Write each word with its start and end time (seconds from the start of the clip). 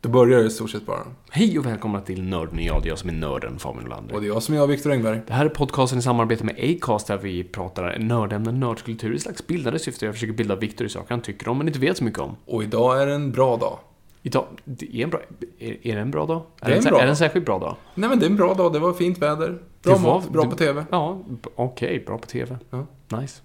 Det 0.00 0.08
börjar 0.08 0.40
i 0.44 0.50
stort 0.50 0.70
sett 0.70 0.86
bara. 0.86 0.98
Hej 1.30 1.58
och 1.58 1.66
välkomna 1.66 2.00
till 2.00 2.22
Nörden 2.22 2.64
jag. 2.64 2.82
Det 2.82 2.86
är 2.86 2.90
jag 2.90 2.98
som 2.98 3.08
är 3.08 3.14
nörden, 3.14 3.58
Fabian 3.58 3.82
Nordlander. 3.82 4.14
Och 4.14 4.20
det 4.20 4.26
är 4.26 4.28
jag 4.28 4.42
som 4.42 4.54
är 4.54 4.58
jag, 4.58 4.66
Viktor 4.66 4.92
Engberg. 4.92 5.20
Det 5.26 5.32
här 5.32 5.44
är 5.44 5.48
podcasten 5.48 5.98
i 5.98 6.02
samarbete 6.02 6.44
med 6.44 6.54
Acast 6.62 7.06
där 7.06 7.18
vi 7.18 7.44
pratar 7.44 7.98
nördämnen, 7.98 8.60
nördskultur 8.60 9.14
i 9.14 9.18
slags 9.18 9.46
bildade 9.46 9.78
syfte. 9.78 10.04
Jag 10.04 10.14
försöker 10.14 10.32
bilda 10.32 10.56
Viktor 10.56 10.86
i 10.86 10.90
saker 10.90 11.10
han 11.10 11.20
tycker 11.22 11.48
om 11.48 11.58
men 11.58 11.66
inte 11.66 11.78
vet 11.78 11.96
så 11.96 12.04
mycket 12.04 12.18
om. 12.20 12.36
Och 12.46 12.62
idag 12.62 13.02
är 13.02 13.06
det 13.06 13.14
en 13.14 13.32
bra 13.32 13.56
dag. 13.56 13.78
Idag, 14.22 14.46
det 14.64 14.96
är 14.96 15.04
en 15.04 15.10
bra... 15.10 15.20
Är, 15.58 15.76
är 15.86 15.94
det 15.94 16.00
en 16.00 16.10
bra 16.10 16.26
dag? 16.26 16.42
Det 16.60 16.66
är 16.66 16.76
en 16.76 16.84
det, 16.84 16.90
bra 16.90 16.98
Är 17.00 17.04
det 17.04 17.10
en 17.10 17.16
särskilt 17.16 17.46
bra 17.46 17.58
dag? 17.58 17.76
Nej 17.94 18.08
men 18.08 18.18
det 18.18 18.26
är 18.26 18.30
en 18.30 18.36
bra 18.36 18.54
dag, 18.54 18.72
det 18.72 18.78
var 18.78 18.92
fint 18.92 19.18
väder. 19.18 19.48
Bra 19.48 19.58
Det 19.82 19.90
var- 19.90 19.98
mat, 20.14 20.30
bra 20.30 20.42
det- 20.42 20.50
på 20.50 20.56
TV. 20.56 20.84
Ja, 20.90 21.22
okej. 21.54 22.02
bra 22.06 22.18
på 22.18 22.26
TV. 22.26 22.56
Ja. 22.70 22.86
Nice. 23.20 23.42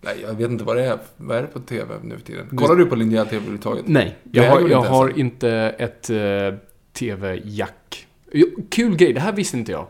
Nej, 0.00 0.20
jag 0.22 0.34
vet 0.34 0.50
inte 0.50 0.64
vad 0.64 0.76
det 0.76 0.84
är. 0.84 0.98
Vad 1.16 1.36
är 1.36 1.42
det 1.42 1.48
på 1.48 1.60
TV 1.60 1.94
nu 2.02 2.16
för 2.16 2.24
tiden? 2.24 2.56
Kollar 2.56 2.76
du 2.76 2.86
på 2.86 2.94
linjär 2.94 3.24
TV 3.24 3.36
överhuvudtaget? 3.36 3.88
Nej, 3.88 4.16
jag 4.32 4.50
har, 4.50 4.60
jag 4.60 4.80
inte 4.80 4.88
har 4.88 5.18
inte 5.18 5.50
ett 5.78 6.10
uh, 6.10 6.54
TV-jack. 6.92 8.06
Jo, 8.32 8.46
Kul 8.70 8.96
grej, 8.96 9.12
det 9.12 9.20
här 9.20 9.32
visste 9.32 9.56
inte 9.56 9.72
jag. 9.72 9.86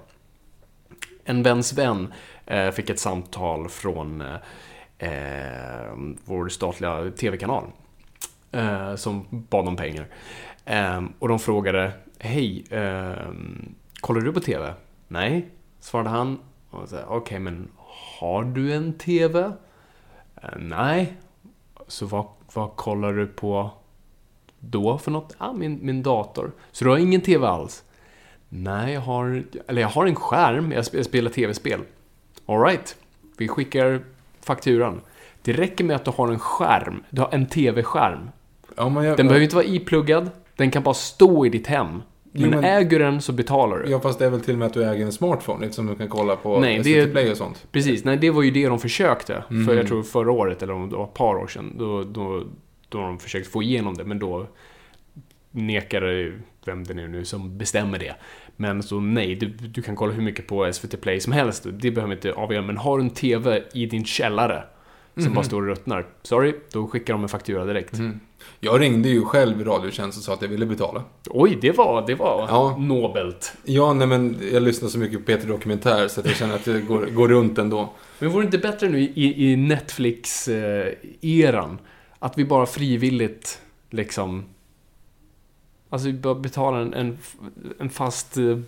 En 1.25 1.43
väns 1.43 1.73
vän 1.73 2.13
eh, 2.47 2.71
fick 2.71 2.91
ett 2.91 2.99
samtal 2.99 3.69
från 3.69 4.21
eh, 4.21 4.35
eh, 4.99 5.93
vår 6.25 6.49
statliga 6.49 7.11
TV-kanal. 7.11 7.65
Eh, 8.53 8.95
som 8.95 9.27
bad 9.31 9.69
om 9.69 9.77
pengar. 9.77 10.07
Eh, 10.65 11.03
och 11.19 11.29
de 11.29 11.39
frågade, 11.39 11.93
hej, 12.19 12.65
eh, 12.71 13.29
kollar 14.01 14.21
du 14.21 14.33
på 14.33 14.41
TV? 14.41 14.75
Nej, 15.09 15.49
svarade 15.81 16.11
han. 16.11 16.39
Okej, 17.07 17.39
men 17.39 17.69
har 18.19 18.45
du 18.45 18.73
en 18.73 18.93
TV? 18.93 19.53
Eh, 20.43 20.49
nej. 20.59 21.13
Så 21.89 22.07
vad, 22.07 22.27
vad 22.55 22.77
kollar 22.77 23.13
du 23.13 23.27
på 23.27 23.71
då 24.61 24.99
för 24.99 25.11
något? 25.11 25.37
Ja, 25.39 25.53
min, 25.53 25.79
min 25.83 26.03
dator. 26.03 26.53
Så 26.73 26.85
du 26.85 26.91
har 26.91 26.99
ingen 26.99 27.21
TV 27.21 27.47
alls? 27.47 27.85
Nej, 28.49 28.95
jag 28.95 29.01
har... 29.01 29.43
Eller 29.67 29.83
jag 29.83 29.89
har 29.89 30.07
en 30.07 30.15
skärm. 30.15 30.73
Jag 30.73 30.83
sp- 30.83 30.97
jag 30.97 31.05
spelar 31.05 31.31
TV-spel. 31.31 31.81
Alright. 32.47 32.97
Vi 33.37 33.49
skickar 33.49 34.01
fakturan. 34.41 35.01
Det 35.43 35.53
räcker 35.53 35.85
med 35.85 35.97
att 35.97 36.05
du 36.05 36.11
har 36.11 36.29
en 36.29 36.39
skärm. 36.39 37.05
Du 37.11 37.21
har 37.21 37.29
en 37.33 37.47
TV-skärm. 37.47 38.31
Ja, 38.77 39.05
jag, 39.05 39.17
Den 39.17 39.27
behöver 39.27 39.45
inte 39.45 39.57
vara 39.57 39.67
ipluggad. 39.67 40.31
Den 40.57 40.71
kan 40.71 40.83
bara 40.83 40.95
stå 40.95 41.47
i 41.47 41.49
ditt 41.49 41.67
hem. 41.67 42.03
Men, 42.33 42.51
men- 42.51 42.65
äger 42.65 42.99
du 42.99 43.05
den 43.05 43.21
så 43.21 43.33
betalar 43.33 43.79
du. 43.79 43.91
Ja, 43.91 44.01
fast 44.01 44.19
det 44.19 44.27
är 44.27 44.31
väl 44.31 44.41
till 44.41 44.55
och 44.55 44.59
med 44.59 44.67
att 44.67 44.75
du 44.75 44.85
äger 44.85 45.05
en 45.05 45.13
smartphone 45.13 45.65
eftersom 45.65 45.87
du 45.87 45.95
kan 45.95 46.09
kolla 46.09 46.37
på 46.37 46.61
Nej, 46.61 46.79
det 46.79 47.07
Play 47.07 47.31
och 47.31 47.37
sånt. 47.37 47.67
Precis, 47.73 48.05
nej 48.05 48.17
det 48.17 48.31
var 48.31 48.43
ju 48.43 48.51
det 48.51 48.67
de 48.67 48.79
försökte. 48.79 49.45
Mm. 49.51 49.67
För 49.67 49.77
jag 49.77 49.87
tror 49.87 50.03
förra 50.03 50.33
året, 50.33 50.63
eller 50.63 50.73
om 50.73 50.91
det 50.91 50.97
var 50.97 51.05
ett 51.05 51.15
par 51.15 51.35
år 51.35 51.47
sedan, 51.47 51.75
då, 51.79 52.05
då, 52.05 52.45
då 52.89 52.99
de 52.99 53.19
försökte 53.19 53.51
få 53.51 53.63
igenom 53.63 53.95
det, 53.95 54.05
men 54.05 54.19
då 54.19 54.47
nekade 55.51 56.33
vem 56.65 56.85
det 56.85 57.03
är 57.03 57.09
nu 57.09 57.25
som 57.25 57.59
bestämmer 57.59 57.99
det. 57.99 58.15
Men 58.57 58.83
så 58.83 59.01
nej, 59.01 59.35
du, 59.35 59.47
du 59.47 59.83
kan 59.83 59.97
kolla 59.97 60.13
hur 60.13 60.23
mycket 60.23 60.47
på 60.47 60.73
SVT 60.73 61.01
Play 61.01 61.21
som 61.21 61.33
helst, 61.33 61.67
det 61.73 61.91
behöver 61.91 62.15
inte 62.15 62.33
avgöra. 62.33 62.63
Men 62.63 62.77
har 62.77 62.99
du 62.99 63.05
en 63.05 63.11
TV 63.11 63.63
i 63.75 63.87
din 63.87 64.05
källare 64.05 64.63
som 65.15 65.25
Mhm. 65.25 65.35
bara 65.35 65.45
står 65.45 65.63
och 65.63 65.67
ruttnar, 65.69 66.07
sorry, 66.23 66.55
då 66.73 66.87
skickar 66.87 67.15
de 67.15 67.23
en 67.23 67.29
faktura 67.29 67.65
direkt. 67.65 67.95
Mm. 67.99 68.21
Jag 68.61 68.81
ringde 68.81 69.09
ju 69.09 69.25
själv 69.25 69.65
Radiotjänst 69.65 70.19
och 70.19 70.25
sa 70.25 70.35
att 70.35 70.43
jag 70.43 70.49
ville 70.49 70.67
betala. 70.67 71.03
Oj, 71.31 71.59
det 71.61 71.71
var, 71.73 72.07
det 72.07 72.15
var 72.15 72.47
Ja. 72.49 72.77
nobelt. 72.79 73.53
Ja, 73.65 73.93
nej 73.93 74.07
men 74.07 74.39
jag 74.53 74.63
lyssnar 74.63 74.89
så 74.89 74.99
mycket 74.99 75.19
på 75.19 75.25
Peter 75.25 75.49
Dokumentär 75.49 76.09
så 76.09 76.21
att 76.21 76.27
jag 76.27 76.37
känner 76.37 76.55
att 76.55 76.65
det 76.65 76.81
går, 76.81 77.07
går 77.07 77.29
runt 77.29 77.59
ändå. 77.59 77.93
Men 78.19 78.31
vore 78.31 78.43
det 78.43 78.47
inte 78.47 78.59
bättre 78.59 78.89
nu 78.89 79.01
i, 79.01 79.53
i 79.53 79.57
Netflix-eran? 79.57 81.79
Att 82.19 82.39
vi 82.39 82.45
bara 82.45 82.67
frivilligt 82.67 83.61
liksom... 83.91 84.45
Alltså 85.91 86.07
vi 86.09 86.13
bara 86.15 86.35
betalar 86.35 86.81
en, 86.81 86.95
en, 86.95 87.19
en 87.79 87.91
fast 87.91 88.37
eh, 88.37 88.59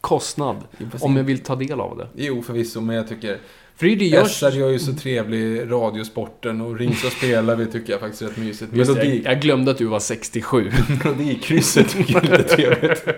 kostnad 0.00 0.56
om 1.00 1.16
jag 1.16 1.24
vill 1.24 1.38
ta 1.38 1.56
del 1.56 1.80
av 1.80 1.96
det. 1.98 2.08
Jo, 2.14 2.42
förvisso, 2.42 2.80
men 2.80 2.96
jag 2.96 3.08
tycker... 3.08 3.38
För 3.76 3.86
det 3.86 4.04
jag... 4.06 4.30
SR 4.30 4.50
gör 4.50 4.68
ju 4.70 4.78
så 4.78 4.92
trevlig 4.92 5.70
radiosporten 5.70 6.60
och 6.60 6.78
Ring 6.78 6.94
så 6.94 7.10
spelar 7.10 7.56
vi 7.56 7.66
tycker 7.66 7.92
jag 7.92 8.00
faktiskt 8.00 8.22
är 8.22 8.26
rätt 8.26 8.36
mysigt. 8.36 8.72
Melodi, 8.72 9.22
jag, 9.24 9.32
jag 9.34 9.42
glömde 9.42 9.70
att 9.70 9.78
du 9.78 9.84
var 9.84 10.00
67. 10.00 10.70
melodikrysset 11.04 11.88
tycker 11.88 12.14
jag 12.14 12.24
är 12.24 12.38
lite 12.38 12.42
trevligt. 12.56 13.04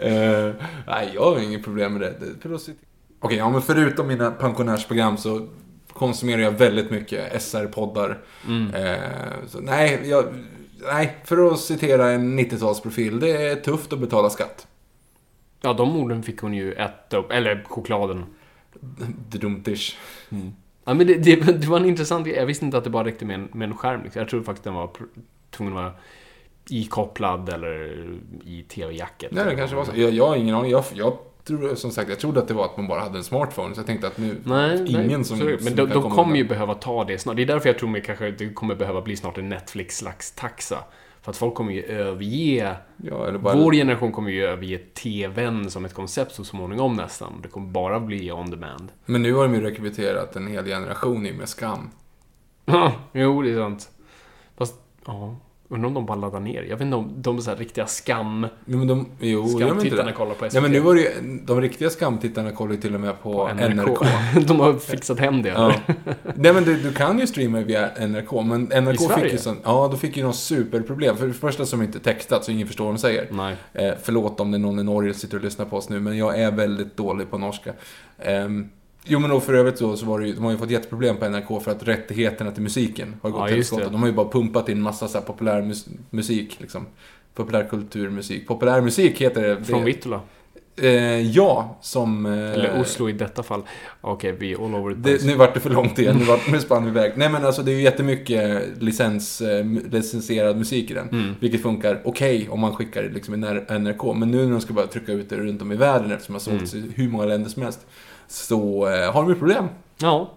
Eh, 0.00 0.50
nej, 0.86 1.10
jag 1.14 1.24
har 1.24 1.38
inget 1.42 1.64
problem 1.64 1.92
med 1.92 2.00
det. 2.00 2.14
det 2.20 2.42
för 2.42 2.52
oss- 2.52 2.68
Okej, 3.20 3.38
ja 3.38 3.50
men 3.50 3.62
förutom 3.62 4.06
mina 4.08 4.30
pensionärsprogram 4.30 5.16
så 5.16 5.48
konsumerar 5.92 6.42
jag 6.42 6.50
väldigt 6.50 6.90
mycket 6.90 7.42
SR-poddar. 7.42 8.18
Mm. 8.48 8.74
Eh, 8.74 8.98
så 9.48 9.60
nej, 9.60 10.00
jag, 10.04 10.24
nej, 10.92 11.16
för 11.24 11.52
att 11.52 11.60
citera 11.60 12.10
en 12.10 12.38
90-talsprofil, 12.38 13.20
det 13.20 13.30
är 13.30 13.56
tufft 13.56 13.92
att 13.92 13.98
betala 13.98 14.30
skatt. 14.30 14.66
Ja, 15.62 15.72
de 15.72 15.96
orden 15.96 16.22
fick 16.22 16.40
hon 16.40 16.54
ju 16.54 16.72
äta 16.72 17.16
upp. 17.16 17.32
Eller 17.32 17.64
chokladen. 17.68 18.24
Drumtish. 19.28 19.96
Ja, 20.84 20.94
men 20.94 21.06
det, 21.06 21.14
det, 21.14 21.36
det 21.36 21.66
var 21.66 21.80
en 21.80 21.86
intressant. 21.86 22.26
Jag 22.26 22.46
visste 22.46 22.64
inte 22.64 22.78
att 22.78 22.84
det 22.84 22.90
bara 22.90 23.04
räckte 23.04 23.24
med 23.24 23.34
en, 23.34 23.48
med 23.52 23.68
en 23.68 23.76
skärm. 23.76 24.02
Liksom. 24.02 24.20
Jag 24.20 24.28
trodde 24.28 24.44
faktiskt 24.44 24.64
den 24.64 24.74
var 24.74 24.90
tvungen 25.50 25.76
att 25.76 25.82
vara 25.82 25.92
ikopplad 26.68 27.48
eller 27.48 28.06
i 28.44 28.62
TV-jacket. 28.62 29.32
Nej, 29.32 29.44
det 29.44 29.56
kanske 29.56 29.76
var 29.76 29.84
så. 29.84 29.92
Jag, 29.94 30.10
jag 30.10 30.26
har 30.26 30.36
ingen 30.36 30.54
aning. 30.54 30.70
Jag, 30.70 30.84
jag 30.94 31.18
tror, 31.44 31.74
som 31.74 31.90
sagt, 31.90 32.08
jag 32.08 32.18
trodde 32.18 32.40
att 32.40 32.48
det 32.48 32.54
var 32.54 32.64
att 32.64 32.76
man 32.76 32.88
bara 32.88 33.00
hade 33.00 33.18
en 33.18 33.24
smartphone. 33.24 33.74
Så 33.74 33.78
jag 33.78 33.86
tänkte 33.86 34.06
att 34.06 34.18
nu, 34.18 34.36
Nej, 34.44 34.84
ingen 34.88 35.06
nej, 35.06 35.24
som... 35.24 35.38
det. 35.38 35.64
Men 35.64 35.76
de, 35.76 36.10
kommer 36.10 36.36
ju 36.36 36.44
behöva 36.44 36.74
ta 36.74 37.04
det 37.04 37.18
snart. 37.18 37.36
Det 37.36 37.42
är 37.42 37.46
därför 37.46 37.68
jag 37.68 37.78
tror 37.78 37.88
mig 37.88 38.02
kanske 38.02 38.30
det 38.30 38.48
kommer 38.48 38.74
behöva 38.74 39.02
bli 39.02 39.16
snart 39.16 39.38
en 39.38 39.48
Netflix-slags 39.48 40.32
taxa. 40.32 40.78
För 41.22 41.30
att 41.30 41.36
folk 41.36 41.54
kommer 41.54 41.72
ju 41.72 41.82
överge... 41.82 42.76
Ja, 42.96 43.38
bara... 43.38 43.56
Vår 43.56 43.72
generation 43.72 44.12
kommer 44.12 44.30
ju 44.30 44.44
överge 44.44 44.78
TVn 44.78 45.70
som 45.70 45.84
ett 45.84 45.94
koncept 45.94 46.34
så 46.34 46.44
småningom 46.44 46.96
nästan. 46.96 47.32
Det 47.42 47.48
kommer 47.48 47.66
bara 47.66 48.00
bli 48.00 48.32
on 48.32 48.50
demand. 48.50 48.92
Men 49.06 49.22
nu 49.22 49.34
har 49.34 49.42
de 49.42 49.54
ju 49.54 49.60
rekryterat 49.60 50.36
en 50.36 50.46
hel 50.46 50.64
generation 50.64 51.26
i 51.26 51.32
med 51.32 51.48
skam. 51.48 51.90
Ja, 52.64 52.92
jo, 53.12 53.42
det 53.42 53.50
är 53.50 53.56
sant. 53.56 53.90
Fast, 54.56 54.74
ja. 55.06 55.36
Undrar 55.72 55.88
om 55.88 55.94
de 55.94 56.06
bara 56.06 56.14
laddar 56.14 56.40
ner. 56.40 56.62
Jag 56.62 56.76
vet 56.76 56.80
inte 56.80 56.96
om 56.96 57.12
de 57.16 57.42
så 57.42 57.50
här 57.50 57.56
riktiga 57.56 57.86
skam... 57.86 58.46
Jo, 58.64 58.78
men 58.78 58.86
de... 58.86 59.06
Jo, 59.20 59.48
Skamtittarna 59.48 60.12
kollar 60.12 60.34
på 60.34 60.44
SVT. 60.44 60.52
Nej, 60.52 60.62
men 60.62 60.72
nu 60.72 60.80
var 60.80 60.94
det 60.94 61.00
ju... 61.00 61.08
De 61.44 61.60
riktiga 61.60 61.90
skamtittarna 61.90 62.50
kollar 62.50 62.72
ju 62.72 62.80
till 62.80 62.94
och 62.94 63.00
med 63.00 63.22
på, 63.22 63.48
NRK. 63.48 64.06
de 64.46 64.60
har 64.60 64.78
fixat 64.78 65.18
hem 65.18 65.42
det. 65.42 65.48
Ja. 65.48 65.74
Nej 66.34 66.52
men 66.52 66.64
du, 66.64 66.76
du 66.76 66.92
kan 66.92 67.18
ju 67.18 67.26
streama 67.26 67.60
via 67.60 67.90
NRK, 68.06 68.32
men 68.32 68.62
NRK 68.62 68.94
I 68.94 68.96
Sverige? 68.96 69.22
fick 69.22 69.32
ju 69.32 69.38
sån, 69.38 69.56
Ja, 69.64 69.88
då 69.90 69.96
fick 69.96 70.16
ju 70.16 70.22
någon 70.22 70.34
superproblem. 70.34 71.16
För 71.16 71.26
det 71.26 71.32
första 71.32 71.66
som 71.66 71.82
inte 71.82 72.00
textat, 72.00 72.44
så 72.44 72.52
ingen 72.52 72.66
förstår 72.66 72.84
vad 72.84 72.94
de 72.94 72.98
säger. 72.98 73.26
Nej. 73.30 73.56
Eh, 73.72 73.94
förlåt 74.02 74.40
om 74.40 74.50
det 74.50 74.56
är 74.56 74.58
någon 74.58 74.78
i 74.78 74.84
Norge 74.84 75.12
som 75.12 75.20
sitter 75.20 75.36
och 75.36 75.44
lyssnar 75.44 75.64
på 75.66 75.76
oss 75.76 75.88
nu, 75.88 76.00
men 76.00 76.18
jag 76.18 76.40
är 76.40 76.50
väldigt 76.50 76.96
dålig 76.96 77.30
på 77.30 77.38
norska. 77.38 77.72
Ehm, 78.18 78.68
Jo 79.04 79.18
men 79.18 79.30
då 79.30 79.40
för 79.40 79.54
övrigt 79.54 79.78
så, 79.78 79.96
så 79.96 80.06
var 80.06 80.20
det 80.20 80.26
ju, 80.26 80.32
de 80.34 80.44
har 80.44 80.50
ju 80.52 80.58
fått 80.58 80.70
jätteproblem 80.70 81.16
på 81.16 81.28
NRK 81.28 81.62
för 81.64 81.70
att 81.70 81.82
rättigheterna 81.88 82.50
till 82.50 82.62
musiken 82.62 83.14
har 83.22 83.30
gått 83.30 83.40
Ja, 83.40 83.46
till 83.46 83.54
helskotta. 83.56 83.88
De 83.90 84.00
har 84.00 84.06
ju 84.06 84.12
bara 84.14 84.28
pumpat 84.28 84.68
in 84.68 84.80
massa 84.82 85.08
så 85.08 85.18
här 85.18 85.24
populär 85.24 85.62
mus- 85.62 85.88
musik 86.10 86.56
liksom. 86.60 86.86
Populärkulturmusik. 87.34 88.46
Populärmusik 88.48 89.20
heter 89.20 89.42
det. 89.42 89.64
Från 89.64 89.84
Vittula. 89.84 90.20
eh, 90.76 91.20
Ja, 91.20 91.78
som... 91.82 92.26
Eh, 92.26 92.32
Eller 92.32 92.80
Oslo 92.80 93.08
i 93.08 93.12
detta 93.12 93.42
fall. 93.42 93.62
Okej, 94.00 94.32
vi 94.38 94.52
är 94.52 94.64
all 94.64 94.74
over 94.74 94.94
the 94.94 95.00
place. 95.02 95.26
nu 95.26 95.34
vart 95.34 95.54
det 95.54 95.60
för 95.60 95.70
långt 95.70 95.98
igen, 95.98 96.16
nu, 96.18 96.24
vart, 96.24 96.50
nu 96.52 96.60
spann 96.60 96.84
vi 96.84 96.90
iväg. 96.90 97.12
Nej 97.16 97.28
men 97.28 97.44
alltså 97.44 97.62
det 97.62 97.70
är 97.72 97.74
ju 97.76 97.82
jättemycket 97.82 98.62
licens, 98.82 99.40
eh, 99.40 99.64
licensierad 99.90 100.56
musik 100.56 100.90
i 100.90 100.94
den. 100.94 101.08
Mm. 101.08 101.34
Vilket 101.40 101.62
funkar 101.62 102.00
okej 102.04 102.48
om 102.50 102.60
man 102.60 102.76
skickar 102.76 103.02
det 103.02 103.08
liksom 103.08 103.34
i 103.34 103.36
NRK. 103.78 104.14
Men 104.14 104.30
nu 104.30 104.44
när 104.44 104.50
de 104.52 104.60
ska 104.60 104.72
börja 104.72 104.88
trycka 104.88 105.12
ut 105.12 105.30
det 105.30 105.36
runt 105.36 105.62
om 105.62 105.72
i 105.72 105.76
världen 105.76 106.12
eftersom 106.12 106.32
det 106.32 106.38
har 106.52 106.58
sålts 106.58 106.74
Mm. 106.74 106.86
i 106.86 106.92
hur 107.02 107.08
många 107.08 107.24
länder 107.24 107.50
som 107.50 107.62
helst. 107.62 107.86
Så 108.32 108.88
eh, 108.88 109.12
har 109.12 109.22
de 109.22 109.28
ju 109.28 109.34
problem. 109.34 109.68
Ja, 109.98 110.30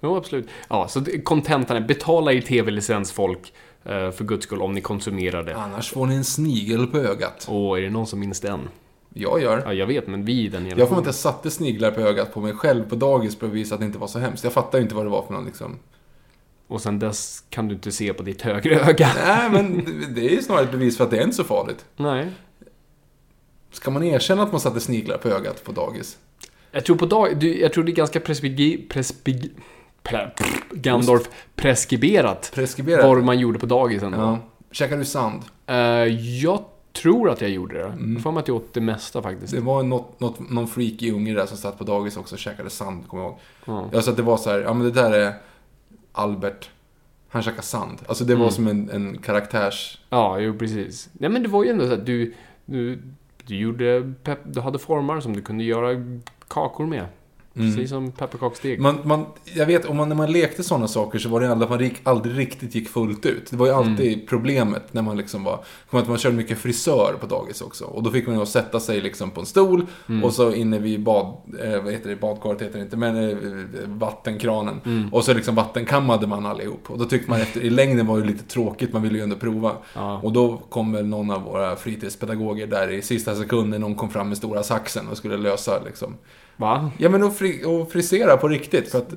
jo 0.00 0.16
absolut. 0.16 0.48
Ja, 0.68 0.88
så 0.88 1.04
kontentan 1.24 1.76
är 1.76 1.80
betala 1.80 2.32
i 2.32 2.42
tv-licens 2.42 3.12
folk 3.12 3.52
eh, 3.84 4.10
för 4.10 4.24
guds 4.24 4.44
skull 4.46 4.62
om 4.62 4.72
ni 4.72 4.80
konsumerar 4.80 5.42
det. 5.42 5.56
Annars 5.56 5.90
får 5.90 6.06
ni 6.06 6.14
en 6.14 6.24
snigel 6.24 6.86
på 6.86 6.98
ögat. 6.98 7.46
Och 7.50 7.78
är 7.78 7.82
det 7.82 7.90
någon 7.90 8.06
som 8.06 8.20
minns 8.20 8.40
den? 8.40 8.68
Jag 9.14 9.42
gör. 9.42 9.62
Ja, 9.66 9.72
jag 9.72 9.86
vet, 9.86 10.06
men 10.06 10.24
vi 10.24 10.32
i 10.44 10.48
den 10.48 10.66
Jag 10.78 10.88
får 10.88 10.98
inte 10.98 11.08
jag 11.08 11.14
satte 11.14 11.50
sniglar 11.50 11.90
på 11.90 12.00
ögat 12.00 12.32
på 12.34 12.40
mig 12.40 12.52
själv 12.52 12.88
på 12.88 12.94
dagis 12.94 13.36
för 13.38 13.46
att 13.46 13.52
visa 13.52 13.74
att 13.74 13.80
det 13.80 13.86
inte 13.86 13.98
var 13.98 14.06
så 14.06 14.18
hemskt. 14.18 14.44
Jag 14.44 14.52
fattar 14.52 14.78
ju 14.78 14.82
inte 14.82 14.94
vad 14.94 15.04
det 15.06 15.10
var 15.10 15.22
för 15.26 15.32
någon 15.32 15.44
liksom. 15.44 15.78
Och 16.66 16.80
sen 16.80 16.98
dess 16.98 17.44
kan 17.50 17.68
du 17.68 17.74
inte 17.74 17.92
se 17.92 18.12
på 18.14 18.22
ditt 18.22 18.42
högra 18.42 18.80
öga. 18.80 19.10
Nej 19.26 19.50
men 19.50 19.84
det- 19.84 20.06
det 20.14 20.26
är 20.26 20.30
ju 20.30 20.42
snarare 20.42 20.64
ett 20.64 20.70
bevis 20.70 20.96
för 20.96 21.04
att 21.04 21.10
det 21.10 21.18
är 21.18 21.22
inte 21.24 21.36
så 21.36 21.44
farligt. 21.44 21.84
Nej. 21.96 22.30
Ska 23.72 23.90
man 23.90 24.02
erkänna 24.02 24.42
att 24.42 24.52
man 24.52 24.60
satte 24.60 24.80
sniglar 24.80 25.16
på 25.18 25.28
ögat 25.28 25.64
på 25.64 25.72
dagis? 25.72 26.18
Jag 26.72 26.84
tror 26.84 26.96
på 26.96 27.06
dag... 27.06 27.42
Jag 27.44 27.72
tror 27.72 27.84
det 27.84 27.92
är 27.92 27.94
ganska 27.94 28.20
presbigi... 28.20 28.86
presbigi 28.88 29.50
pre, 30.02 30.30
Gandorf 30.72 31.28
preskriberat 31.56 32.50
Preskriberat? 32.54 33.04
vad 33.04 33.24
man 33.24 33.38
gjorde 33.38 33.58
på 33.58 33.66
dagisen. 33.66 34.12
Ja. 34.12 34.38
Käkar 34.70 34.96
du 34.96 35.04
sand? 35.04 35.42
Eh, 35.66 35.76
jag 36.42 36.64
tror 37.02 37.30
att 37.30 37.40
jag 37.40 37.50
gjorde 37.50 37.78
det. 37.78 37.84
Mm. 37.84 38.12
Jag 38.14 38.22
får 38.22 38.32
mig 38.32 38.40
att 38.40 38.48
jag 38.48 38.56
åt 38.56 38.74
det 38.74 38.80
mesta 38.80 39.22
faktiskt. 39.22 39.52
Det 39.54 39.60
var 39.60 39.82
något, 39.82 40.20
något, 40.20 40.50
någon 40.50 40.68
freaky 40.68 41.12
unge 41.12 41.34
där 41.34 41.46
som 41.46 41.56
satt 41.56 41.78
på 41.78 41.84
dagis 41.84 42.16
också 42.16 42.34
och 42.34 42.38
käkade 42.38 42.70
sand, 42.70 43.08
kommer 43.08 43.22
jag 43.22 43.30
ihåg. 43.30 43.38
Ja. 43.64 43.88
Ja, 43.92 44.02
så 44.02 44.10
att 44.10 44.16
det 44.16 44.22
var 44.22 44.36
så 44.36 44.50
här, 44.50 44.58
ja 44.60 44.74
men 44.74 44.86
det 44.86 44.92
där 44.92 45.12
är 45.12 45.32
Albert. 46.12 46.70
Han 47.28 47.42
käkar 47.42 47.62
sand. 47.62 47.98
Alltså 48.06 48.24
det 48.24 48.34
var 48.34 48.40
Mm. 48.42 48.52
som 48.52 48.66
en, 48.66 48.90
en 48.90 49.18
karaktärs... 49.18 49.98
Ja, 50.10 50.38
jo 50.38 50.58
precis. 50.58 51.08
Nej 51.12 51.30
men 51.30 51.42
det 51.42 51.48
var 51.48 51.64
ju 51.64 51.70
ändå 51.70 51.86
så 51.86 51.92
att 51.92 52.06
du, 52.06 52.34
du, 52.64 53.02
du 53.46 53.56
gjorde, 53.56 54.12
pep, 54.24 54.38
du 54.44 54.60
hade 54.60 54.78
formar 54.78 55.20
som 55.20 55.36
du 55.36 55.42
kunde 55.42 55.64
göra 55.64 55.90
kakor 56.50 56.86
med. 56.86 57.06
Mm. 57.60 57.74
Precis 57.74 57.90
som 57.90 58.12
pepparkaksdeg. 58.12 58.80
Man, 58.80 58.98
man, 59.04 59.26
jag 59.54 59.66
vet, 59.66 59.84
om 59.84 59.96
man, 59.96 60.08
när 60.08 60.16
man 60.16 60.32
lekte 60.32 60.62
sådana 60.62 60.88
saker 60.88 61.18
så 61.18 61.28
var 61.28 61.40
det 61.40 61.52
att 61.52 61.70
man 61.70 61.90
aldrig 62.02 62.38
riktigt 62.38 62.74
gick 62.74 62.88
fullt 62.88 63.26
ut. 63.26 63.50
Det 63.50 63.56
var 63.56 63.66
ju 63.66 63.72
alltid 63.72 64.12
Mm. 64.12 64.26
problemet 64.28 64.94
när 64.94 65.02
man 65.02 65.16
liksom 65.16 65.44
var... 65.44 65.64
Kommer 65.90 66.02
att 66.02 66.08
man 66.08 66.18
körde 66.18 66.36
mycket 66.36 66.58
frisör 66.58 67.14
på 67.20 67.26
dagis 67.26 67.60
också. 67.60 67.84
Och 67.84 68.02
då 68.02 68.10
fick 68.10 68.26
man 68.26 68.38
ju 68.38 68.46
sätta 68.46 68.80
sig 68.80 69.00
liksom 69.00 69.30
på 69.30 69.40
en 69.40 69.46
stol 69.46 69.86
Mm. 70.08 70.24
och 70.24 70.32
så 70.32 70.52
inne 70.52 70.78
vid 70.78 71.02
bad... 71.02 71.26
Eh, 71.64 71.82
vad 71.82 71.92
heter 71.92 72.10
det? 72.10 72.16
Badkaret 72.16 72.62
heter 72.62 72.78
det 72.78 72.84
inte, 72.84 72.96
men 72.96 73.30
eh, 73.30 73.36
vattenkranen. 73.86 74.80
Mm. 74.84 75.08
Och 75.14 75.24
så 75.24 75.34
liksom 75.34 75.54
vattenkammade 75.54 76.26
man 76.26 76.46
allihop. 76.46 76.90
Och 76.90 76.98
då 76.98 77.04
tyckte 77.04 77.30
man 77.30 77.40
efter... 77.40 77.60
I 77.60 77.70
längden 77.70 78.06
var 78.06 78.20
det 78.20 78.26
lite 78.26 78.44
tråkigt, 78.44 78.92
man 78.92 79.02
ville 79.02 79.18
ju 79.18 79.22
ändå 79.24 79.36
prova. 79.36 79.72
Ja. 79.94 80.20
Och 80.22 80.32
då 80.32 80.56
kom 80.68 80.92
väl 80.92 81.06
någon 81.06 81.30
av 81.30 81.42
våra 81.42 81.76
fritidspedagoger 81.76 82.66
där 82.66 82.90
i 82.90 83.02
sista 83.02 83.34
sekunden, 83.34 83.80
någon 83.80 83.94
kom 83.94 84.10
fram 84.10 84.28
med 84.28 84.36
stora 84.36 84.62
saxen 84.62 85.08
och 85.08 85.16
skulle 85.16 85.36
lösa 85.36 85.82
liksom. 85.84 86.14
Va? 86.60 86.90
Ja 86.98 87.08
men 87.08 87.22
och, 87.22 87.36
fri, 87.36 87.64
och 87.64 87.92
frisera 87.92 88.36
på 88.36 88.48
riktigt. 88.48 88.88
För 88.90 88.98
att, 88.98 89.12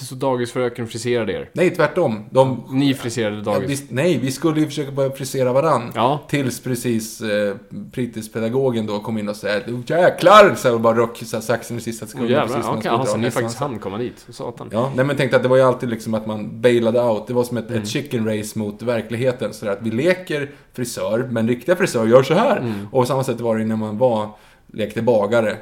Så 0.00 0.14
dagisfröken 0.14 0.86
friserade 0.86 1.32
er? 1.32 1.50
nej, 1.52 1.70
tvärtom. 1.70 2.24
De, 2.30 2.64
Ni 2.70 2.94
friserade 2.94 3.36
ja, 3.36 3.42
dagis? 3.42 3.80
vi, 3.82 3.86
nej, 3.94 4.18
vi 4.18 4.30
skulle 4.30 4.60
ju 4.60 4.66
försöka 4.66 4.90
börja 4.92 5.10
frisera 5.10 5.52
varann. 5.52 5.92
Ja. 5.94 6.20
Tills 6.28 6.60
precis 6.60 7.20
eh, 7.20 7.54
fritidspedagogen 7.92 8.86
då 8.86 8.98
kom 9.00 9.18
in 9.18 9.28
och 9.28 9.36
sa 9.36 9.48
"Oh, 9.48 9.80
jäklar! 9.86 10.54
Så 10.54 10.70
här, 10.72 10.78
bara 10.78 10.96
röck 10.96 11.16
så 11.16 11.36
här, 11.36 11.42
saxen 11.42 11.76
i 11.76 11.80
sista 11.80 12.06
sekunden. 12.06 12.30
jävlar, 12.32 12.58
när 12.58 12.62
man 12.64 12.70
okej. 12.72 12.80
skulle 12.82 12.98
Alltså 12.98 13.16
ni 13.16 13.30
faktiskt 13.30 13.58
hann 13.58 13.78
komma 13.78 13.98
dit? 13.98 14.26
Satan. 14.28 14.68
Ja, 14.72 14.92
nej 14.96 15.04
men 15.04 15.16
tänkte 15.16 15.36
att 15.36 15.42
det 15.42 15.48
var 15.48 15.56
ju 15.56 15.62
alltid 15.62 15.88
liksom 15.88 16.14
att 16.14 16.26
man 16.26 16.60
bailade 16.60 17.00
out. 17.02 17.26
Det 17.26 17.34
var 17.34 17.44
som 17.44 17.56
ett, 17.56 17.70
Mm. 17.70 17.82
ett 17.82 17.88
chicken 17.88 18.28
race 18.38 18.58
mot 18.58 18.82
verkligheten. 18.82 19.52
Så 19.54 19.68
att 19.68 19.78
vi 19.82 19.90
leker 19.90 20.50
frisör, 20.72 21.28
men 21.30 21.48
riktiga 21.48 21.76
frisör 21.76 22.06
gör 22.06 22.22
så 22.22 22.34
här. 22.34 22.56
Mm. 22.56 22.72
Och 22.92 23.02
på 23.02 23.06
samma 23.06 23.24
sätt 23.24 23.40
var 23.40 23.56
det 23.58 23.64
när 23.64 23.76
man 23.76 23.98
var, 23.98 24.28
lekte 24.72 25.02
bagare. 25.02 25.56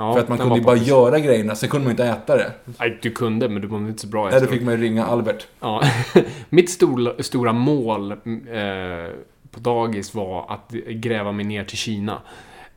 Ja, 0.00 0.12
för 0.12 0.20
att 0.20 0.28
man 0.28 0.38
kunde 0.38 0.56
ju 0.56 0.62
bara 0.62 0.76
göra 0.76 1.18
grejerna, 1.18 1.54
sen 1.54 1.68
kunde 1.68 1.84
man 1.84 1.90
inte 1.90 2.04
äta 2.04 2.36
det. 2.36 2.52
Nej, 2.78 2.98
du 3.02 3.10
kunde, 3.10 3.48
men 3.48 3.62
du 3.62 3.68
var 3.68 3.78
inte 3.78 4.00
så 4.00 4.06
bra 4.06 4.30
Nej, 4.30 4.40
då 4.40 4.46
fick 4.46 4.62
man 4.62 4.74
ju 4.74 4.80
ringa 4.80 5.04
Albert. 5.04 5.46
Ja. 5.60 5.82
Mitt 6.48 6.70
stora, 6.70 7.22
stora 7.22 7.52
mål 7.52 8.12
eh, 8.12 8.16
på 9.50 9.60
dagis 9.60 10.14
var 10.14 10.46
att 10.52 10.70
gräva 10.88 11.32
mig 11.32 11.44
ner 11.44 11.64
till 11.64 11.78
Kina. 11.78 12.22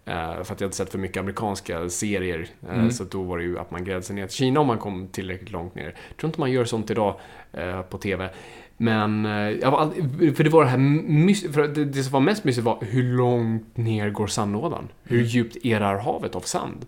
Eh, 0.06 0.14
för 0.44 0.54
att 0.54 0.62
jag 0.62 0.68
hade 0.68 0.76
sett 0.76 0.90
för 0.92 0.98
mycket 1.00 1.18
amerikanska 1.18 1.90
serier. 1.90 2.48
Eh, 2.70 2.74
Mm. 2.78 2.92
Så 2.92 3.04
då 3.04 3.24
var 3.24 3.38
det 3.38 3.44
ju 3.44 3.60
att 3.60 3.72
man 3.72 3.84
grävde 3.84 4.02
sig 4.06 4.16
ner 4.16 4.28
till 4.28 4.36
Kina 4.38 4.60
om 4.60 4.68
man 4.68 4.78
kom 4.78 5.08
tillräckligt 5.08 5.52
långt 5.52 5.76
ner. 5.76 5.84
Jag 5.84 6.18
tror 6.20 6.28
inte 6.28 6.40
man 6.40 6.52
gör 6.52 6.66
sånt 6.66 6.92
idag 6.92 7.16
eh, 7.54 7.82
på 7.82 7.98
TV. 7.98 8.30
Men, 8.78 9.26
eh, 9.26 9.74
aldrig, 9.74 10.38
för 10.38 10.44
det 10.44 10.50
var 10.50 10.64
det 10.64 10.70
här 10.70 11.52
för 11.52 11.68
det, 11.68 11.86
det 11.86 12.04
som 12.04 12.14
var 12.14 12.20
mest 12.20 12.44
mysigt 12.44 12.66
var 12.66 12.78
hur 12.82 13.04
långt 13.18 13.78
ner 13.78 14.10
går 14.10 14.28
sandlådan? 14.28 14.88
Hur 15.04 15.18
Mm. 15.18 15.28
djupt 15.28 15.66
erar 15.66 15.98
havet 15.98 16.36
av 16.36 16.42
sand? 16.42 16.86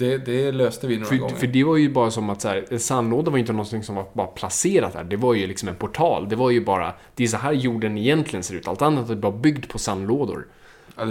Det, 0.00 0.18
det 0.18 0.52
löste 0.52 0.86
vi 0.86 0.94
några 0.94 1.06
För, 1.08 1.16
gånger. 1.16 1.34
för 1.34 1.46
det 1.46 1.64
var 1.64 1.76
ju 1.76 1.90
bara 1.92 2.10
som 2.10 2.30
att 2.30 2.40
så 2.40 2.48
här, 2.48 2.78
sandlåda 2.78 3.30
var 3.30 3.38
ju 3.38 3.40
inte 3.40 3.52
någonting 3.52 3.82
som 3.82 3.94
var 3.94 4.06
bara 4.12 4.26
placerat 4.26 4.92
där. 4.92 5.04
Det 5.04 5.16
var 5.16 5.34
ju 5.34 5.46
liksom 5.46 5.68
en 5.68 5.74
portal. 5.74 6.28
Det 6.28 6.36
var 6.36 6.50
ju 6.50 6.64
bara, 6.64 6.92
det 7.14 7.24
är 7.24 7.28
så 7.28 7.36
här 7.36 7.52
jorden 7.52 7.98
egentligen 7.98 8.42
ser 8.42 8.54
ut. 8.54 8.68
Allt 8.68 8.82
annat 8.82 9.10
är 9.10 9.14
bara 9.14 9.32
byggt 9.32 9.68
på 9.68 9.78
sandlådor. 9.78 10.46
Ja, 10.96 11.04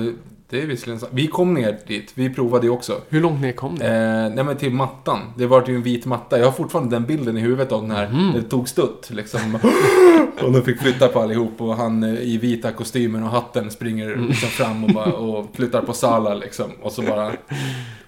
det, 0.50 0.62
är 0.62 0.68
visserligen 0.68 1.00
sant. 1.00 1.12
Vi 1.16 1.28
kom 1.28 1.54
ner 1.54 1.80
dit, 1.88 2.12
vi 2.16 2.30
provade 2.30 2.66
ju 2.66 2.72
också. 2.72 3.01
Hur 3.10 3.22
långt 3.22 3.42
ner 3.42 3.51
kom 3.51 3.78
det? 3.80 3.86
Eh, 3.88 4.36
nej 4.36 4.44
men 4.44 4.57
till 4.57 4.72
mattan. 4.74 5.19
Det 5.38 5.46
var 5.48 5.68
ju 5.68 5.75
en 5.75 5.84
vit 5.84 6.06
matta. 6.06 6.40
Jag 6.40 6.46
har 6.46 6.51
fortfarande 6.51 6.96
den 6.96 7.06
bilden 7.06 7.38
i 7.38 7.42
huvudet 7.42 7.72
av 7.72 7.88
när 7.88 8.10
Mhm. 8.10 8.34
det 8.34 8.44
tog 8.44 8.69
stutt. 8.69 9.10
Liksom. 9.10 9.56
och 10.42 10.51
de 10.51 10.62
fick 10.63 10.81
flytta 10.81 11.07
på 11.07 11.19
allihop 11.19 11.62
och 11.62 11.75
han 11.75 12.04
eh, 12.04 12.19
i 12.22 12.38
vita 12.38 12.72
kostymen 12.72 13.24
och 13.24 13.30
hatten 13.30 13.72
springer 13.72 14.12
Mm. 14.13 14.28
liksom 14.28 14.50
fram 14.50 14.84
och, 14.84 14.90
bara, 14.94 15.13
och 15.13 15.50
flyttar 15.56 15.81
på 15.81 15.94
Sala 15.94 16.34
liksom. 16.34 16.72
Och 16.81 16.92
så 16.92 17.02
bara... 17.02 17.34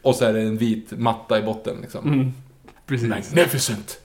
Och 0.02 0.16
så 0.16 0.26
är 0.26 0.34
det 0.34 0.42
en 0.42 0.58
vit 0.58 0.92
matta 0.92 1.40
i 1.40 1.42
botten 1.42 1.78
liksom. 1.82 2.14
Mm. 2.14 2.34
Precis. 2.86 3.10
Magnificent! 3.10 4.00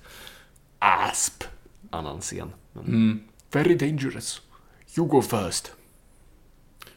Asp. 0.79 1.45
Annan 1.91 2.21
scen. 2.21 2.49
Men 2.73 2.85
Mm. 2.85 3.21
Very 3.53 3.75
dangerous. 3.75 4.41
You 4.99 5.07
go 5.09 5.23
first. 5.23 5.73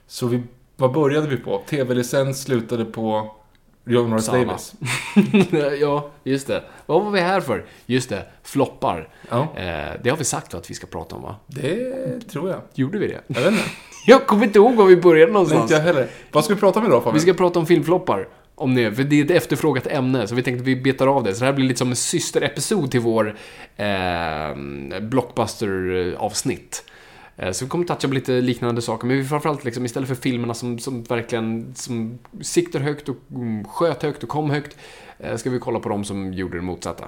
Så 0.07 0.27
vi, 0.27 0.41
vad 0.79 0.91
började 0.91 1.27
vi 1.27 1.37
på? 1.37 1.61
TV-licens 1.69 2.41
slutade 2.41 2.85
på 2.85 3.35
John 3.85 4.09
Norris 4.09 4.25
Samma. 4.25 4.37
Davis. 4.45 4.73
ja, 5.81 6.09
just 6.23 6.47
det. 6.47 6.63
Vad 6.85 7.03
var 7.03 7.11
vi 7.11 7.19
här 7.19 7.41
för? 7.41 7.65
Just 7.85 8.09
det, 8.09 8.25
floppar. 8.43 9.09
Ja, 9.29 9.47
Eh, 9.55 9.93
det 10.03 10.09
har 10.09 10.17
vi 10.17 10.23
sagt 10.23 10.53
att 10.53 10.69
vi 10.69 10.73
ska 10.73 10.87
prata 10.87 11.15
om, 11.15 11.21
va? 11.21 11.35
det 11.47 12.19
tror 12.31 12.49
jag. 12.49 12.61
Gjorde 12.73 12.99
vi 12.99 13.07
det? 13.07 13.21
Jag 13.27 13.41
vet 13.41 13.51
inte. 13.51 13.63
Jag 14.05 14.27
kommer 14.27 14.43
inte 14.45 14.59
ihåg 14.59 14.75
var 14.75 14.85
vi 14.85 14.95
började 14.97 15.25
Nej, 15.25 15.33
någonstans. 15.33 15.61
inte 15.61 15.73
jag 15.73 15.81
heller. 15.81 16.07
Vad 16.31 16.45
ska 16.45 16.53
vi 16.53 16.59
prata 16.59 16.79
om 16.79 16.85
idag 16.85 17.03
Fabian? 17.03 17.13
Vi 17.13 17.19
ska 17.19 17.33
prata 17.33 17.59
om 17.59 17.65
filmfloppar. 17.65 18.27
Om 18.55 18.75
det, 18.75 18.91
för 18.91 19.03
det 19.03 19.19
är 19.21 19.25
ett 19.25 19.31
efterfrågat 19.31 19.87
ämne, 19.87 20.27
så 20.27 20.35
vi 20.35 20.43
tänkte 20.43 20.61
att 20.61 20.67
vi 20.67 20.75
betar 20.75 21.07
av 21.07 21.23
det. 21.23 21.33
Så 21.33 21.39
det 21.39 21.45
här 21.45 21.53
blir 21.53 21.65
lite 21.67 21.77
som 21.77 21.89
en 21.89 21.95
systerepisod 21.95 22.91
till 22.91 22.99
vår 22.99 23.35
eh, 23.77 23.85
blockbuster-avsnitt. 25.01 26.83
Eh, 27.39 27.51
så 27.51 27.65
vi 27.65 27.69
kommer 27.69 27.85
toucha 27.85 28.07
på 28.07 28.13
lite 28.13 28.41
liknande 28.41 28.81
saker, 28.81 29.07
men 29.07 29.17
vi 29.17 29.23
framförallt 29.23 29.63
liksom, 29.63 29.85
istället 29.85 30.09
för 30.09 30.15
filmerna 30.15 30.53
som, 30.53 30.79
som 30.79 31.03
verkligen 31.03 31.75
som 31.75 32.19
siktar 32.41 32.79
högt 32.79 33.09
och 33.09 33.17
mm, 33.35 33.65
sköt 33.65 34.03
högt 34.03 34.23
och 34.23 34.29
kom 34.29 34.49
högt, 34.49 34.77
eh, 35.19 35.35
ska 35.35 35.49
vi 35.49 35.59
kolla 35.59 35.79
på 35.79 35.89
de 35.89 36.05
som 36.05 36.33
gjorde 36.33 36.57
det 36.57 36.61
motsatta. 36.61 37.07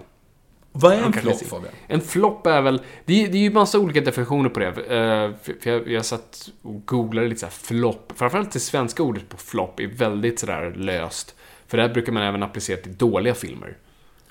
Vad 0.72 0.94
är 0.94 1.02
en 1.02 1.14
flopp. 1.14 1.44
Fabian? 1.44 1.74
En 1.88 2.02
flopp 2.02 2.48
är 2.48 2.62
väl, 2.62 2.82
det 3.06 3.24
är, 3.24 3.28
det 3.28 3.38
är 3.38 3.42
ju 3.42 3.52
massa 3.52 3.80
olika 3.80 4.02
definitioner 4.02 4.50
på 4.50 4.60
det. 4.60 4.68
Eh, 4.68 5.32
för 5.42 5.70
jag, 5.70 5.88
jag 5.88 6.06
satt 6.06 6.50
och 6.62 6.86
googlade 6.86 7.28
lite 7.28 7.40
såhär 7.40 7.52
flopp. 7.52 8.14
Framförallt 8.16 8.52
det 8.52 8.60
svenska 8.60 9.04
ordet 9.04 9.30
på 9.30 9.38
flopp 9.38 9.80
är 9.80 9.88
väldigt 9.88 10.40
sådär 10.40 10.74
löst. 10.78 11.36
För 11.68 11.78
det 11.78 11.84
här 11.84 11.94
brukar 11.94 12.12
man 12.12 12.24
även 12.24 12.44
applicera 12.44 12.78
till 12.78 12.98
dåliga 12.98 13.34
filmer. 13.34 13.78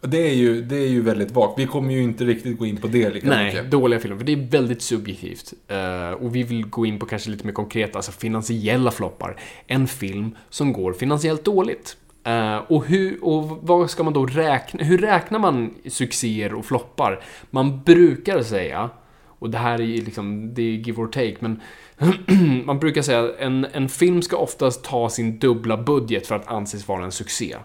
Det 0.02 0.28
är 0.28 0.34
ju, 0.34 0.62
det 0.62 0.76
är 0.76 0.88
ju 0.88 1.02
väldigt 1.02 1.30
vagt. 1.30 1.58
Vi 1.58 1.66
kommer 1.66 1.94
ju 1.94 2.02
inte 2.02 2.24
riktigt 2.24 2.58
gå 2.58 2.66
in 2.66 2.76
på 2.76 2.86
det 2.86 3.10
lika 3.10 3.28
Nej, 3.28 3.44
mycket. 3.44 3.70
dåliga 3.70 4.00
filmer. 4.00 4.16
För 4.16 4.24
det 4.24 4.32
är 4.32 4.50
väldigt 4.50 4.82
subjektivt. 4.82 5.52
Eh, 5.68 6.10
och 6.10 6.36
vi 6.36 6.42
vill 6.42 6.66
gå 6.66 6.86
in 6.86 6.98
på 6.98 7.06
kanske 7.06 7.30
lite 7.30 7.46
mer 7.46 7.52
konkreta, 7.52 7.98
alltså 7.98 8.12
finansiella 8.12 8.90
floppar. 8.90 9.36
En 9.66 9.86
film 9.86 10.36
som 10.50 10.72
går 10.72 10.92
finansiellt 10.92 11.44
dåligt. 11.44 11.96
Eh, 12.24 12.56
och, 12.56 12.86
hur, 12.86 13.24
och 13.24 13.58
vad 13.62 13.90
ska 13.90 14.02
man 14.02 14.12
då 14.12 14.26
räkna? 14.26 14.84
Hur 14.84 14.98
räknar 14.98 15.38
man 15.38 15.74
succéer 15.86 16.54
och 16.54 16.64
floppar? 16.64 17.22
Man 17.50 17.82
brukar 17.82 18.42
säga, 18.42 18.90
och 19.26 19.50
det 19.50 19.58
här 19.58 19.78
är 19.78 19.84
ju 19.84 20.04
liksom, 20.04 20.54
det 20.54 20.62
är 20.62 20.72
give 20.72 21.02
or 21.02 21.06
take, 21.06 21.36
men 21.40 21.60
man 22.64 22.78
brukar 22.78 23.02
säga 23.02 23.20
att 23.20 23.38
en, 23.38 23.66
en 23.72 23.88
film 23.88 24.22
ska 24.22 24.36
oftast 24.36 24.84
ta 24.84 25.10
sin 25.10 25.38
dubbla 25.38 25.76
budget 25.76 26.26
för 26.26 26.34
att 26.34 26.48
anses 26.48 26.88
vara 26.88 27.04
en 27.04 27.12
succé. 27.12 27.56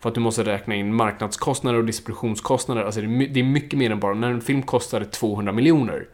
För 0.00 0.08
att 0.08 0.14
du 0.14 0.20
måste 0.20 0.44
räkna 0.44 0.74
in 0.74 0.94
marknadskostnader 0.94 1.78
och 1.78 1.84
distributionskostnader. 1.84 2.82
Alltså 2.84 3.00
det 3.00 3.06
är, 3.06 3.08
my- 3.08 3.26
det 3.28 3.40
är 3.40 3.44
mycket 3.44 3.78
mer 3.78 3.90
än 3.90 4.00
bara, 4.00 4.14
när 4.14 4.30
en 4.30 4.40
film 4.40 4.62
kostade 4.62 5.04
200 5.04 5.52
miljoner. 5.52 6.06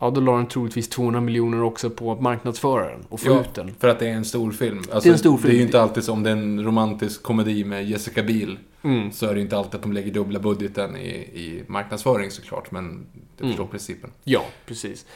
Ja, 0.00 0.10
då 0.10 0.20
la 0.20 0.36
den 0.36 0.46
troligtvis 0.46 0.88
200 0.88 1.20
miljoner 1.20 1.62
också 1.62 1.90
på 1.90 2.12
att 2.12 2.20
marknadsföra 2.20 2.88
den 2.90 3.00
och 3.08 3.20
få 3.20 3.28
Ja, 3.28 3.40
ut 3.40 3.54
den. 3.54 3.74
för 3.80 3.88
att 3.88 3.98
det 3.98 4.08
är 4.08 4.12
en 4.14 4.24
stor 4.24 4.52
film. 4.52 4.78
Alltså, 4.78 5.00
Det 5.00 5.08
är 5.08 5.12
en 5.12 5.18
stor 5.18 5.36
Det 5.36 5.42
film. 5.42 5.52
är 5.54 5.56
ju 5.58 5.62
inte 5.62 5.80
alltid 5.82 6.04
som 6.04 6.22
det 6.22 6.30
är 6.30 6.32
en 6.36 6.64
romantisk 6.64 7.22
komedi 7.22 7.64
med 7.64 7.88
Jessica 7.88 8.22
Biel. 8.22 8.58
Mm. 8.82 9.12
Så 9.12 9.26
är 9.26 9.30
det 9.30 9.36
ju 9.36 9.42
inte 9.42 9.56
alltid 9.58 9.74
att 9.74 9.82
de 9.82 9.92
lägger 9.92 10.12
dubbla 10.12 10.40
budgeten 10.40 10.96
i, 10.96 11.08
i 11.10 11.62
marknadsföring 11.66 12.30
såklart. 12.30 12.70
Men 12.70 13.06
du 13.36 13.44
Mm. 13.44 13.50
förstår 13.52 13.66
principen. 13.66 14.10
Ja, 14.24 14.44
precis. 14.66 15.06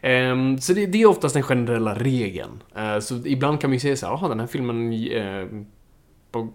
Ehm, 0.00 0.58
så 0.58 0.72
det, 0.72 0.86
det 0.86 1.02
är 1.02 1.06
oftast 1.06 1.34
den 1.34 1.42
generella 1.42 1.94
regeln. 1.94 2.62
Eh, 2.76 2.98
så 2.98 3.26
ibland 3.26 3.60
kan 3.60 3.70
man 3.70 3.74
ju 3.74 3.80
säga 3.80 3.96
så 3.96 4.06
här, 4.06 4.12
"Jaha, 4.12 4.28
den 4.28 4.40
här 4.40 4.46
filmen 4.46 4.90
vad 4.90 5.64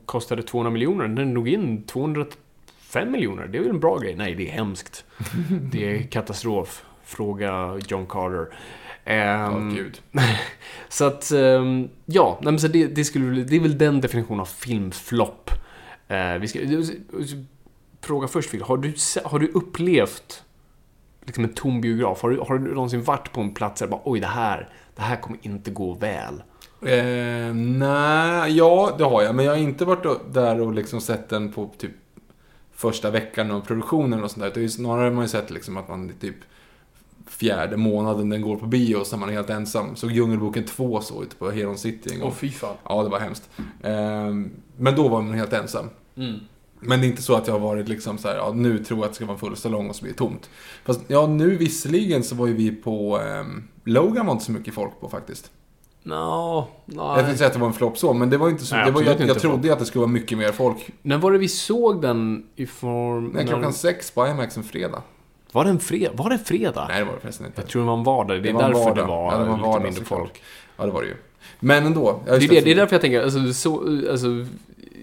kostade 0.06 0.44
200 0.44 0.72
miljoner, 0.72 1.08
den 1.08 1.34
drog 1.34 1.48
in 1.48 1.84
205 1.84 3.12
miljoner, 3.12 3.48
det 3.48 3.58
är 3.58 3.62
väl 3.62 3.70
en 3.70 3.80
bra 3.80 3.98
grej? 3.98 4.16
Nej, 4.16 4.36
det 4.36 4.50
är 4.50 4.52
hemskt. 4.52 5.06
det 5.72 5.96
är 5.96 6.04
katastrof. 6.04 6.86
Fråga 7.04 7.80
John 7.88 8.06
Carter. 8.06 8.48
Ehm, 9.06 9.76
gud. 9.76 10.02
så 10.90 11.06
att, 11.06 11.32
ehm, 11.32 11.90
ja, 12.06 12.40
nej, 12.42 12.52
men 12.52 12.60
så 12.60 12.68
det, 12.68 12.88
det, 12.88 13.04
skulle, 13.04 13.44
det 13.44 13.56
är 13.56 13.60
väl 13.60 13.78
den 13.78 14.02
definitionen 14.02 14.40
av 14.40 14.46
filmflopp. 14.46 15.52
Eh, 16.08 16.34
vi 16.34 16.48
ska, 16.48 16.60
fråga 18.02 18.28
först 18.28 18.52
Phil, 18.52 18.62
har 18.62 18.78
du, 18.78 18.94
har 19.24 19.40
du 19.40 19.48
upplevt 19.48 20.44
liksom 21.26 21.44
en 21.44 21.54
tom 21.54 21.82
biograf? 21.82 22.22
Har 22.22 22.30
du, 22.30 22.40
har 22.40 22.58
du 22.58 22.74
någonsin 22.74 23.04
varit 23.04 23.32
på 23.32 23.42
en 23.42 23.54
plats 23.54 23.80
där 23.80 23.88
bara 23.88 24.02
oj, 24.04 24.20
det 24.20 24.28
här, 24.28 24.70
det 24.96 25.02
här 25.02 25.22
kommer 25.22 25.40
inte 25.42 25.72
gå 25.72 25.94
väl? 25.94 26.44
Eh, 26.86 27.54
nej, 27.54 28.58
ja 28.58 28.96
det 28.98 29.04
har 29.04 29.22
jag. 29.22 29.36
Men 29.36 29.46
jag 29.46 29.52
har 29.52 29.60
inte 29.60 29.86
varit 29.86 30.34
där 30.34 30.62
och 30.62 30.74
liksom 30.74 31.02
sett 31.02 31.30
den 31.30 31.52
på 31.52 31.72
typ 31.78 31.92
första 32.74 33.12
veckan 33.12 33.52
av 33.52 33.62
produktionen 33.62 34.24
och 34.24 34.32
sånt 34.32 34.54
där. 34.54 34.62
Ju 34.62 34.70
snarare 34.70 35.04
har 35.04 35.12
man 35.12 35.24
ju 35.24 35.30
sett 35.30 35.52
liksom 35.52 35.78
att 35.78 35.90
man 35.90 36.12
typ 36.20 36.36
fjärde 37.28 37.78
månaden 37.78 38.30
den 38.30 38.42
går 38.42 38.58
på 38.58 38.66
bio 38.66 39.04
så 39.04 39.16
är 39.16 39.20
man 39.20 39.30
helt 39.30 39.50
ensam. 39.50 39.96
Så 39.96 40.10
Djungelboken 40.10 40.64
2 40.64 41.02
så 41.02 41.24
ute 41.24 41.36
på 41.36 41.52
Heron 41.52 41.78
City 41.78 42.14
en 42.14 42.20
gång. 42.20 42.32
fy 42.32 42.52
fan. 42.52 42.76
Ja, 42.90 43.04
det 43.04 43.10
var 43.10 43.20
hemskt. 43.20 43.50
Ehm, 43.84 44.52
men 44.78 44.96
då 44.96 45.08
var 45.08 45.22
man 45.22 45.34
helt 45.34 45.54
ensam. 45.54 45.90
Mm. 46.18 46.40
Men 46.80 47.02
det 47.02 47.08
är 47.08 47.10
inte 47.10 47.22
så 47.22 47.36
att 47.36 47.48
jag 47.48 47.54
har 47.54 47.60
varit 47.60 47.88
liksom 47.88 48.18
så 48.18 48.28
här, 48.28 48.36
ja, 48.36 48.52
nu 48.56 48.84
tror 48.84 49.00
jag 49.00 49.06
att 49.06 49.12
det 49.12 49.16
ska 49.16 49.26
vara 49.26 49.34
en 49.34 49.40
full 49.40 49.56
salong 49.56 49.90
och 49.90 49.96
så 49.96 50.02
blir 50.02 50.12
det 50.14 50.18
tomt. 50.18 50.50
Fast 50.86 51.02
ja, 51.08 51.28
nu 51.28 51.58
visserligen 51.58 52.24
så 52.24 52.36
var 52.36 52.48
ju 52.48 52.54
vi 52.54 52.72
på 52.72 53.18
um, 53.18 53.68
Logan 53.84 54.26
var 54.26 54.34
inte 54.34 54.46
så 54.46 54.52
mycket 54.52 54.74
folk 54.74 55.00
på 55.00 55.10
faktiskt. 55.10 55.52
No, 56.08 56.68
Jag 56.86 56.96
tänkte 57.16 57.24
nej. 57.28 57.38
säga 57.38 57.48
att 57.48 57.54
det 57.54 57.60
var 57.60 57.68
en 57.68 57.74
flopp 57.74 57.98
så, 57.98 58.14
men 58.14 58.30
det 58.30 58.38
var 58.38 58.50
inte 58.50 58.66
så. 58.66 58.76
Nej, 58.76 58.86
det 58.86 58.92
var, 58.92 59.02
absolut 59.02 59.20
jag, 59.20 59.30
jag 59.30 59.40
trodde 59.40 59.68
ju 59.68 59.74
att 59.74 59.80
det 59.80 59.86
skulle 59.86 60.00
vara 60.00 60.12
mycket 60.12 60.38
mer 60.38 60.52
folk. 60.52 60.90
När 61.02 61.18
var 61.18 61.32
det 61.32 61.38
vi 61.38 61.48
såg 61.48 62.02
den 62.02 62.46
i 62.56 62.66
form... 62.66 63.24
Nej, 63.26 63.44
när- 63.46 63.52
klockan 63.52 63.74
sex 63.74 64.12
på 64.12 64.28
IMAX 64.28 64.58
en 64.58 64.64
fredag. 64.64 65.02
Var 65.52 65.64
det 65.64 65.70
en 65.70 65.80
fredag? 65.80 66.12
Var 66.16 66.30
det 66.30 66.36
en 66.36 66.44
fredag? 66.46 66.86
Nej, 66.88 67.00
det 67.00 67.06
var 67.06 67.14
det 67.14 67.20
förresten 67.20 67.46
inte. 67.46 67.62
Jag 67.62 67.70
tror 67.70 67.82
det 67.82 67.88
var 67.88 67.98
en 67.98 68.04
vardag. 68.04 68.44
Det 68.44 68.50
är 68.50 68.54
var 68.54 68.64
en 68.64 68.72
därför 68.72 68.86
vardag. 68.90 69.04
det 69.06 69.08
var, 69.08 69.32
ja, 69.32 69.38
det 69.38 69.46
var 69.46 69.56
lite 69.58 69.68
vardag, 69.68 69.84
mindre 69.84 70.04
såklart. 70.04 70.20
folk. 70.20 70.42
Ja, 70.78 70.86
det 70.86 70.92
var 70.92 71.02
det 71.02 71.08
ju. 71.08 71.16
Men 71.60 71.86
ändå. 71.86 72.20
Det 72.26 72.32
är, 72.32 72.40
det, 72.40 72.48
det 72.62 72.72
är 72.72 72.76
därför 72.76 72.94
jag 72.94 73.02
tänker, 73.02 73.24
alltså, 73.24 73.54
så, 73.54 73.80
alltså, 74.12 74.28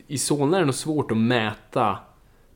i 0.07 0.19
Solna 0.19 0.57
är 0.57 0.61
det 0.61 0.67
nog 0.67 0.75
svårt 0.75 1.11
att 1.11 1.17
mäta 1.17 1.99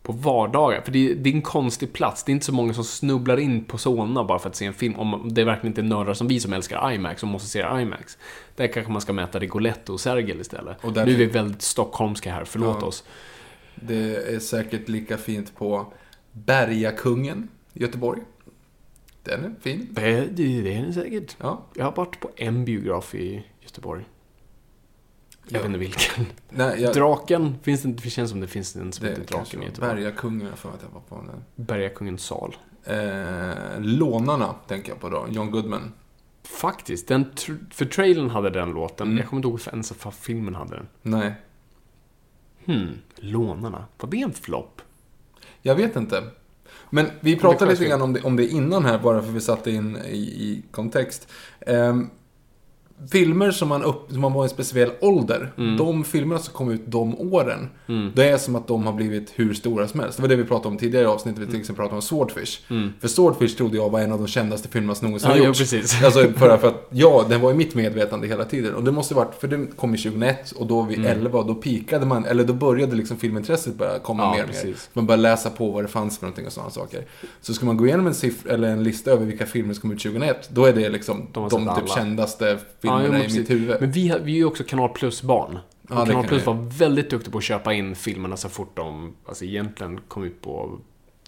på 0.07 0.13
vardagar. 0.13 0.81
För 0.81 0.93
det, 0.93 1.15
det 1.15 1.31
är 1.31 1.35
en 1.35 1.43
konstig 1.43 1.93
plats. 1.93 2.25
Det 2.25 2.31
är 2.31 2.33
inte 2.33 2.47
så 2.47 2.53
många 2.55 2.75
som 2.75 2.85
snubblar 2.85 3.37
in 3.37 3.65
på 3.65 3.79
Solna 3.79 4.25
bara 4.25 4.39
för 4.39 4.49
att 4.49 4.57
se 4.57 4.65
en 4.67 4.75
film. 4.75 4.95
Om 4.97 5.29
det 5.35 5.45
verkligen 5.45 5.67
inte 5.71 5.81
är 5.81 5.83
nördar 5.83 6.15
som 6.15 6.29
vi 6.29 6.41
som 6.41 6.53
älskar 6.53 6.93
IMAX 6.93 7.23
och 7.23 7.29
måste 7.29 7.49
se 7.49 7.59
IMAX. 7.81 8.19
Där 8.57 8.67
kanske 8.67 8.93
man 8.93 9.01
ska 9.01 9.13
mäta 9.13 9.39
Rigoletto 9.39 9.93
och 9.93 10.01
Sergel 10.01 10.41
istället. 10.41 10.85
Och 10.85 10.93
därför- 10.93 11.07
Nu 11.07 11.15
är 11.15 11.19
vi 11.19 11.27
väldigt 11.27 11.63
stockholmska 11.63 12.33
här, 12.33 12.45
förlåt 12.45 12.77
Ja. 12.81 12.87
oss. 12.87 13.05
Det 13.75 14.35
är 14.35 14.39
säkert 14.39 14.89
lika 14.89 15.17
fint 15.19 15.55
på 15.57 15.93
Bergakungen 16.33 17.49
i 17.73 17.83
Göteborg. 17.83 18.21
Den 19.23 19.45
är 19.45 19.55
fin. 19.61 19.89
Det, 19.91 20.01
det, 20.21 20.27
det 20.63 20.77
är 20.79 20.87
det 20.87 20.93
säkert. 20.93 21.37
Ja. 21.41 21.63
Jag 21.75 21.85
har 21.85 21.93
varit 21.93 22.21
på 22.21 22.31
en 22.37 22.65
biograf 22.65 23.15
i 23.15 23.45
Göteborg. 23.61 24.05
Jag 25.49 25.59
Ja. 25.59 25.59
vet 25.59 25.67
inte 25.67 25.79
vilken. 25.79 26.27
Nej, 26.49 26.83
jag, 26.83 26.95
Draken, 26.95 27.59
finns 27.63 27.83
det? 27.83 27.89
Det 27.93 28.11
känns 28.11 28.31
som 28.31 28.41
det 28.41 28.47
finns 28.47 28.77
en 28.77 28.93
som 28.93 29.07
heter 29.07 29.23
Draken 29.25 29.63
i 29.63 29.67
Göteborg. 29.67 29.95
Bergakungen, 29.95 30.47
har 30.49 30.57
för 30.57 30.69
mig 30.69 30.77
att 30.77 30.83
jag 30.83 30.91
var 31.17 31.23
på 31.25 31.31
den. 31.33 31.67
Bergakungens 31.67 32.23
sal. 32.25 32.57
Eh, 32.85 33.81
Lånarna 33.81 34.55
tänker 34.69 34.89
jag 34.93 35.01
på 35.01 35.09
då, 35.09 35.27
John 35.31 35.51
Goodman. 35.51 35.93
Faktiskt, 36.43 37.09
den, 37.09 37.25
för 37.71 37.85
trailern 37.85 38.31
hade 38.31 38.51
den 38.51 38.71
låten. 38.71 39.07
Mm. 39.07 39.19
Jag 39.19 39.27
kommer 39.29 39.39
inte 39.39 39.49
ihåg 39.49 39.61
ens 39.73 39.93
för 39.93 40.11
filmen 40.11 40.55
hade 40.55 40.75
den. 40.77 40.89
Nej, 41.03 41.35
Hmm, 42.65 42.89
Lånarna. 43.17 43.85
Var 43.99 44.11
det 44.11 44.21
en 44.23 44.33
flopp? 44.33 44.83
jag 45.63 45.75
vet 45.75 45.97
inte. 45.97 46.23
Men 46.91 47.07
vi 47.21 47.37
pratade 47.37 47.71
lite 47.71 47.85
grann 47.85 48.03
om 48.03 48.13
det, 48.13 48.23
om 48.23 48.37
det 48.37 48.47
innan 48.49 48.85
här, 48.85 48.99
bara 48.99 49.21
för 49.23 49.29
att 49.29 49.35
vi 49.35 49.41
satte 49.41 49.71
in 49.71 49.97
i, 49.97 50.17
i 50.19 50.63
kontext. 50.71 51.29
Ehm, 51.61 52.11
filmer 53.13 53.51
som 53.51 53.69
man, 53.69 53.83
upp, 53.83 54.11
som 54.13 54.21
man 54.21 54.33
var 54.33 54.43
i 54.43 54.47
en 54.47 54.49
speciell 54.51 54.91
ålder, 55.01 55.53
Mm. 55.59 55.77
de 55.77 56.05
filmerna 56.05 56.41
som 56.41 56.55
kom 56.55 56.71
ut 56.71 56.83
de 56.87 57.21
åren, 57.21 57.69
det 58.15 58.29
är 58.29 58.39
som 58.39 58.57
att 58.57 58.69
de 58.69 58.87
har 58.87 58.93
blivit 58.93 59.33
hur 59.35 59.55
stora 59.55 59.89
som 59.89 60.01
helst. 60.01 60.17
Det 60.17 60.23
var 60.23 60.29
det 60.29 60.37
vi 60.37 60.45
pratade 60.45 60.69
om 60.69 60.79
tidigare 60.79 61.05
i 61.05 61.07
avsnittet, 61.07 61.43
vi 61.43 61.47
till 61.47 61.61
exempel 61.61 61.83
pratade 61.83 61.97
om 61.97 62.03
Swordfish. 62.03 62.59
För 63.01 63.09
Swordfish 63.09 63.57
trodde 63.57 63.77
jag 63.77 63.91
var 63.91 64.01
en 64.01 64.13
av 64.13 64.19
de 64.19 64.27
kändaste 64.27 64.69
filmerna 64.69 64.95
som 64.95 65.07
någonsin 65.09 65.31
Ja, 65.31 65.37
ja, 65.37 65.45
gjorts. 65.45 65.59
precis. 65.59 66.03
Alltså 66.05 66.21
för, 66.33 66.57
för 66.59 66.69
att, 66.69 66.87
ja, 66.91 67.25
den 67.29 67.41
var 67.41 67.51
i 67.51 67.55
mitt 67.55 67.75
medvetande 67.75 68.27
hela 68.27 68.45
tiden. 68.45 68.75
Och 68.75 68.85
det 68.85 68.93
måste 68.93 69.15
varit, 69.15 69.35
för 69.41 69.49
den 69.49 69.67
kom 69.67 69.95
i 69.95 69.99
2001 69.99 70.51
och 70.53 70.67
då 70.67 70.83
vid 70.83 71.07
11, 71.07 71.43
då 71.43 71.55
pikade 71.55 72.07
man, 72.07 72.25
eller 72.25 72.45
då 72.45 72.53
började 72.53 72.97
liksom 72.97 73.17
filmintresset 73.17 73.75
börja 73.75 73.99
komma 73.99 74.23
Ja, 74.23 74.33
mer 74.33 74.43
och 74.43 74.67
mer. 74.67 74.75
Man 74.93 75.07
började 75.07 75.23
läsa 75.23 75.51
på 75.51 75.71
vad 75.71 75.85
det 75.85 75.89
fanns 75.89 76.19
för 76.19 76.27
någonting 76.27 76.47
och 76.47 76.53
sådana 76.53 76.71
saker. 76.71 77.05
Så 77.41 77.55
ska 77.55 77.67
man 77.67 77.77
gå 77.77 77.87
igenom 77.87 78.07
en, 78.07 78.15
siffra, 78.15 78.53
eller 78.53 78.69
en 78.69 78.83
lista 78.85 79.11
över 79.11 79.27
vilka 79.27 79.47
filmer 79.47 79.75
som 79.75 79.81
kom 79.81 79.93
ut 79.93 80.03
2001, 80.03 80.49
då 80.53 80.65
är 80.65 80.73
det 80.73 80.89
liksom 80.89 81.27
De 81.33 81.49
de, 81.49 81.61
typ 81.61 81.69
alla. 81.69 81.87
kändaste 81.87 82.59
Ja, 82.81 82.86
filmerna 82.87 83.09
men 83.09 83.21
i 83.21 83.25
precis. 83.25 83.39
mitt 83.39 83.51
huvud. 83.51 83.77
Men 83.81 83.91
vi, 83.91 84.15
vi 84.23 84.33
är 84.33 84.37
ju 84.37 84.45
också 84.45 84.65
Kanal 84.65 84.89
Plus-barn. 84.89 85.59
Ja, 85.89 85.89
Kanal 85.89 86.07
kan 86.09 86.25
Plus 86.25 86.47
var 86.47 86.79
väldigt 86.79 87.11
duktig 87.11 87.33
på 87.33 87.39
att 87.39 87.45
köpa 87.45 87.75
in 87.75 87.95
filmerna 87.95 88.37
så 88.37 88.49
fort 88.49 88.77
de, 88.77 89.15
alltså 89.27 89.45
egentligen 89.45 90.01
kom 90.09 90.25
ut 90.25 90.43
på 90.43 90.79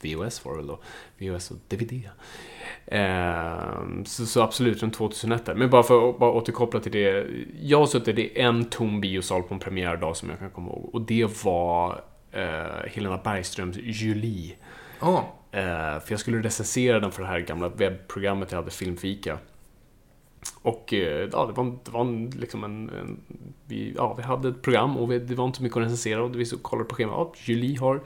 VHS 0.03 0.45
var 0.45 0.53
det 0.53 0.59
väl 0.59 0.67
då. 0.67 0.79
VHS 1.19 1.51
och 1.51 1.57
DVD. 1.69 2.09
Ehm, 2.87 4.05
så, 4.05 4.27
så 4.27 4.43
absolut, 4.43 4.83
runt 4.83 4.95
2001 4.95 5.47
där. 5.47 5.55
Men 5.55 5.71
bara 5.71 5.83
för 5.83 6.11
att 6.11 6.19
bara 6.19 6.31
återkoppla 6.31 6.81
till 6.81 6.93
det. 6.93 7.27
Jag 7.63 7.79
har 7.79 7.87
suttit 7.87 8.19
i 8.19 8.41
en 8.41 8.65
tom 8.65 9.01
biosal 9.01 9.43
på 9.43 9.55
en 9.55 9.61
premiärdag 9.61 10.17
som 10.17 10.31
jag 10.31 10.39
kan 10.39 10.51
komma 10.51 10.69
ihåg. 10.69 10.91
Och 10.93 11.01
det 11.01 11.45
var 11.45 12.01
eh, 12.33 12.91
Helena 12.93 13.21
Bergströms 13.25 13.77
Julie. 13.77 14.55
Ja, 15.01 15.35
Eh, 15.51 16.01
för 16.01 16.13
jag 16.13 16.21
skulle 16.21 16.43
recensera 16.43 17.01
den 17.01 17.13
för 17.13 17.23
det 17.23 17.29
här 17.29 17.41
gamla 17.41 17.69
webbprogrammet 17.69 18.53
jag 18.53 18.59
hade, 18.59 18.71
Filmfika. 18.71 19.39
Och 20.63 20.95
eh, 20.95 21.29
ja, 21.33 21.47
det 21.47 21.53
var, 21.53 21.79
det 21.85 21.91
var 21.91 22.01
en, 22.01 22.31
liksom 22.31 22.65
en, 22.65 22.91
en 22.91 23.21
vi, 23.67 23.95
ja, 23.97 24.15
vi 24.15 24.23
hade 24.23 24.49
ett 24.49 24.63
program 24.63 24.97
och 24.97 25.13
vi, 25.13 25.19
det 25.19 25.35
var 25.35 25.47
inte 25.47 25.57
så 25.57 25.63
mycket 25.63 25.77
att 25.77 25.83
recensera 25.83 26.25
och 26.25 26.41
vi 26.41 26.45
så 26.45 26.59
kollade 26.59 26.89
på 26.89 26.95
schemat. 26.95 27.15
Ja, 27.17 27.33
Julie 27.37 27.79
har 27.79 28.01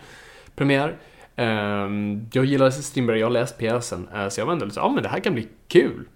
premiär. 0.55 0.99
Um, 1.37 2.29
jag 2.33 2.45
gillar 2.45 2.71
Strindberg, 2.71 3.19
jag 3.19 3.27
har 3.27 3.33
läst 3.33 3.59
pjäsen. 3.59 4.09
Eh, 4.15 4.29
så 4.29 4.41
jag 4.41 4.47
var 4.47 4.53
ändå 4.53 4.65
lite 4.65 4.81
ja 4.81 4.89
men 4.89 5.03
det 5.03 5.09
här 5.09 5.21
kan 5.21 5.35
bli 5.35 5.49
kul. 5.69 6.09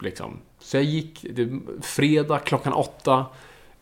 Liksom. 0.00 0.38
Så 0.58 0.76
jag 0.76 0.84
gick, 0.84 1.26
det, 1.30 1.60
fredag 1.82 2.38
klockan 2.38 2.72
åtta, 2.72 3.26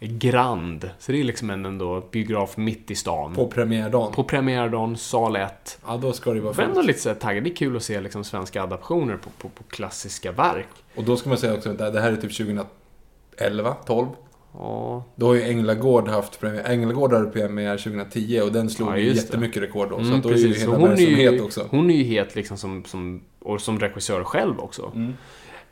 Grand. 0.00 0.90
Så 0.98 1.12
det 1.12 1.20
är 1.20 1.24
liksom 1.24 1.50
en 1.50 1.66
ändå 1.66 2.02
biograf 2.10 2.56
mitt 2.56 2.90
i 2.90 2.94
stan. 2.94 3.34
på 3.34 3.46
premiärdagen. 3.46 4.12
på 4.12 4.24
premiärdagen, 4.24 4.96
sal 4.96 5.36
1. 5.36 5.78
Ja, 5.86 5.96
då 5.96 6.12
ska 6.12 6.32
det 6.32 6.40
vara 6.40 6.52
var 6.52 6.64
ändå 6.64 6.74
fullt. 6.74 6.86
lite 6.86 6.98
så 7.00 7.14
taggad. 7.14 7.44
Det 7.44 7.50
är 7.50 7.54
kul 7.56 7.76
att 7.76 7.82
se 7.82 8.00
liksom 8.00 8.24
svenska 8.24 8.62
adaptioner 8.62 9.16
på, 9.16 9.30
på, 9.30 9.48
på 9.48 9.62
klassiska 9.68 10.32
verk. 10.32 10.68
Och 10.96 11.04
då 11.04 11.16
ska 11.16 11.28
man 11.28 11.38
säga 11.38 11.54
också 11.54 11.70
att 11.70 11.78
det 11.78 12.00
här 12.00 12.12
är 12.12 12.16
typ 12.16 12.36
2011, 12.36 13.74
12. 13.86 14.06
Ja, 14.52 15.04
Då 15.14 15.26
har 15.26 15.34
ju 15.34 15.42
Änglagård 15.42 16.08
haft 16.08 16.40
premiär. 16.40 16.64
Änglagård 16.64 17.12
hade 17.12 17.30
premiär 17.30 17.78
2010 17.78 18.40
och 18.44 18.52
den 18.52 18.70
slog 18.70 18.88
Ja, 18.88 18.96
jättemycket 18.98 19.62
rekord 19.62 19.90
då. 19.90 19.96
så 19.96 20.02
mm, 20.02 20.16
att 20.16 20.22
då 20.22 20.28
är 20.28 20.34
ju. 20.36 20.54
Så 20.54 20.60
hela 20.60 20.76
hon, 20.76 20.90
är 20.92 20.96
ju, 20.96 21.16
het 21.16 21.40
också. 21.40 21.66
hon 21.70 21.90
är 21.90 21.94
ju 21.94 22.04
het 22.04 22.34
liksom 22.34 22.56
som, 22.56 22.84
som, 22.84 23.22
och 23.38 23.60
som 23.60 23.80
regissör 23.80 24.24
själv 24.24 24.60
också. 24.60 24.92
Mm. 24.94 25.12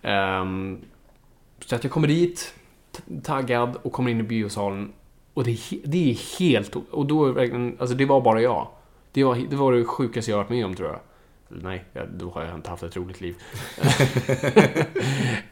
Ehm, 0.03 0.79
så 1.67 1.75
att 1.77 1.85
jag 1.85 1.93
kommer 1.93 2.09
dit, 2.09 2.55
taggad 3.23 3.77
och 3.83 3.93
kommer 3.93 4.11
in 4.11 4.21
i 4.21 4.23
biosalen. 4.23 4.93
Och 5.35 5.45
det 5.45 5.59
det 5.85 6.11
är 6.11 6.39
helt... 6.39 6.77
Och 6.91 7.07
då 7.07 7.33
verkligen, 7.33 7.77
alltså 7.79 7.97
det 7.97 8.05
var 8.05 8.21
bara 8.21 8.41
jag. 8.43 8.69
Det 9.13 9.25
var, 9.25 9.37
det 9.51 9.57
var 9.57 9.73
det 9.73 9.85
sjukaste 9.85 10.31
jag 10.31 10.39
varit 10.39 10.51
med 10.51 10.65
om 10.65 10.75
tror 10.75 10.89
jag. 10.89 10.99
Nej, 11.49 11.85
då 12.19 12.31
har 12.31 12.45
jag 12.45 12.55
inte 12.55 12.71
haft 12.71 12.83
ett 12.83 12.97
roligt 12.97 13.21
liv. 13.21 13.37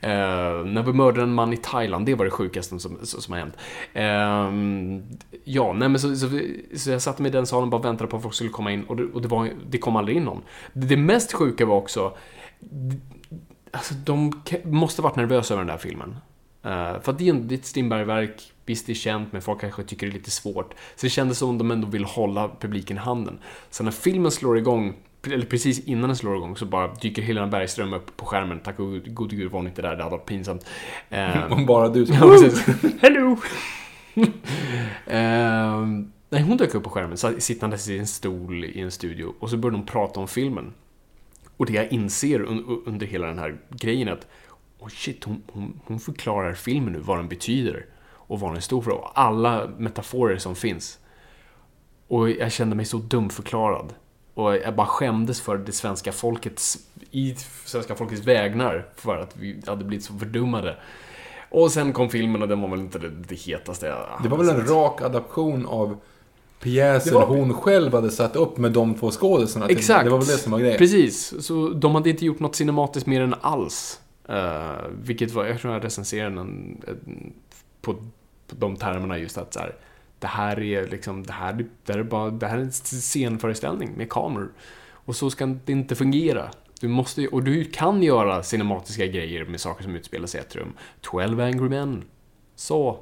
Eh, 0.01 0.65
när 0.65 0.83
vi 0.83 0.93
mördade 0.93 1.23
en 1.23 1.35
man 1.35 1.53
i 1.53 1.57
Thailand, 1.57 2.07
det 2.07 2.15
var 2.15 2.25
det 2.25 2.31
sjukaste 2.31 2.79
som, 2.79 2.99
som, 3.03 3.33
har 3.33 3.41
hänt. 3.41 3.57
Ehm, 3.93 5.03
ja, 5.45 5.73
nej 5.73 5.89
men 5.89 6.01
så, 6.01 6.17
så, 6.17 6.41
så 6.77 6.91
jag 6.91 7.03
satte 7.03 7.23
mig 7.23 7.29
i 7.29 7.33
den 7.33 7.47
salen 7.47 7.65
och 7.65 7.71
bara 7.71 7.83
väntade 7.83 8.11
på 8.11 8.17
att 8.17 8.23
folk 8.23 8.35
skulle 8.35 8.51
komma 8.51 8.73
in 8.73 8.85
och 8.85 8.97
det, 8.97 9.05
och 9.05 9.23
det, 9.23 9.29
var, 9.29 9.51
det 9.71 9.79
kom 9.79 9.97
aldrig 9.97 10.17
in 10.17 10.25
någon. 10.25 10.43
Det, 10.73 10.87
det 10.87 10.97
mest 10.97 11.33
sjuka 11.33 11.67
var 11.67 11.77
också, 11.77 12.17
Alltså, 13.71 13.95
de 13.95 14.43
måste 14.65 15.03
varit 15.03 15.17
nervösa 15.17 15.55
över 15.55 15.65
den 15.65 15.75
där 15.75 15.79
filmen. 15.79 16.17
Eh, 16.65 17.01
för 17.01 17.13
att 17.13 17.19
det 17.19 17.25
är 17.29 17.31
en- 17.31 17.49
det 17.49 17.55
är 17.55 17.59
ett 17.59 17.65
Strindberg-verk. 17.67 18.53
Visst, 18.67 18.87
det 18.87 18.93
är 18.93 18.95
känt, 18.95 19.33
men 19.33 19.43
folk 19.43 19.61
kanske 19.61 19.83
tycker 19.83 20.07
det 20.07 20.11
är 20.13 20.15
lite 20.15 20.31
svårt. 20.31 20.75
Så 20.97 21.07
det 21.07 21.11
kändes 21.11 21.39
som 21.39 21.49
om 21.49 21.59
de 21.59 21.71
ändå 21.71 21.87
vill 21.89 22.05
hålla 22.05 22.51
publiken 22.61 22.97
i 22.97 23.01
handen. 23.01 23.39
Så 23.71 23.85
när 23.85 23.91
filmen 23.91 24.31
slår 24.31 24.59
igång, 24.59 24.95
eller 25.27 25.47
precis 25.47 25.81
innan 25.85 26.09
den 26.09 26.17
slår 26.17 26.37
igång, 26.37 26.57
så 26.57 26.67
bara 26.67 26.95
dyker 26.95 27.23
Helena 27.23 27.47
Bergström 27.47 27.93
upp 27.93 28.17
på 28.17 28.25
skärmen. 28.27 28.61
Tack 28.61 28.81
och 28.81 29.03
gode 29.05 29.37
gud 29.37 29.51
var 29.51 29.59
hon 29.59 29.67
inte 29.67 29.83
där, 29.83 29.97
det 29.97 30.03
hade 30.03 30.17
varit 30.17 30.27
pinsamt. 30.27 30.67
Eh, 31.11 31.53
Om 31.53 31.67
bara 31.67 31.89
du 31.89 32.07
som... 32.07 32.17
Ja, 32.21 32.29
precis. 32.41 32.67
Hello! 33.03 33.37
Ehm, 35.07 36.13
nej, 36.31 36.43
hon 36.43 36.57
dök 36.57 36.75
upp 36.75 36.85
på 36.85 36.91
skärmen, 36.91 37.41
sittandes 37.41 37.89
i 37.89 37.99
en 37.99 38.07
stol 38.07 38.65
i 38.65 38.81
en 38.81 38.91
studio. 38.91 39.35
Och 39.39 39.51
så 39.51 39.57
började 39.57 39.77
hon 39.79 39.87
prata 39.87 40.21
om 40.21 40.29
filmen. 40.29 40.73
Och 41.57 41.67
det 41.67 41.73
jag 41.73 41.93
inser 41.93 42.39
un- 42.41 42.83
under 42.87 43.07
hela 43.07 43.27
den 43.27 43.39
här 43.39 43.57
grejen 43.71 44.09
är 44.09 44.13
att 44.13 44.27
oh 44.85 44.89
shit, 44.89 45.25
hon, 45.25 45.43
hon, 45.53 45.81
hon 45.87 46.01
förklarar 46.01 46.53
filmen 46.55 46.93
nu, 46.93 46.99
vad 46.99 47.19
den 47.19 47.29
betyder. 47.29 47.87
Och 48.27 48.41
vad 48.41 48.53
den 48.53 48.63
står 48.63 48.83
för. 48.83 48.91
Och 48.91 49.11
alla 49.15 49.67
metaforer 49.79 50.39
som 50.39 50.55
finns. 50.55 50.99
Och 52.09 52.31
jag 52.31 52.53
kände 52.53 52.77
mig 52.77 52.85
så 52.85 52.97
dumförklarad. 52.97 53.95
Och 54.35 54.57
jag 54.57 54.75
bara 54.75 54.87
skämdes 54.87 55.41
för 55.41 55.59
det 55.59 55.73
svenska 55.73 56.13
folkets, 56.13 56.79
i 57.11 57.35
svenska 57.65 57.95
folkets 57.95 58.23
vägnar, 58.27 58.87
för 58.97 59.19
att 59.19 59.37
vi 59.37 59.63
hade 59.67 59.85
blivit 59.85 60.05
så 60.05 60.19
fördummade. 60.19 60.77
Och 61.51 61.73
sen 61.73 61.93
kom 61.93 62.11
filmen 62.11 62.43
och 62.43 62.49
den 62.49 62.61
var 62.61 62.69
väl 62.69 62.81
inte 62.81 62.99
det, 62.99 63.11
det 63.11 63.35
hetaste 63.35 63.87
jag 63.87 64.19
Det 64.23 64.29
var 64.29 64.39
väl 64.39 64.49
en 64.49 64.67
rak 64.67 65.03
adaption 65.03 65.67
av 65.67 65.97
pjäsen 66.61 67.15
var- 67.15 67.27
hon 67.27 67.55
själv 67.55 67.93
hade 67.95 68.11
satt 68.11 68.37
upp 68.37 68.57
med 68.59 68.73
de 68.73 68.95
två 68.95 69.11
skådisarna. 69.11 69.67
Exakt. 69.69 70.05
Det 70.05 70.11
var 70.11 70.19
väl 70.19 70.27
det 70.27 70.39
som 70.39 70.53
var 70.53 70.59
grejen. 70.59 70.79
Precis. 70.79 71.35
Så 71.47 71.69
de 71.69 71.95
hade 71.95 72.11
inte 72.11 72.25
gjort 72.25 72.41
något 72.41 72.57
cinematiskt 72.57 73.07
mer 73.07 73.21
än 73.21 73.35
alls. 73.41 74.01
Uh, 74.31 74.89
vilket 75.03 75.31
var, 75.33 75.45
jag 75.45 75.61
tror 75.61 75.73
jag 75.73 75.85
recenserade 75.85 76.37
den 76.37 76.39
en, 76.39 77.33
på, 77.81 77.95
på 78.47 78.57
de 78.57 78.77
termerna 78.77 79.19
just 79.19 79.39
att 79.39 79.55
så 79.55 79.61
här, 79.61 79.75
det 80.19 80.27
här 80.27 80.61
är 80.61 80.87
liksom, 80.87 81.23
det 81.23 81.33
här, 81.33 81.67
det 81.85 81.93
här 81.93 82.01
är 82.01 82.05
bara, 82.05 82.31
det 82.31 82.47
här 82.47 82.59
är 82.59 82.63
en 82.63 82.73
scenföreställning 82.73 83.93
med 83.97 84.11
kameror. 84.11 84.53
Och 84.91 85.17
så 85.17 85.31
ska 85.31 85.47
det 85.47 85.73
inte 85.73 85.95
fungera. 85.95 86.51
Du 86.81 86.89
måste, 86.89 87.29
och 87.29 87.43
du 87.43 87.65
kan 87.65 88.03
göra 88.03 88.43
cinematiska 88.43 89.07
grejer 89.07 89.45
med 89.45 89.61
saker 89.61 89.83
som 89.83 89.97
utspelar 89.97 90.27
sig 90.27 90.41
i 90.41 90.45
ett 90.45 90.57
rum. 90.57 90.73
12 91.01 91.41
Angry 91.41 91.69
Men. 91.69 92.05
Så. 92.57 92.99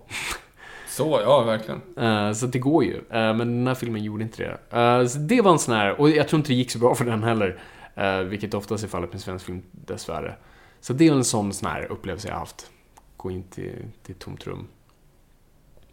Så, 0.88 1.20
ja, 1.24 1.42
verkligen. 1.42 1.80
Eh, 1.96 2.32
så 2.32 2.46
det 2.46 2.58
går 2.58 2.84
ju. 2.84 2.96
Eh, 2.96 3.34
men 3.34 3.38
den 3.38 3.66
här 3.66 3.74
filmen 3.74 4.04
gjorde 4.04 4.22
inte 4.22 4.42
det. 4.42 4.78
Eh, 4.78 5.06
så 5.06 5.18
det 5.18 5.40
var 5.40 5.52
en 5.52 5.58
sån 5.58 5.74
här, 5.74 6.00
och 6.00 6.10
jag 6.10 6.28
tror 6.28 6.38
inte 6.38 6.50
det 6.50 6.54
gick 6.54 6.70
så 6.70 6.78
bra 6.78 6.94
för 6.94 7.04
den 7.04 7.22
heller. 7.22 7.58
Uh, 7.98 8.18
vilket 8.18 8.54
oftast 8.54 8.84
är 8.84 8.88
fallet 8.88 9.12
med 9.12 9.20
svensk 9.20 9.46
film, 9.46 9.62
dessvärre. 9.70 10.34
Så 10.82 10.92
det 10.92 11.08
är 11.08 11.12
en 11.12 11.24
sån, 11.24 11.52
sån 11.52 11.68
här 11.70 11.92
upplevelse 11.92 12.28
jag 12.28 12.34
haft. 12.34 12.70
Gå 13.16 13.30
in 13.30 13.42
till, 13.42 13.72
till 14.02 14.14
ett 14.14 14.18
tomt 14.20 14.46
rum. 14.46 14.66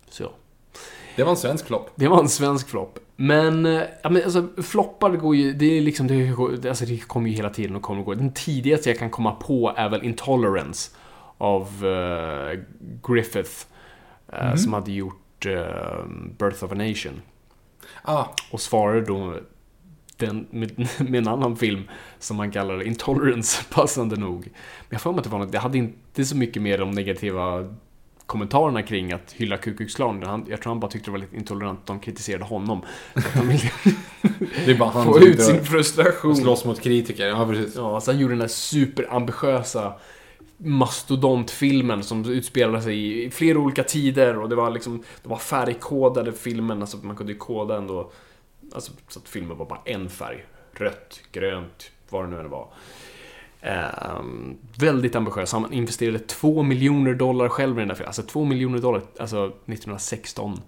Så. 0.09 0.31
Det 1.15 1.23
var 1.23 1.31
en 1.31 1.37
svensk 1.37 1.65
flopp. 1.67 1.91
Det 1.95 2.07
var 2.07 2.19
en 2.19 2.29
svensk 2.29 2.69
flopp. 2.69 2.99
Men, 3.15 3.65
eh, 3.65 3.81
ja, 4.03 4.09
men 4.09 4.23
alltså, 4.23 4.47
floppar 4.63 5.09
går 5.09 5.35
ju, 5.35 5.53
det 5.53 5.65
är 5.77 5.81
liksom, 5.81 6.07
det, 6.07 6.69
alltså, 6.69 6.85
det 6.85 6.97
kommer 7.07 7.29
ju 7.29 7.35
hela 7.35 7.49
tiden 7.49 7.75
och 7.75 7.81
kommer 7.81 7.99
och 7.99 8.05
går. 8.05 8.15
Den 8.15 8.33
tidigaste 8.33 8.89
jag 8.89 8.99
kan 8.99 9.09
komma 9.09 9.31
på 9.31 9.73
är 9.77 9.89
väl 9.89 10.03
Intolerance 10.03 10.91
av 11.37 11.85
eh, 11.85 12.59
Griffith. 13.07 13.51
eh, 14.33 14.55
Som 14.55 14.73
hade 14.73 14.91
gjort 14.91 15.45
eh, 15.45 16.05
Birth 16.39 16.63
of 16.63 16.71
a 16.71 16.75
Nation. 16.75 17.21
Ah, 18.01 18.25
Och 18.51 18.61
svarade 18.61 19.01
då 19.01 19.35
den, 20.19 20.47
med, 20.49 20.87
med 21.09 21.15
en 21.15 21.27
annan 21.27 21.55
film 21.55 21.83
som 22.19 22.37
man 22.37 22.51
kallar 22.51 22.83
Intolerance, 22.83 23.63
passande 23.69 24.15
nog. 24.15 24.39
Men 24.43 24.89
jag 24.89 25.01
får 25.01 25.11
mig 25.11 25.17
att 25.17 25.23
det 25.23 25.29
var 25.29 25.39
något, 25.39 25.51
det 25.51 25.59
hade 25.59 25.77
inte 25.77 26.25
så 26.25 26.37
mycket 26.37 26.61
med 26.61 26.79
de 26.79 26.91
negativa 26.91 27.75
kommentarerna 28.25 28.83
kring 28.83 29.11
att 29.11 29.31
hylla 29.31 29.57
Ku 29.57 29.73
Klux 29.73 29.95
Klan. 29.95 30.23
Han, 30.23 30.45
jag 30.49 30.61
tror 30.61 30.71
han 30.71 30.79
bara 30.79 30.91
tyckte 30.91 31.07
det 31.07 31.11
var 31.11 31.19
lite 31.19 31.35
intolerant 31.35 31.79
att 31.79 31.87
de 31.87 31.99
kritiserade 31.99 32.43
honom. 32.43 32.81
De 33.35 33.47
ville 33.47 33.71
det 34.65 34.71
är 34.71 34.77
bara 34.77 34.89
han 34.89 35.05
få 35.05 35.19
ut 35.19 35.43
sin 35.43 35.65
frustration. 35.65 36.35
slåss 36.35 36.65
mot 36.65 36.81
kritiker. 36.81 37.27
Ja, 37.27 37.47
precis. 37.47 37.75
Ja, 37.75 38.01
så 38.01 38.11
han 38.11 38.19
gjorde 38.19 38.33
den 38.33 38.39
där 38.39 38.47
superambitiösa 38.47 39.93
mastodontfilmen 40.57 42.03
som 42.03 42.25
utspelade 42.25 42.83
sig 42.83 43.25
i 43.25 43.31
flera 43.31 43.59
olika 43.59 43.83
tider 43.83 44.39
och 44.39 44.49
det 44.49 44.55
var 44.55 44.69
liksom, 44.69 45.03
det 45.23 45.29
var 45.29 45.37
färgkodade 45.37 46.33
filmen, 46.33 46.81
alltså 46.81 46.97
man 46.97 47.15
kunde 47.15 47.33
ju 47.33 47.39
koda 47.39 47.77
ändå, 47.77 48.11
alltså 48.73 48.91
så 49.07 49.19
att 49.19 49.29
filmen 49.29 49.57
var 49.57 49.65
bara 49.65 49.81
en 49.85 50.09
färg. 50.09 50.45
Rött, 50.73 51.21
grönt, 51.31 51.91
vad 52.09 52.23
det 52.23 52.29
nu 52.29 52.39
än 52.39 52.49
var. 52.49 52.67
Ehm, 53.61 54.57
väldigt 54.77 55.15
ambitiös. 55.15 55.51
Han 55.51 55.73
investerade 55.73 56.19
2 56.19 56.63
miljoner 56.63 57.13
dollar 57.13 57.49
själv 57.49 57.77
i 57.77 57.79
den 57.79 57.87
där 57.87 57.95
filmen. 57.95 58.07
Alltså 58.07 58.23
2 58.23 58.45
miljoner 58.45 58.79
dollar, 58.79 59.01
alltså 59.19 59.45
1916. 59.45 60.61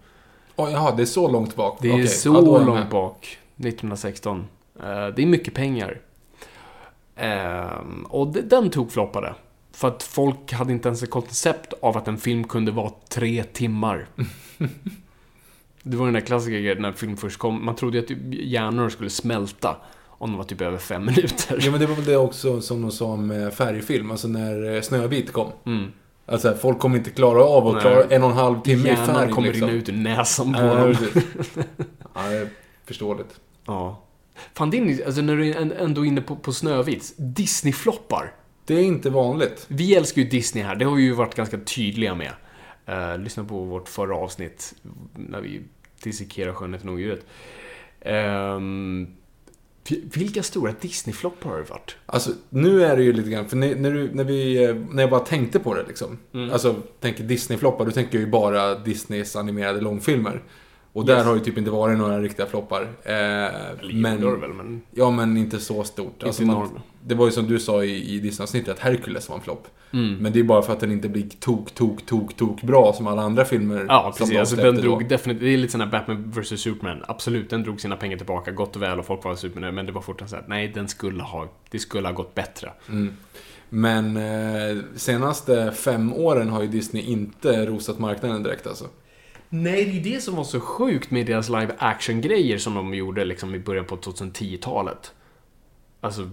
Oh, 0.55 0.71
jaha, 0.71 0.95
det 0.95 1.01
är 1.01 1.05
så 1.05 1.31
långt 1.31 1.55
bak. 1.55 1.77
Det 1.81 1.89
är 1.89 1.93
Okej, 1.93 2.07
så 2.07 2.29
ja, 2.29 2.61
är 2.61 2.65
långt 2.65 2.89
bak. 2.89 3.37
1916. 3.57 4.45
Eh, 4.79 5.07
det 5.07 5.21
är 5.21 5.25
mycket 5.25 5.53
pengar. 5.53 6.01
Ehm, 7.15 8.05
och 8.09 8.27
det, 8.27 8.41
den 8.41 8.69
tog 8.69 8.91
floppade. 8.91 9.35
För 9.71 9.87
att 9.87 10.03
folk 10.03 10.53
hade 10.53 10.73
inte 10.73 10.87
ens 10.87 11.03
ett 11.03 11.09
koncept 11.09 11.73
av 11.81 11.97
att 11.97 12.07
en 12.07 12.17
film 12.17 12.43
kunde 12.43 12.71
vara 12.71 12.91
tre 13.09 13.43
timmar. 13.43 14.07
det 15.83 15.97
var 15.97 16.05
den 16.05 16.13
där 16.13 16.21
klassiska 16.21 16.51
grejen 16.59 16.81
när 16.81 16.91
film 16.91 17.17
först 17.17 17.37
kom. 17.39 17.65
Man 17.65 17.75
trodde 17.75 17.97
ju 17.97 18.03
att 18.03 18.33
hjärnor 18.33 18.89
skulle 18.89 19.09
smälta 19.09 19.77
om 20.07 20.29
de 20.31 20.37
var 20.37 20.43
typ 20.43 20.61
över 20.61 20.77
fem 20.77 21.05
minuter. 21.15 21.59
Ja, 21.61 21.71
men 21.71 21.79
det 21.79 21.85
var 21.85 21.95
väl 21.95 22.05
det 22.05 22.17
också 22.17 22.61
som 22.61 22.81
de 22.81 22.91
sa 22.91 23.05
om 23.05 23.31
eh, 23.31 23.49
färgfilm. 23.49 24.11
Alltså 24.11 24.27
när 24.27 24.75
eh, 24.75 24.81
Snövit 24.81 25.31
kom. 25.33 25.51
Mm. 25.65 25.91
Alltså 26.25 26.55
folk 26.61 26.79
kommer 26.79 26.97
inte 26.97 27.09
klara 27.09 27.43
av 27.43 27.67
att 27.67 27.73
Nej. 27.73 27.81
klara 27.81 28.03
en 28.03 28.23
och 28.23 28.29
en 28.29 28.35
halv 28.37 28.61
timme 28.61 28.83
i 28.83 28.91
Hjärnan 28.91 29.05
färg. 29.05 29.31
kommer 29.31 29.47
liksom. 29.47 29.67
rinna 29.67 29.79
ut 29.79 29.89
ur 29.89 29.93
näsan 29.93 30.53
på 30.53 30.59
Ja, 30.59 30.75
dem. 30.75 30.95
ja, 32.15 32.21
det 32.29 32.35
är 32.37 32.47
förståeligt. 32.85 33.39
Ja. 33.65 34.03
Fan, 34.53 34.73
är, 34.73 35.05
alltså 35.05 35.21
när 35.21 35.35
du 35.35 35.49
är 35.49 35.71
ändå 35.79 36.05
inne 36.05 36.21
på, 36.21 36.35
på 36.35 36.53
Snövit. 36.53 37.13
Disney-floppar. 37.17 38.33
Det 38.65 38.73
är 38.73 38.83
inte 38.83 39.09
vanligt. 39.09 39.65
Vi 39.67 39.95
älskar 39.95 40.21
ju 40.21 40.29
Disney 40.29 40.63
här, 40.63 40.75
det 40.75 40.85
har 40.85 40.95
vi 40.95 41.03
ju 41.03 41.13
varit 41.13 41.35
ganska 41.35 41.57
tydliga 41.57 42.15
med. 42.15 42.31
Uh, 42.89 43.17
lyssna 43.17 43.43
på 43.43 43.63
vårt 43.63 43.89
förra 43.89 44.15
avsnitt 44.15 44.73
när 45.13 45.41
vi 45.41 45.61
dissekerar 46.03 46.53
Skönheten 46.53 46.89
och 46.89 46.95
odjuret. 46.95 47.25
Um, 48.05 49.15
vilka 50.13 50.43
stora 50.43 50.73
Disney-floppar 50.81 51.49
har 51.49 51.57
det 51.57 51.69
varit? 51.69 51.95
Alltså, 52.05 52.31
nu 52.49 52.83
är 52.83 52.97
det 52.97 53.03
ju 53.03 53.13
lite 53.13 53.29
grann, 53.29 53.49
för 53.49 53.57
när, 53.57 53.75
när, 53.75 53.91
du, 53.91 54.11
när, 54.13 54.23
vi, 54.23 54.63
eh, 54.63 54.75
när 54.75 55.03
jag 55.03 55.09
bara 55.09 55.19
tänkte 55.19 55.59
på 55.59 55.73
det 55.73 55.83
liksom. 55.87 56.17
Mm. 56.33 56.51
Alltså, 56.51 56.75
tänker 56.99 57.23
Disney-floppar, 57.23 57.85
då 57.85 57.91
tänker 57.91 58.17
jag 58.17 58.25
ju 58.25 58.31
bara 58.31 58.75
Disneys 58.75 59.35
animerade 59.35 59.81
långfilmer. 59.81 60.43
Och 60.93 61.05
där 61.05 61.17
Yes. 61.17 61.25
har 61.25 61.33
ju 61.35 61.39
typ 61.39 61.57
inte 61.57 61.71
varit 61.71 61.97
några 61.97 62.19
riktiga 62.19 62.45
floppar. 62.45 62.81
Eh, 62.81 63.15
men, 63.93 64.39
väl, 64.41 64.53
men... 64.53 64.81
Ja, 64.91 65.09
men 65.11 65.37
inte 65.37 65.59
så 65.59 65.83
stort. 65.83 66.23
Alltså, 66.23 66.41
Inte 66.41 66.55
man, 66.55 66.65
enorm. 66.65 66.79
det 67.05 67.15
var 67.15 67.25
ju 67.25 67.31
som 67.31 67.47
du 67.47 67.59
sa 67.59 67.83
i, 67.83 68.15
i 68.15 68.19
Disney-avsnittet, 68.19 68.69
att 68.69 68.79
Hercules 68.79 69.29
var 69.29 69.35
en 69.35 69.41
flopp. 69.41 69.67
Mm. 69.93 70.15
Men 70.15 70.33
det 70.33 70.39
är 70.39 70.43
bara 70.43 70.61
för 70.61 70.73
att 70.73 70.79
den 70.79 70.91
inte 70.91 71.09
blir 71.09 71.29
tok, 71.39 71.71
tok, 71.71 72.05
tok, 72.05 72.37
tok 72.37 72.61
bra 72.61 72.93
som 72.93 73.07
alla 73.07 73.21
andra 73.21 73.45
filmer 73.45 73.85
Ja, 73.87 74.13
precis. 74.17 74.37
Alltså, 74.37 74.55
den 74.55 74.75
drog 74.75 75.09
definitivt... 75.09 75.43
Det 75.43 75.53
är 75.53 75.57
lite 75.57 75.71
sån 75.71 75.81
här 75.81 75.87
Batman 75.87 76.31
vs 76.31 76.61
Superman. 76.61 77.03
Absolut, 77.07 77.49
den 77.49 77.63
drog 77.63 77.81
sina 77.81 77.95
pengar 77.95 78.17
tillbaka 78.17 78.51
gott 78.51 78.75
och 78.75 78.81
väl 78.81 78.99
och 78.99 79.05
folk 79.05 79.23
var 79.23 79.35
supernöjda. 79.35 79.71
Men 79.75 79.85
det 79.85 79.91
var 79.91 80.01
fortfarande 80.01 80.29
så 80.29 80.35
här, 80.35 80.45
nej, 80.47 80.67
den 80.67 80.87
skulle 80.87 81.23
ha... 81.23 81.47
Det 81.69 81.79
skulle 81.79 82.07
ha 82.07 82.13
gått 82.13 82.35
bättre. 82.35 82.71
Mm. 82.89 83.13
Men 83.69 84.17
eh, 84.17 84.77
senaste 84.95 85.71
fem 85.71 86.13
åren 86.13 86.49
har 86.49 86.61
ju 86.61 86.67
Disney 86.67 87.03
inte 87.03 87.65
rosat 87.65 87.99
marknaden 87.99 88.43
direkt 88.43 88.67
alltså. 88.67 88.85
Nej, 89.53 89.85
det 89.85 89.99
är 89.99 90.13
det 90.15 90.21
som 90.21 90.35
var 90.35 90.43
så 90.43 90.59
sjukt 90.59 91.11
med 91.11 91.25
deras 91.25 91.49
live 91.49 91.75
action-grejer 91.77 92.57
som 92.57 92.75
de 92.75 92.93
gjorde 92.93 93.25
liksom 93.25 93.55
i 93.55 93.59
början 93.59 93.85
på 93.85 93.97
2010-talet. 93.97 95.11
Alltså, 96.01 96.29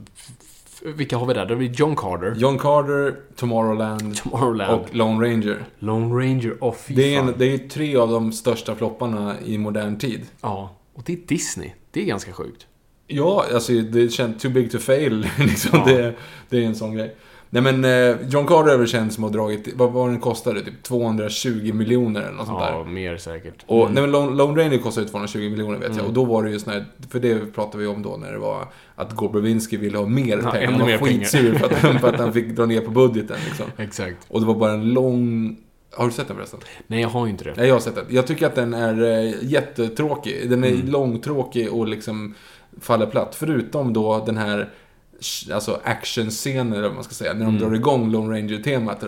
vilka 0.83 1.17
har 1.17 1.27
vi 1.27 1.35
där? 1.35 1.47
Har 1.47 1.55
vi 1.55 1.67
John 1.67 1.97
Carter, 1.97 2.35
John 2.37 2.59
Carter, 2.59 3.17
Tomorrowland 3.37 4.17
Tomorrowland, 4.17 4.81
och 4.81 4.95
Lone 4.95 5.27
Ranger. 5.27 5.65
Lone 5.79 6.15
Ranger 6.15 6.65
och 6.65 6.77
fy 6.77 6.95
Det 6.95 7.15
är, 7.15 7.19
en, 7.19 7.35
det 7.39 7.55
är 7.55 7.59
tre 7.59 7.97
av 7.97 8.11
de 8.11 8.33
största 8.33 8.75
flopparna 8.75 9.35
i 9.45 9.59
modern 9.59 9.99
tid. 9.99 10.27
Ja, 10.41 10.77
och 10.95 11.03
det 11.07 11.13
är 11.13 11.17
Disney. 11.27 11.71
Det 11.91 12.01
är 12.01 12.05
ganska 12.05 12.33
sjukt. 12.33 12.67
Ja, 13.07 13.45
alltså 13.55 13.73
det 13.73 14.13
känns 14.13 14.43
too 14.43 14.51
big 14.51 14.71
to 14.71 14.79
fail. 14.79 15.21
liksom. 15.39 15.71
Ja. 15.73 15.93
det, 15.93 16.15
det 16.49 16.59
är 16.59 16.67
en 16.67 16.75
sån 16.75 16.95
grej. 16.95 17.17
Nej 17.51 17.63
men 17.63 17.85
eh, 17.85 18.17
John 18.29 18.47
Carter 18.47 18.87
känd 18.87 19.13
som 19.13 19.25
har 19.25 19.31
dragit, 19.31 19.69
vad 19.77 19.93
var 19.93 20.09
den 20.09 20.21
kostade? 20.21 20.61
Typ 20.65 20.83
220 20.83 21.73
miljoner 21.75 22.21
eller 22.21 22.33
något 22.33 22.47
sånt 22.47 22.59
där. 22.61 22.73
Ja, 22.73 22.85
mer 22.85 23.17
säkert. 23.17 23.65
Och, 23.67 23.81
Mm. 23.83 23.93
nej, 23.95 24.03
men 24.03 24.11
Lone, 24.13 24.37
Lone 24.37 24.63
Ranger 24.65 24.79
kostade 24.79 25.07
ju 25.07 25.11
220 25.11 25.39
miljoner 25.39 25.79
vet 25.79 25.83
jag. 25.89 25.93
Mm. 25.95 26.07
Och 26.07 26.13
då 26.13 26.25
var 26.25 26.43
det 26.45 26.51
ju 26.51 26.59
sån 26.59 26.73
här, 26.73 26.85
för 27.11 27.21
det 27.21 27.55
pratade 27.55 27.79
vi 27.83 27.87
om 27.89 28.03
då 28.03 28.17
när 28.17 28.33
det 28.33 28.39
var 28.39 28.69
att 28.95 29.13
Gore 29.17 29.33
Verbinski 29.33 29.77
ville 29.77 29.99
ha 29.99 30.07
mer 30.07 30.41
Ja, 30.45 30.51
pengar. 30.51 30.71
Han 30.73 30.81
var 30.81 30.99
skitsur 30.99 31.55
för 31.55 31.67
att, 31.67 32.01
för 32.01 32.09
att 32.09 32.21
han 32.21 32.33
fick 32.33 32.49
dra 32.49 32.67
ner 32.67 32.81
på 32.81 32.91
budgeten 32.91 33.37
liksom. 33.47 33.67
Exakt. 33.77 34.17
Och 34.29 34.41
det 34.41 34.47
var 34.47 34.55
bara 34.55 34.73
en 34.73 34.93
lång... 34.93 35.57
Har 35.93 36.05
du 36.07 36.11
sett 36.13 36.29
den 36.29 36.37
förresten? 36.37 36.61
Nej, 36.87 37.01
jag 37.01 37.09
har 37.09 37.27
ju 37.27 37.31
inte 37.33 37.45
det. 37.45 37.55
Nej, 37.57 37.67
jag 37.69 37.75
har 37.75 37.81
sett 37.81 37.95
den. 37.95 38.05
Jag 38.09 38.27
tycker 38.27 38.47
att 38.47 38.55
den 38.55 38.75
är 38.75 39.03
eh, 39.03 39.35
jättetråkig. 39.43 40.51
Den 40.51 40.65
är 40.65 40.69
Mm. 40.73 40.87
långtråkig 40.89 41.73
och 41.73 41.89
liksom 41.89 42.35
faller 42.81 43.07
platt. 43.07 43.35
Förutom 43.39 43.93
då 43.93 44.23
den 44.27 44.37
här 44.37 44.69
alltså 45.55 45.81
actionscener, 45.85 46.77
eller 46.77 46.89
vad 46.89 46.95
man 46.95 47.05
ska 47.05 47.15
säga, 47.15 47.35
när 47.35 47.45
de 47.45 47.59
drar 47.59 47.75
igång 47.75 48.11
Lone 48.11 48.39
Ranger-temat. 48.39 49.03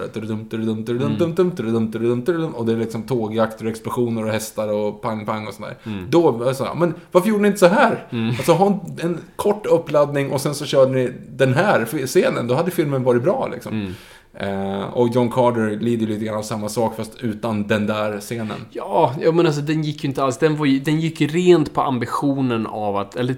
Och 2.55 2.67
det 2.67 2.73
är 2.73 2.77
liksom 2.77 3.03
tågjakter 3.03 3.65
och 3.65 3.71
explosioner 3.71 4.25
och 4.25 4.31
hästar 4.33 4.69
och 4.69 5.03
pang-pang 5.03 5.47
och 5.47 5.55
sådär. 5.55 5.77
Då 6.09 6.31
var 6.31 6.47
jag 6.47 6.57
så 6.57 6.65
här, 6.65 6.75
men 6.75 6.95
varför 7.13 7.29
gjorde 7.29 7.43
ni 7.43 7.49
inte 7.49 7.61
så 7.61 7.67
här? 7.67 8.07
Alltså 8.37 8.53
ha 8.53 8.67
en, 8.67 8.81
en 9.11 9.19
kort 9.37 9.67
uppladdning 9.67 10.31
och 10.31 10.41
sen 10.41 10.55
så 10.55 10.65
körde 10.67 10.93
ni 10.93 11.13
den 11.29 11.55
här 11.55 12.07
scenen. 12.07 12.47
Då 12.47 12.55
hade 12.55 12.71
filmen 12.71 13.03
varit 13.05 13.23
bra 13.23 13.49
liksom. 13.53 13.95
Eh, 14.35 14.83
och 14.83 15.09
John 15.09 15.31
Carter 15.31 15.71
lider 15.81 16.07
ju 16.07 16.13
lite 16.13 16.25
grann 16.25 16.37
av 16.39 16.43
samma 16.43 16.69
sak 16.69 16.97
fast 16.97 17.21
utan 17.21 17.67
den 17.67 17.87
där 17.87 18.21
scenen. 18.21 18.67
Ja, 18.71 19.15
ja 19.21 19.33
men 19.33 19.47
alltså 19.47 19.61
den 19.63 19.83
gick 19.83 20.05
ju 20.05 20.09
inte 20.09 20.23
alls. 20.25 20.39
Den, 20.39 20.57
var 20.57 20.67
ju, 20.67 20.79
den 20.79 21.01
gick 21.01 21.21
ju 21.21 21.27
rent 21.27 21.75
på 21.75 21.81
ambitionen 21.83 22.67
av 22.67 22.97
att... 22.97 23.17
Eller, 23.17 23.37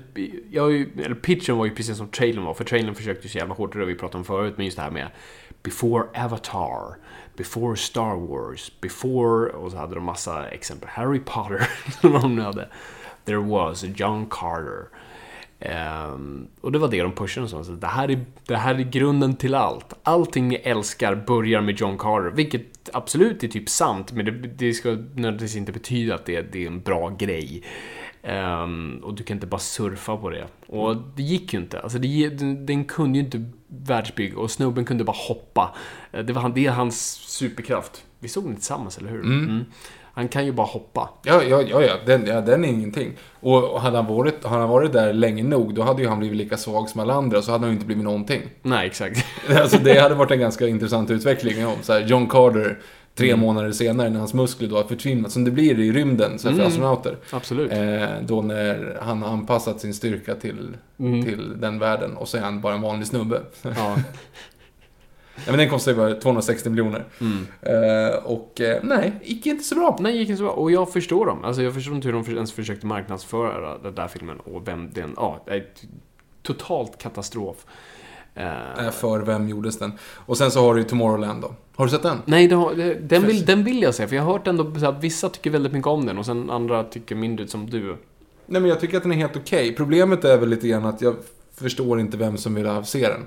jag, 0.50 0.72
ju- 0.72 0.90
eller 1.04 1.14
pitchen 1.14 1.56
var 1.56 1.64
ju 1.64 1.74
precis 1.74 1.96
som 1.96 2.08
trailern 2.08 2.44
var. 2.44 2.54
För 2.54 2.64
trailern 2.64 2.94
försökte 2.94 3.26
ju 3.26 3.28
så 3.30 3.38
jävla 3.38 3.54
hårt, 3.54 3.72
det 3.72 3.78
har 3.78 3.86
vi 3.86 3.94
pratat 3.94 4.14
om 4.14 4.24
förut. 4.24 4.54
Men 4.56 4.64
just 4.66 4.76
det 4.76 4.82
här 4.82 4.90
med 4.90 5.08
Before 5.62 6.04
Avatar, 6.24 6.96
Before 7.36 7.76
Star 7.76 8.16
Wars, 8.26 8.72
Before... 8.80 9.50
Och 9.50 9.70
så 9.70 9.76
hade 9.76 9.94
de 9.94 10.04
massa 10.04 10.46
exempel. 10.48 10.88
Harry 10.92 11.20
Potter, 11.24 11.68
som 12.00 12.12
de 12.12 12.36
nu 12.36 12.42
hade. 12.42 12.68
There 13.24 13.36
was 13.38 13.84
a 13.84 13.86
John 13.96 14.26
Carter. 14.30 14.88
Ehm, 15.64 16.46
och 16.60 16.72
det 16.72 16.78
var 16.78 16.88
det 16.88 17.02
de 17.02 17.12
pushade 17.12 17.46
någonstans. 17.46 17.80
Det 17.80 17.86
här, 17.86 18.10
är, 18.10 18.24
det 18.46 18.56
här 18.56 18.74
är 18.74 18.78
grunden 18.82 19.36
till 19.36 19.54
allt. 19.54 19.94
Allting 20.02 20.48
ni 20.48 20.54
älskar 20.54 21.14
börjar 21.14 21.60
med 21.60 21.78
John 21.80 21.98
Carter. 21.98 22.30
Vilket 22.30 22.90
absolut 22.92 23.44
är 23.44 23.48
typ 23.48 23.68
sant, 23.68 24.12
men 24.12 24.24
det, 24.24 24.30
det 24.30 24.72
ska 24.72 24.88
nödvändigtvis 24.90 25.56
inte 25.56 25.72
betyda 25.72 26.14
att 26.14 26.26
det, 26.26 26.52
det 26.52 26.62
är 26.62 26.66
en 26.66 26.80
bra 26.80 27.08
grej. 27.10 27.62
Ehm, 28.22 29.00
och 29.04 29.14
du 29.14 29.22
kan 29.24 29.36
inte 29.36 29.46
bara 29.46 29.58
surfa 29.58 30.16
på 30.16 30.30
det. 30.30 30.46
Och 30.66 30.96
det 31.16 31.22
gick 31.22 31.52
ju 31.54 31.60
inte. 31.60 31.80
Alltså 31.80 31.98
det, 31.98 32.28
den, 32.28 32.84
kunde 32.84 33.18
ju 33.18 33.24
inte 33.24 33.44
världsbygga 33.68 34.38
och 34.38 34.50
snubben 34.50 34.84
kunde 34.84 35.04
bara 35.04 35.16
hoppa. 35.28 35.74
Eh, 36.12 36.24
Det, 36.24 36.32
var, 36.32 36.42
han- 36.42 36.54
det 36.54 36.66
är 36.66 36.70
hans 36.70 37.12
superkraft. 37.14 38.04
Vi 38.18 38.28
såg 38.28 38.44
den 38.44 38.54
tillsammans, 38.54 38.98
eller 38.98 39.10
hur? 39.10 39.20
Mm. 39.24 39.64
Han 40.14 40.28
kan 40.28 40.46
ju 40.46 40.52
bara 40.52 40.66
hoppa. 40.66 41.10
Ja, 41.24 41.42
ja, 41.42 41.62
ja, 41.62 41.82
ja, 41.82 41.94
den, 42.06 42.26
ja 42.26 42.40
den 42.40 42.64
är 42.64 42.68
ingenting. 42.68 43.12
Och 43.40 43.80
hade 43.80 43.96
han, 43.96 44.06
varit, 44.06 44.44
hade 44.44 44.60
han 44.60 44.70
varit 44.70 44.92
där 44.92 45.12
länge 45.12 45.42
nog, 45.42 45.74
då 45.74 45.82
hade 45.82 46.02
ju 46.02 46.08
han 46.08 46.18
blivit 46.18 46.38
lika 46.38 46.56
svag 46.56 46.88
som 46.88 47.00
alla 47.00 47.14
andra, 47.14 47.42
så 47.42 47.52
hade 47.52 47.64
han 47.64 47.70
ju 47.70 47.74
inte 47.74 47.86
blivit 47.86 48.04
någonting. 48.04 48.42
Nej, 48.62 48.86
exakt. 48.86 49.24
Alltså 49.60 49.78
det 49.78 50.00
hade 50.00 50.14
varit 50.14 50.30
en 50.30 50.40
ganska 50.40 50.68
intressant 50.68 51.10
utveckling 51.10 51.66
om 51.66 51.76
så 51.82 51.92
här, 51.92 52.00
John 52.00 52.26
Carter, 52.26 52.78
tre 53.14 53.36
månader 53.36 53.72
senare 53.72 54.10
när 54.10 54.18
hans 54.18 54.34
muskler 54.34 54.68
då 54.68 54.76
har 54.76 54.84
försvinnat, 54.84 55.32
som 55.32 55.44
det 55.44 55.50
blir 55.50 55.80
i 55.80 55.92
rymden 55.92 56.38
så 56.38 56.48
här, 56.48 56.56
för 56.56 56.64
astronauter. 56.64 57.16
Absolut. 57.30 57.72
Eh, 57.72 58.08
då 58.26 58.42
när 58.42 58.98
han 59.02 59.22
har 59.22 59.32
anpassat 59.32 59.80
sin 59.80 59.94
styrka 59.94 60.34
till, 60.34 60.76
till 60.96 61.60
den 61.60 61.78
världen 61.78 62.16
och 62.16 62.28
så 62.28 62.36
är 62.36 62.40
han 62.40 62.60
bara 62.60 62.74
en 62.74 62.80
vanlig 62.82 63.06
snubbe. 63.06 63.40
Ja. 63.62 63.96
ja, 65.36 65.42
men 65.46 65.58
den 65.58 65.70
kostar 65.70 65.92
ju 65.92 65.96
bara 65.98 66.14
260 66.14 66.70
miljoner. 66.70 67.04
Eh, 67.62 68.24
och 68.24 68.60
eh, 68.60 68.78
nej, 68.82 69.12
gick 69.22 69.46
inte 69.46 69.64
så 69.64 69.74
bra. 69.74 69.96
Nej, 70.00 70.16
gick 70.16 70.28
inte 70.28 70.38
så 70.38 70.44
bra. 70.44 70.52
Och 70.52 70.70
jag 70.70 70.92
förstår 70.92 71.26
dem. 71.26 71.44
Alltså 71.44 71.62
jag 71.62 71.74
förstår 71.74 71.94
inte 71.94 72.08
hur 72.08 72.12
de 72.12 72.34
ens 72.34 72.52
försökte 72.52 72.86
marknadsföra 72.86 73.78
den 73.78 73.94
där 73.94 74.08
filmen 74.08 74.40
och 74.40 74.68
vem 74.68 74.90
den... 74.92 75.14
Ja, 75.16 75.44
ett 75.46 75.82
totalt 76.42 76.98
katastrof. 76.98 77.66
Eh, 78.34 78.90
för 78.90 79.20
vem 79.20 79.48
gjordes 79.48 79.78
den? 79.78 79.92
Och 80.16 80.38
sen 80.38 80.50
så 80.50 80.60
har 80.60 80.74
du 80.74 80.80
ju 80.80 80.88
Tomorrowland 80.88 81.42
då. 81.42 81.54
Har 81.76 81.84
du 81.84 81.90
sett 81.90 82.02
den? 82.02 82.18
nej, 82.24 82.48
det 82.48 82.94
den, 82.94 83.26
vill, 83.26 83.44
den 83.44 83.64
vill 83.64 83.82
jag 83.82 83.94
se. 83.94 84.08
För 84.08 84.16
jag 84.16 84.22
har 84.22 84.32
hört 84.32 84.46
ändå 84.46 84.74
så 84.74 84.80
här, 84.80 85.00
vissa 85.00 85.28
tycker 85.28 85.50
väldigt 85.50 85.72
mycket 85.72 85.86
om 85.86 86.06
den 86.06 86.18
och 86.18 86.26
sen 86.26 86.50
andra 86.50 86.84
tycker 86.84 87.14
mindre 87.14 87.48
som 87.48 87.70
du. 87.70 87.96
Nej 88.46 88.60
men 88.60 88.64
jag 88.64 88.80
tycker 88.80 88.96
att 88.96 89.02
den 89.02 89.12
är 89.12 89.16
helt 89.16 89.36
okej. 89.36 89.74
Problemet 89.74 90.24
är 90.24 90.38
väl 90.38 90.48
lite 90.48 90.68
grann 90.68 90.84
att 90.84 91.02
jag 91.02 91.16
förstår 91.54 92.00
inte 92.00 92.16
vem 92.16 92.36
som 92.36 92.54
vill 92.54 92.68
se 92.84 93.08
den. 93.08 93.26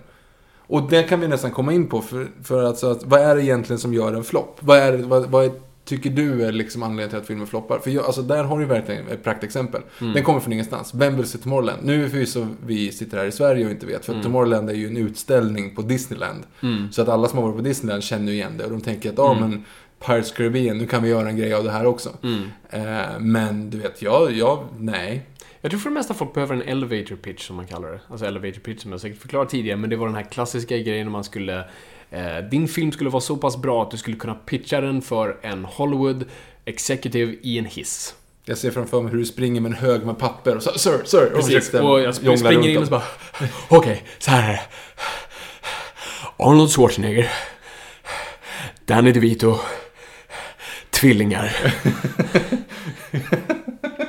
Och 0.67 0.89
det 0.89 1.03
kan 1.03 1.19
vi 1.19 1.27
nästan 1.27 1.51
komma 1.51 1.73
in 1.73 1.87
på, 1.87 2.01
för, 2.01 2.27
för 2.43 2.63
alltså 2.63 2.91
att, 2.91 3.05
vad 3.05 3.21
är 3.21 3.35
det 3.35 3.43
egentligen 3.43 3.79
som 3.79 3.93
gör 3.93 4.13
en 4.13 4.23
flopp? 4.23 4.57
Vad, 4.59 4.77
är, 4.77 4.97
vad, 4.97 5.25
vad 5.25 5.45
är, 5.45 5.51
tycker 5.85 6.09
du 6.09 6.45
är 6.45 6.51
liksom 6.51 6.83
anledningen 6.83 7.09
till 7.09 7.19
att 7.19 7.27
filmen 7.27 7.47
floppar? 7.47 7.79
För 7.79 7.91
jag, 7.91 8.05
alltså 8.05 8.21
där 8.21 8.43
har 8.43 8.59
du 8.59 8.65
verkligen 8.65 9.07
ett 9.07 9.23
praktexempel. 9.23 9.81
Den 10.13 10.23
kommer 10.23 10.39
från 10.39 10.53
ingenstans. 10.53 10.93
Vem 10.93 11.15
vill 11.15 11.25
se 11.25 11.37
Tomorrowland? 11.37 11.79
Nu 11.83 12.05
är 12.05 12.09
förvisso 12.09 12.47
vi 12.65 12.91
sitter 12.91 13.17
här 13.17 13.25
i 13.25 13.31
Sverige 13.31 13.65
och 13.65 13.71
inte 13.71 13.85
vet, 13.85 14.05
för 14.05 14.13
att 14.15 14.23
Tomorrowland 14.23 14.69
är 14.69 14.73
ju 14.73 14.87
en 14.87 14.97
utställning 14.97 15.75
på 15.75 15.81
Disneyland. 15.81 16.43
Så 16.91 17.01
att 17.01 17.09
alla 17.09 17.27
som 17.27 17.37
har 17.37 17.45
varit 17.45 17.57
på 17.57 17.63
Disneyland 17.63 18.03
känner 18.03 18.31
ju 18.31 18.37
igen 18.37 18.57
det 18.57 18.63
och 18.63 18.71
de 18.71 18.81
tänker 18.81 19.09
att, 19.09 19.17
ja 19.17 19.37
men 19.39 19.65
Pirates 20.05 20.31
Caribbean, 20.31 20.77
nu 20.77 20.87
kan 20.87 21.03
vi 21.03 21.09
göra 21.09 21.29
en 21.29 21.37
grej 21.37 21.53
av 21.53 21.63
det 21.63 21.71
här 21.71 21.85
också. 21.85 22.09
Eh, 22.69 23.19
men 23.19 23.69
du 23.69 23.77
vet, 23.77 24.01
jag, 24.01 24.31
jag, 24.31 24.63
nej. 24.77 25.25
Jag 25.65 25.71
tror 25.71 25.79
för 25.79 25.89
det 25.89 25.93
mesta 25.93 26.13
folk 26.13 26.33
behöver 26.33 26.55
en 26.55 26.61
elevator 26.61 27.15
pitch 27.15 27.47
som 27.47 27.55
man 27.55 27.67
kallar 27.67 27.91
det. 27.91 27.99
Alltså 28.09 28.25
elevator 28.25 28.59
pitch 28.59 28.81
som 28.81 28.91
jag 28.91 29.01
säkert 29.01 29.21
förklarat 29.21 29.49
tidigare, 29.49 29.77
men 29.77 29.89
det 29.89 29.95
var 29.95 30.05
den 30.05 30.15
här 30.15 30.23
klassiska 30.23 30.77
grejen 30.77 31.05
när 31.05 31.11
man 31.11 31.23
skulle... 31.23 31.59
Eh, 32.11 32.37
din 32.51 32.67
film 32.67 32.91
skulle 32.91 33.09
vara 33.09 33.21
så 33.21 33.37
pass 33.37 33.57
bra 33.57 33.83
att 33.83 33.91
du 33.91 33.97
skulle 33.97 34.17
kunna 34.17 34.35
pitcha 34.35 34.81
den 34.81 35.01
för 35.01 35.37
en 35.41 35.65
Hollywood 35.65 36.25
executive 36.65 37.35
i 37.41 37.57
en 37.57 37.65
hiss. 37.65 38.15
Jag 38.43 38.57
ser 38.57 38.71
framför 38.71 39.01
mig 39.01 39.11
hur 39.11 39.19
du 39.19 39.25
springer 39.25 39.61
med 39.61 39.71
en 39.71 39.77
hög 39.77 40.05
med 40.05 40.19
papper 40.19 40.55
och 40.55 40.63
så, 40.63 40.79
sir, 40.79 41.01
sir, 41.05 41.31
Precis, 41.35 41.73
och 41.73 42.01
jag 42.01 42.15
springer 42.15 42.51
runt 42.51 42.65
in 42.65 42.77
och 42.77 42.85
så 42.85 42.91
bara... 42.91 43.03
Okej, 43.69 44.03
så 44.19 44.31
här 44.31 44.49
är 44.49 44.53
det. 44.53 44.61
Arnold 46.37 46.69
Schwarzenegger. 46.69 47.31
Danny 48.85 49.11
DeVito. 49.11 49.59
Tvillingar. 50.89 51.51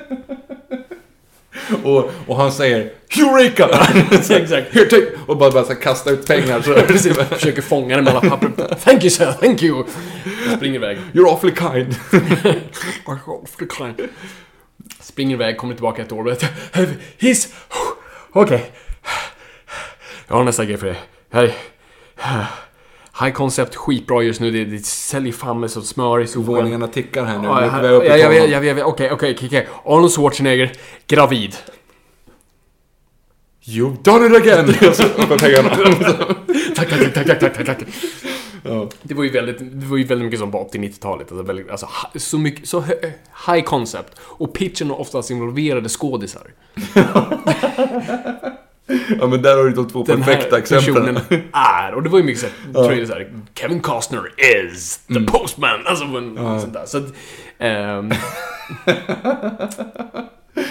Och, 1.85 2.11
och 2.27 2.37
han 2.37 2.53
säger 2.53 2.93
Eureka! 3.19 3.65
Exakt. 4.11 4.75
Here, 4.75 4.85
take! 4.85 5.07
Och 5.27 5.37
bara, 5.37 5.51
bara 5.51 5.65
så 5.65 5.73
här, 5.73 5.81
kasta 5.81 6.11
ut 6.11 6.27
pengar. 6.27 6.63
Så, 6.63 6.75
Precis, 6.75 7.17
försöker 7.17 7.63
fånga 7.63 7.97
den 7.97 8.09
alla 8.09 8.21
papper. 8.21 8.75
Thank 8.85 9.03
you 9.03 9.11
sir, 9.11 9.33
thank 9.41 9.63
you. 9.63 9.81
Och 9.81 9.87
springer 10.57 10.75
iväg. 10.77 10.99
You're 11.13 11.29
awfully 11.29 11.55
kind. 11.55 11.97
Springer 15.01 15.35
iväg, 15.35 15.57
kommer 15.57 15.75
tillbaka 15.75 16.03
ett 16.03 16.13
år 16.13 16.27
och 16.27 16.37
Hiss! 17.19 17.49
Okej. 18.33 18.71
Jag 20.29 20.37
har 20.37 20.45
nästa 20.45 20.65
grej 20.65 20.77
för 20.77 20.87
dig. 20.87 21.01
Här. 21.31 21.55
High 23.21 23.33
concept, 23.33 23.75
skitbra 23.75 24.23
just 24.23 24.41
nu. 24.41 24.51
Det, 24.51 24.65
det 24.65 24.87
säljer 24.87 25.33
fan 25.33 25.61
med 25.61 25.71
så 25.71 25.83
smör 25.83 26.23
i. 26.23 26.27
Våningarna 26.41 26.89
tickar 26.89 27.25
här 27.25 27.39
nu. 27.39 27.49
Ja, 27.49 27.61
Vi 27.61 27.67
är 27.89 27.93
jag, 27.93 27.95
jag, 27.95 28.19
jag, 28.19 28.23
tavan. 28.23 28.51
jag, 28.51 28.65
jag, 28.65 28.79
jag, 28.79 28.89
Okej, 28.89 29.11
okej, 29.13 29.37
okej. 29.45 29.69
Arnold 29.85 30.13
Schwarzenegger, 30.13 30.73
gravid. 31.07 31.57
You've 33.65 33.97
done 34.03 34.27
it 34.27 34.43
again! 34.43 34.69
Och 34.89 34.95
så 34.97 35.03
upp 35.03 35.41
pengarna. 35.41 35.69
Tack, 36.77 36.89
tack, 36.89 37.15
tack, 37.15 37.27
tack, 37.41 37.55
tack, 37.55 37.67
tack. 37.67 37.79
Ja. 38.63 38.89
Det 39.03 39.15
var 39.15 39.25
ju 39.25 39.31
väldigt, 39.31 39.59
det 39.59 39.87
var 39.87 39.97
ju 39.97 40.05
väldigt 40.05 40.25
mycket 40.25 40.41
som 40.41 40.51
på 40.53 40.69
80-90-talet. 40.73 41.27
Alltså, 41.33 41.43
väldigt- 41.43 41.71
alltså, 41.71 41.89
så 42.17 42.39
mycket, 42.39 42.69
så 42.69 42.81
high 43.47 43.63
concept. 43.65 44.13
Och 44.21 44.53
pitchen 44.55 44.89
var 44.89 45.01
oftast 45.01 45.31
involverade 45.31 45.89
skådisar. 45.89 46.51
ja, 49.21 49.27
men 49.27 49.43
där 49.43 49.57
har 49.57 49.65
du 49.65 49.71
de 49.71 49.89
två 49.89 50.03
Den 50.05 50.23
perfekta 50.23 50.57
här 50.57 50.63
exemplen. 50.63 51.15
personen 51.15 51.43
är, 51.53 51.95
och 51.95 52.03
det 52.03 52.09
var 52.09 52.19
ju 52.19 52.25
mycket 52.25 52.41
såhär, 52.41 52.87
trailers 52.87 53.09
såhär, 53.09 53.33
Kevin 53.55 53.81
Costner 53.81 54.23
is 54.73 54.99
the 55.09 55.13
Mm. 55.15 55.27
postman. 55.27 55.81
Alltså, 55.87 56.05
en, 56.05 56.61
sånt 56.61 56.73
där. 56.73 56.87
Så 56.87 56.99
att, 56.99 57.15
ehm, 57.59 58.13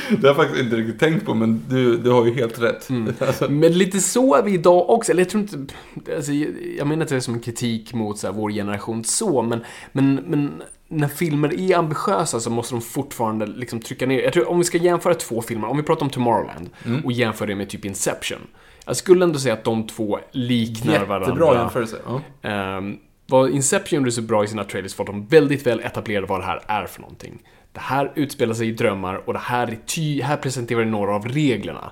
Det 0.09 0.21
har 0.21 0.27
jag 0.27 0.35
faktiskt 0.35 0.63
inte 0.63 0.75
riktigt 0.75 0.99
tänkt 0.99 1.25
på, 1.25 1.33
men 1.33 1.63
du, 1.69 1.97
du 1.97 2.09
har 2.09 2.25
ju 2.25 2.33
helt 2.33 2.61
rätt. 2.61 2.89
Mm. 2.89 3.13
Alltså, 3.19 3.49
Men 3.49 3.73
lite 3.77 3.99
så 3.99 4.35
är 4.35 4.43
vi 4.43 4.51
idag 4.53 4.89
också. 4.89 5.11
Eller 5.11 5.21
jag 5.21 5.29
tror 5.29 5.41
inte... 5.43 5.73
Alltså, 6.15 6.31
jag, 6.31 6.49
jag 6.77 6.87
menar 6.87 7.01
inte 7.03 7.15
det 7.15 7.21
som 7.21 7.33
en 7.33 7.39
kritik 7.39 7.93
mot 7.93 8.17
så 8.19 8.27
här, 8.27 8.33
vår 8.33 8.51
generation 8.51 9.03
så, 9.03 9.41
men, 9.41 9.63
men, 9.91 10.15
men 10.15 10.63
när 10.87 11.07
filmer 11.07 11.59
är 11.59 11.77
ambitiösa 11.77 12.39
så 12.39 12.49
måste 12.49 12.75
de 12.75 12.81
fortfarande 12.81 13.45
liksom 13.45 13.79
trycka 13.79 14.05
ner. 14.05 14.21
Jag 14.23 14.33
tror 14.33 14.49
om 14.49 14.57
vi 14.57 14.63
ska 14.63 14.77
jämföra 14.77 15.13
två 15.13 15.41
filmer, 15.41 15.67
om 15.67 15.77
vi 15.77 15.83
pratar 15.83 16.03
om 16.05 16.09
Tomorrowland 16.09 16.69
och 17.03 17.11
jämför 17.11 17.47
det 17.47 17.55
med 17.55 17.69
typ 17.69 17.85
Inception. 17.85 18.39
Jag 18.85 18.95
skulle 18.95 19.23
ändå 19.25 19.39
säga 19.39 19.53
att 19.53 19.63
de 19.63 19.87
två 19.87 20.19
liknar 20.31 21.05
varandra. 21.05 21.27
jättebra 21.27 21.55
jämförelse. 21.55 21.97
Ja. 22.05 22.21
Ehm, 22.49 22.97
vad 23.27 23.49
Inception 23.49 23.99
gjorde 23.99 24.11
så 24.11 24.21
bra 24.21 24.43
i 24.43 24.47
sina 24.47 24.63
trailers 24.63 24.97
var 24.97 25.05
att 25.05 25.11
de 25.11 25.25
väldigt 25.27 25.67
väl 25.67 25.79
etablerade 25.79 26.27
vad 26.27 26.39
det 26.39 26.45
här 26.45 26.61
är 26.67 26.85
för 26.85 27.01
någonting. 27.01 27.43
Det 27.73 27.79
här 27.79 28.11
utspelar 28.15 28.53
sig 28.53 28.67
i 28.67 28.71
drömmar 28.71 29.15
och 29.27 29.33
det 29.33 29.39
här, 29.39 29.67
är 29.67 29.77
ty- 29.85 30.21
här 30.21 30.37
presenterar 30.37 30.79
vi 30.79 30.85
några 30.85 31.15
av 31.15 31.27
reglerna. 31.27 31.91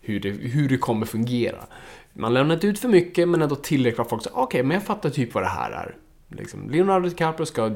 Hur 0.00 0.20
det, 0.20 0.30
hur 0.30 0.68
det 0.68 0.76
kommer 0.76 1.06
fungera. 1.06 1.58
Man 2.12 2.34
lämnar 2.34 2.54
inte 2.54 2.66
ut 2.66 2.78
för 2.78 2.88
mycket 2.88 3.28
men 3.28 3.42
ändå 3.42 3.56
tillräckligt 3.56 3.96
för 3.96 4.02
att 4.02 4.08
folk 4.10 4.22
säger 4.22 4.38
okej, 4.38 4.62
men 4.62 4.74
jag 4.74 4.82
fattar 4.84 5.10
typ 5.10 5.34
vad 5.34 5.42
det 5.44 5.48
här 5.48 5.70
är. 5.70 5.96
Liksom, 6.28 6.70
Leonardo 6.70 7.08
DiCaprio 7.08 7.46
ska 7.46 7.70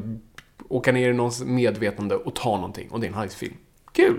åka 0.68 0.92
ner 0.92 1.10
i 1.10 1.12
någons 1.12 1.44
medvetande 1.44 2.14
och 2.14 2.34
ta 2.34 2.56
någonting 2.56 2.88
och 2.90 3.00
det 3.00 3.06
är 3.06 3.08
en 3.08 3.14
heistfilm. 3.14 3.54
Kul! 3.92 4.18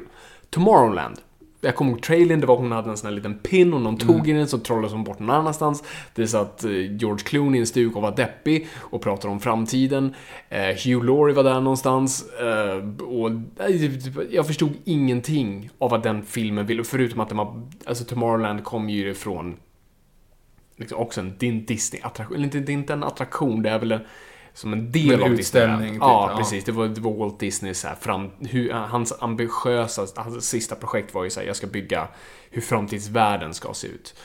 Tomorrowland. 0.50 1.20
Jag 1.62 1.76
kommer 1.76 1.92
ihåg 1.92 2.02
trailern, 2.02 2.40
det 2.40 2.48
var 2.48 2.58
hon 2.58 2.72
hade 2.72 2.90
en 2.90 2.98
sån 2.98 3.08
här 3.08 3.16
liten 3.16 3.40
pin 3.40 3.74
och 3.74 3.82
någon 3.82 3.98
tog 3.98 4.28
i 4.28 4.34
den 4.34 4.48
så 4.48 4.58
trollades 4.58 4.92
hon 4.92 5.04
bort 5.04 5.20
någon 5.20 5.30
annanstans. 5.30 5.84
Det 6.16 6.28
satt 6.28 6.64
eh, 6.64 6.72
George 6.72 7.24
Clooney 7.26 7.58
i 7.58 7.60
en 7.60 7.68
stuk 7.68 7.96
och 7.96 8.02
var 8.02 8.16
deppig 8.16 8.68
och 8.76 9.02
pratade 9.02 9.34
om 9.34 9.40
framtiden. 9.40 10.16
Eh, 10.50 10.60
Hugh 10.60 11.06
Laurie 11.06 11.36
var 11.36 11.44
där 11.44 11.62
någonstans. 11.62 12.26
Eh, 12.30 13.04
och 13.04 13.32
jag 14.30 14.48
förstod 14.48 14.72
ingenting 14.84 15.70
av 15.78 15.92
vad 15.92 16.04
den 16.04 16.26
filmen 16.26 16.66
ville, 16.66 16.84
förutom 16.84 17.20
att 17.20 17.30
den 17.30 17.38
var, 17.38 17.62
alltså 17.86 18.04
Tomorrowland 18.04 18.64
kom 18.64 18.90
ju 18.90 19.10
ifrån 19.10 19.58
liksom 20.78 20.98
också 20.98 21.22
en 21.22 21.38
din 21.38 21.66
Disney-attraktion. 21.66 22.36
Eller 22.36 22.46
inte, 22.46 22.60
det 22.60 22.72
är 22.72 22.74
inte 22.74 22.94
en 22.94 23.04
attraktion, 23.04 23.62
det 23.62 23.70
är 23.70 23.80
väl 23.80 23.92
en, 23.92 24.02
som 24.56 24.74
en 24.74 24.92
del 24.92 25.24
av 25.24 25.34
utställning, 25.34 25.94
typ, 25.94 26.02
ja, 26.02 26.30
ja. 26.32 26.38
precis. 26.38 26.64
Det 26.64 26.72
var, 26.72 26.88
det 26.88 27.02
var 27.02 27.14
Walt 27.14 27.40
Disney 27.40 27.74
så 27.74 27.88
här, 27.88 27.96
fram, 27.96 28.32
hur, 28.40 28.72
hans 28.72 29.14
ambitiösa, 29.20 30.08
hans 30.16 30.50
sista 30.50 30.76
projekt 30.76 31.14
var 31.14 31.24
ju 31.24 31.30
så 31.30 31.40
här, 31.40 31.48
jag 31.48 31.56
ska 31.56 31.68
bygga 31.68 32.08
hur 32.50 32.62
framtidsvärlden 32.62 33.54
ska 33.54 33.74
se 33.74 33.88
ut. 33.88 34.16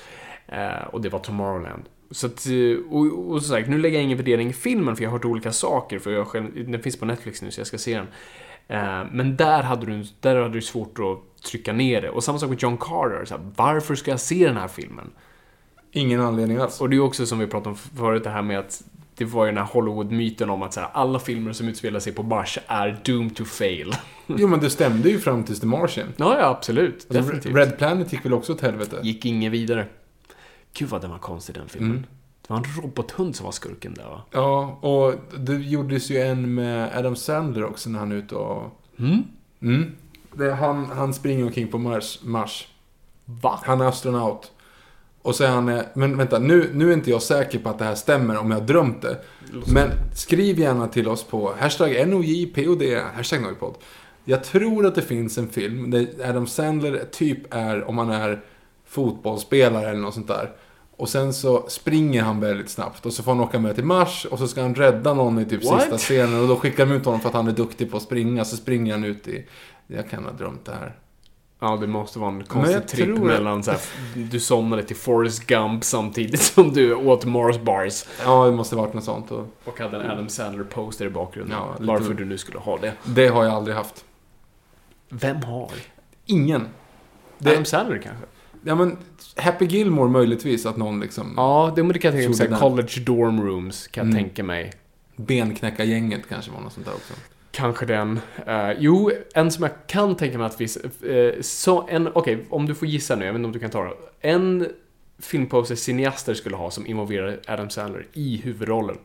Eh, 0.47 0.85
och 0.93 1.01
det 1.01 1.09
var 1.09 1.19
Tomorrowland. 1.19 1.83
Så 2.11 2.27
att, 2.27 2.47
eh, 2.47 2.93
och, 2.93 3.31
och 3.31 3.43
så 3.43 3.49
sagt, 3.49 3.69
nu 3.69 3.79
lägger 3.79 3.97
jag 3.97 4.05
ingen 4.05 4.17
värdering 4.17 4.49
i 4.49 4.53
filmen 4.53 4.97
för 4.97 5.03
jag 5.03 5.11
har 5.11 5.19
hört 5.19 5.25
olika 5.25 5.53
saker, 5.53 5.99
för 5.99 6.11
jag 6.11 6.27
själv, 6.27 6.71
den 6.71 6.83
finns 6.83 6.99
på 6.99 7.05
Netflix 7.05 7.43
nu 7.43 7.51
så 7.51 7.61
jag 7.61 7.67
ska 7.67 7.79
se 7.79 7.97
den. 7.97 8.07
Eh, 8.69 9.07
men 9.13 9.37
där 9.37 9.63
hade, 9.63 9.87
du, 9.87 10.05
där 10.21 10.37
hade 10.37 10.55
du 10.55 10.63
svårt 10.63 10.99
att 10.99 11.43
trycka 11.43 11.73
ner 11.73 12.03
det. 12.03 12.11
Och 12.11 12.25
samma 12.25 12.39
sak 12.39 12.49
med 12.49 12.63
John 12.63 12.79
Carter. 12.79 13.25
Så 13.25 13.35
här, 13.35 13.45
varför 13.57 13.95
ska 13.95 14.11
jag 14.11 14.21
se 14.21 14.47
den 14.47 14.57
här 14.57 14.69
filmen? 14.69 15.11
Ingen 15.93 16.21
anledning 16.21 16.59
alls. 16.59 16.81
Och 16.81 16.91
det 16.91 16.97
är 16.97 17.01
också 17.01 17.27
som 17.27 17.39
vi 17.39 17.47
pratade 17.47 17.71
om 17.71 17.77
förut, 17.77 18.25
det 18.25 18.31
här 18.31 18.43
med 18.43 18.59
att 18.59 18.83
det 19.21 19.27
var 19.27 19.45
ju 19.45 19.51
den 19.53 19.59
här 19.59 19.73
Hollywood-myten 19.73 20.51
om 20.51 20.63
att 20.63 20.73
så 20.73 20.81
här, 20.81 20.89
alla 20.93 21.19
filmer 21.19 21.53
som 21.53 21.69
utspelar 21.69 22.01
sig 22.01 22.13
på 22.13 22.23
Mars 22.23 22.59
är 22.67 23.01
doomed 23.05 23.37
to 23.37 23.45
fail. 23.45 23.95
Jo, 24.27 24.49
men 24.49 24.61
det 24.61 24.71
stämde 24.71 25.09
ju 25.11 25.19
fram 25.19 25.45
tills 25.45 25.61
The 25.61 25.67
Martian. 25.67 26.09
ja, 26.17 26.39
ja, 26.39 26.47
absolut. 26.47 26.95
Alltså, 26.95 27.15
Definitivt. 27.15 27.55
Red 27.55 27.79
Planet 27.79 28.13
gick 28.13 28.25
väl 28.25 28.35
också 28.35 28.53
åt 28.53 28.61
helvete? 28.61 29.01
Gick 29.03 29.25
inget 29.25 29.53
vidare. 29.53 29.87
Gud 30.75 30.89
vad 30.89 31.01
den 31.01 31.11
var 31.11 31.19
konstig 31.19 31.55
den 31.55 31.69
filmen. 31.69 31.91
Mm. 31.91 32.03
Det 32.43 32.53
var 32.53 32.57
en 32.57 32.83
robothund 32.83 33.37
som 33.37 33.45
var 33.45 33.53
skurken 33.53 33.95
där 33.95 34.05
va? 34.05 34.23
Ja, 34.31 34.79
och 34.81 35.15
det 35.39 35.55
gjordes 35.57 36.11
ju 36.11 36.19
en 36.19 36.55
med 36.55 36.97
Adam 36.97 37.17
Sandler 37.17 37.65
också 37.65 37.91
när 37.91 37.99
han 37.99 38.13
är 38.13 38.17
ute 38.17 38.35
och... 38.35 38.81
Mm. 38.99 39.23
Mm. 39.63 39.93
Det, 40.35 40.55
han, 40.55 40.85
han 40.85 41.15
springer 41.15 41.45
omkring 41.45 41.69
på 41.69 41.79
Mars. 41.79 42.19
Mars. 42.23 42.69
Va? 43.25 43.61
Han 43.63 43.81
är 43.81 43.85
astronaut. 43.85 44.53
Och 45.23 45.35
så 45.35 45.45
är 45.45 45.49
han... 45.49 45.69
eh, 45.69 45.83
Men 45.95 46.17
vänta, 46.17 46.39
nu, 46.39 46.71
nu 46.75 46.89
är 46.89 46.93
inte 46.95 47.11
jag 47.11 47.23
säker 47.23 47.59
på 47.59 47.69
att 47.69 47.79
det 47.79 47.85
här 47.85 47.95
stämmer 47.95 48.39
om 48.39 48.51
jag 48.51 48.59
har 48.59 48.67
drömt 48.67 49.03
det. 49.03 49.17
Men 49.73 49.91
skriv 50.15 50.59
gärna 50.59 50.87
till 50.89 51.09
oss 51.09 51.25
på 51.25 51.53
hashtag 51.59 52.09
NOJPOD, 52.09 52.83
hashtag 53.15 53.43
Noipod. 53.43 53.75
Jag 54.25 54.45
tror 54.45 54.87
att 54.87 54.95
det 54.95 55.03
finns 55.03 55.39
en 55.39 55.49
film 55.49 55.91
där 55.91 56.07
Adam 56.25 56.47
Sandler 56.47 57.05
typ 57.13 57.55
är, 57.55 57.89
om 57.89 57.99
han 57.99 58.11
är 58.11 58.41
fotbollsspelare 58.87 59.91
eller 59.91 60.01
något 60.01 60.15
sånt 60.15 60.29
där. 60.29 60.51
Och 60.97 61.09
sen 61.09 61.33
så 61.33 61.65
springer 61.69 62.23
han 62.23 62.41
väldigt 62.41 62.71
snabbt 62.71 63.07
och 63.07 63.13
så 63.13 63.23
får 63.23 63.33
han 63.33 63.41
åka 63.41 63.59
med 63.59 63.75
till 63.75 63.85
Mars 63.85 64.27
och 64.31 64.39
så 64.39 64.49
ska 64.49 64.63
han 64.63 64.75
rädda 64.75 65.15
någon 65.15 65.39
i 65.39 65.45
typ 65.45 65.65
What? 65.65 65.81
sista 65.83 65.99
scenen 65.99 66.41
och 66.41 66.49
då 66.49 66.57
skickar 66.57 66.87
de 66.87 66.93
ut 66.93 67.05
honom 67.05 67.21
för 67.21 67.29
att 67.29 67.35
han 67.35 67.49
är 67.49 67.53
duktig 67.53 67.91
på 67.91 67.97
att 67.97 68.03
springa. 68.03 68.45
Så 68.45 68.57
springer 68.57 68.93
han 68.93 69.05
ut 69.05 69.29
i... 69.29 69.47
Jag 69.87 70.11
kan 70.11 70.25
ha 70.25 70.33
drömt 70.33 70.65
det 70.65 70.73
här. 70.73 70.97
Ja, 71.63 71.77
det 71.81 71.87
måste 71.87 72.19
vara 72.19 72.31
en 72.31 72.45
konstig 72.45 72.89
tripp 72.89 73.17
tror- 73.17 73.27
mellan 73.27 73.63
så 73.63 73.71
här, 73.71 73.81
du 74.31 74.41
somnade 74.41 74.83
till 74.83 74.97
Forrest 74.97 75.47
Gump 75.47 75.85
samtidigt 75.85 76.41
som 76.43 76.73
du 76.73 76.95
åt 76.95 77.25
Mars 77.25 77.59
bars. 77.61 78.05
Ja, 78.25 78.47
det 78.47 78.53
måste 78.53 78.77
varit 78.77 78.95
något 78.95 79.05
sånt. 79.05 79.31
Och 79.31 79.47
Och 79.65 79.79
hade 79.79 79.97
en 79.97 80.11
Adam 80.11 80.29
Sandler-poster 80.29 81.07
i 81.07 81.11
bakgrunden. 81.11 81.57
Ja, 81.59 81.73
lite- 81.73 81.85
Varför 81.93 82.15
du 82.15 82.25
nu 82.25 82.39
skulle 82.39 82.59
ha 82.59 82.79
det. 82.79 82.93
det 83.05 83.29
har 83.29 83.45
jag 83.45 83.55
aldrig 83.55 83.77
haft. 83.77 84.05
Vem 85.09 85.37
har? 85.43 85.71
Ingen. 86.27 86.69
Det- 87.39 87.51
Adam 87.51 87.65
Sandler 87.65 87.99
kanske? 87.99 88.25
Ja, 88.65 88.75
men 88.75 88.97
Happy 89.37 89.65
Gilmore 89.65 90.09
möjligtvis 90.11 90.67
att 90.67 90.77
någon 90.77 91.01
liksom... 91.01 91.35
Ja, 91.37 91.73
det, 91.77 91.83
men 91.83 91.93
det 91.93 91.99
kan 91.99 92.17
jag 92.21 92.37
tänka 92.39 92.51
mig. 92.51 92.61
College 92.61 93.01
dorm 93.01 93.43
rooms 93.47 93.87
kan 93.89 94.07
jag 94.07 94.13
Mm. 94.13 94.25
tänka 94.25 94.43
mig. 94.45 94.73
Benknäckargänget 95.17 96.29
kanske 96.29 96.51
var 96.51 96.61
något 96.61 96.73
sånt 96.73 96.87
där 96.87 96.95
också. 96.95 97.15
Kanske 97.51 97.87
den. 97.87 98.21
Eh, 98.47 98.71
jo, 98.79 99.11
en 99.35 99.51
som 99.51 99.63
jag 99.63 99.73
kan 99.87 100.17
tänka 100.17 100.39
mig 100.39 100.47
att 100.47 100.61
vi... 100.61 100.67
Uh, 101.09 101.41
så 101.41 101.87
en, 101.89 102.09
okej, 102.15 102.47
om 102.51 102.67
du 102.67 102.75
får 102.75 102.89
gissa 102.89 103.17
nu, 103.17 103.25
jag 103.25 103.33
vet 103.33 103.39
inte 103.39 103.47
om 103.47 103.53
du 103.53 103.59
kan 103.59 103.71
ta 103.71 103.85
det. 103.85 103.95
En 104.21 104.69
filmposter 105.19 105.75
cineaster 105.75 106.35
skulle 106.35 106.57
ha 106.57 106.71
som 106.71 106.87
involverar 106.87 107.41
Adam 107.47 107.71
Sandler 107.71 108.07
i 108.13 108.37
huvudrollen. 108.37 108.99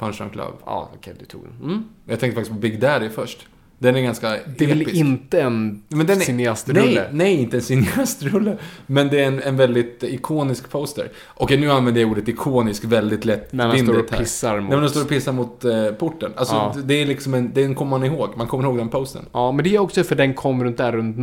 Punch 0.00 0.18
Drunk 0.18 0.34
Love. 0.34 0.52
Ja, 0.66 0.90
okej, 0.94 1.14
du 1.18 1.24
tog 1.24 1.42
den. 1.44 1.70
Mm. 1.70 1.84
Jag 2.04 2.20
tänkte 2.20 2.34
faktiskt 2.34 2.54
på 2.54 2.60
Big 2.60 2.80
Daddy 2.80 3.08
först. 3.08 3.48
Den 3.82 3.96
är 3.96 4.00
ganska 4.00 4.30
Det 4.56 4.64
är 4.64 4.68
väl 4.68 4.80
episk. 4.82 4.96
inte 4.96 5.40
en 5.42 5.82
Men 5.88 6.06
den 6.06 6.16
är- 6.16 6.24
cineastrulle? 6.24 6.80
Nej, 6.80 7.08
nej, 7.12 7.34
inte 7.42 7.56
en 7.56 7.62
cineastrulle. 7.62 8.56
Men 8.86 9.08
det 9.08 9.20
är 9.20 9.26
en, 9.26 9.42
en 9.42 9.56
väldigt 9.56 10.02
ikonisk 10.02 10.70
poster. 10.70 11.08
Okej, 11.34 11.58
nu 11.58 11.70
använder 11.70 12.00
jag 12.00 12.10
ordet 12.10 12.28
ikonisk 12.28 12.84
väldigt 12.84 13.24
lätt 13.24 13.52
När 13.52 13.66
han 13.68 13.78
står 13.78 13.98
och 13.98 14.10
här. 14.10 14.18
pissar 14.18 14.60
mot... 14.60 14.70
Men 14.70 14.82
de 14.82 14.88
står 14.88 15.02
och 15.02 15.08
pissar 15.08 15.32
mot 15.32 15.64
eh, 15.64 15.86
porten. 15.90 16.32
Alltså, 16.36 16.54
Ja. 16.54 16.74
det 16.84 16.94
är 16.94 17.06
liksom 17.06 17.34
en, 17.34 17.52
den 17.54 17.74
kommer 17.74 17.90
man 17.98 18.04
ihåg. 18.04 18.28
Man 18.36 18.46
kommer 18.46 18.64
ihåg 18.64 18.76
den 18.78 18.88
posten. 18.88 19.24
Ja, 19.32 19.52
men 19.52 19.64
det 19.64 19.74
är 19.74 19.78
också 19.78 20.04
för 20.04 20.16
den 20.16 20.34
kom 20.34 20.64
runt 20.64 20.76
där 20.76 20.92
runt 20.92 21.16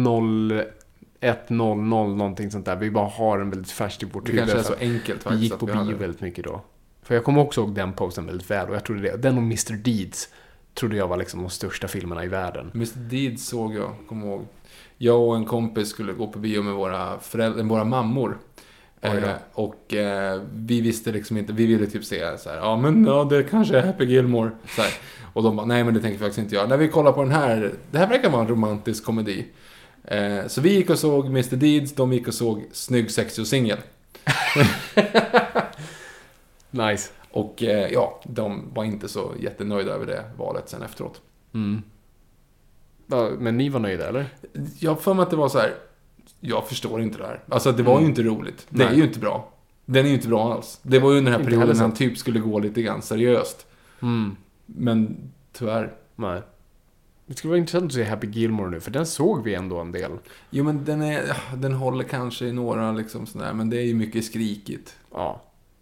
01, 1.21 1.49
00, 1.49 1.77
någonting 2.15 2.51
sånt 2.51 2.65
där. 2.65 2.75
Vi 2.75 2.91
bara 2.91 3.07
har 3.09 3.39
en 3.39 3.49
väldigt 3.49 3.71
färskt 3.71 4.03
i 4.03 4.05
vårt 4.05 4.25
Det 4.25 4.31
huvud. 4.31 4.49
kanske 4.49 4.73
är 4.73 4.77
så 4.77 4.79
enkelt 4.83 5.19
Vi 5.19 5.23
faktiskt. 5.23 5.43
gick 5.43 5.53
att 5.53 5.59
på 5.59 5.65
vi 5.65 5.71
bio 5.73 5.83
det. 5.83 5.93
väldigt 5.95 6.21
mycket 6.21 6.43
då. 6.45 6.61
För 7.03 7.15
jag 7.15 7.23
kommer 7.23 7.41
också 7.41 7.61
ihåg 7.61 7.75
den 7.75 7.93
posten 7.93 8.25
väldigt 8.25 8.51
väl 8.51 8.69
och 8.69 8.75
jag 8.75 8.83
trodde 8.83 9.01
det. 9.01 9.17
Den 9.17 9.37
och 9.37 9.43
Mr 9.43 9.73
Deeds 9.83 10.29
trodde 10.77 10.95
jag 10.95 11.07
var 11.07 11.17
liksom 11.17 11.41
de 11.41 11.49
största 11.49 11.87
filmerna 11.87 12.23
i 12.23 12.27
världen. 12.27 12.71
Mr 12.73 12.97
Deeds 12.99 13.47
såg 13.47 13.75
jag, 13.75 13.93
kommer 14.09 14.27
ihåg. 14.27 14.47
Jag 14.97 15.21
och 15.21 15.35
en 15.35 15.45
kompis 15.45 15.89
skulle 15.89 16.13
gå 16.13 16.27
på 16.27 16.39
bio 16.39 16.63
med 16.63 16.73
våra, 16.73 17.19
föräldrar, 17.19 17.63
våra 17.63 17.83
mammor. 17.83 18.37
Eh, 19.01 19.31
och 19.53 19.93
eh, 19.93 20.41
vi 20.53 20.81
visste 20.81 21.11
liksom 21.11 21.37
inte, 21.37 21.53
vi 21.53 21.65
ville 21.65 21.87
typ 21.87 22.05
se 22.05 22.37
så 22.37 22.49
här, 22.49 22.57
ja 22.57 22.77
men 22.77 23.05
ja, 23.05 23.23
det 23.23 23.43
kanske 23.43 23.77
är 23.77 23.85
Happy 23.85 24.05
Gilmore. 24.05 24.51
Så 24.75 24.81
här. 24.81 24.91
Och 25.33 25.43
de 25.43 25.55
bara, 25.55 25.65
nej 25.65 25.83
men 25.83 25.93
det 25.93 25.99
tänker 25.99 26.19
faktiskt 26.19 26.39
inte 26.39 26.55
jag. 26.55 26.69
När 26.69 26.77
vi 26.77 26.87
kollar 26.87 27.11
på 27.11 27.23
den 27.23 27.31
här, 27.31 27.73
det 27.91 27.97
här 27.97 28.07
verkar 28.07 28.29
vara 28.29 28.41
en 28.41 28.47
romantisk 28.47 29.05
komedi. 29.05 29.45
Eh, 30.03 30.47
så 30.47 30.61
vi 30.61 30.73
gick 30.73 30.89
och 30.89 30.99
såg 30.99 31.25
Mr 31.25 31.55
Deeds, 31.55 31.93
de 31.93 32.13
gick 32.13 32.27
och 32.27 32.33
såg 32.33 32.65
Snygg, 32.71 33.11
sexig 33.11 33.41
och 33.41 33.47
singel. 33.47 33.77
Nice. 36.71 37.09
Och 37.37 37.63
eh, 37.63 37.93
ja, 37.93 38.21
de 38.23 38.73
var 38.73 38.83
inte 38.83 39.07
så 39.07 39.33
jättenöjda 39.39 39.91
över 39.91 40.05
det 40.05 40.23
valet 40.37 40.69
sen 40.69 40.81
efteråt. 40.81 41.21
Mm. 41.53 41.81
Ja, 43.07 43.29
men 43.39 43.57
ni 43.57 43.69
var 43.69 43.79
nöjda 43.79 44.07
eller? 44.07 44.29
Jag 44.79 45.01
för 45.01 45.13
mig 45.13 45.23
att 45.23 45.29
det 45.29 45.35
var 45.35 45.49
så 45.49 45.59
här. 45.59 45.75
Jag 46.39 46.67
förstår 46.67 47.01
inte 47.01 47.17
det 47.17 47.25
här. 47.25 47.43
Alltså 47.49 47.71
det 47.71 47.83
var 47.83 47.99
ju 47.99 48.05
inte 48.05 48.23
roligt. 48.23 48.67
Det 48.69 48.83
är 48.83 48.89
Nej. 48.89 48.97
ju 48.97 49.03
inte 49.03 49.19
bra. 49.19 49.49
Den 49.85 50.05
är 50.05 50.09
ju 50.09 50.15
inte 50.15 50.27
bra 50.27 50.53
alls. 50.53 50.79
Det 50.83 50.99
var 50.99 51.11
ju 51.11 51.17
under 51.17 51.31
den 51.31 51.41
här 51.41 51.49
Inte 51.49 51.57
perioden 51.57 51.79
han 51.81 51.93
typ 51.93 52.17
skulle 52.17 52.39
gå 52.39 52.59
lite 52.59 52.81
grann 52.81 53.01
seriöst. 53.01 53.67
Mm. 54.01 54.35
Men 54.65 55.17
tyvärr. 55.51 55.93
Nej. 56.15 56.41
Det 57.25 57.33
skulle 57.33 57.49
vara 57.49 57.59
intressant 57.59 57.85
att 57.85 57.93
se 57.93 58.03
Happy 58.03 58.27
Gilmore 58.27 58.69
nu, 58.69 58.79
för 58.79 58.91
den 58.91 59.05
såg 59.05 59.43
vi 59.43 59.55
ändå 59.55 59.79
en 59.79 59.91
del. 59.91 60.11
Jo 60.49 60.63
men 60.63 60.85
den 60.85 61.01
är, 61.01 61.37
den 61.55 61.73
håller 61.73 62.03
kanske 62.03 62.45
i 62.45 62.53
några 62.53 62.91
liksom 62.91 63.25
sådär. 63.25 63.53
Men 63.53 63.69
det 63.69 63.77
är 63.77 63.85
ju 63.85 63.93
mycket 63.93 64.25
skrikigt. 64.25 64.95
Ja. 65.11 65.41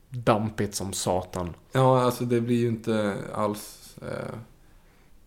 Dampigt 0.09 0.75
som 0.75 0.93
satan. 0.93 1.49
Ja, 1.71 2.01
alltså 2.01 2.23
det 2.25 2.41
blir 2.41 2.55
ju 2.59 2.67
inte 2.67 3.13
alls... 3.33 3.95
Eh, 4.01 4.35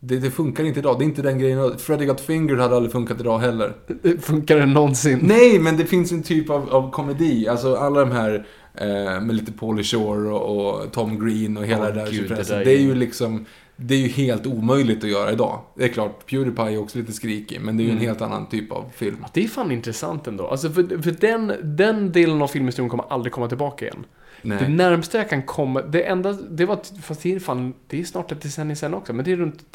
det, 0.01 0.19
det 0.19 0.31
funkar 0.31 0.65
inte 0.65 0.81
idag. 0.81 0.99
Det 0.99 1.05
är 1.05 1.07
inte 1.07 1.23
den 1.23 1.39
grejen. 1.39 1.79
Freddy 1.79 2.05
Got 2.07 2.21
Fingered 2.21 2.61
hade 2.61 2.77
aldrig 2.77 2.93
funkat 2.93 3.21
idag 3.21 3.39
heller. 3.39 3.73
Funkar 4.21 4.57
det 4.57 4.67
någonsin? 4.67 5.19
Nej, 5.23 5.59
men 5.59 5.77
det 5.77 5.85
finns 5.85 6.13
en 6.13 6.23
typ 6.23 6.51
av, 6.51 6.71
av 6.71 6.91
komedi. 6.91 7.49
Alltså 7.49 7.75
alla 7.77 8.01
de 8.01 8.11
här 8.13 8.47
eh, 8.75 9.21
med 9.21 9.35
lite 9.35 9.53
Pauly 9.53 9.83
Shore 9.83 10.29
och, 10.31 10.69
och 10.83 10.93
Tom 10.93 11.27
Green 11.27 11.57
och 11.57 11.65
hela 11.67 11.81
Åh, 11.81 11.87
det 11.87 11.93
där. 12.05 12.11
gud, 12.11 12.29
det 12.31 12.35
där 12.49 12.61
är 12.61 12.65
det 12.65 12.71
är 12.73 12.81
ju- 12.81 12.95
liksom... 12.95 13.45
Det 13.81 13.95
är 13.95 13.99
ju 13.99 14.09
helt 14.09 14.47
omöjligt 14.47 15.05
att 15.05 15.11
göra 15.11 15.33
idag. 15.33 15.61
Det 15.75 15.85
är 15.85 15.89
klart, 15.89 16.27
Pewdiepie 16.31 16.65
är 16.75 16.79
också 16.79 16.99
lite 16.99 17.13
skrikig, 17.13 17.61
men 17.61 17.77
det 17.77 17.83
är 17.83 17.85
ju 17.85 17.91
en 17.91 17.97
Mm. 17.97 18.09
helt 18.09 18.23
annan 18.23 18.47
typ 18.49 18.73
av 18.73 18.85
film. 18.95 19.17
Ja, 19.23 19.29
Det 19.33 19.45
är 19.45 19.49
fan 19.49 19.73
intressant 19.73 20.27
ändå. 20.27 20.47
Alltså 20.49 20.71
för, 20.71 21.03
för 21.03 21.11
den, 21.21 21.53
den 21.77 22.13
delen 22.13 22.43
av 22.43 22.49
filmhistorien 22.49 22.91
kommer 22.91 23.05
aldrig 23.13 23.33
komma 23.33 23.49
tillbaka 23.49 23.85
igen. 23.85 24.05
Nej. 24.43 24.59
Det 24.61 24.69
närmsta 24.69 25.19
jag 25.19 25.31
kan 25.31 25.43
komma, 25.43 25.83
det 25.83 26.03
enda, 26.03 26.33
det 26.33 26.65
var, 26.67 26.81
fast 27.03 27.23
det 27.23 27.35
är 27.35 27.41
fan, 27.41 27.75
det 27.87 28.01
är 28.01 28.05
snart 28.05 28.33
ett 28.33 28.41
decennium 28.41 28.77
sen 28.77 28.95
också, 28.95 29.13
men 29.13 29.25
det 29.25 29.33
är 29.33 29.37
runt 29.37 29.73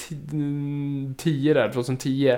10 1.18 1.54
där, 1.54 1.72
2010. 1.72 2.38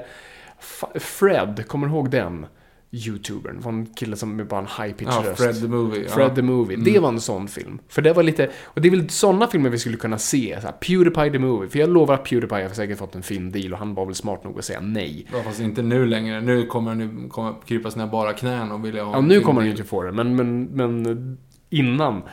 Fa- 0.61 0.99
Fred, 0.99 1.67
kommer 1.67 1.87
du 1.87 1.93
ihåg 1.93 2.09
den? 2.09 2.45
Youtubern, 2.91 3.59
var 3.59 3.71
en 3.71 3.85
kille 3.85 4.15
som 4.15 4.35
med 4.35 4.47
bara 4.47 4.59
en 4.59 4.83
high 4.83 4.95
pitch 4.95 5.09
ja, 5.11 5.23
röst. 5.25 5.43
Fred 5.43 5.61
the 5.61 5.67
Movie. 5.67 6.09
Fred 6.09 6.29
ja. 6.29 6.35
the 6.35 6.41
Movie. 6.41 6.73
Mm. 6.73 6.93
Det 6.93 6.99
var 6.99 7.09
en 7.09 7.21
sån 7.21 7.47
film. 7.47 7.79
För 7.87 8.01
det 8.01 8.13
var 8.13 8.23
lite, 8.23 8.49
och 8.63 8.81
det 8.81 8.87
är 8.87 8.91
väl 8.91 9.09
såna 9.09 9.47
filmer 9.47 9.69
vi 9.69 9.79
skulle 9.79 9.97
kunna 9.97 10.17
se. 10.17 10.57
Så 10.61 10.67
här, 10.67 10.73
Pewdiepie 10.73 11.31
the 11.31 11.39
Movie. 11.39 11.69
För 11.69 11.79
jag 11.79 11.89
lovar 11.89 12.13
att 12.15 12.23
Pewdiepie 12.23 12.67
har 12.67 12.69
säkert 12.69 12.97
fått 12.97 13.15
en 13.15 13.23
filmdeal 13.23 13.73
och 13.73 13.79
han 13.79 13.93
var 13.93 14.05
väl 14.05 14.15
smart 14.15 14.43
nog 14.43 14.59
att 14.59 14.65
säga 14.65 14.79
nej. 14.79 15.27
Ja, 15.33 15.43
fast 15.43 15.59
inte 15.59 15.81
nu 15.81 16.05
längre. 16.05 16.41
Nu 16.41 16.65
kommer 16.65 16.91
han 16.91 16.99
ju 16.99 17.29
krypa 17.65 17.91
sina 17.91 18.07
bara 18.07 18.33
knän 18.33 18.71
och 18.71 18.85
vilja 18.85 19.03
ha 19.03 19.13
Ja, 19.13 19.21
nu 19.21 19.39
kommer 19.39 19.61
han 19.61 19.65
ju 19.65 19.71
inte 19.71 19.83
få 19.83 20.03
det, 20.03 20.11
men, 20.11 20.35
men, 20.35 20.63
men 20.63 21.37
innan 21.75 22.23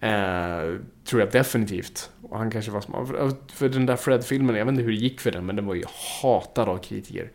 eh, 0.00 0.80
tror 1.04 1.20
jag 1.20 1.32
definitivt. 1.32 2.10
Och 2.22 2.38
han 2.38 2.50
kanske 2.50 2.70
var 2.70 2.80
smart. 2.80 3.08
För, 3.08 3.32
för 3.52 3.68
den 3.68 3.86
där 3.86 3.96
Fred-filmen, 3.96 4.56
jag 4.56 4.64
vet 4.64 4.72
inte 4.72 4.82
hur 4.82 4.90
det 4.90 4.98
gick 4.98 5.20
för 5.20 5.30
den, 5.30 5.46
men 5.46 5.56
den 5.56 5.66
var 5.66 5.74
ju 5.74 5.84
hatad 6.22 6.68
av 6.68 6.78
kritiker. 6.78 7.30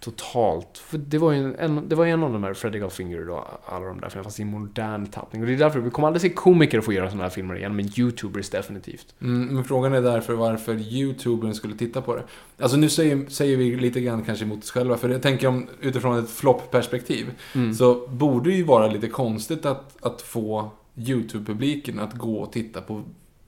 Totalt. 0.00 0.78
För 0.78 0.98
det 0.98 1.18
var 1.18 1.32
ju 1.32 1.54
en, 1.54 1.88
det 1.88 1.96
var 1.96 2.06
en 2.06 2.22
av 2.22 2.32
de 2.32 2.44
här 2.44 2.54
Freddy 2.54 2.78
Got 2.78 3.00
och 3.30 3.44
alla 3.66 3.86
de 3.86 4.00
där 4.00 4.08
filmerna, 4.08 4.24
fast 4.24 4.40
i 4.40 4.44
modern 4.44 5.06
tappning. 5.06 5.42
Och 5.42 5.48
det 5.48 5.54
är 5.54 5.58
därför 5.58 5.80
vi 5.80 5.90
kommer 5.90 6.08
aldrig 6.08 6.22
se 6.22 6.28
komiker 6.28 6.80
få 6.80 6.92
göra 6.92 7.08
sådana 7.08 7.22
här 7.22 7.30
filmer 7.30 7.56
igen, 7.56 7.76
men 7.76 7.98
YouTubers 7.98 8.50
definitivt. 8.50 9.14
Mm, 9.22 9.54
men 9.54 9.64
frågan 9.64 9.94
är 9.94 10.02
därför 10.02 10.34
varför 10.34 10.74
YouTubern 10.74 11.54
skulle 11.54 11.76
titta 11.76 12.02
på 12.02 12.16
det. 12.16 12.22
Alltså 12.58 12.76
nu 12.76 12.88
säger, 12.88 13.26
säger 13.28 13.56
vi 13.56 13.76
lite 13.76 14.00
grann 14.00 14.22
kanske 14.22 14.44
emot 14.44 14.58
oss 14.58 14.70
själva, 14.70 14.96
för 14.96 15.08
jag 15.08 15.22
tänker 15.22 15.46
om 15.46 15.66
utifrån 15.80 16.18
ett 16.18 16.30
flopp-perspektiv. 16.30 17.26
Mm. 17.54 17.74
Så 17.74 18.06
borde 18.06 18.50
det 18.50 18.56
ju 18.56 18.64
vara 18.64 18.86
lite 18.86 19.08
konstigt 19.08 19.66
att, 19.66 19.96
att 20.04 20.22
få 20.22 20.70
YouTube-publiken 20.96 21.98
att 22.00 22.14
gå 22.14 22.36
och 22.38 22.52
titta 22.52 22.80
på 22.80 23.02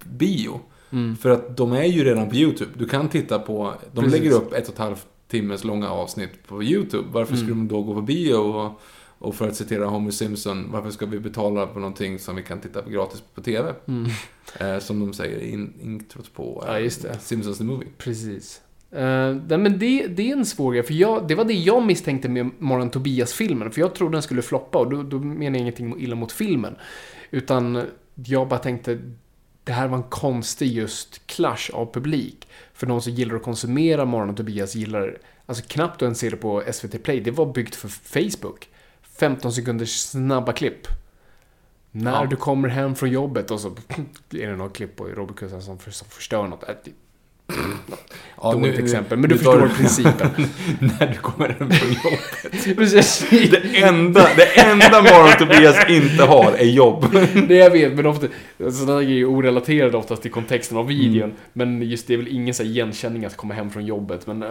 bio. 0.05 0.61
Mm. 0.91 1.17
För 1.17 1.31
att 1.31 1.57
de 1.57 1.73
är 1.73 1.85
ju 1.85 2.05
redan 2.05 2.29
på 2.29 2.35
YouTube. 2.37 2.71
Du 2.77 2.89
kan 2.89 3.09
titta 3.09 3.39
på, 3.39 3.75
de 3.93 4.05
Precis. 4.05 4.21
lägger 4.21 4.37
upp 4.37 4.53
ett 4.53 4.69
och 4.69 4.73
ett 4.75 4.79
halvt 4.79 5.07
timmes 5.29 5.65
långa 5.65 5.89
avsnitt 5.91 6.47
på 6.47 6.63
YouTube. 6.63 7.09
Varför 7.13 7.37
skulle 7.37 7.53
Mm. 7.53 7.69
de 7.69 7.75
då 7.75 7.83
gå 7.83 7.95
på 7.95 8.01
bio? 8.03 8.35
Och, 8.35 8.81
och 9.19 9.35
för 9.35 9.49
att 9.49 9.57
citera 9.57 9.85
Homer 9.87 10.11
Simpson, 10.11 10.73
varför 10.73 10.91
ska 10.91 11.07
vi 11.07 11.19
betala 11.19 11.67
på 11.67 11.79
någonting 11.79 12.19
som 12.19 12.37
vi 12.37 12.43
kan 12.43 12.61
titta 12.61 12.83
på 12.83 12.91
gratis 12.91 13.23
på 13.35 13.41
TV? 13.41 13.75
Mm. 13.89 14.11
Eh, 14.61 14.79
som 14.79 15.01
de 15.01 15.13
säger 15.13 15.39
i 15.39 15.53
in, 15.53 15.73
introt 15.83 16.33
på 16.35 16.65
eh, 16.69 16.79
Ja. 16.79 16.91
Simpsons 17.21 17.59
the 17.59 17.65
Movie. 17.65 17.89
Precis. 17.99 18.61
Uh, 18.93 19.01
nej, 19.49 19.59
men 19.59 19.79
det, 19.79 20.07
det 20.07 20.31
är 20.31 20.37
en 20.37 20.47
svår 20.47 20.73
grej, 20.73 20.83
för 20.83 20.95
jag, 20.95 21.29
det 21.29 21.35
var 21.35 21.45
det 21.45 21.53
jag 21.55 21.87
misstänkte 21.87 22.29
med 22.29 22.51
Morgon 22.59 22.91
Tobias-filmen. 22.91 23.71
För 23.71 23.81
jag 23.81 23.95
trodde 23.95 24.13
den 24.15 24.23
skulle 24.23 24.43
floppa 24.43 24.79
och 24.79 24.91
då, 24.91 25.03
då 25.03 25.19
menar 25.19 25.57
jag 25.57 25.61
ingenting 25.61 26.01
illa 26.01 26.17
mot 26.17 26.33
filmen. 26.33 26.75
Utan 27.31 27.87
jag 28.14 28.49
bara 28.49 28.59
tänkte, 28.61 28.99
det 29.64 29.73
här 29.73 29.88
var 29.88 29.97
en 29.97 30.03
konstig 30.03 30.73
just 30.73 31.27
clash 31.27 31.71
av 31.73 31.93
publik. 31.93 32.49
För 32.73 32.87
de 32.87 33.01
som 33.03 33.12
gillar 33.12 33.37
att 33.37 33.43
konsumera 33.43 34.05
Morgon 34.05 34.31
och 34.31 34.37
Tobias 34.37 34.75
gillar, 34.75 35.19
alltså 35.47 35.64
knappt 35.69 35.95
att 35.97 36.03
ens 36.03 36.19
se 36.19 36.31
det 36.31 36.37
på 36.37 36.62
SVT 36.73 37.03
Play, 37.03 37.21
det 37.21 37.31
var 37.31 37.47
byggt 37.53 37.75
för 37.75 37.88
Facebook. 37.88 38.69
15 39.03 39.53
sekunders 39.53 39.91
snabba 40.01 40.53
klipp. 40.53 40.87
När 41.91 42.12
Ja. 42.23 42.27
du 42.27 42.37
kommer 42.37 42.69
hem 42.69 42.95
från 42.95 43.11
jobbet 43.11 43.51
och 43.51 43.61
så 43.61 43.69
är 44.31 44.51
det 44.51 44.57
något 44.57 44.77
klipp 44.77 44.97
på 44.97 45.05
Robert 45.05 45.37
Gustafsson 45.37 45.62
som, 45.62 45.79
för, 45.79 45.91
som 45.91 46.09
förstör 46.09 46.47
något. 46.47 46.64
Ja, 48.43 48.53
Dåligt 48.53 48.79
exempel, 48.79 49.19
men 49.19 49.31
du 49.31 49.37
förstår 49.37 49.71
principen. 49.77 50.29
när 50.81 51.07
du 51.07 51.19
kommer 51.19 51.49
hem 51.49 51.71
från 51.71 51.89
jobbet. 51.89 52.77
Precis. 52.77 53.27
Det 53.51 53.83
enda, 53.83 54.29
det 54.37 54.61
enda 54.61 55.03
Morgon 55.03 55.39
Tobias 55.39 55.91
inte 55.91 56.25
har 56.25 56.53
är 56.53 56.65
jobb. 56.65 57.07
Det 57.49 57.55
jag 57.55 57.71
vet, 57.71 57.93
men 57.93 58.07
ofta, 58.07 58.27
sådana 58.71 59.03
grejer 59.03 59.21
är 59.21 59.31
orelaterade 59.31 59.97
oftast 59.97 60.23
till 60.23 60.31
kontexten 60.31 60.79
av 60.79 60.87
videon. 60.87 61.23
Mm. 61.23 61.37
Men 61.53 61.83
just 61.83 62.07
det 62.07 62.15
är 62.15 62.19
väl 62.19 62.29
ingen 62.29 62.55
så 62.55 62.63
igenkänning 62.63 63.25
att 63.25 63.37
komma 63.37 63.55
hem 63.55 63.71
från 63.71 63.87
jobbet. 63.87 64.27
Men 64.27 64.43
äh, 64.43 64.49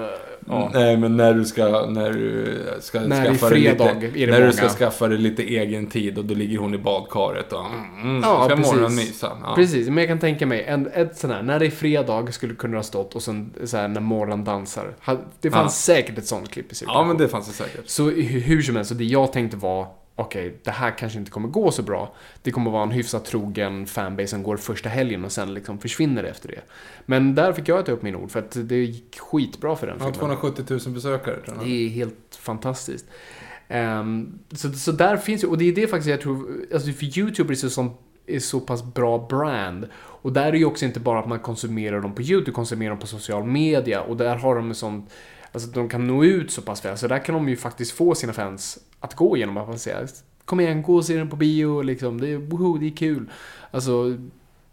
ja. 0.48 0.72
Nej, 0.74 0.98
men 0.98 1.18
när 1.18 1.34
du 1.34 1.46
ska, 1.46 1.86
när 1.86 2.12
du 2.14 2.58
ska 2.80 3.00
När 3.00 3.26
skaffa 3.26 3.50
dig 3.50 3.60
lite, 3.60 3.84
När 3.84 4.28
många. 4.32 4.46
du 4.46 4.52
ska 4.52 4.70
skaffa 4.70 5.08
dig 5.08 5.18
lite 5.18 5.44
egen 5.44 5.88
tid 5.88 6.18
och 6.18 6.26
då 6.26 6.34
ligger 6.34 6.58
hon 6.58 6.74
i 6.74 6.78
badkaret 6.78 7.54
och 7.54 7.66
mm, 8.02 8.22
Ja, 8.24 8.46
ska 8.46 8.56
precis. 8.56 8.74
morgonmysa. 8.74 9.32
Ja. 9.44 9.56
Precis, 9.56 9.88
men 9.88 9.98
jag 9.98 10.08
kan 10.08 10.20
tänka 10.20 10.46
mig, 10.46 10.64
en, 10.64 10.88
ett 10.94 11.18
sån 11.18 11.32
här, 11.32 11.42
när 11.44 11.60
det 11.60 11.66
är 11.66 11.72
fredag 11.72 12.32
skulle 12.32 12.54
kunna 12.54 12.78
ha 12.78 12.84
stått 12.88 13.16
och 13.16 13.24
sen 13.24 13.54
så 13.66 13.78
här, 13.78 13.88
när 13.88 14.02
morgon 14.02 14.44
dansar. 14.44 14.96
Det 15.42 15.52
fanns 15.52 15.84
säkert 15.84 16.18
ett 16.18 16.28
sånt 16.28 16.50
klipp 16.52 16.66
i 16.66 16.70
ja, 16.70 16.76
cirkulation. 16.76 17.08
men 17.08 17.18
det 17.18 17.28
fanns 17.28 17.48
det 17.48 17.54
säkert. 17.54 17.90
Så 17.90 18.10
hu- 18.12 18.22
hur 18.40 18.62
som 18.62 18.76
helst, 18.76 18.90
så 18.90 18.96
det 18.96 19.04
jag 19.04 19.34
tänkte 19.34 19.58
var, 19.58 19.88
okej, 20.16 20.58
det 20.64 20.72
här 20.72 20.98
kanske 20.98 21.20
inte 21.20 21.32
kommer 21.32 21.48
gå 21.50 21.72
så 21.72 21.82
bra. 21.84 22.14
Det 22.44 22.52
kommer 22.52 22.72
vara 22.72 22.84
en 22.84 22.92
hyfsat 22.92 23.26
trogen 23.26 23.86
fanbase 23.88 24.28
som 24.28 24.44
går 24.44 24.58
första 24.58 24.90
helgen 24.90 25.26
och 25.26 25.32
sen 25.32 25.54
liksom 25.54 25.80
försvinner 25.80 26.24
efter 26.24 26.48
det. 26.48 26.62
Men 27.06 27.36
där 27.36 27.54
fick 27.54 27.68
jag 27.68 27.86
ta 27.86 27.92
upp 27.92 28.02
min 28.02 28.16
ord, 28.16 28.32
för 28.32 28.40
att 28.40 28.58
det 28.70 28.76
gick 28.76 29.20
skitbra 29.20 29.76
för 29.76 29.88
den 29.88 29.96
Ja, 30.00 30.06
filmen. 30.14 30.20
270 30.38 30.66
000 30.70 30.80
besökare 30.94 31.36
tror 31.46 31.58
jag. 31.58 31.66
Det 31.66 31.86
är 31.86 31.90
helt 31.90 32.40
fantastiskt. 32.40 33.06
Ehm, 33.68 34.40
så, 34.52 34.72
så 34.72 34.92
där 34.92 35.18
finns 35.18 35.44
ju, 35.44 35.48
och 35.48 35.58
det 35.58 35.66
är 35.70 35.76
det 35.76 35.88
faktiskt 35.88 36.10
jag 36.10 36.22
tror, 36.22 36.48
alltså 36.74 36.92
för 36.92 37.20
YouTube 37.20 37.54
är 37.54 37.56
så, 37.56 37.70
som, 37.70 37.92
är 38.28 38.40
så 38.40 38.60
pass 38.60 38.94
bra 38.94 39.28
brand. 39.30 39.88
Och 39.96 40.34
där 40.34 40.46
är 40.46 40.54
ju 40.54 40.66
också 40.66 40.86
inte 40.86 41.00
bara 41.00 41.20
att 41.20 41.28
man 41.28 41.40
konsumerar 41.40 42.02
dem 42.02 42.16
på 42.16 42.22
YouTube, 42.22 42.52
konsumerar 42.52 42.90
dem 42.90 43.00
på 43.00 43.08
social 43.08 43.44
media 43.44 44.02
och 44.02 44.18
där 44.18 44.36
har 44.36 44.56
de 44.56 44.68
en 44.70 44.76
sån, 44.76 45.06
alltså 45.52 45.70
de 45.70 45.90
kan 45.90 46.08
nå 46.08 46.24
ut 46.24 46.52
så 46.52 46.62
pass 46.62 46.86
väl. 46.86 46.98
Så 46.98 47.08
där 47.08 47.20
kan 47.20 47.36
de 47.36 47.50
ju 47.50 47.56
faktiskt 47.56 47.92
få 47.92 48.16
sina 48.16 48.34
fans 48.34 48.80
att 49.00 49.16
gå 49.16 49.38
igenom 49.38 49.58
att 49.58 49.68
man 49.68 49.80
säger 49.80 50.08
Kom 50.46 50.60
igen, 50.60 50.82
gå 50.82 50.96
och 50.96 51.06
se 51.06 51.18
den 51.18 51.30
på 51.30 51.36
bio, 51.36 51.82
liksom. 51.82 52.22
Det 52.22 52.28
är, 52.28 52.38
woho, 52.38 52.78
det 52.78 52.86
är 52.88 52.96
kul. 52.96 53.30
Alltså, 53.72 54.18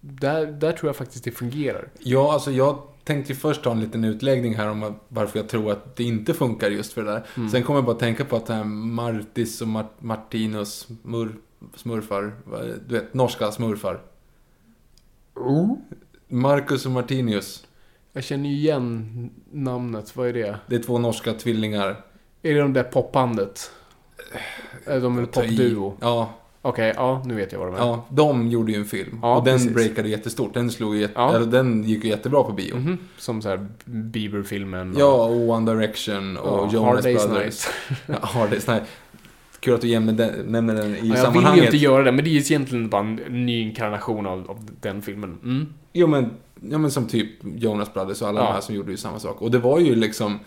där, 0.01 0.47
där 0.47 0.73
tror 0.73 0.89
jag 0.89 0.97
faktiskt 0.97 1.25
det 1.25 1.31
fungerar. 1.31 1.89
Ja, 1.99 2.33
alltså 2.33 2.51
jag 2.51 2.79
tänkte 3.05 3.33
ju 3.33 3.39
först 3.39 3.63
ta 3.63 3.73
en 3.73 3.81
liten 3.81 4.05
utläggning 4.05 4.55
här 4.55 4.71
om 4.71 4.95
varför 5.09 5.39
jag 5.39 5.49
tror 5.49 5.73
att 5.73 5.97
det 5.97 6.05
inte 6.05 6.35
funkar 6.35 6.71
just 6.71 6.93
för 6.93 7.05
det 7.05 7.11
där. 7.11 7.27
Mm. 7.37 7.49
Sen 7.51 7.63
kommer 7.63 7.79
jag 7.79 7.85
bara 7.85 7.97
tänka 7.97 8.25
på 8.25 8.37
att 8.37 8.47
det 8.47 8.55
här 8.55 8.65
Martis 8.65 9.61
och 9.61 9.69
Mart- 9.69 9.99
Martinus 10.03 10.89
smur, 11.03 11.35
smurfar, 11.77 12.33
du 12.87 12.95
vet, 12.95 13.15
norska 13.15 13.53
smurfar. 13.53 14.01
Marcus 16.29 16.87
och 16.87 16.93
Martinius. 16.93 17.67
Jag 18.13 18.25
känner 18.25 18.49
ju 18.51 18.55
igen 18.57 19.31
namnet, 19.53 20.17
vad 20.17 20.29
är 20.29 20.33
det? 20.33 20.57
Det 20.67 20.75
är 20.77 20.83
två 20.83 20.99
norska 20.99 21.33
tvillingar. 21.33 21.97
Är 22.43 22.55
det 22.55 22.61
de 22.61 22.73
där 22.73 22.83
popbandet? 22.83 23.71
Är 24.85 25.01
de 25.01 25.19
en 25.19 25.27
popduo? 25.27 25.97
Ja, 26.01 26.31
Okej, 26.67 26.93
ja, 26.97 27.23
nu 27.25 27.35
vet 27.35 27.53
jag 27.53 27.59
vad 27.59 27.69
de 27.69 27.75
är. 27.75 27.79
ja, 27.79 28.05
de 28.11 28.49
gjorde 28.49 28.73
ju 28.73 28.79
en 28.79 28.85
film. 28.85 29.19
Ja, 29.23 29.37
och 29.37 29.45
den 29.45 29.55
precis. 29.59 29.75
breakade 29.75 30.09
jättestort. 30.09 30.55
Den 30.55 30.71
slog 30.71 30.97
jätte, 30.97 31.13
Ja. 31.17 31.37
eller, 31.37 31.47
den 31.47 31.83
gick 31.85 32.05
ju 32.05 32.11
jättebra 32.11 32.43
på 32.43 32.53
bio. 32.53 32.77
Mhm, 32.77 32.99
Som 33.19 33.43
så 33.43 33.49
här 33.49 33.67
Bieber-filmen. 33.85 34.95
och- 34.95 35.01
Ja, 35.01 35.25
och 35.25 35.49
One 35.49 35.73
Direction 35.75 36.37
och 36.37 36.67
Ja, 36.67 36.71
Jonas 36.73 36.95
Hard 37.05 37.05
Day's 37.15 37.29
Brothers. 37.29 37.67
Night. 37.89 38.01
Ja, 38.23 38.27
Hard 38.27 38.51
Day's 38.51 38.71
Night. 38.73 38.83
Kul 39.65 39.75
att 39.75 39.81
du 39.81 40.01
nämner 40.01 40.75
den, 40.75 40.91
i 40.95 40.99
Ja, 40.99 41.05
jag 41.05 41.13
vill 41.13 41.17
sammanhanget. 41.17 41.63
ju 41.63 41.67
inte 41.67 41.77
göra 41.77 42.03
det, 42.03 42.13
men 42.13 42.25
det 42.25 42.31
är 42.31 42.33
ju 42.33 42.39
egentligen 42.39 42.89
bara 42.89 43.03
en 43.03 43.15
ny 43.47 43.61
inkarnation 43.61 44.27
av, 44.27 44.51
av 44.51 44.69
den 44.81 45.03
filmen. 45.03 45.39
Mm. 45.45 45.67
Jo 45.93 46.07
men, 46.07 46.31
ja, 46.71 46.79
men 46.79 46.91
som 46.91 47.07
typ 47.07 47.29
Jonas 47.57 47.95
Brothers 47.95 48.23
och 48.23 48.29
alla 48.29 48.41
Ja. 48.41 48.47
de 48.47 48.53
här 48.53 48.61
som 48.61 48.75
gjorde 48.75 48.91
ju 48.91 48.97
samma 48.97 49.19
sak. 49.19 49.43
Och 49.43 49.51
det 49.51 49.59
var 49.59 49.79
ju 49.81 49.95
liksom 49.95 50.39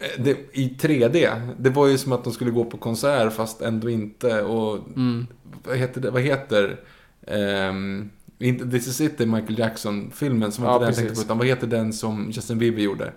eh, 0.00 0.22
det, 0.24 0.30
i 0.52 0.76
3D. 0.80 1.40
Det 1.58 1.70
var 1.70 1.86
ju 1.86 1.98
som 1.98 2.12
att 2.12 2.24
de 2.24 2.32
skulle 2.32 2.50
gå 2.50 2.64
på 2.64 2.76
konsert 2.76 3.32
fast 3.32 3.60
ändå 3.62 3.90
inte. 3.90 4.42
Och 4.42 4.78
Mm. 4.96 5.26
vad 5.64 5.76
heter 5.76 6.00
det? 6.00 6.10
Vad 6.10 6.22
heter 6.22 6.76
inte 8.38 8.70
This 8.70 8.86
is 8.88 9.00
it, 9.00 9.18
Michael 9.18 9.58
Jackson-filmen 9.58 10.52
som 10.52 10.64
var 10.64 10.70
Ja, 10.70 10.74
inte 10.76 10.84
den 10.84 10.88
jag 10.88 10.96
tänkte 10.96 11.14
på. 11.14 11.20
Utan 11.26 11.38
vad 11.38 11.46
heter 11.46 11.66
den 11.66 11.92
som 11.92 12.30
Justin 12.30 12.58
Bieber 12.58 12.82
gjorde? 12.82 13.12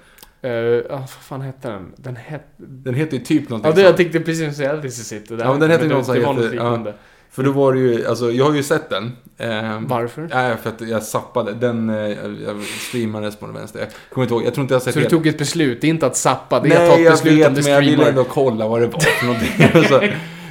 Uh, 0.46 0.82
vad 0.90 1.10
fan 1.10 1.42
hette 1.42 1.68
den? 1.70 1.92
Den 1.98 2.16
hette... 2.16 2.46
Den 2.58 2.94
heter 2.94 3.18
ju 3.18 3.24
typ 3.24 3.50
någonting 3.50 3.70
Ja, 3.70 3.76
det, 3.76 3.82
jag 3.82 3.90
sånt. 3.90 3.98
tänkte 3.98 4.20
precis 4.20 4.58
säga 4.58 4.82
This 4.82 5.00
is 5.00 5.14
it. 5.14 5.30
Det 5.30 5.36
där. 5.36 5.46
Ja, 5.46 5.52
men 5.52 5.60
den 5.60 5.72
heter 5.72 5.88
det, 5.88 5.94
något 5.96 6.06
som 6.06 6.16
det 6.16 6.22
var 6.22 6.78
något. 6.78 6.96
För 7.30 7.44
då 7.44 7.52
var 7.52 7.74
det 7.74 7.80
ju, 7.80 8.06
alltså 8.08 8.32
jag 8.32 8.46
har 8.46 8.56
ju 8.56 8.64
sett 8.64 8.90
den. 8.90 9.12
Ehm, 9.38 9.88
Varför? 9.88 10.30
Nej, 10.34 10.58
för 10.64 10.70
att 10.70 10.82
jag 10.82 11.04
zappade. 11.04 11.54
Den, 11.54 11.90
eh, 11.90 11.96
jag, 11.96 12.36
jag 12.46 12.62
streamades 12.64 13.36
på 13.36 13.46
den 13.46 13.56
vänster. 13.56 13.80
Jag 13.80 13.88
kommer 14.14 14.26
inte 14.26 14.34
ihåg, 14.36 14.46
jag 14.46 14.54
tror 14.54 14.62
inte 14.64 14.74
jag 14.74 14.80
har 14.80 14.84
sett 14.84 14.94
Så 14.94 15.00
du 15.00 15.04
hela- 15.04 15.10
tog 15.10 15.28
ett 15.28 15.38
beslut, 15.38 15.82
det 15.82 15.88
är 15.88 15.90
inte 15.90 16.06
att 16.06 16.18
zappa, 16.18 16.60
det 16.60 16.70
är 16.70 16.72
att 16.72 16.90
ta 16.90 16.96
Nej, 16.96 17.00
ett 17.00 17.06
jag 17.06 17.14
beslut 17.14 17.40
vet, 17.40 17.48
om 17.48 17.54
du 17.54 17.62
men 17.64 17.72
jag 17.72 17.80
ville 17.80 17.92
streamar. 17.94 18.10
ändå 18.10 18.24
kolla 18.24 18.68
vad 18.68 18.82
det 18.82 18.88
var 18.88 19.00
för 19.00 19.26
någonting. 19.26 19.84
så, 19.90 20.00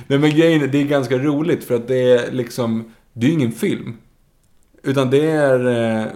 nej, 0.07 0.19
men 0.19 0.31
grejen 0.31 0.63
är, 0.63 0.67
det 0.67 0.79
är 0.81 0.85
ganska 0.85 1.19
roligt 1.19 1.65
för 1.65 1.75
att 1.75 1.89
det 1.89 2.11
är 2.13 2.33
liksom, 2.33 2.93
det 3.13 3.27
är 3.27 3.29
ju 3.29 3.35
ingen 3.35 3.53
film. 3.53 3.97
Utan 4.83 5.11
det 5.11 5.31
är, 5.31 5.67
eh, 6.01 6.07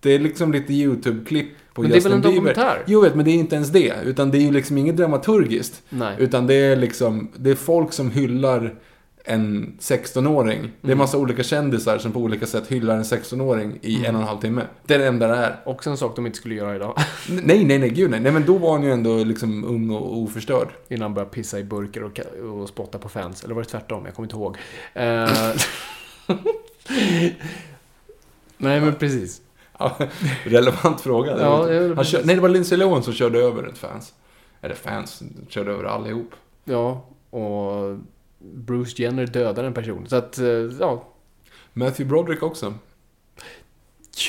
det 0.00 0.10
är 0.14 0.18
liksom 0.18 0.52
lite 0.52 0.72
YouTube-klipp 0.72 1.48
på 1.78 1.82
Men 1.82 1.90
det 1.90 1.94
är 1.94 1.96
Justin 1.96 2.10
väl 2.12 2.16
en 2.16 2.22
Bieber. 2.22 2.36
dokumentär? 2.54 2.82
Jo, 2.86 3.00
vet, 3.00 3.14
men 3.14 3.24
det 3.24 3.30
är 3.30 3.34
inte 3.34 3.54
ens 3.54 3.68
det. 3.68 3.94
Utan 4.04 4.30
det 4.30 4.38
är 4.38 4.42
ju 4.42 4.50
liksom 4.52 4.78
inget 4.78 4.96
dramaturgiskt. 4.96 5.82
Nej. 5.88 6.16
Utan 6.18 6.46
det 6.46 6.54
är 6.54 6.76
liksom, 6.76 7.28
det 7.36 7.50
är 7.50 7.54
folk 7.54 7.92
som 7.92 8.10
hyllar 8.10 8.74
en 9.24 9.76
16-åring. 9.80 10.60
Det 10.62 10.86
är 10.86 10.88
Mm. 10.88 10.98
massa 10.98 11.18
olika 11.18 11.42
kändisar 11.42 11.98
som 11.98 12.12
på 12.12 12.20
olika 12.20 12.46
sätt 12.46 12.66
hyllar 12.68 12.96
en 12.96 13.04
16-åring 13.04 13.78
i 13.82 13.94
Mm. 13.94 14.06
en 14.08 14.14
och 14.16 14.20
en 14.22 14.28
halv 14.28 14.40
timme. 14.40 14.62
Det 14.86 14.94
är 14.94 14.98
det 14.98 15.06
enda 15.06 15.26
det 15.28 15.36
är. 15.36 15.56
Också 15.66 15.90
en 15.90 15.96
sak 15.96 16.16
de 16.16 16.26
inte 16.26 16.38
skulle 16.38 16.54
göra 16.54 16.76
idag. 16.76 16.94
Nej, 17.44 17.64
nej, 17.64 17.78
nej, 17.78 17.90
gud 17.90 18.10
nej. 18.10 18.20
Nej, 18.20 18.32
men 18.32 18.44
då 18.46 18.58
var 18.58 18.72
han 18.72 18.82
ju 18.82 18.92
ändå 18.92 19.24
liksom 19.24 19.64
ung 19.64 19.90
och 19.90 20.18
oförstörd. 20.18 20.68
Innan 20.88 21.02
han 21.02 21.14
började 21.14 21.30
pissa 21.30 21.58
i 21.58 21.64
burkar 21.64 22.02
och, 22.02 22.20
och 22.62 22.68
spotta 22.68 22.98
på 22.98 23.08
fans. 23.08 23.44
Eller 23.44 23.54
var 23.54 23.62
det 23.62 23.68
tvärtom? 23.68 24.04
Jag 24.04 24.14
kommer 24.14 24.26
inte 24.26 24.36
ihåg. 24.36 24.56
Eh, 24.94 25.28
Nej, 28.58 28.80
men 28.80 28.94
precis. 28.94 29.40
Relevant 30.44 31.00
fråga. 31.00 31.34
Det 31.36 31.42
Ja, 31.42 31.64
precis. 31.94 32.12
kör, 32.12 32.22
nej, 32.24 32.34
det 32.34 32.40
var 32.42 32.48
Lindsay 32.48 32.78
Lohan 32.78 33.02
som 33.02 33.12
körde 33.12 33.38
över 33.38 33.66
ett 33.68 33.78
fans. 33.78 34.12
Eller 34.60 34.74
fans, 34.74 35.22
körde 35.48 35.70
över 35.72 35.84
allihop. 35.84 36.30
Ja, 36.64 37.04
och 37.30 37.96
Bruce 38.38 39.02
Jenner 39.02 39.26
dödade 39.26 39.66
en 39.66 39.74
person. 39.74 40.06
Så 40.08 40.16
att, 40.16 40.38
eh, 40.38 40.46
ja, 40.80 41.04
Matthew 41.72 42.04
Broderick 42.08 42.42
också. 42.42 42.74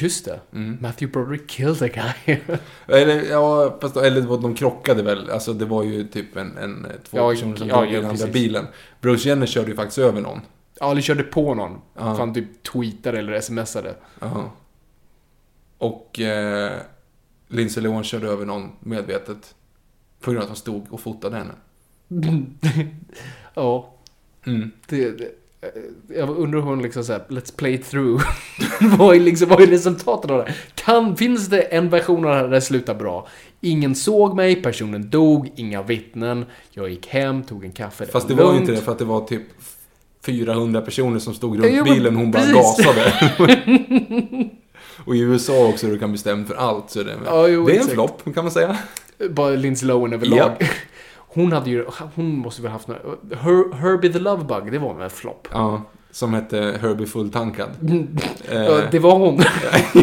just 0.02 0.26
det. 0.26 0.40
Mm. 0.54 0.78
Matthew 0.82 1.12
Broderick 1.14 1.50
killed 1.50 1.82
a 1.84 1.88
guy. 2.26 2.38
Eller, 2.88 3.30
ja, 3.32 3.78
fast, 3.82 3.98
eller 3.98 4.22
det 4.22 4.28
de 4.28 4.56
krockade 4.56 5.04
väl. 5.04 5.30
Alltså 5.30 5.54
det 5.54 5.66
var 5.66 5.84
ju 5.84 6.04
typ 6.08 6.38
en, 6.38 6.58
en 6.58 6.88
två 7.10 7.18
Ja, 7.18 7.30
personer 7.30 7.56
som 7.56 7.68
ja, 7.68 7.86
ja, 7.86 8.10
andra 8.10 8.28
bilen. 8.28 8.68
Bruce 9.02 9.30
Jenner 9.30 9.46
körde 9.46 9.70
ju 9.70 9.76
faktiskt 9.76 9.98
över 9.98 10.22
någon. 10.22 10.40
ja, 10.80 10.92
eller 10.92 11.02
körde 11.02 11.24
på 11.24 11.54
någon. 11.56 11.72
Ja. 11.96 12.02
För 12.02 12.20
han 12.20 12.34
typ 12.34 12.64
tweetade 12.64 13.18
eller 13.20 13.42
smsade. 13.42 13.96
Ja. 14.20 14.52
Och 15.80 16.20
eh, 16.20 16.72
Lindsay 17.48 17.84
Lohan 17.84 18.04
körde 18.04 18.28
över 18.28 18.46
någon 18.46 18.72
medvetet. 18.80 19.56
På 20.22 20.32
grund 20.32 20.38
av 20.38 20.44
att 20.44 20.50
han 20.50 20.56
stod 20.58 20.86
och 20.94 21.00
fotade 21.00 21.38
henne. 21.38 21.54
ja, 23.54 23.94
Mm. 24.46 24.72
det, 24.88 25.12
det, 25.12 25.26
eh, 25.62 26.18
jag 26.18 26.30
undrar 26.30 26.60
hur 26.60 26.68
hon 26.68 26.82
liksom 26.82 27.04
såhär, 27.04 27.24
let's 27.28 27.56
play 27.58 27.78
through. 27.78 28.24
vad, 28.98 29.16
är 29.16 29.20
liksom, 29.20 29.50
vad 29.50 29.62
är 29.62 29.68
resultatet 29.68 30.32
av 30.32 30.38
det? 30.38 30.54
Kan, 30.76 31.16
finns 31.18 31.48
det 31.48 31.62
en 31.62 31.90
version 31.90 32.26
av 32.26 32.32
det 32.32 32.36
här 32.38 32.44
där 32.44 32.50
det 32.52 32.62
slutar 32.62 32.96
bra? 32.96 33.28
Ingen 33.62 33.96
såg 33.96 34.36
mig, 34.36 34.62
personen 34.62 35.10
dog, 35.10 35.52
inga 35.56 35.82
vittnen. 35.84 36.46
Jag 36.72 36.90
gick 36.90 37.08
hem, 37.08 37.44
tog 37.44 37.66
en 37.66 37.72
kaffe. 37.72 38.06
Fast 38.06 38.28
det 38.28 38.34
var 38.34 38.44
lugnt. 38.44 38.60
inte 38.60 38.72
det 38.72 38.78
för 38.82 38.92
att 38.92 39.00
det 39.00 39.06
var 39.06 39.28
typ 39.28 39.44
400 40.26 40.82
personer 40.82 41.20
som 41.20 41.34
stod 41.34 41.56
runt 41.64 41.74
Jo, 41.76 41.84
men 41.86 41.94
bilen, 41.94 42.16
hon 42.16 42.32
bara 42.32 42.44
precis. 42.44 42.56
gasade. 42.86 43.14
och 45.06 45.16
i 45.16 45.20
USA 45.20 45.68
också, 45.68 45.88
du 45.88 46.00
kan 46.00 46.10
bli 46.10 46.18
stämd 46.18 46.48
för 46.48 46.56
allt. 46.56 46.90
Så 46.90 47.04
det, 47.04 47.16
Ja, 47.26 47.48
jo, 47.48 47.66
det 47.66 47.72
är 47.72 47.74
en 47.74 47.78
exakt. 47.80 47.94
flopp, 47.94 48.34
kan 48.36 48.44
man 48.44 48.52
säga. 48.52 48.78
Bara 49.30 49.50
Lindsay 49.50 49.88
Lohan 49.88 50.14
överlag. 50.14 50.38
Japp. 50.38 50.64
Hon 51.32 51.52
hade 51.52 51.70
ju, 51.70 51.86
hon 52.16 52.38
måste 52.38 52.62
väl 52.62 52.72
haft 52.72 52.88
några, 52.88 53.02
Her, 53.42 53.74
Herbie 53.76 54.14
the 54.14 54.20
Love 54.20 54.44
Bug, 54.44 54.72
det 54.72 54.80
var 54.80 54.94
väl 54.94 55.04
en 55.04 55.10
flopp. 55.10 55.48
Ja, 55.52 55.82
som 56.12 56.34
hette 56.34 56.78
Herbie 56.82 57.06
Fulltankad. 57.08 57.70
Eh, 58.50 58.64
Ja, 58.64 58.82
det 58.92 59.00
var 59.00 59.16
hon. 59.18 59.36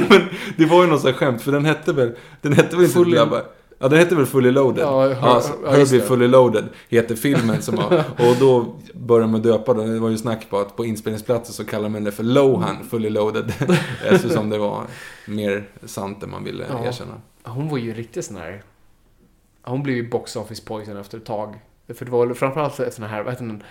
men 0.09 0.20
det 0.57 0.64
var 0.64 0.82
ju 0.84 0.90
något 0.90 1.01
sånt 1.01 1.16
skämt, 1.16 1.42
för 1.42 1.53
den 1.53 1.64
hette 1.64 1.92
väl, 1.92 2.12
den 2.40 2.53
hette 2.53 2.76
väl 2.76 2.84
inte 2.84 3.11
Grabbar? 3.11 3.42
Ja, 3.79 3.89
den 3.89 3.99
hette 3.99 4.14
väl 4.14 4.27
Fully 4.27 4.51
Loaded? 4.51 4.85
Ja, 4.85 5.41
så 5.41 5.53
ja, 5.64 5.77
just 5.77 5.93
Herbie. 5.93 6.07
Fully 6.07 6.29
Loaded 6.29 6.64
heter 6.89 7.14
filmen 7.16 7.62
som 7.62 7.79
har, 7.79 8.05
och 8.31 8.37
då 8.41 8.74
började 8.95 9.33
man 9.33 9.43
döpa 9.43 9.74
den. 9.74 9.93
Det 9.93 9.99
var 10.01 10.09
ju 10.09 10.18
snack 10.18 10.51
på 10.51 10.59
att 10.59 10.77
på 10.77 10.85
inspelningsplatsen 10.85 11.55
så 11.55 11.64
kallar 11.64 11.89
man 11.89 12.05
det 12.05 12.12
för 12.12 12.22
Lohan 12.22 12.77
Fully 12.91 13.11
Loaded. 13.11 13.53
Eftersom 14.05 14.51
det 14.51 14.59
var 14.59 14.83
mer 15.27 15.68
sant 15.85 16.22
än 16.22 16.31
man 16.31 16.45
ville 16.45 16.64
Ja. 16.70 16.85
erkänna. 16.85 17.14
Hon 17.45 17.68
var 17.68 17.79
ju 17.79 17.95
riktigt 17.95 18.24
sån 18.24 18.37
här... 18.37 18.62
Hon 19.62 19.83
blev 19.83 19.97
ju 19.97 20.11
box 20.11 20.37
office 20.37 20.62
poison 20.66 20.97
efter 20.97 21.18
ett 21.18 21.24
tag. 21.24 21.55
För 21.95 22.05
det 22.05 22.11
var 22.11 22.35
framförallt 22.35 22.95
sån 22.95 23.05
här, 23.05 23.22
vad 23.22 23.33
heter 23.33 23.45
den? 23.47 23.62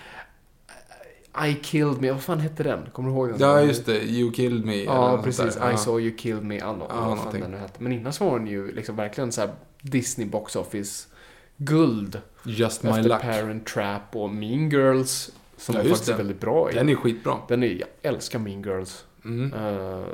I 1.48 1.54
killed 1.62 2.00
me, 2.00 2.12
vad 2.12 2.22
fan 2.22 2.40
hette 2.40 2.62
den? 2.62 2.80
Kommer 2.92 3.08
du 3.08 3.14
ihåg 3.14 3.28
den? 3.28 3.36
Ja, 3.40 3.62
just 3.62 3.86
det. 3.86 4.02
You 4.04 4.32
killed 4.32 4.64
me. 4.64 4.76
Ja, 4.84 5.20
precis. 5.24 5.56
I 5.56 5.58
Ja. 5.60 5.76
saw 5.76 6.02
you 6.08 6.16
killed 6.16 6.44
me. 6.44 6.56
Ja, 6.56 6.72
vad 6.72 7.18
fan 7.18 7.40
den 7.40 7.50
nu 7.50 7.56
hette. 7.56 7.82
Men 7.82 7.92
innan 7.92 8.12
så 8.12 8.30
var 8.30 8.38
den 8.38 8.48
ju 8.48 8.72
liksom 8.72 8.96
verkligen 8.96 9.32
så 9.32 9.48
Disney 9.82 10.26
box 10.28 10.56
office 10.56 11.08
guld. 11.56 12.20
Just 12.44 12.82
my 12.82 13.02
luck. 13.02 13.20
Parent 13.22 13.66
Trap 13.66 14.16
och 14.16 14.30
Mean 14.30 14.70
Girls. 14.70 15.30
Som 15.56 15.74
Ja, 15.74 15.80
faktiskt 15.82 16.08
är 16.08 16.12
det. 16.12 16.18
väldigt 16.18 16.40
bra 16.40 16.70
i. 16.70 16.74
Den 16.74 16.88
är 16.88 16.94
skitbra. 16.94 17.34
Den 17.48 17.62
är, 17.62 17.66
jag 17.66 17.88
älskar 18.02 18.38
Mean 18.38 18.62
Girls. 18.62 19.04
Mm. 19.24 19.52
Uh, 19.52 20.04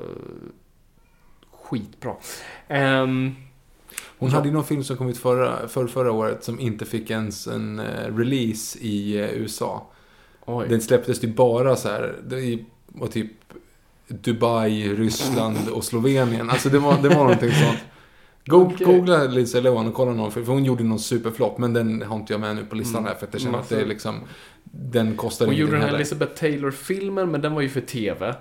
skitbra. 1.51 2.17
Ehm, 2.69 3.35
Hon 4.19 4.29
Ja. 4.31 4.35
hade 4.37 4.49
ju 4.49 4.55
någon 4.55 4.65
film 4.65 4.85
som 4.85 4.97
kom 4.97 5.09
ut 5.09 5.19
förra, 5.19 5.69
för 5.69 5.87
förra 5.87 6.13
året 6.13 6.45
som 6.45 6.61
inte 6.61 6.85
fick 6.87 7.11
ens 7.11 7.47
en 7.47 7.79
eh, 7.79 8.17
release 8.17 8.79
i 8.79 9.19
eh, 9.19 9.31
USA. 9.31 9.87
Oj. 10.47 10.67
Den 10.69 10.81
släpptes 10.81 11.25
ju 11.25 11.29
bara 11.29 11.77
så 11.77 11.89
här, 11.89 12.15
det 12.27 12.59
var 12.87 13.07
typ 13.07 13.31
Dubai, 14.09 14.95
Ryssland 14.95 15.57
och 15.73 15.85
Slovenien. 15.85 16.51
Alltså 16.51 16.69
det 16.69 16.79
var, 16.79 17.03
det 17.03 17.09
var 17.09 17.17
någonting 17.17 17.51
sånt. 17.53 17.79
Go, 18.47 18.57
Okej. 18.75 18.87
Googla 18.87 19.25
Lindsay 19.25 19.61
Lohan 19.61 19.87
och 19.89 19.95
kolla 19.95 20.13
någon, 20.13 20.33
för 20.33 20.41
hon 20.41 20.65
gjorde 20.65 20.85
någon 20.85 20.99
superflopp, 21.01 21.59
men 21.59 21.73
den 21.73 22.03
har 22.03 22.17
inte 22.17 22.33
jag 22.33 22.41
med 22.41 22.57
nu 22.57 22.65
på 22.65 22.75
listan 22.77 22.99
Mm. 22.99 23.09
här, 23.09 23.15
för 23.19 23.27
att 23.27 23.33
jag 23.33 23.43
känner 23.43 23.59
att 23.59 23.69
det 23.69 23.81
är 23.81 23.87
liksom, 23.87 24.21
den 24.65 25.17
kostar 25.17 25.47
Hon 25.47 25.55
gjorde 25.57 25.73
den 25.73 25.83
här. 25.83 25.95
Elizabeth 25.95 26.35
Taylor-filmen, 26.41 27.31
men 27.31 27.41
den 27.41 27.55
var 27.55 27.63
ju 27.63 27.69
för 27.69 27.81
TV. 27.81 28.35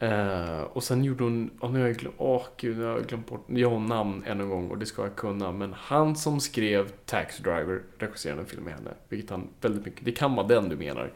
Eh, 0.00 0.60
och 0.60 0.84
sen 0.84 1.04
gjorde 1.04 1.24
hon, 1.24 1.50
åh 1.60 1.72
nu 1.72 1.80
har 1.80 1.86
jag 1.86 1.96
glömt, 1.96 2.14
åh 2.18 2.42
gud, 2.56 2.78
nu 2.78 2.84
har 2.84 2.92
jag 2.92 3.06
glömt 3.06 3.26
bort, 3.26 3.44
jag 3.46 3.70
har 3.70 3.78
namn 3.78 4.22
än 4.26 4.40
en 4.40 4.48
gång 4.48 4.70
och 4.70 4.78
det 4.78 4.86
ska 4.86 5.02
jag 5.02 5.16
kunna. 5.16 5.52
Men 5.52 5.74
han 5.78 6.16
som 6.16 6.40
skrev 6.40 6.88
Taxi 7.04 7.42
Driver 7.42 7.82
regisserade 7.98 8.40
en 8.40 8.46
film 8.46 8.64
med 8.64 8.74
henne. 8.74 8.90
Vilket 9.08 9.30
han 9.30 9.48
väldigt 9.60 9.84
mycket, 9.84 10.04
det 10.04 10.12
kan 10.12 10.34
vara 10.34 10.46
den 10.46 10.68
du 10.68 10.76
menar. 10.76 11.12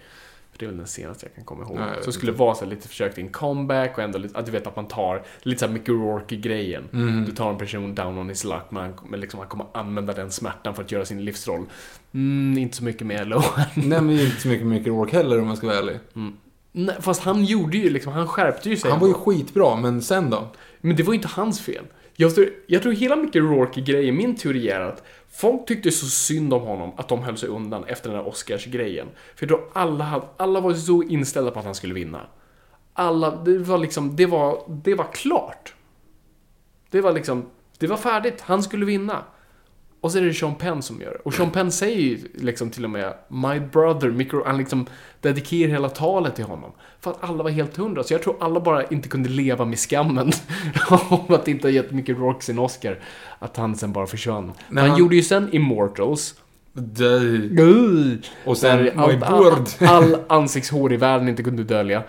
För 0.53 0.59
det 0.59 0.65
är 0.65 0.69
väl 0.69 0.77
den 0.77 0.87
senaste 0.87 1.27
jag 1.27 1.35
kan 1.35 1.45
komma 1.45 1.63
ihåg. 1.63 1.79
Jag 1.81 1.91
vet 1.91 2.05
så 2.05 2.13
skulle 2.13 2.33
vara 2.33 2.55
så 2.55 2.65
här, 2.65 2.71
lite 2.71 2.89
försök 2.89 3.15
till 3.15 3.25
en 3.25 3.31
comeback 3.31 3.99
och 3.99 4.05
ändå 4.05 4.19
lite, 4.19 4.39
att 4.39 4.47
du 4.47 4.53
vet 4.53 4.67
att 4.67 4.77
man 4.77 4.89
tar 4.89 5.23
lite 5.43 5.61
såhär 5.61 5.73
Mickey 5.73 5.93
Rourke-grejen. 5.93 6.89
Mm. 6.93 7.25
Du 7.25 7.33
tar 7.33 7.51
en 7.51 7.59
person 7.59 7.95
down 7.95 8.19
on 8.19 8.29
his 8.29 8.45
luck, 8.45 8.65
men, 8.71 8.83
han, 8.83 8.93
men 9.09 9.21
liksom, 9.21 9.41
han 9.41 9.49
kommer 9.49 9.67
använda 9.75 10.13
den 10.13 10.31
smärtan 10.31 10.75
för 10.75 10.83
att 10.83 10.93
göra 10.93 11.05
sin 11.05 11.25
livsroll. 11.25 11.67
Mm, 12.13 12.59
inte 12.59 12.77
så 12.77 12.85
mycket 12.85 13.07
med 13.07 13.29
Lohan. 13.29 13.67
Nej, 13.75 14.01
men 14.01 14.11
inte 14.11 14.41
så 14.41 14.49
mycket 14.49 14.67
Mickey 14.67 14.91
Rourke 14.91 15.17
heller 15.17 15.41
om 15.41 15.49
jag 15.49 15.59
ska 15.59 15.67
vara 15.67 15.79
ärlig. 15.79 15.99
Nej, 16.73 16.97
fast 17.01 17.23
han 17.23 17.45
gjorde 17.45 17.79
ju 17.79 17.91
liksom, 17.91 18.13
han 18.13 18.29
skärpte 18.29 18.71
ju 18.71 18.77
sig. 18.77 18.91
Han 18.91 19.01
var 19.01 19.09
ju 19.09 19.15
skitbra, 19.15 19.77
men 19.77 20.03
sen 20.03 20.31
då? 20.31 20.49
Men 20.81 20.97
det 20.97 21.03
var 21.03 21.13
ju 21.13 21.17
inte 21.17 21.29
hans 21.29 21.61
fel. 21.61 21.85
Jag 22.17 22.35
tror, 22.35 22.49
jag 22.67 22.83
tror 22.83 22.93
hela 22.93 23.17
mycket 23.17 23.43
Rourke-grejen, 23.43 24.17
min 24.17 24.37
teori 24.37 24.69
är 24.69 24.81
att 24.81 25.03
folk 25.31 25.67
tyckte 25.67 25.91
så 25.91 26.07
synd 26.07 26.55
om 26.55 26.63
honom 26.63 26.93
att 26.97 27.09
de 27.09 27.23
höll 27.23 27.37
sig 27.37 27.49
undan 27.49 27.85
efter 27.85 28.11
den 28.11 28.19
där 28.19 28.29
Oscars-grejen. 28.29 29.09
För 29.37 29.47
tror 29.47 29.61
alla, 29.73 30.23
alla 30.37 30.61
var 30.61 30.75
så 30.75 31.03
inställda 31.03 31.51
på 31.51 31.59
att 31.59 31.65
han 31.65 31.75
skulle 31.75 31.95
vinna. 31.95 32.21
Alla, 32.93 33.37
det 33.37 33.59
var 33.59 33.79
liksom, 33.79 34.17
det 34.17 34.27
var, 34.27 34.63
det 34.69 34.95
var 34.95 35.13
klart. 35.13 35.75
Det 36.91 37.01
var 37.01 37.13
liksom, 37.13 37.51
det 37.79 37.87
var 37.87 37.97
färdigt, 37.97 38.41
han 38.41 38.63
skulle 38.63 38.87
vinna. 38.87 39.25
Och 40.03 40.13
så 40.13 40.19
är 40.19 40.23
det 40.23 40.35
Sean 40.35 40.55
Penn 40.55 40.83
som 40.83 41.01
gör 41.01 41.11
det. 41.11 41.19
Och 41.25 41.35
Sean 41.35 41.51
Penn 41.51 41.73
säger 41.73 41.99
ju 42.01 42.19
liksom 42.35 42.71
till 42.71 42.85
och 42.85 42.91
med 42.91 43.15
My 43.29 43.61
brother, 43.61 44.11
Micro, 44.11 44.43
han 44.47 44.57
liksom 44.59 44.87
dedikerar 45.21 45.71
hela 45.73 45.89
talet 45.89 46.35
till 46.37 46.45
honom. 46.45 46.71
För 47.01 47.11
att 47.11 47.25
alla 47.25 47.43
var 47.43 47.51
helt 47.51 47.77
hundra. 47.77 48.03
Så 48.03 48.15
jag 48.15 48.23
tror 48.23 48.37
alla 48.41 48.61
bara 48.61 48.85
inte 48.85 49.09
kunde 49.09 49.29
leva 49.29 49.65
med 49.65 49.79
skammen 49.79 50.33
om 51.09 51.35
att 51.35 51.49
inte 51.49 51.67
ha 51.67 51.73
gett 51.73 51.91
Mickey 51.91 52.15
Rourke 52.15 52.45
sin 52.45 52.59
Oscar. 52.59 52.99
Att 53.39 53.57
han 53.57 53.77
sen 53.77 53.93
bara 53.93 54.07
försvann. 54.07 54.53
Men 54.69 54.79
han, 54.83 54.91
han- 54.91 54.99
gjorde 54.99 55.17
ju 55.17 55.23
sen 55.23 55.49
Immortals. 55.55 56.35
Dö. 56.73 57.21
Och 58.45 58.57
sen 58.59 58.83
My 58.85 58.91
allt- 58.91 59.23
all, 59.23 59.65
all 59.81 60.17
ansiktshår 60.29 60.93
i 60.93 60.97
världen 60.97 61.29
inte 61.29 61.43
kunde 61.43 61.65
dölja. 61.65 62.03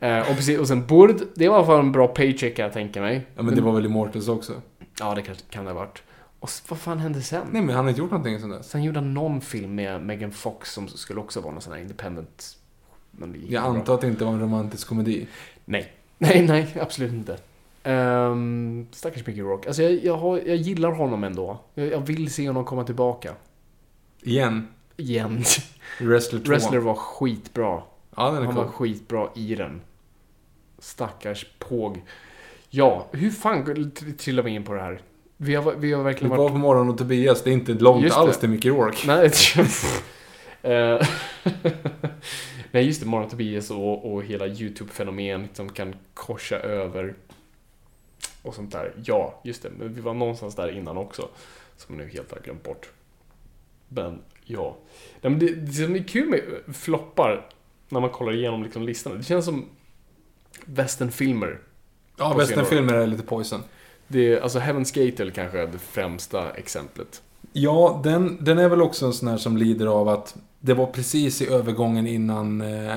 Eh, 0.00 0.18
och, 0.20 0.36
precis, 0.36 0.58
och 0.58 0.68
sen 0.68 0.86
Burd, 0.86 1.16
det 1.34 1.48
var 1.48 1.54
i 1.54 1.58
alla 1.58 1.66
fall 1.66 1.78
en 1.80 1.92
bra 1.92 2.06
paycheck 2.08 2.56
kan 2.56 2.62
jag 2.62 2.72
tänka 2.72 3.00
mig. 3.00 3.26
Ja, 3.36 3.42
men 3.42 3.54
det 3.54 3.60
var 3.60 3.72
väl 3.72 3.84
Immortals 3.86 4.28
också? 4.28 4.52
Ja, 5.00 5.14
det 5.14 5.22
kan, 5.22 5.34
kan 5.50 5.64
det 5.64 5.70
ha 5.70 5.78
varit. 5.78 6.02
Och 6.40 6.50
vad 6.68 6.78
fan 6.78 6.98
hände 6.98 7.22
sen? 7.22 7.46
Nej, 7.52 7.62
men 7.62 7.74
han 7.74 7.84
har 7.84 7.88
inte 7.90 8.00
gjort 8.00 8.10
någonting 8.10 8.40
sen 8.40 8.50
dess. 8.50 8.70
Sen 8.70 8.82
gjorde 8.82 8.98
han 8.98 9.14
någon 9.14 9.40
film 9.40 9.74
med 9.74 10.02
Megan 10.02 10.32
Fox 10.32 10.72
som 10.72 10.88
skulle 10.88 11.20
också 11.20 11.40
vara 11.40 11.52
någon 11.52 11.62
sån 11.62 11.72
här 11.72 11.80
independent... 11.80 12.56
Men 13.10 13.44
Jag 13.48 13.62
bra. 13.62 13.70
antar 13.72 13.94
att 13.94 14.00
det 14.00 14.06
inte 14.08 14.24
var 14.24 14.32
en 14.32 14.40
romantisk 14.40 14.88
komedi. 14.88 15.26
Nej. 15.64 15.92
Nej, 16.18 16.46
nej, 16.46 16.76
absolut 16.80 17.12
inte. 17.12 17.38
Um, 17.90 18.86
stackars 18.92 19.26
Mickey 19.26 19.40
Rourke. 19.42 19.68
Alltså 19.68 19.82
jag, 19.82 20.04
jag, 20.04 20.16
har, 20.16 20.38
jag 20.38 20.56
gillar 20.56 20.90
honom 20.92 21.24
ändå. 21.24 21.60
Jag, 21.74 21.86
jag 21.92 22.00
vill 22.00 22.32
se 22.32 22.46
honom 22.46 22.64
komma 22.64 22.84
tillbaka. 22.84 23.34
Igen. 24.22 24.68
Igen. 24.96 25.42
Wrestler 26.00 26.40
2. 26.40 26.50
Wrestler 26.50 26.78
var 26.78 26.94
skitbra. 26.94 27.82
Ja, 28.16 28.30
den 28.30 28.42
är 28.42 28.46
Han 28.46 28.54
var 28.54 28.64
cool. 28.64 28.72
skitbra 28.72 29.28
i 29.34 29.54
den. 29.54 29.80
Stackars 30.78 31.46
påg. 31.58 32.02
Ja, 32.70 33.06
hur 33.12 33.30
fan 33.30 33.64
tr- 33.64 34.16
trillar 34.16 34.42
vi 34.42 34.50
in 34.50 34.64
på 34.64 34.72
det 34.74 34.80
här? 34.80 35.00
Vi 35.40 35.54
har, 35.54 35.74
vi 35.74 35.92
har 35.92 35.98
Vi 35.98 36.04
verkligen 36.04 36.30
var 36.30 36.36
varit... 36.36 36.52
på 36.52 36.58
morgonen 36.58 36.92
och 36.92 36.98
Tobias, 36.98 37.42
det 37.42 37.50
är 37.50 37.54
inte 37.54 37.72
långt 37.72 38.04
Just 38.04 38.16
alls 38.16 38.34
det. 38.34 38.40
till 38.40 38.48
Mickey 38.48 38.70
Rourke. 38.70 39.06
Nej, 39.06 39.30
Eh, 40.62 41.00
Nej, 42.70 42.86
just 42.86 43.00
det. 43.00 43.06
Morgon 43.06 43.28
Tobias 43.28 43.70
och, 43.70 44.12
och 44.12 44.22
hela 44.24 44.46
YouTube-fenomen 44.46 45.48
som 45.52 45.72
kan 45.72 45.94
korsa 46.14 46.56
över 46.56 47.14
och 48.42 48.54
sånt 48.54 48.72
där. 48.72 48.92
Ja, 49.04 49.40
just 49.44 49.62
det. 49.62 49.70
Men 49.78 49.94
vi 49.94 50.00
var 50.00 50.14
någonstans 50.14 50.54
där 50.54 50.76
innan 50.76 50.96
också. 50.96 51.28
Som 51.76 51.96
nu 51.96 52.08
helt 52.08 52.30
har 52.32 52.40
glömt 52.40 52.62
bort. 52.62 52.90
Men, 53.88 54.22
ja. 54.44 54.76
Nej, 55.20 55.30
men 55.30 55.38
det, 55.38 55.54
det 55.54 55.72
som 55.72 55.94
är 55.94 56.02
kul 56.02 56.28
med 56.28 56.40
floppar, 56.76 57.46
när 57.88 58.00
man 58.00 58.10
kollar 58.10 58.32
igenom 58.34 58.62
liksom 58.62 58.82
listan, 58.82 59.18
det 59.18 59.24
känns 59.24 59.44
som 59.44 59.64
westernfilmer. 60.64 61.58
Ja, 62.16 62.32
på 62.32 62.38
westernfilmer 62.38 62.94
är 62.94 63.06
lite 63.06 63.22
poison. 63.22 63.62
Det 64.08 64.32
är, 64.34 64.40
alltså 64.40 64.58
Heaven's 64.58 65.04
Gate 65.06 65.22
är 65.22 65.30
kanske 65.30 65.58
det 65.66 65.78
främsta 65.78 66.50
exemplet. 66.50 67.22
Ja, 67.52 68.00
den, 68.04 68.38
den 68.40 68.58
är 68.58 68.68
väl 68.68 68.82
också 68.82 69.06
en 69.06 69.12
sån 69.12 69.28
här 69.28 69.36
som 69.36 69.56
lider 69.56 69.86
av 69.86 70.08
att 70.08 70.36
det 70.60 70.74
var 70.74 70.86
precis 70.86 71.42
i 71.42 71.48
övergången 71.48 72.06
innan 72.06 72.60
eh, 72.60 72.92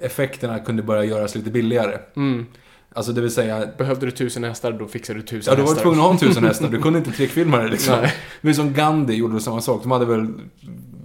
effekterna 0.00 0.58
kunde 0.58 0.82
börja 0.82 1.04
göras 1.04 1.34
lite 1.34 1.50
billigare. 1.50 1.98
Mm. 2.16 2.46
Alltså 2.92 3.12
det 3.12 3.20
vill 3.20 3.30
säga, 3.30 3.66
Behövde 3.78 4.06
du 4.06 4.10
tusen 4.12 4.44
hästar, 4.44 4.72
då 4.72 4.86
fixade 4.86 5.18
du 5.18 5.22
tusen 5.26 5.50
ja 5.52 5.56
du 5.56 5.62
var 5.62 5.68
hästar. 5.68 5.82
tvungen 5.82 6.00
att 6.00 6.04
ha 6.06 6.12
en 6.12 6.18
tusen 6.18 6.44
hästar, 6.48 6.68
du 6.68 6.82
kunde 6.82 6.98
inte 6.98 7.10
trickfilma 7.12 7.58
det 7.58 7.68
liksom. 7.68 7.94
Nej. 8.00 8.12
Är 8.40 8.52
som 8.52 8.72
Gandhi 8.72 9.14
gjorde 9.14 9.32
väl 9.32 9.42
samma 9.42 9.60
sak, 9.60 9.82
de 9.82 9.90
hade 9.90 10.04
väl, 10.04 10.32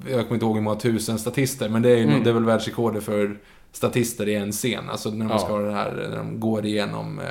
jag 0.09 0.21
kommer 0.21 0.33
inte 0.33 0.45
ihåg 0.45 0.55
hur 0.55 0.61
många 0.63 0.75
tusen 0.79 1.19
statister, 1.19 1.69
men 1.69 1.81
det 1.81 1.89
är, 1.89 1.95
ju, 1.97 2.03
Mm. 2.03 2.23
det 2.23 2.29
är 2.29 2.33
väl 2.33 2.45
världsrekordet 2.45 3.03
för 3.03 3.37
statister 3.71 4.27
i 4.29 4.35
en 4.35 4.51
scen. 4.51 4.89
Alltså 4.89 5.09
när 5.09 5.25
de 5.25 5.31
Ja. 5.31 5.37
ska 5.39 5.53
ha 5.53 5.59
det 5.59 5.71
här, 5.73 6.07
när 6.09 6.17
de 6.17 6.39
går 6.39 6.65
igenom 6.65 7.19
eh, 7.19 7.25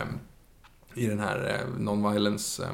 i 0.95 1.07
den 1.07 1.19
här 1.21 1.61
eh, 1.61 1.81
non-violence 1.81 2.63
eh, 2.63 2.69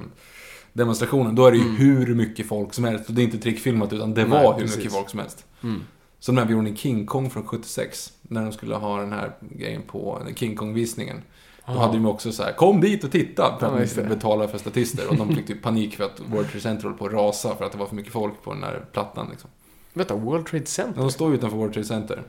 demonstrationen, 0.73 1.35
då 1.35 1.47
är 1.47 1.51
det 1.51 1.57
ju 1.59 1.69
hur 1.77 2.15
mycket 2.15 2.47
folk 2.49 2.75
som 2.75 2.85
helst. 2.85 3.09
Och 3.09 3.15
det 3.15 3.23
är 3.23 3.25
inte 3.25 3.39
trickfilmat, 3.39 3.93
utan 3.93 4.15
det 4.15 4.21
Mm. 4.23 4.31
Nej, 4.37 4.45
var 4.45 4.55
hur 4.55 4.61
precis. 4.61 4.77
mycket 4.77 4.93
folk 4.93 5.11
som 5.11 5.19
helst. 5.21 5.45
Mm. 5.63 5.83
Som 6.19 6.35
när 6.35 6.45
vi 6.45 6.53
gjorde 6.53 6.77
King 6.77 7.07
Kong 7.07 7.31
från 7.31 7.47
76. 7.47 8.13
När 8.23 8.43
de 8.43 8.53
skulle 8.53 8.75
ha 8.75 9.01
den 9.01 9.13
här 9.13 9.33
grejen 9.41 9.83
på 9.83 10.23
King 10.37 10.57
Kong-visningen. 10.57 11.23
Då 11.67 11.73
hade 11.73 11.93
de 11.93 12.07
också 12.07 12.33
så 12.33 12.43
här, 12.43 12.53
kom 12.53 12.81
dit 12.81 13.05
och 13.05 13.11
titta! 13.13 13.57
För 13.61 13.83
att 13.83 13.97
Ja, 13.97 14.03
betala 14.03 14.49
för 14.49 14.59
statister. 14.59 15.09
Och 15.11 15.17
de 15.17 15.35
fick 15.37 15.47
typ 15.47 15.63
panik 15.63 15.97
för 15.97 16.05
att 16.05 16.21
World 16.27 16.47
Trade 16.49 16.61
Center 16.61 16.85
höll 16.89 16.93
på 16.97 17.07
att 17.07 17.13
rasa 17.13 17.57
för 17.57 17.65
att 17.65 17.73
det 17.73 17.79
var 17.79 17.87
för 17.87 17.97
mycket 17.97 18.13
folk 18.13 18.43
på 18.43 18.55
den 18.55 18.63
här 18.63 18.85
plattan. 18.93 19.29
Liksom. 19.31 19.51
Vänta, 19.93 20.15
World 20.15 20.47
Trade 20.47 20.67
Center? 20.67 21.01
De 21.01 21.11
står 21.11 21.35
utanför 21.35 21.57
World 21.57 21.73
Trade 21.73 21.87
Center. 21.87 22.23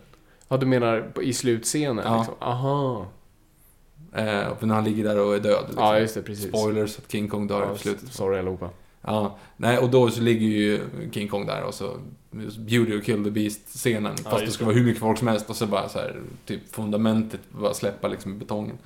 Ja, 0.47 0.57
du 0.57 0.65
menar 0.65 1.11
i 1.21 1.33
slutscenen? 1.33 2.05
Ja. 2.05 2.17
Liksom. 2.17 2.33
Aha. 2.39 3.05
Eh, 4.17 4.47
och 4.47 4.67
när 4.67 4.75
han 4.75 4.83
ligger 4.83 5.03
där 5.03 5.19
och 5.19 5.35
är 5.35 5.39
död. 5.39 5.63
Liksom. 5.67 5.83
Ja, 5.83 5.99
just 5.99 6.15
det, 6.15 6.21
precis. 6.21 6.47
Spoilers, 6.47 6.97
att 6.97 7.11
King 7.11 7.27
Kong 7.27 7.47
dör 7.47 7.61
Ja, 7.61 7.75
i 7.75 7.77
slutet. 7.77 8.13
Sorry 8.13 8.39
allihopa. 8.39 8.69
Ja, 9.01 9.37
nej, 9.57 9.77
och 9.77 9.89
då 9.89 10.09
så 10.09 10.21
ligger 10.21 10.47
ju 10.47 10.79
King 11.11 11.27
Kong 11.27 11.45
där 11.45 11.63
och 11.63 11.73
så 11.73 11.97
Beauty 12.57 12.97
och 12.97 13.03
Kill 13.03 13.23
the 13.23 13.31
Beast-scenen. 13.31 14.15
Ja, 14.23 14.29
fast 14.29 14.45
det 14.45 14.51
ska 14.51 14.65
vara 14.65 14.75
hur 14.75 14.83
mycket 14.83 14.99
folk 14.99 15.17
som 15.17 15.27
helst 15.27 15.49
och 15.49 15.55
så 15.55 15.67
bara 15.67 15.89
så 15.89 15.99
här, 15.99 16.21
typ 16.45 16.75
fundamentet 16.75 17.39
bara 17.49 17.73
släppa 17.73 18.07
liksom 18.07 18.33
i 18.33 18.35
betongen. 18.35 18.77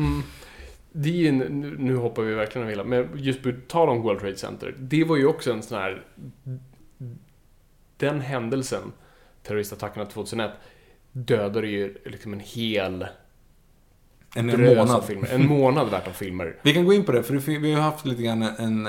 Det 0.91 1.25
är 1.25 1.29
en, 1.29 1.37
nu, 1.37 1.75
nu 1.79 1.95
hoppar 1.95 2.23
vi 2.23 2.33
verkligen 2.33 2.63
över 2.67 2.71
hela, 2.71 2.83
men 2.83 3.09
just 3.15 3.43
på 3.43 3.51
tal 3.67 3.89
om 3.89 4.01
World 4.01 4.19
Trade 4.19 4.37
Center. 4.37 4.75
Det 4.77 5.03
var 5.03 5.17
ju 5.17 5.25
också 5.25 5.53
en 5.53 5.63
sån 5.63 5.77
här... 5.77 6.03
Den 7.97 8.19
händelsen, 8.19 8.91
terroristattackerna 9.43 10.05
2001, 10.05 10.51
dödade 11.11 11.67
ju 11.67 11.97
liksom 12.05 12.33
en 12.33 12.39
hel 12.39 13.07
En, 14.35 14.49
en 14.49 14.75
månad. 14.75 15.03
filmer. 15.05 15.29
En 15.31 15.47
månad 15.47 15.89
värt 15.91 16.07
av 16.07 16.11
filmer. 16.11 16.55
Vi 16.61 16.73
kan 16.73 16.85
gå 16.85 16.93
in 16.93 17.03
på 17.03 17.11
det, 17.11 17.23
för 17.23 17.33
vi 17.59 17.73
har 17.73 17.81
haft 17.81 18.05
lite 18.05 18.21
grann 18.23 18.41
en, 18.43 18.87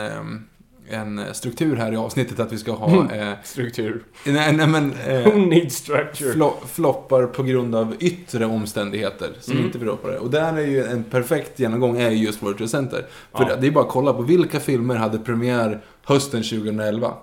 en, 0.90 1.20
struktur 1.32 1.76
här 1.76 1.92
i 1.92 1.96
avsnittet 1.96 2.40
att 2.40 2.52
vi 2.52 2.58
ska 2.58 2.72
ha... 2.72 3.12
Eh, 3.14 3.32
Struktur. 3.44 4.02
nej, 4.26 4.52
nej, 4.56 4.66
men... 4.66 4.90
Who 4.90 5.30
Eh, 5.30 5.36
needs 5.46 5.76
structure? 5.76 6.32
flo, 6.32 6.54
floppar 6.66 7.26
på 7.26 7.42
grund 7.42 7.74
av 7.74 7.94
yttre 8.00 8.46
omständigheter 8.46 9.30
som 9.40 9.52
Mm. 9.52 9.64
inte 9.66 9.78
beror 9.78 9.96
på 9.96 10.08
det. 10.08 10.18
Och 10.18 10.30
där 10.30 10.52
är 10.56 10.66
ju 10.66 10.84
en 10.84 11.04
perfekt 11.04 11.58
genomgång 11.60 12.00
är 12.00 12.10
ju 12.10 12.16
just 12.26 12.42
World 12.42 12.56
Trade 12.56 12.68
Center. 12.70 13.06
För 13.32 13.42
Ja. 13.44 13.48
det, 13.48 13.60
det 13.60 13.66
är 13.66 13.70
bara 13.70 13.84
att 13.84 13.90
kolla 13.90 14.12
på 14.12 14.22
vilka 14.22 14.60
filmer 14.60 14.94
hade 14.96 15.18
premiär 15.18 15.80
hösten 16.04 16.42
2011. 16.42 17.14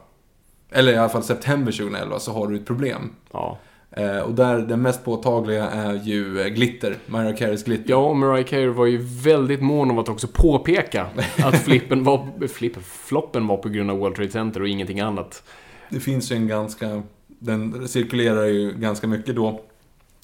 Eller 0.71 0.93
i 0.93 0.97
alla 0.97 1.09
fall 1.09 1.23
september 1.23 1.71
2011 1.71 2.19
så 2.19 2.31
har 2.33 2.47
du 2.47 2.55
ett 2.55 2.65
problem. 2.65 3.09
Ja. 3.31 3.57
Eh, 3.91 4.19
och 4.19 4.33
där 4.33 4.57
den 4.57 4.81
mest 4.81 5.05
påtagliga 5.05 5.69
är 5.69 5.93
ju 5.93 6.41
eh, 6.41 6.47
Glitter, 6.47 6.95
Mariah 7.05 7.35
Careys 7.35 7.63
Glitter. 7.63 7.89
Ja, 7.89 7.97
och 7.97 8.15
Mariah 8.15 8.45
Carey 8.45 8.67
var 8.67 8.85
ju 8.85 8.97
väldigt 9.01 9.61
mån 9.61 9.91
om 9.91 9.97
att 9.97 10.09
också 10.09 10.27
påpeka 10.27 11.07
att 11.37 11.63
flippen 11.63 12.03
var, 12.03 12.47
flippen, 12.47 12.83
floppen 12.83 13.47
var 13.47 13.57
på 13.57 13.69
grund 13.69 13.91
av 13.91 13.97
World 13.97 14.15
Trade 14.15 14.31
Center 14.31 14.61
och 14.61 14.67
ingenting 14.67 14.99
annat. 14.99 15.43
Det 15.89 15.99
finns 15.99 16.31
ju 16.31 16.35
en 16.35 16.47
ganska, 16.47 17.03
den 17.27 17.87
cirkulerar 17.87 18.45
ju 18.45 18.71
ganska 18.71 19.07
mycket 19.07 19.35
då. 19.35 19.61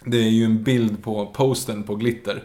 Det 0.06 0.18
är 0.18 0.30
ju 0.30 0.46
en 0.46 0.64
bild 0.64 1.04
på 1.04 1.26
posten 1.26 1.84
på 1.84 1.96
Glitter. 1.96 2.44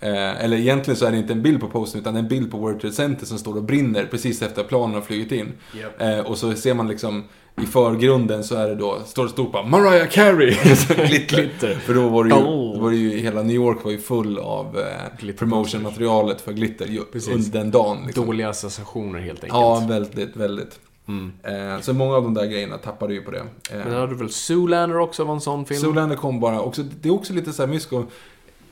Eh, 0.00 0.44
eller 0.44 0.56
egentligen 0.56 0.96
så 0.96 1.06
är 1.06 1.10
det 1.10 1.18
inte 1.18 1.32
en 1.32 1.42
bild 1.42 1.60
på 1.60 1.68
posten 1.68 2.00
utan 2.00 2.16
en 2.16 2.28
bild 2.28 2.50
på 2.50 2.58
World 2.58 2.80
Trade 2.80 2.94
Center 2.94 3.26
som 3.26 3.38
står 3.38 3.56
och 3.56 3.62
brinner 3.62 4.04
precis 4.04 4.42
efter 4.42 4.60
att 4.60 4.68
planen 4.68 4.94
har 4.94 5.02
flugit 5.02 5.32
in. 5.32 5.52
Japp. 5.80 6.02
Eh, 6.02 6.18
och 6.18 6.38
så 6.38 6.54
ser 6.54 6.74
man 6.74 6.88
liksom 6.88 7.24
i 7.62 7.66
förgrunden 7.66 8.44
så 8.44 8.54
är 8.54 8.68
det 8.68 8.74
då, 8.74 8.98
står 9.06 9.22
det 9.24 9.28
stort 9.30 9.52
bara 9.52 9.62
Mariah 9.66 10.08
Carey! 10.08 10.50
Glitter. 11.08 11.36
Glitter. 11.36 11.74
För 11.74 11.94
då 11.94 12.08
var 12.08 12.24
det 12.24 12.30
ju, 12.30 12.42
Oh. 12.42 12.80
var 12.82 12.90
det 12.90 12.96
ju, 12.96 13.18
hela 13.18 13.42
New 13.42 13.56
York 13.56 13.84
var 13.84 13.90
ju 13.90 13.98
full 13.98 14.38
av 14.38 14.78
eh, 14.78 15.34
promotionmaterialet 15.34 16.40
för 16.40 16.52
Glitter 16.52 16.86
ju, 16.86 17.00
under 17.32 17.52
den 17.52 17.70
dagen. 17.70 17.98
Liksom. 18.06 18.26
Dåliga 18.26 18.48
associationer 18.48 19.18
helt 19.18 19.44
enkelt. 19.44 19.52
Ja, 19.60 19.86
väldigt, 19.88 20.36
väldigt. 20.36 20.78
Mm. 21.08 21.32
Eh, 21.42 21.80
så 21.80 21.92
många 21.92 22.16
av 22.16 22.22
de 22.22 22.34
där 22.34 22.46
grejerna 22.46 22.78
tappade 22.78 23.14
ju 23.14 23.22
på 23.22 23.30
det. 23.30 23.38
Eh, 23.38 23.44
Men 23.84 23.92
hade 23.92 24.06
du 24.06 24.14
väl 24.14 24.30
Zoolander 24.30 24.98
också 24.98 25.24
var 25.24 25.34
en 25.34 25.40
sån 25.40 25.64
film? 25.66 25.80
Zoolander 25.80 26.16
kom 26.16 26.40
bara, 26.40 26.60
också, 26.60 26.82
det 27.00 27.08
är 27.08 27.12
också 27.12 27.32
lite 27.32 27.52
så 27.52 27.62
här 27.62 27.68
mysko. 27.70 28.04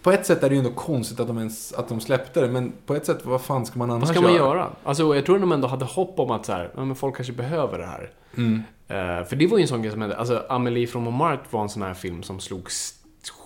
På 0.05 0.12
ett 0.12 0.26
sätt 0.26 0.42
är 0.42 0.48
det 0.48 0.55
ju 0.55 0.59
ändå 0.59 0.70
konstigt 0.70 1.20
att 1.20 1.26
de, 1.26 1.38
ens, 1.38 1.72
att 1.72 1.88
de 1.88 2.00
släppte 2.00 2.40
det, 2.40 2.48
men 2.48 2.72
på 2.86 2.94
ett 2.94 3.07
sätt, 3.07 3.24
vad 3.24 3.40
fan 3.40 3.66
ska 3.66 3.78
man 3.78 3.90
annars 3.90 4.09
Vad 4.09 4.16
ska 4.16 4.20
man 4.20 4.34
göra? 4.34 4.70
Alltså, 4.84 5.14
jag 5.14 5.26
tror 5.26 5.38
de 5.38 5.52
ändå 5.52 5.68
hade 5.68 5.84
hopp 5.84 6.20
om 6.20 6.30
att 6.30 6.46
så 6.46 6.52
här, 6.52 6.70
ja, 6.76 6.84
men 6.84 6.96
folk 6.96 7.16
kanske 7.16 7.32
behöver 7.32 7.78
det 7.78 7.86
här. 7.86 8.11
Mm. 8.36 8.62
Eh, 8.88 9.24
för 9.24 9.36
det 9.36 9.46
var 9.46 9.59
ju 9.59 9.62
en 9.62 9.68
sån 9.68 9.82
grej 9.82 9.92
som 9.92 10.00
hände. 10.00 10.16
Alltså, 10.16 10.44
Amelie 10.48 10.86
från 10.86 11.02
Montmartre 11.02 11.42
var 11.50 11.62
en 11.62 11.68
sån 11.68 11.82
här 11.82 11.94
film 11.94 12.22
som 12.22 12.40
slog 12.40 12.68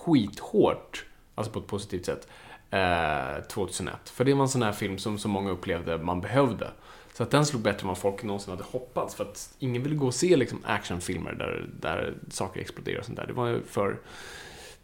skithårt, 0.04 1.06
alltså 1.34 1.52
på 1.52 1.58
ett 1.58 1.66
positivt 1.66 2.06
sätt, 2.06 2.28
eh, 2.70 3.44
2001. 3.48 4.08
För 4.08 4.24
det 4.24 4.34
var 4.34 4.42
en 4.42 4.48
sån 4.48 4.62
här 4.62 4.72
film 4.72 4.98
som 4.98 5.18
så 5.18 5.28
många 5.28 5.50
upplevde 5.50 5.98
man 5.98 6.20
behövde. 6.20 6.70
Så 7.14 7.22
att 7.22 7.30
den 7.30 7.46
slog 7.46 7.62
bättre 7.62 7.82
än 7.82 7.88
vad 7.88 7.98
folk 7.98 8.22
någonsin 8.22 8.50
hade 8.50 8.64
hoppats. 8.64 9.14
För 9.14 9.24
att 9.24 9.54
ingen 9.58 9.82
ville 9.82 9.94
gå 9.94 10.06
och 10.06 10.14
se 10.14 10.36
liksom, 10.36 10.58
actionfilmer 10.64 11.32
där, 11.32 11.66
där 11.80 12.14
saker 12.30 12.60
exploderar 12.60 12.98
och 12.98 13.04
sånt 13.04 13.18
där. 13.18 13.26
Det 13.26 13.32
var 13.32 13.46
ju 13.46 13.62
för 13.62 13.96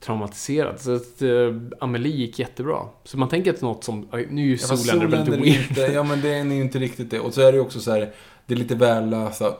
traumatiserat. 0.04 0.82
Så 0.82 0.94
att 0.94 1.22
uh, 1.22 1.60
Amelie 1.80 2.16
gick 2.16 2.38
jättebra. 2.38 2.78
Så 3.04 3.18
man 3.18 3.28
tänker 3.28 3.54
att 3.54 3.60
något 3.60 3.84
som, 3.84 4.08
nu 4.30 4.42
är 4.42 4.46
ju 4.46 4.58
Zoolander 4.58 5.06
väldigt 5.06 5.34
weird. 5.40 5.68
inte, 5.70 5.80
ja 5.80 6.02
men 6.02 6.20
det 6.20 6.34
är 6.34 6.44
ju 6.44 6.60
inte 6.60 6.78
riktigt 6.78 7.10
det. 7.10 7.20
Och 7.20 7.34
så 7.34 7.40
är 7.40 7.52
det 7.52 7.56
ju 7.56 7.60
också 7.60 7.80
så 7.80 7.90
här, 7.90 8.12
det 8.46 8.54
är 8.54 8.58
lite 8.58 8.74
väl 8.74 9.10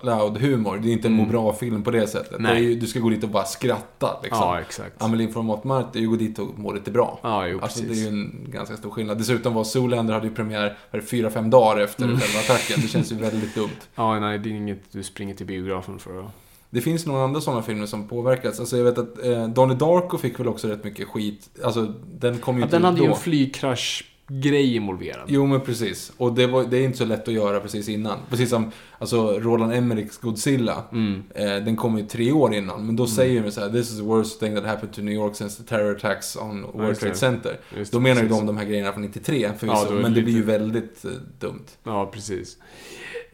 loud 0.02 0.38
humor. 0.38 0.78
Det 0.82 0.88
är 0.88 0.92
inte 0.92 1.08
en 1.08 1.12
må 1.14 1.24
bra-film 1.24 1.82
på 1.82 1.90
det 1.90 2.06
sättet. 2.06 2.30
Det 2.30 2.38
Nej. 2.42 2.56
är 2.64 2.68
ju, 2.68 2.74
du 2.74 2.86
ska 2.86 2.98
gå 3.00 3.08
dit 3.08 3.22
och 3.24 3.28
bara 3.30 3.44
skratta 3.44 4.20
liksom. 4.22 4.40
Ja, 4.40 4.60
exakt. 4.60 5.02
Amelie 5.02 5.28
från 5.28 5.44
Montmartre 5.46 5.98
är 5.98 6.00
ju 6.00 6.08
gå 6.08 6.16
dit 6.16 6.38
och 6.38 6.58
må 6.58 6.72
lite 6.72 6.90
bra. 6.90 7.18
Ja, 7.22 7.46
jo, 7.46 7.58
Alltså 7.62 7.80
det 7.80 7.86
är 7.86 7.88
precis. 7.88 8.04
ju 8.04 8.08
en 8.08 8.46
ganska 8.48 8.76
stor 8.76 8.90
skillnad. 8.90 9.18
Dessutom 9.18 9.54
var 9.54 9.64
Zoolander 9.64 10.14
hade 10.14 10.26
ju 10.26 10.34
premiär 10.34 10.76
det, 10.90 11.02
fyra, 11.02 11.30
fem 11.30 11.50
dagar 11.50 11.80
efter 11.84 12.04
Mm. 12.04 12.20
själva 12.20 12.38
attacken. 12.38 12.78
Det 12.82 12.88
känns 12.88 13.12
ju 13.12 13.16
väldigt 13.16 13.54
dumt. 13.54 13.68
Ja, 13.94 14.20
nej, 14.20 14.38
det 14.38 14.48
är 14.48 14.52
inget 14.52 14.92
du 14.92 15.02
springer 15.02 15.34
till 15.34 15.46
biografen 15.46 15.98
för 15.98 16.20
att... 16.20 16.26
Det 16.74 16.80
finns 16.80 17.06
några 17.06 17.24
andra 17.24 17.40
sådana 17.40 17.62
filmer 17.62 17.86
som 17.86 18.08
påverkats. 18.08 18.60
Alltså 18.60 18.76
jag 18.76 18.84
vet 18.84 18.98
att 18.98 19.24
eh, 19.24 19.48
Donnie 19.48 19.74
Darko 19.74 20.18
fick 20.18 20.40
väl 20.40 20.48
också 20.48 20.68
rätt 20.68 20.84
mycket 20.84 21.08
skit. 21.08 21.50
Alltså 21.64 21.94
den 22.12 22.38
kom 22.38 22.56
ju 22.56 22.60
Ja, 22.60 22.64
inte 22.66 22.76
den 22.76 22.84
hade 22.84 23.00
ju 23.00 23.06
då. 23.06 23.14
en 23.14 23.20
flygkrasch-grej 23.20 24.76
involverad. 24.76 25.24
Jo 25.26 25.46
men 25.46 25.60
precis. 25.60 26.12
Och 26.16 26.32
det, 26.32 26.46
var, 26.46 26.64
det 26.64 26.78
är 26.78 26.84
inte 26.84 26.98
så 26.98 27.04
lätt 27.04 27.28
att 27.28 27.34
göra 27.34 27.60
precis 27.60 27.88
innan. 27.88 28.18
Precis 28.30 28.50
som 28.50 28.70
alltså, 28.98 29.40
Roland 29.40 29.72
Emmerichs 29.72 30.18
Godzilla. 30.18 30.84
Mm. 30.92 31.22
Eh, 31.34 31.44
den 31.44 31.76
kom 31.76 31.98
ju 31.98 32.06
tre 32.06 32.32
år 32.32 32.54
innan. 32.54 32.86
Men 32.86 32.96
då 32.96 33.06
säger 33.06 33.42
de 33.42 33.50
så 33.50 33.60
här: 33.60 33.70
This 33.70 33.90
is 33.90 33.96
the 33.98 34.04
worst 34.04 34.40
thing 34.40 34.54
that 34.54 34.64
happened 34.64 34.94
to 34.94 35.02
New 35.02 35.14
York 35.14 35.36
since 35.36 35.62
the 35.62 35.68
terror 35.68 35.96
attacks 35.96 36.36
on 36.36 36.62
World. 36.72 36.98
Trade 36.98 37.14
Center. 37.14 37.60
Just 37.78 37.92
Då 37.92 38.00
menar 38.00 38.22
ju 38.22 38.28
de 38.28 38.46
de 38.46 38.56
här 38.56 38.64
grejerna 38.64 38.92
från 38.92 39.02
93 39.02 39.50
förvisso. 39.58 39.86
Ja, 39.88 39.94
det 39.94 40.02
men 40.02 40.14
det 40.14 40.22
blir 40.22 40.34
ju 40.34 40.42
väldigt 40.42 41.04
eh, 41.04 41.10
dumt. 41.40 41.66
Ja, 41.84 42.10
precis. 42.12 42.56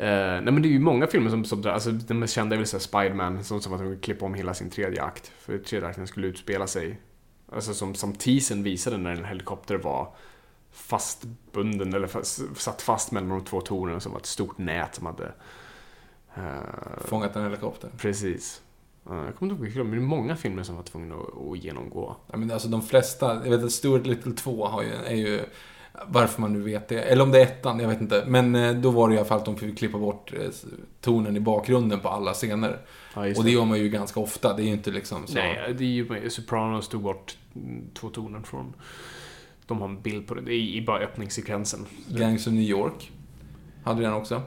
Eh, 0.00 0.06
nej 0.42 0.52
men 0.52 0.62
det 0.62 0.68
är 0.68 0.70
ju 0.70 0.78
många 0.80 1.06
filmer 1.06 1.30
som, 1.30 1.44
som 1.44 1.66
alltså 1.66 1.90
den 1.92 2.18
mest 2.18 2.34
kända 2.34 2.56
är 2.56 2.58
väl 2.58 2.66
Spiderman 2.66 3.44
som, 3.44 3.60
som 3.60 3.72
att 3.72 3.80
de 3.80 3.96
klippa 4.00 4.24
om 4.24 4.34
hela 4.34 4.54
sin 4.54 4.70
tredje 4.70 5.02
akt. 5.02 5.32
För 5.38 5.58
tredje 5.58 5.88
akten 5.88 6.06
skulle 6.06 6.26
utspela 6.26 6.66
sig, 6.66 7.00
alltså 7.52 7.74
som, 7.74 7.94
som 7.94 8.12
teasern 8.14 8.62
visade 8.62 8.98
när 8.98 9.10
en 9.10 9.24
helikopter 9.24 9.76
var 9.76 10.14
fastbunden 10.72 11.94
eller 11.94 12.06
fast, 12.06 12.40
satt 12.56 12.82
fast 12.82 13.12
mellan 13.12 13.28
de 13.28 13.44
två 13.44 13.60
tornen 13.60 14.00
som 14.00 14.12
var 14.12 14.18
ett 14.20 14.26
stort 14.26 14.58
nät 14.58 14.94
som 14.94 15.06
hade... 15.06 15.32
eh, 16.34 17.04
Fångat 17.04 17.36
en 17.36 17.44
helikopter. 17.44 17.90
precis. 17.98 18.62
Eh, 19.10 19.16
jag 19.16 19.36
kommer 19.36 19.52
inte 19.52 19.54
ihåg 19.54 19.60
vilka, 19.60 19.78
men 19.78 19.90
det 19.90 19.96
är 19.96 20.00
många 20.00 20.36
filmer 20.36 20.62
som 20.62 20.76
var 20.76 20.82
tvungna 20.82 21.14
att, 21.14 21.50
att 21.52 21.58
genomgå. 21.64 22.16
Ja, 22.26 22.36
men 22.36 22.50
alltså 22.50 22.68
de 22.68 22.82
flesta, 22.82 23.34
jag 23.44 23.50
vet 23.50 23.64
att 23.64 23.72
Stuart 23.72 24.06
Little 24.06 24.32
2 24.32 24.66
har 24.66 24.82
ju, 24.82 24.92
är 24.92 25.14
ju, 25.16 25.40
varför 26.06 26.40
man 26.40 26.52
nu 26.52 26.60
vet 26.60 26.88
det, 26.88 27.00
eller 27.00 27.22
om 27.22 27.30
det 27.30 27.38
är 27.38 27.42
ettan, 27.42 27.80
jag 27.80 27.88
vet 27.88 28.00
inte. 28.00 28.24
Men 28.26 28.54
eh, 28.54 28.74
då 28.74 28.90
var 28.90 29.08
det 29.08 29.14
i 29.14 29.18
alla 29.18 29.26
fall 29.26 29.38
att 29.38 29.44
de 29.44 29.56
fick 29.56 29.78
klippa 29.78 29.98
bort 29.98 30.32
eh, 30.32 30.48
tonen 31.00 31.36
i 31.36 31.40
bakgrunden 31.40 32.00
på 32.00 32.08
alla 32.08 32.32
scener. 32.32 32.78
Ja, 33.14 33.26
just 33.26 33.38
Och 33.38 33.44
det 33.44 33.50
gör 33.50 33.64
man 33.64 33.78
ju 33.78 33.88
ganska 33.88 34.20
ofta, 34.20 34.56
det 34.56 34.62
är 34.62 34.64
ju 34.64 34.72
inte 34.72 34.90
liksom 34.90 35.26
så. 35.26 35.34
Nej, 35.34 35.74
det 35.78 35.84
är 35.84 35.88
ju 36.22 36.30
Sopranos 36.30 36.88
tog 36.88 37.02
bort 37.02 37.36
mm, 37.56 37.84
två 37.94 38.08
toner 38.08 38.40
från... 38.40 38.72
De 39.66 39.80
har 39.80 39.88
en 39.88 40.00
bild 40.02 40.26
på 40.26 40.34
det, 40.34 40.40
det 40.40 40.52
är 40.52 40.58
i 40.58 40.82
bara 40.86 40.98
öppningssekvensen. 41.00 41.86
Gangs 42.08 42.46
of 42.46 42.52
New 42.52 42.62
York 42.62 43.10
hade 43.84 44.02
den 44.02 44.12
också. 44.12 44.42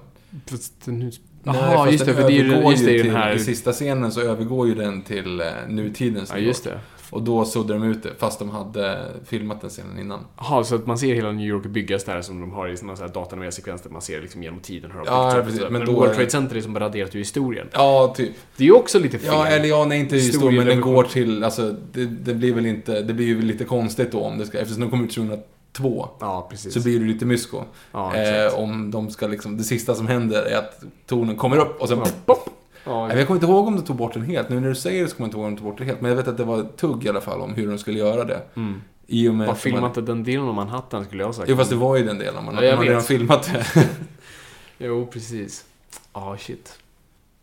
Fast 0.45 0.73
nu... 0.87 1.11
Nej, 1.45 1.55
Jaha, 1.55 1.91
just 1.91 2.05
det, 2.05 2.13
för 2.13 2.21
det 2.21 2.27
är 2.27 2.43
ju 2.43 2.51
övergår 2.51 2.71
just 2.71 2.85
det, 2.85 2.91
ju 2.91 2.97
den 2.97 3.05
till- 3.05 3.15
här... 3.15 3.35
I 3.35 3.39
sista 3.39 3.71
scenen 3.71 4.11
så 4.11 4.21
övergår 4.21 4.67
ju 4.67 4.75
den 4.75 5.01
till 5.01 5.41
eh, 5.41 5.47
nutidens 5.67 6.29
Ja, 6.29 6.35
New 6.35 6.45
just 6.45 6.65
York. 6.65 6.75
det. 6.75 6.81
Och 7.14 7.22
då 7.22 7.45
suddade 7.45 7.80
de 7.80 7.84
ut 7.89 8.03
det, 8.03 8.09
fast 8.18 8.39
de 8.39 8.49
hade 8.49 8.99
filmat 9.26 9.61
den 9.61 9.70
scenen 9.70 9.99
innan. 9.99 10.20
Jaha, 10.38 10.64
så 10.64 10.76
att 10.76 10.86
man 10.88 10.97
ser 10.97 11.16
hela 11.16 11.32
New 11.32 11.47
York 11.47 11.66
byggas 11.66 12.03
där 12.03 12.22
som 12.22 12.41
de 12.41 12.51
har 12.51 12.68
i 12.68 12.78
såna 12.78 12.95
så 12.95 13.03
här 13.03 13.09
datanimerade 13.14 13.51
sekvenser. 13.51 13.89
Man 13.89 14.01
ser 14.01 14.22
liksom 14.22 14.43
genom 14.43 14.59
tiden 14.59 14.91
hur 14.91 14.97
de 14.99 15.05
Ja, 15.07 15.41
precis, 15.45 15.61
men 15.61 15.74
Men, 15.74 15.86
då 15.86 15.91
är 15.91 15.95
World 15.95 16.14
Trade 16.14 16.30
Center 16.30 16.55
är 16.55 16.61
som 16.61 16.80
raderat 16.80 17.16
ur 17.16 17.20
historien. 17.20 17.68
Ja, 17.74 18.14
typ. 18.18 18.32
Det 18.57 18.64
är 18.64 18.68
ju 18.68 18.74
också 18.74 18.99
lite 18.99 19.20
fel. 19.20 19.30
Ja, 19.34 19.47
eller 19.47 19.66
ja, 19.66 19.86
nej 19.86 19.99
inte 19.99 20.16
historien, 20.16 20.55
men 20.55 20.66
den 20.68 20.82
går 20.82 21.03
till, 21.03 21.43
alltså 21.43 21.76
det, 21.93 22.05
det 22.05 22.34
blir 22.34 22.53
väl 22.53 22.66
inte, 22.66 23.01
det 23.01 23.14
blir 23.14 23.26
ju 23.26 23.41
lite 23.41 23.64
konstigt 23.66 24.11
då 24.11 24.22
om 24.22 24.38
det 24.38 24.45
ska, 24.45 24.59
eftersom 24.59 24.82
de 24.82 24.89
kommer 24.89 25.03
ut 25.03 25.16
2002. 25.16 26.07
Ja, 26.20 26.47
precis. 26.51 26.74
Så 26.74 26.80
blir 26.84 26.99
det 26.99 27.05
lite 27.05 27.26
mysko. 27.26 27.64
Ja, 27.91 28.16
eh, 28.16 28.59
om 28.59 28.91
de 28.91 29.09
ska 29.09 29.28
liksom, 29.28 29.57
det 29.57 29.64
sista 29.64 29.95
som 29.95 30.07
händer 30.07 30.43
är 30.43 30.57
att 30.57 30.84
tonen 31.07 31.36
kommer 31.36 31.57
upp 31.57 31.82
och 31.82 31.88
sen 31.89 31.97
Ja. 31.97 32.05
pop. 32.26 32.49
Ja, 32.84 33.15
Jag 33.15 33.27
kommer 33.27 33.38
inte 33.38 33.47
ihåg 33.51 33.67
om 33.67 33.75
de 33.75 33.81
tog 33.81 33.95
bort 33.95 34.13
den 34.13 34.23
helt. 34.23 34.49
Nu 34.49 34.59
när 34.59 34.69
du 34.69 34.75
säger 34.75 35.03
det 35.03 35.09
så 35.09 35.15
kommer 35.15 35.25
jag 35.25 35.29
inte 35.29 35.38
ihåg 35.38 35.45
om 35.45 35.51
de 35.55 35.57
tog 35.61 35.67
bort 35.69 35.77
den 35.77 35.88
helt. 35.88 36.01
Men 36.01 36.09
jag 36.09 36.15
vet 36.15 36.27
att 36.27 36.38
det 36.38 36.43
var 36.43 36.59
ett 36.59 36.77
tugg 36.77 37.05
i 37.05 37.09
alla 37.09 37.21
fall 37.21 37.41
om 37.41 37.53
hur 37.53 37.67
de 37.67 37.77
skulle 37.77 37.99
göra 37.99 38.23
det. 38.25 38.41
mm. 38.55 38.81
I 39.07 39.27
och 39.29 39.36
med 39.36 39.47
Bara 39.47 39.51
att 39.51 39.57
de 39.57 39.61
filma 39.61 39.77
hade- 39.79 39.88
inte 39.88 40.01
den 40.01 40.23
delen 40.23 40.47
om 40.47 40.55
Manhattan 40.55 41.05
skulle 41.05 41.21
jag 41.21 41.27
ha 41.27 41.34
sagt. 41.34 41.49
Jo, 41.49 41.55
fast 41.57 41.69
det 41.69 41.75
var 41.75 41.97
ju 41.97 42.03
den 42.05 42.17
delen. 42.17 42.45
Man, 42.45 42.55
Ja, 42.55 42.63
jag 42.63 42.69
man 42.71 42.77
hade 42.77 42.89
redan 42.89 43.03
filmat 43.03 43.49
det. 43.53 43.89
Jo, 44.77 45.07
precis. 45.13 45.65
Ja, 46.13 46.38
shit. 46.39 46.79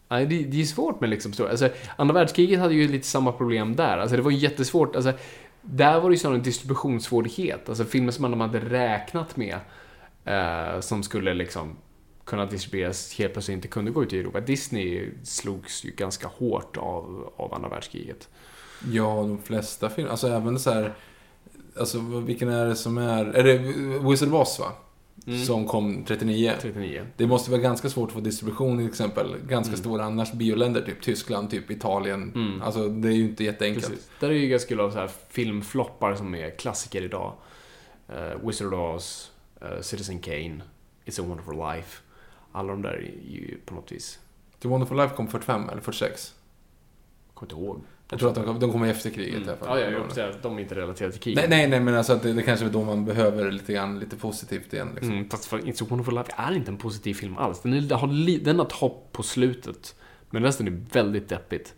Nej, 0.09 0.26
det, 0.26 0.43
det 0.45 0.61
är 0.61 0.64
svårt 0.64 1.01
med 1.01 1.11
liksom 1.11 1.32
så. 1.32 1.49
Alltså, 1.49 1.68
andra 1.97 2.14
världskriget 2.14 2.61
hade 2.61 2.74
ju 2.74 2.88
lite 2.88 3.07
samma 3.07 3.32
problem 3.32 3.76
där. 3.76 3.99
Alltså, 3.99 4.16
det 4.16 4.22
var 4.22 4.30
jättesvårt. 4.30 4.97
Alltså, 4.97 5.12
där 5.62 6.01
var 6.01 6.11
det 6.11 6.14
ju 6.14 6.18
snarare 6.18 6.36
en 6.38 6.43
distributionssvårighet. 6.43 7.68
Alltså 7.68 7.84
filmer 7.84 8.12
som 8.12 8.22
man 8.30 8.41
hade 8.41 8.59
räknat 8.61 9.36
med 9.36 9.57
eh, 10.24 10.80
som 10.80 11.03
skulle 11.03 11.34
liksom 11.34 11.76
kunna 12.31 12.47
distribueras 12.47 13.14
helt 13.18 13.33
plötsligt 13.33 13.55
inte 13.55 13.68
kunde 13.68 13.91
gå 13.91 14.03
ut 14.03 14.12
i 14.12 14.18
Europa. 14.18 14.41
Disney 14.41 15.11
slogs 15.24 15.85
ju 15.85 15.91
ganska 15.91 16.28
hårt 16.28 16.76
av, 16.76 17.33
av 17.37 17.55
andra 17.55 17.68
världskriget. 17.68 18.28
Ja, 18.93 19.14
de 19.16 19.39
flesta 19.43 19.91
filmer. 19.91 20.11
Alltså 20.11 20.28
även 20.28 20.59
så 20.59 20.70
här... 20.70 20.95
Alltså 21.78 22.01
vilken 22.01 22.49
är 22.49 22.66
det 22.66 22.76
som 22.76 22.99
är... 22.99 23.24
Är 23.24 23.45
det 23.45 23.59
Wizard 24.09 24.28
of 24.28 24.35
Oz 24.35 24.59
va? 24.59 24.72
som 25.47 25.66
kom 25.66 26.05
39. 26.05 26.53
39. 26.61 27.07
Det 27.16 27.26
måste 27.26 27.51
vara 27.51 27.61
ganska 27.61 27.89
svårt 27.89 28.09
att 28.09 28.14
få 28.14 28.20
distribution 28.20 28.78
till 28.78 28.89
exempel. 28.89 29.37
Ganska 29.49 29.70
Mm. 29.70 29.81
stora 29.81 30.05
annars 30.05 30.33
bioländer, 30.33 30.83
typ 30.83 31.03
Tyskland, 31.03 31.51
typ 31.51 31.70
Italien. 31.70 32.61
Alltså 32.64 32.89
det 32.89 33.09
är 33.09 33.12
ju 33.12 33.24
inte 33.24 33.45
jätteenkelt. 33.45 33.89
Precis. 33.89 34.11
Där 34.20 34.28
är 34.31 34.35
ju 34.35 34.49
ganska 34.49 34.68
kul 34.68 34.81
av 34.81 34.91
så 34.91 34.99
här 34.99 35.11
filmfloppar 35.28 36.14
som 36.14 36.35
är 36.35 36.51
klassiker 36.51 37.03
idag. 37.03 37.33
Uh, 38.11 38.47
Wizard 38.47 38.74
of 38.74 38.97
Oz, 38.97 39.31
eh, 39.61 39.81
Citizen 39.81 40.18
Kane, 40.18 40.61
It's 41.07 41.20
a 41.20 41.24
wonderful 41.28 41.57
life. 41.57 42.03
Alla 42.53 42.68
de 42.72 42.82
där 42.82 42.90
är 42.94 43.30
ju 43.30 43.59
på 43.64 43.74
något 43.74 43.92
vis... 43.92 44.18
The 44.62 44.68
Wonderful 44.68 44.96
Life 44.96 45.14
kom 45.16 45.28
45 45.28 45.68
eller 45.68 45.80
46. 45.80 46.34
Kommer 47.34 47.53
inte 47.53 47.62
ihåg. 47.64 47.80
Jag 48.11 48.18
tror 48.20 48.28
att 48.28 48.34
de, 48.34 48.59
de 48.61 48.72
kommer 48.72 48.86
efter 48.86 49.11
kriget 49.11 49.34
Mm. 49.36 49.48
i 49.48 49.51
alla 49.51 49.57
fall. 49.59 49.80
Ja, 49.80 49.84
ja, 49.84 49.90
jag 49.90 50.12
säga 50.12 50.32
de 50.42 50.57
är 50.59 50.62
inte 50.62 50.74
relaterade 50.74 51.12
till 51.12 51.22
krig. 51.22 51.36
Nej, 51.36 51.46
nej, 51.48 51.68
nej, 51.68 51.80
men 51.80 51.94
alltså 51.94 52.12
att 52.12 52.22
det, 52.22 52.32
det 52.32 52.42
kanske 52.42 52.66
är 52.66 52.70
då 52.70 52.84
man 52.84 53.05
behöver 53.05 53.51
lite 53.51 53.72
grann, 53.72 53.98
lite 53.98 54.16
positivt 54.16 54.72
igen 54.72 54.88
liksom. 54.94 55.11
Mm, 55.12 55.28
fast 55.30 55.44
för 55.44 55.59
It's 55.59 55.82
a 55.82 55.86
wonderful 55.90 56.14
life 56.14 56.32
är 56.36 56.53
inte 56.53 56.70
en 56.70 56.76
positiv 56.76 57.14
film 57.14 57.38
alls. 57.38 57.61
Den, 57.62 57.72
är, 57.72 57.94
har, 57.94 58.38
den 58.44 58.59
har 58.59 58.66
ett 58.66 58.72
hopp 58.72 59.09
på 59.12 59.22
slutet. 59.22 59.94
Men 60.30 60.42
resten 60.42 60.66
är 60.66 60.84
väldigt 60.92 61.28
deppigt. 61.28 61.74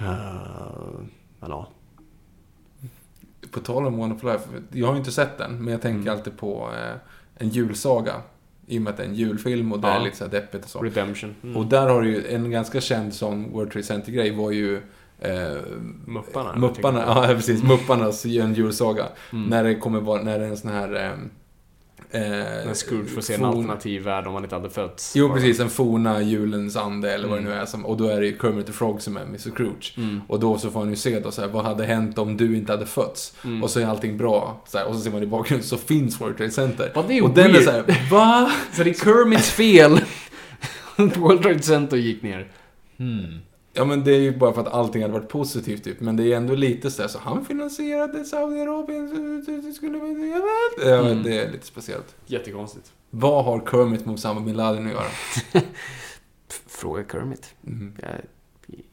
Uh, 0.00 0.06
men 1.40 1.50
ja. 1.50 1.68
På 3.50 3.60
tal 3.60 3.86
om 3.86 3.96
Wonderful 3.96 4.32
Life, 4.32 4.48
jag 4.72 4.86
har 4.86 4.94
ju 4.94 4.98
inte 4.98 5.12
sett 5.12 5.38
den, 5.38 5.64
men 5.64 5.72
jag 5.72 5.82
tänker 5.82 6.00
Mm. 6.00 6.18
alltid 6.18 6.38
på 6.38 6.70
eh, 6.72 6.96
en 7.34 7.48
julsaga. 7.48 8.22
I 8.66 8.78
och 8.78 8.82
med 8.82 8.90
att 8.90 8.96
det 8.96 9.02
är 9.02 9.08
en 9.08 9.14
julfilm 9.14 9.72
och 9.72 9.80
det 9.80 9.88
Ja. 9.88 9.94
är 9.94 10.00
lite 10.04 10.16
så 10.16 10.26
deppigt 10.26 10.64
och 10.64 10.70
så. 10.70 10.82
Redemption. 10.82 11.34
Mm. 11.42 11.56
Och 11.56 11.66
där 11.66 11.88
har 11.88 12.02
du 12.02 12.08
ju 12.08 12.26
en 12.26 12.50
ganska 12.50 12.80
känd 12.80 13.14
sån 13.14 13.52
World 13.52 13.70
Trade 13.72 13.84
Center-grej 13.86 14.36
var 14.36 14.50
ju 14.50 14.76
eh, 15.20 15.56
Mupparna. 16.06 16.56
Mupparna, 16.56 17.00
ja 17.06 17.26
precis. 17.34 17.62
Mupparnas 17.62 18.24
en 18.26 18.54
julsaga. 18.54 19.06
Mm. 19.32 19.44
När 19.48 19.64
det 19.64 19.74
kommer 19.74 20.00
vara, 20.00 20.22
när 20.22 20.38
det 20.38 20.44
är 20.44 20.48
en 20.50 20.56
sån 20.56 20.70
här... 20.70 20.94
Eh, 21.06 21.12
eh, 22.14 22.20
När 22.66 22.74
Scrooge 22.74 23.08
får 23.14 23.20
se 23.20 23.34
en 23.34 23.44
alternativ 23.44 24.02
värld 24.02 24.26
om 24.26 24.34
han 24.34 24.42
inte 24.44 24.54
hade 24.56 24.70
fötts. 24.70 25.12
Jo, 25.16 25.34
precis. 25.34 25.60
En 25.60 25.70
forna 25.70 26.22
julens 26.22 26.76
ande 26.76 27.14
eller 27.14 27.28
vad 27.28 27.38
Mm. 27.38 27.50
det 27.50 27.56
nu 27.56 27.62
är. 27.62 27.66
Som, 27.66 27.86
och 27.86 27.96
då 27.96 28.08
är 28.08 28.20
det 28.20 28.26
ju 28.26 28.38
Kermit 28.38 28.66
the 28.66 28.72
Frog 28.72 29.02
som 29.02 29.16
är 29.16 29.22
Mr. 29.22 29.38
Scrooge. 29.50 29.94
Mm. 29.96 30.20
Och 30.28 30.40
då 30.40 30.58
så 30.58 30.70
får 30.70 30.80
han 30.80 30.90
ju 30.90 30.96
se 30.96 31.20
då 31.20 31.30
så 31.30 31.40
här, 31.40 31.48
vad 31.48 31.64
hade 31.64 31.84
hänt 31.84 32.18
om 32.18 32.36
du 32.36 32.56
inte 32.56 32.72
hade 32.72 32.86
fötts? 32.86 33.34
Mm. 33.44 33.62
Och 33.62 33.70
så 33.70 33.80
är 33.80 33.86
allting 33.86 34.16
bra. 34.16 34.62
Så 34.66 34.78
här, 34.78 34.86
och 34.86 34.94
så 34.94 35.00
ser 35.00 35.10
man 35.10 35.22
i 35.22 35.26
bakgrunden 35.26 35.66
så 35.68 35.76
finns 35.76 36.20
World 36.20 36.36
Trade 36.36 36.50
Center. 36.52 36.92
Ja, 36.94 37.04
det 37.08 37.18
är 37.18 37.24
och 37.24 37.30
den 37.30 37.46
är 37.46 37.52
weird. 37.52 37.64
så 37.64 37.70
här, 37.70 38.08
va? 38.10 38.52
Så 38.72 38.82
det 38.84 38.90
är 38.90 38.94
Kermits 38.94 39.50
fel 39.50 40.00
World 40.96 41.42
Trade 41.42 41.62
Center 41.62 41.96
gick 41.96 42.22
ner. 42.22 42.48
Hmm. 42.98 43.38
Ja 43.76 43.84
men 43.84 44.04
det 44.04 44.12
är 44.14 44.20
ju 44.20 44.36
bara 44.38 44.52
för 44.52 44.60
att 44.60 44.72
allting 44.72 45.02
hade 45.02 45.14
varit 45.14 45.28
positivt 45.28 45.84
typ. 45.84 46.00
Men 46.00 46.16
det 46.16 46.32
är 46.32 46.36
ändå 46.36 46.54
lite 46.54 46.90
så 46.90 47.02
här, 47.02 47.08
så 47.08 47.18
han 47.18 47.44
finansierade 47.44 48.24
Saudiarabien, 48.24 49.72
skulle 49.74 49.98
vi... 49.98 50.30
Jag 50.30 50.38
vet. 50.38 50.88
Ja, 50.90 51.10
Mm. 51.10 51.22
det 51.22 51.38
är 51.38 51.52
lite 51.52 51.66
speciellt. 51.66 52.14
Jättekonstigt. 52.26 52.92
Vad 53.10 53.44
har 53.44 53.66
Kermit 53.70 54.06
med 54.06 54.14
Osama 54.14 54.40
bin 54.40 54.56
Laden 54.56 54.86
att 54.86 54.92
göra? 54.92 55.62
Fråga 56.66 57.04
Kermit. 57.12 57.54
Mm. 57.66 57.94
Jag 58.02 58.10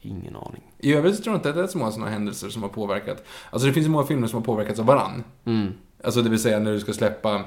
ingen 0.01 0.35
aning. 0.35 0.71
I 0.79 0.93
övrigt 0.93 1.15
så 1.15 1.23
tror 1.23 1.33
jag 1.33 1.39
inte 1.39 1.49
att 1.49 1.55
det 1.55 1.63
är 1.63 1.67
så 1.67 1.77
många 1.77 1.91
sådana 1.91 2.11
händelser 2.11 2.49
som 2.49 2.61
har 2.61 2.69
påverkat. 2.69 3.23
Alltså 3.49 3.67
det 3.67 3.73
finns 3.73 3.85
ju 3.85 3.89
många 3.91 4.05
filmer 4.05 4.27
som 4.27 4.37
har 4.39 4.45
påverkats 4.45 4.79
av 4.79 4.85
varann. 4.85 5.23
Mm. 5.45 5.67
Alltså 6.03 6.21
det 6.21 6.29
vill 6.29 6.39
säga 6.39 6.59
när 6.59 6.71
du 6.71 6.79
ska 6.79 6.93
släppa, 6.93 7.41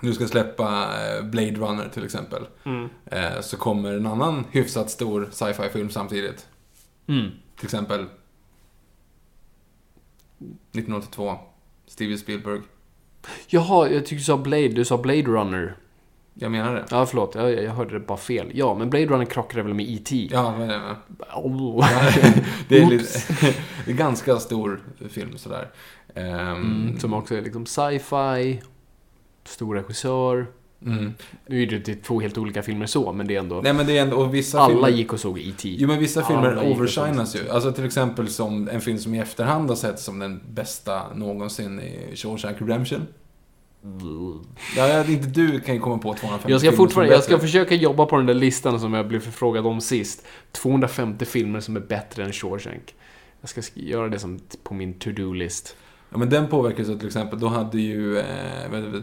du 0.00 0.14
ska 0.14 0.26
släppa 0.26 0.88
eh, 1.16 1.24
Blade 1.24 1.52
Runner 1.54 1.88
till 1.88 2.04
exempel. 2.04 2.46
Mm. 2.64 2.88
Eh, 3.06 3.40
Så 3.40 3.56
kommer 3.56 3.92
en 3.92 4.06
annan 4.06 4.44
hyfsat 4.50 4.90
stor 4.90 5.28
sci-fi 5.32 5.68
film 5.72 5.90
samtidigt. 5.90 6.46
Mm. 7.06 7.30
Till 7.56 7.64
exempel 7.66 8.06
1982, 10.72 11.38
Steven 11.86 12.18
Spielberg. 12.18 12.60
Jaha, 13.48 13.88
jag 13.88 14.00
tyckte 14.06 14.14
du 14.14 14.20
sa 14.20 14.36
Blade. 14.36 14.68
Du 14.68 14.84
sa 14.84 14.98
Blade 14.98 15.22
Runner. 15.22 15.76
Jag 16.34 16.50
menar 16.52 16.74
det. 16.74 16.84
Ja, 16.90 17.06
förlåt. 17.06 17.34
Jag, 17.34 17.52
jag 17.64 17.72
hörde 17.72 17.92
det 17.98 18.00
bara 18.06 18.18
fel. 18.18 18.50
Ja, 18.54 18.74
men 18.74 18.90
Blade 18.90 19.06
Runner 19.06 19.24
krockade 19.24 19.62
väl 19.62 19.74
med 19.74 19.86
E.T. 19.88 20.28
Ja, 20.32 20.54
vad 20.58 20.70
är 20.70 20.78
det? 20.78 20.96
Oh. 21.34 21.86
det 22.68 22.78
är, 22.82 22.86
lite, 22.86 23.18
det 23.84 23.90
är 23.90 23.94
ganska 23.94 24.36
stor 24.36 24.80
film 25.08 25.38
sådär. 25.38 25.70
Ehm, 26.14 26.56
Mm, 26.56 26.98
som 26.98 27.14
också 27.14 27.34
är 27.36 27.42
liksom 27.42 27.66
sci-fi, 27.66 28.62
stor 29.48 29.74
regissör. 29.74 30.46
mm. 30.86 31.14
Nu 31.46 31.62
är 31.62 31.66
det 31.66 31.94
två 31.94 32.20
helt 32.20 32.38
olika 32.38 32.62
filmer 32.62 32.86
så, 32.86 33.12
men 33.12 33.26
det 33.26 33.34
är 33.36 33.38
ändå... 33.40 33.60
Nej 33.60 33.72
men 33.72 33.86
det 33.86 33.98
är 33.98 34.02
ändå, 34.02 34.16
och 34.16 34.34
vissa 34.34 34.60
alla 34.60 34.74
filmer... 34.74 34.88
gick 34.88 35.12
och 35.12 35.20
såg 35.20 35.38
E.T. 35.38 35.76
Jo 35.78 35.88
men 35.88 35.98
vissa 35.98 36.24
filmer 36.24 36.72
overshinas 36.72 37.32
såg 37.32 37.42
ju. 37.42 37.48
Alltså 37.48 37.72
till 37.72 37.84
exempel 37.84 38.28
som 38.28 38.68
en 38.68 38.80
film 38.80 38.98
som 38.98 39.14
i 39.14 39.18
efterhand 39.18 39.68
har 39.68 39.76
sett 39.76 40.00
som 40.00 40.18
den 40.18 40.40
bästa 40.50 41.02
någonsin 41.14 41.80
i 41.80 42.16
Shawshank 42.16 42.60
Redemption. 42.60 43.06
Ja, 44.76 44.88
ja, 44.88 45.04
inte 45.04 45.28
du 45.28 45.60
kan 45.60 45.74
ju 45.74 45.80
komma 45.80 45.98
på 45.98 46.14
250 46.14 46.50
Jag 46.52 46.60
ska 46.60 46.70
filmer 46.70 46.76
fortfarande, 46.84 47.14
jag 47.14 47.24
ska 47.24 47.38
försöka 47.38 47.74
jobba 47.74 48.06
på 48.06 48.16
den 48.16 48.26
där 48.26 48.34
listan 48.34 48.80
som 48.80 48.94
jag 48.94 49.08
blev 49.08 49.20
förfrågad 49.20 49.66
om 49.66 49.80
sist. 49.80 50.26
250 50.52 51.24
filmer 51.24 51.60
som 51.60 51.76
är 51.76 51.80
bättre 51.80 52.24
än 52.24 52.32
Shawshank. 52.32 52.94
Jag 53.40 53.48
ska 53.50 53.60
sk- 53.60 53.88
göra 53.88 54.08
det 54.08 54.18
som 54.18 54.40
på 54.62 54.74
min 54.74 54.94
to-do-list. 54.98 55.76
Ja 56.10 56.18
men 56.18 56.30
den 56.30 56.48
påverkas 56.48 56.88
av 56.88 56.98
till 56.98 57.06
exempel, 57.06 57.40
då 57.40 57.48
hade 57.48 57.80
ju, 57.80 58.18
eh, 58.18 58.24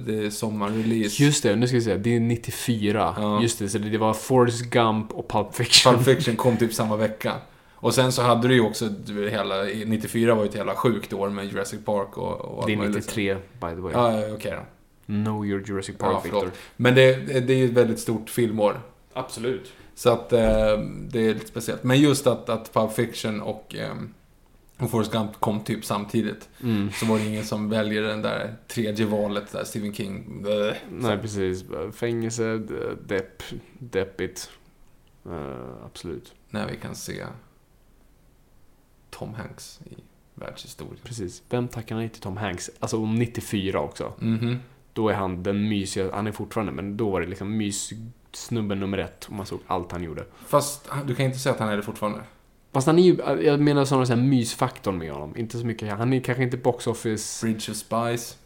det, 0.05 0.25
är 0.25 0.29
sommarrelease. 0.29 1.23
Just 1.23 1.43
det, 1.43 1.55
nu 1.55 1.67
ska 1.67 1.77
vi 1.77 1.81
se. 1.81 1.97
Det 1.97 2.15
är 2.15 2.19
94. 2.19 3.15
Ja. 3.17 3.41
Just 3.41 3.59
det, 3.59 3.69
så 3.69 3.77
det 3.77 3.97
var 3.97 4.13
Forrest 4.13 4.61
Gump 4.61 5.11
och 5.11 5.29
Pulp 5.29 5.55
Fiction. 5.55 5.93
Pulp 5.93 6.05
Fiction 6.05 6.35
kom 6.35 6.57
typ 6.57 6.73
samma 6.73 6.95
vecka. 6.95 7.33
Och 7.75 7.93
sen 7.93 8.11
så 8.11 8.21
hade 8.21 8.47
du 8.47 8.53
ju 8.53 8.61
också, 8.61 8.89
du, 8.89 9.29
hela, 9.29 9.63
94 9.85 10.35
var 10.35 10.43
ju 10.43 10.49
ett 10.49 10.55
jävla 10.55 10.75
sjukt 10.75 11.13
år 11.13 11.29
med 11.29 11.45
Jurassic 11.45 11.85
Park 11.85 12.17
och, 12.17 12.41
och 12.41 12.65
Det 12.67 12.73
är 12.73 12.77
möjligt. 12.77 12.95
93, 12.95 13.33
by 13.33 13.67
the 13.67 13.75
way. 13.75 13.93
Ja, 13.93 14.33
okej 14.33 14.51
då. 14.51 14.63
Know 15.13 15.45
your 15.45 15.63
Jurassic 15.67 15.97
Park, 15.97 16.11
Ja. 16.13 16.21
Victor. 16.23 16.51
Men 16.75 16.95
det, 16.95 17.15
det 17.47 17.53
är 17.53 17.57
ju 17.57 17.65
ett 17.65 17.71
väldigt 17.71 17.99
stort 17.99 18.29
filmår. 18.29 18.81
Absolut. 19.13 19.71
Så 19.95 20.09
att 20.09 20.33
eh, 20.33 20.39
det 21.09 21.19
är 21.19 21.33
lite 21.33 21.47
speciellt. 21.47 21.83
Men 21.83 21.99
just 21.99 22.27
att, 22.27 22.49
att 22.49 22.73
Pulp 22.73 22.93
Fiction 22.93 23.41
och, 23.41 23.75
eh, 23.75 23.93
och 24.83 24.91
Forrest 24.91 25.11
Gump 25.11 25.39
kom 25.39 25.63
typ 25.63 25.85
samtidigt. 25.85 26.49
Mm. 26.63 26.91
Så 26.91 27.05
var 27.05 27.17
det 27.19 27.25
ingen 27.25 27.45
som 27.45 27.69
väljer 27.69 28.01
den 28.01 28.21
där 28.21 28.55
tredje 28.67 29.05
valet 29.05 29.51
där, 29.51 29.63
Stephen 29.63 29.93
King. 29.93 30.41
Bleh. 30.41 30.75
Nej, 30.91 31.17
precis. 31.17 31.65
Fängelse, 31.93 32.57
depp, 33.07 33.43
deppigt. 33.79 34.49
Eh, 35.25 35.85
absolut. 35.85 36.33
När 36.49 36.67
vi 36.67 36.77
kan 36.77 36.95
se 36.95 37.25
Tom 39.09 39.33
Hanks 39.33 39.79
i 39.85 39.95
världshistorien. 40.35 40.97
Precis. 41.03 41.43
Vem 41.49 41.67
tackar 41.67 41.95
nej 41.95 42.09
till 42.09 42.21
Tom 42.21 42.37
Hanks? 42.37 42.71
Alltså 42.79 42.97
om 42.97 43.15
94 43.15 43.79
också. 43.79 44.13
Mhm. 44.19 44.57
Då 44.93 45.09
är 45.09 45.13
han 45.13 45.43
den 45.43 45.69
mysiga, 45.69 46.11
han 46.15 46.27
är 46.27 46.31
fortfarande, 46.31 46.71
men 46.71 46.97
då 46.97 47.09
var 47.09 47.21
det 47.21 47.27
liksom 47.27 47.57
myssnubben 47.57 48.79
nummer 48.79 48.97
ett. 48.97 49.25
Och 49.25 49.31
man 49.31 49.45
såg 49.45 49.59
allt 49.67 49.91
han 49.91 50.03
gjorde. 50.03 50.25
Fast 50.47 50.89
du 51.05 51.15
kan 51.15 51.25
inte 51.25 51.39
säga 51.39 51.53
att 51.53 51.59
han 51.59 51.69
är 51.69 51.77
det 51.77 51.83
fortfarande. 51.83 52.19
Fast 52.73 52.87
han 52.87 52.99
är 52.99 53.03
ju, 53.03 53.17
jag 53.45 53.59
menar 53.59 53.85
sådana 53.85 54.05
så 54.05 54.13
här 54.13 54.21
mysfaktorn 54.21 54.97
med 54.97 55.11
honom. 55.11 55.37
Inte 55.37 55.57
så 55.59 55.65
mycket, 55.65 55.93
han 55.93 56.13
är 56.13 56.19
kanske 56.19 56.43
inte 56.43 56.57
box 56.57 56.87
office. 56.87 57.45
Bridge 57.45 57.71
of 57.71 57.77
Spies. 57.77 58.37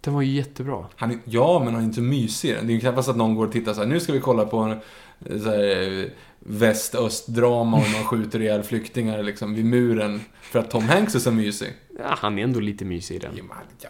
Den 0.00 0.14
var 0.14 0.22
ju 0.22 0.32
jättebra. 0.32 0.86
Han 0.96 1.10
är, 1.10 1.18
ja, 1.24 1.62
men 1.64 1.74
han 1.74 1.82
är 1.82 1.86
inte 1.86 2.00
mysig. 2.00 2.54
Det 2.54 2.72
är 2.72 2.74
ju 2.74 2.80
knappast 2.80 3.08
att 3.08 3.16
någon 3.16 3.34
går 3.34 3.46
och 3.46 3.52
tittar 3.52 3.74
så 3.74 3.80
här. 3.80 3.86
nu 3.86 4.00
ska 4.00 4.12
vi 4.12 4.20
kolla 4.20 4.44
på 4.44 4.58
en 4.58 4.70
eh, 4.70 5.52
eh, 5.52 6.06
väst-öst-drama 6.38 7.76
och 7.76 7.90
man 7.92 8.04
skjuter 8.04 8.42
ihjäl 8.42 8.62
flyktingar 8.62 9.22
liksom 9.22 9.54
vid 9.54 9.64
muren. 9.64 10.20
För 10.42 10.58
att 10.58 10.70
Tom 10.70 10.84
Hanks 10.84 11.14
är 11.14 11.18
så 11.18 11.30
mysig. 11.30 11.68
Ja, 11.98 12.04
han 12.18 12.38
är 12.38 12.42
ändå 12.42 12.60
lite 12.60 12.84
mysig 12.84 13.14
i 13.16 13.18
den. 13.18 13.32
Ja, 13.36 13.42
men, 13.48 13.56
ja, 13.80 13.88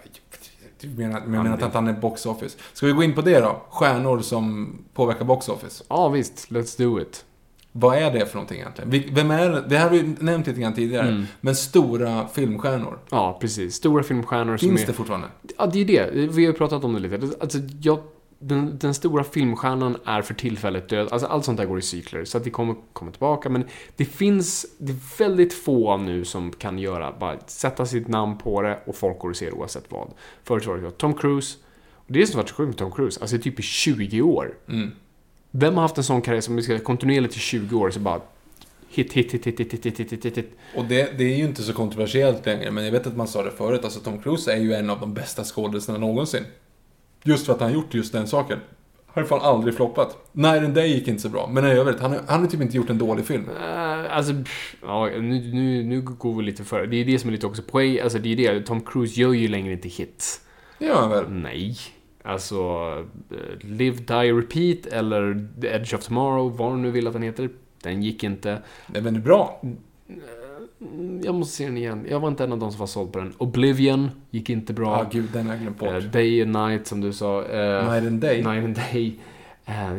Du 0.81 0.89
menar, 0.89 1.21
men 1.21 1.35
jag 1.35 1.43
menar 1.43 1.67
att 1.67 1.75
han 1.75 1.89
är 1.89 1.93
box 1.93 2.27
office. 2.27 2.59
Ska 2.73 2.87
vi 2.87 2.93
gå 2.93 3.03
in 3.03 3.15
på 3.15 3.21
det 3.21 3.41
då? 3.41 3.63
Stjärnor 3.71 4.21
som 4.21 4.79
påverkar 4.95 5.25
box 5.25 5.49
office. 5.49 5.85
Ja, 5.89 6.09
visst. 6.09 6.51
Let's 6.51 6.79
do 6.79 7.01
it. 7.01 7.25
Vad 7.73 7.99
är 7.99 8.11
det 8.11 8.27
för 8.27 8.35
någonting 8.35 8.61
egentligen? 8.61 9.15
Vem 9.15 9.31
är 9.31 9.51
det? 9.51 9.65
Det 9.69 9.79
här 9.79 9.85
har 9.85 9.97
vi 9.97 10.15
nämnt 10.19 10.47
lite 10.47 10.61
grann 10.61 10.75
tidigare. 10.75 11.09
Mm. 11.09 11.27
Men 11.41 11.57
stora 11.57 12.29
filmstjärnor. 12.29 12.99
Ja, 13.11 13.39
precis. 13.41 13.75
Stora 13.75 14.03
filmstjärnor 14.03 14.57
som 14.57 14.69
Finns 14.69 14.83
är... 14.83 14.87
det 14.87 14.93
fortfarande? 14.93 15.27
Ja, 15.59 15.67
det 15.67 15.81
är 15.81 15.85
det. 15.85 16.11
Vi 16.13 16.45
har 16.45 16.53
ju 16.53 16.53
pratat 16.53 16.85
om 16.85 16.95
det 16.95 17.01
lite. 17.01 17.37
Alltså, 17.41 17.59
jag, 17.81 17.99
den, 18.39 18.79
den 18.79 18.95
stora 18.95 19.25
filmstjärnan 19.25 19.97
är 20.05 20.23
för 20.23 20.35
tillfället 20.35 20.89
död. 20.89 21.09
Alltså, 21.11 21.29
allt 21.29 21.45
sånt 21.45 21.59
där 21.59 21.67
går 21.67 21.79
i 21.79 21.83
cykler. 21.83 22.25
Så 22.25 22.39
att 22.39 22.45
det 22.45 22.51
kommer 22.51 22.75
komma 22.93 23.11
tillbaka. 23.11 23.49
Men 23.49 23.65
det 23.97 24.05
finns, 24.05 24.67
det 24.79 24.93
är 24.93 25.19
väldigt 25.19 25.53
få 25.55 25.97
nu 25.97 26.25
som 26.25 26.53
kan 26.53 26.79
göra, 26.79 27.15
bara 27.21 27.39
sätta 27.47 27.87
sitt 27.87 28.09
namn 28.09 28.39
på 28.39 28.63
det 28.63 28.79
och 28.87 28.97
folk 28.97 29.19
går 29.19 29.31
och 29.31 29.37
ser 29.37 29.55
oavsett 29.55 29.85
vad. 29.89 30.11
Förut 30.45 30.67
var 30.67 30.77
det 30.77 30.91
Tom 30.91 31.15
Cruise. 31.15 31.59
Och 31.95 32.13
det 32.13 32.19
är 32.19 32.21
det 32.21 32.27
som 32.27 32.37
varit 32.37 32.49
så 32.49 32.55
sjukt 32.55 32.69
med 32.69 32.77
Tom 32.77 32.93
Cruise. 32.93 33.21
Alltså 33.21 33.39
typ 33.39 33.59
i 33.61 33.63
20 33.63 34.23
år. 34.23 34.55
Mm. 34.69 34.91
Vem 35.51 35.75
har 35.75 35.83
haft 35.83 35.99
en 35.99 36.05
sån 36.05 36.23
karriär 36.23 36.41
som 36.41 36.57
vi 36.57 36.63
ska 36.63 36.79
kontinuerligt 36.79 37.37
i 37.37 37.39
20 37.39 37.79
år 37.79 37.91
så 37.91 38.01
bara 38.01 38.21
hit, 38.89 39.13
hit, 39.13 39.35
hit, 39.35 39.47
hit, 39.47 39.61
hit, 39.61 39.75
hit, 39.87 40.01
hit, 40.01 40.25
hit, 40.25 40.39
hit. 40.39 40.59
Och 40.77 40.85
det, 40.85 41.19
det 41.19 41.25
är 41.25 41.37
ju 41.37 41.45
inte 41.45 41.63
så 41.63 41.73
kontroversiellt 41.73 42.47
längre, 42.47 42.71
men 42.71 42.85
jag 42.85 42.93
vet 42.93 43.07
att 43.07 43.17
man 43.17 43.29
sa 43.29 43.43
det 43.43 43.51
förut. 43.51 43.85
Alltså 43.85 44.01
Tom 44.01 44.23
Cruise 44.23 44.53
är 44.53 44.57
ju 44.57 44.73
en 44.75 44.91
av 44.91 45.01
de 45.01 45.15
bästa 45.15 45.45
skådespelarna 45.45 46.07
någonsin. 46.07 46.45
Just 47.25 47.47
för 47.47 47.53
att 47.53 47.61
han 47.61 47.69
har 47.69 47.75
gjort 47.75 47.95
just 47.95 48.13
den 48.13 48.27
saken. 48.27 48.59
Han 49.07 49.23
har 49.25 49.29
fan 49.29 49.41
aldrig 49.41 49.75
floppat. 49.75 50.17
Night 50.33 50.65
and 50.65 50.75
Day 50.75 50.89
gick 50.95 51.09
inte 51.09 51.23
så 51.23 51.29
bra, 51.29 51.49
men 51.53 51.65
i 51.67 51.71
övrigt, 51.71 52.01
han, 52.01 52.11
har- 52.11 52.21
han 52.29 52.41
har 52.41 52.47
typ 52.49 52.61
inte 52.61 52.77
gjort 52.77 52.91
en 52.91 52.99
dålig 52.99 53.27
film. 53.27 53.49
Uh, 53.49 54.17
alltså, 54.17 54.33
pff, 54.33 54.77
ja, 54.83 55.07
nu, 55.07 55.21
nu, 55.55 55.85
nu 55.85 56.01
går 56.01 56.37
vi 56.37 56.43
lite 56.43 56.65
för. 56.65 56.87
Det 56.87 56.97
är 56.97 57.05
det 57.05 57.19
som 57.19 57.29
är 57.29 57.33
lite 57.33 57.47
också 57.47 57.63
poäng. 57.63 57.99
Alltså, 58.01 58.19
det 58.19 58.33
är 58.33 58.55
det. 58.55 58.67
Tom 58.67 58.81
Cruise 58.81 59.21
gör 59.21 59.33
ju 59.33 59.49
längre 59.49 59.73
inte 59.73 59.89
hits. 59.89 60.41
Det 60.79 60.85
gör 60.87 60.95
han 60.95 61.11
väl? 61.11 61.31
Nej. 61.31 61.77
Alltså, 62.23 62.57
eh, 63.31 63.67
Live, 63.69 63.97
Die, 63.97 64.33
Repeat 64.33 64.87
eller 64.87 65.47
The 65.61 65.67
Edge 65.69 65.95
of 65.95 66.05
Tomorrow, 66.07 66.57
vad 66.57 66.73
du 66.73 66.77
nu 66.77 66.91
vill 66.91 67.07
att 67.07 67.13
den 67.13 67.23
heter. 67.23 67.51
Den 67.83 68.03
gick 68.03 68.25
inte. 68.25 68.63
Men 68.87 69.05
det 69.05 69.11
är 69.11 69.23
bra. 69.23 69.61
Mm, 70.81 71.21
Jag 71.25 71.35
måste 71.35 71.57
se 71.57 71.65
den 71.65 71.77
igen. 71.77 72.07
Jag 72.11 72.21
var 72.21 72.29
inte 72.29 72.45
en 72.45 72.53
av 72.53 72.59
de 72.59 72.71
som 72.71 72.79
var 72.81 72.87
såld 72.87 73.13
på 73.13 73.19
den. 73.19 73.33
Oblivion 73.39 74.11
gick 74.31 74.51
inte 74.51 74.73
Ja, 74.73 74.77
bra. 74.77 75.07
gud, 75.13 75.29
den 75.33 75.47
har 75.47 75.53
jag 75.55 75.63
glömt 75.63 75.79
bort. 75.79 75.89
Eh, 75.89 75.99
Day 75.99 76.43
and 76.43 76.53
Night, 76.53 76.87
som 76.87 77.01
du 77.01 77.13
sa. 77.13 77.45
Eh, 77.45 77.91
Night 77.93 78.07
and 78.07 78.21
Day. 78.21 78.37
Night 78.43 78.65
and 78.65 78.77
Day. 78.93 79.19
Eh, 79.65 79.91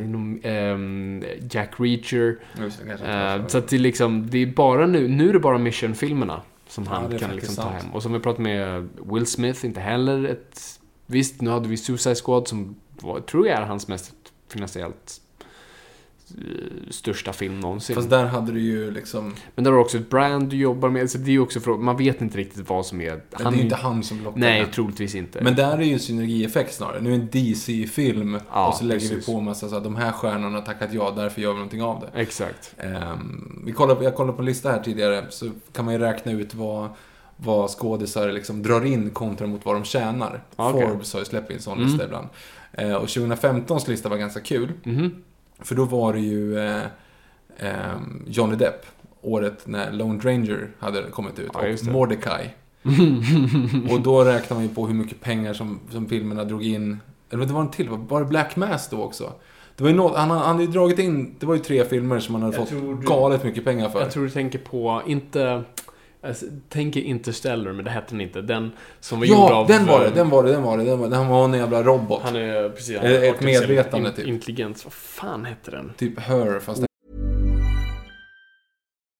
ehm, 0.44 1.24
Jack 1.52 1.72
Reacher. 1.78 2.40
Just 2.60 2.82
Eh, 2.82 3.48
så 3.48 3.58
att 3.58 3.68
det 3.68 3.76
är 3.76 3.80
liksom, 3.80 4.28
det 4.30 4.38
är 4.38 4.46
bara 4.46 4.88
nu, 4.88 5.08
nu 5.08 5.30
är 5.30 5.34
det 5.34 5.40
bara 5.40 5.58
Mission-filmerna 5.58 6.42
som 6.68 6.84
Ja, 6.84 6.90
han 6.92 7.14
är 7.14 7.18
kan 7.20 7.36
liksom 7.36 7.56
ta 7.56 7.70
hem. 7.70 7.92
Och 7.94 8.04
som 8.04 8.14
vi 8.14 8.20
pratade 8.20 8.44
med 8.44 8.90
Will 9.14 9.26
Smith, 9.26 9.66
inte 9.66 9.80
heller 9.80 10.24
ett... 10.26 10.62
Visst, 11.12 11.42
nu 11.42 11.50
hade 11.50 11.70
vi 11.70 11.78
Suicide 11.78 12.16
Squad 12.16 12.48
som 12.48 12.76
var, 13.02 13.20
tror 13.20 13.48
jag 13.48 13.58
är 13.62 13.66
hans 13.66 13.88
mest 13.88 14.14
finansiellt 14.48 15.22
eh, 16.38 16.90
största 16.90 17.34
film 17.34 17.60
någonsin. 17.60 17.96
Fast 17.96 18.10
där 18.10 18.26
hade 18.26 18.52
du 18.52 18.60
ju 18.62 18.92
liksom... 18.92 19.34
Men 19.56 19.64
där 19.64 19.72
har 19.72 19.78
du 19.78 19.84
också 19.84 19.98
ett 19.98 20.10
brand 20.10 20.50
du 20.50 20.56
jobbar 20.58 20.90
med, 20.90 21.10
så 21.10 21.18
det 21.18 21.32
är 21.32 21.40
också 21.40 21.70
man 21.70 21.98
vet 21.98 22.22
inte 22.22 22.38
riktigt 22.38 22.70
vad 22.70 22.86
som 22.86 23.02
är... 23.02 23.22
det 23.38 23.44
är 23.44 23.52
ju 23.52 23.62
inte 23.62 23.76
han 23.76 24.04
som 24.04 24.24
lockar 24.24 24.40
Nej, 24.40 24.62
den. 24.62 24.72
troligtvis 24.72 25.16
inte. 25.16 25.42
Men 25.44 25.56
där 25.56 25.78
är 25.78 25.82
ju 25.82 25.94
en 25.94 26.00
synergieffekt 26.00 26.74
snarare. 26.74 27.02
Nu 27.02 27.14
är 27.14 27.18
det 27.18 27.24
en 27.24 27.30
DC-film 27.32 28.40
Ja, 28.52 28.68
och 28.68 28.76
så 28.76 28.84
lägger 28.84 29.00
precis. 29.00 29.28
vi 29.30 29.34
på 29.34 29.40
en 29.40 29.46
massa 29.46 29.70
så 29.70 29.76
att 29.76 29.84
de 29.84 29.96
här 29.96 30.12
stjärnorna 30.12 30.58
har 30.58 30.66
tackat 30.66 30.94
ja, 30.94 31.14
därför 31.16 31.42
gör 31.42 31.50
vi 31.50 31.56
någonting 31.56 31.82
av 31.82 32.00
det. 32.00 32.22
Exakt. 32.22 32.76
Ehm, 32.78 33.62
vi 33.66 33.72
kollade, 33.72 34.04
jag 34.04 34.16
kollade 34.16 34.36
på 34.36 34.42
en 34.42 34.46
lista 34.46 34.72
här 34.72 34.84
tidigare, 34.84 35.26
så 35.30 35.50
kan 35.74 35.86
man 35.86 35.94
ju 35.94 36.00
räkna 36.00 36.32
ut 36.32 36.56
vad, 36.56 36.90
vad 37.44 37.70
skådisar 37.70 38.32
liksom 38.32 38.64
drar 38.64 38.86
in 38.86 39.10
kontra 39.10 39.48
mot 39.48 39.66
vad 39.66 39.76
de 39.76 39.84
tjänar. 39.84 40.44
Okej. 40.56 40.88
Forbes 40.88 41.14
har 41.14 41.20
ju 41.20 41.26
släppt 41.26 41.50
in 41.50 41.56
en 41.56 41.62
sån 41.62 41.78
Mm. 41.78 41.88
lista 41.90 42.06
ibland. 42.06 42.28
Eh, 42.74 42.94
och 42.94 43.08
2015s 43.10 43.88
lista 43.90 44.10
var 44.10 44.18
ganska 44.18 44.40
kul, 44.40 44.72
Mhm. 44.84 45.12
för 45.60 45.76
då 45.76 45.86
var 45.86 46.14
det 46.14 46.20
ju 46.20 46.60
eh, 46.60 46.82
ehm, 47.60 48.24
Johnny 48.28 48.56
Depp, 48.56 48.86
året 49.22 49.68
när 49.68 49.92
Lone 49.92 50.20
Ranger 50.24 50.70
hade 50.80 51.04
kommit 51.04 51.40
ut, 51.40 51.50
Ja, 51.54 51.60
och. 51.74 51.86
Mordecai. 51.92 52.50
och 53.92 54.02
då 54.02 54.24
räknar 54.24 54.56
man 54.58 54.64
ju 54.68 54.74
på 54.76 54.88
hur 54.88 54.94
mycket 54.94 55.22
pengar 55.22 55.54
som, 55.54 55.80
som 55.92 56.10
filmerna 56.10 56.44
drog 56.44 56.64
in. 56.66 57.00
Eller 57.30 57.46
det 57.46 57.54
var 57.54 57.62
en 57.62 57.72
till, 57.72 57.90
var 57.90 58.20
det 58.20 58.26
Black 58.26 58.56
Mass 58.56 58.90
då 58.90 59.04
också? 59.04 59.34
Det 59.76 59.84
var 59.84 59.90
ju 59.90 59.96
något, 59.98 60.18
han, 60.18 60.30
han 60.32 60.40
hade 60.42 60.64
ju 60.64 60.72
dragit 60.72 61.00
in, 61.00 61.36
det 61.40 61.46
var 61.46 61.54
ju 61.56 61.60
tre 61.62 61.86
filmer 61.86 62.20
som 62.20 62.36
han 62.36 62.42
hade 62.44 62.58
Jag 62.58 62.68
fått 62.70 62.80
du- 63.02 63.08
galet 63.08 63.44
mycket 63.44 63.64
pengar 63.66 63.90
för. 63.90 64.00
Jag 64.02 64.12
tror 64.12 64.24
du 64.24 64.30
tänker 64.30 64.60
på, 64.60 65.02
inte... 65.08 65.64
Alltså, 66.24 66.46
tänker 66.70 67.02
Interstellar, 67.02 67.72
men 67.72 67.86
det 67.86 67.92
hette 67.92 68.08
den 68.14 68.22
inte. 68.22 68.42
Den 68.42 68.72
som 69.00 69.20
var 69.20 69.26
gjord 69.26 69.38
Ja, 69.38 69.56
av... 69.56 69.68
den 69.68 69.86
var 69.86 70.00
det, 70.00 70.06
eh, 70.08 70.14
den 70.14 70.30
var 70.30 70.44
det, 70.44 70.52
den 70.52 70.62
var 70.64 70.78
det. 70.78 70.84
Den 70.84 71.00
var, 71.00 71.10
han 71.10 71.28
var 71.28 71.46
en 71.46 71.54
jävla 71.54 71.84
robot. 71.84 72.22
Han 72.24 72.36
är 72.36 72.70
precis... 72.70 72.96
Ett- 72.98 73.04
ett 73.04 73.36
artificiell 73.36 73.62
medvetande, 73.68 74.10
in- 74.10 74.16
typ. 74.16 74.28
Intelligens. 74.28 74.86
Vad 74.86 74.94
fan 74.94 75.46
hette 75.46 75.72
den? 75.72 75.92
Typ 75.98 76.20
Her, 76.20 76.60
fast 76.60 76.84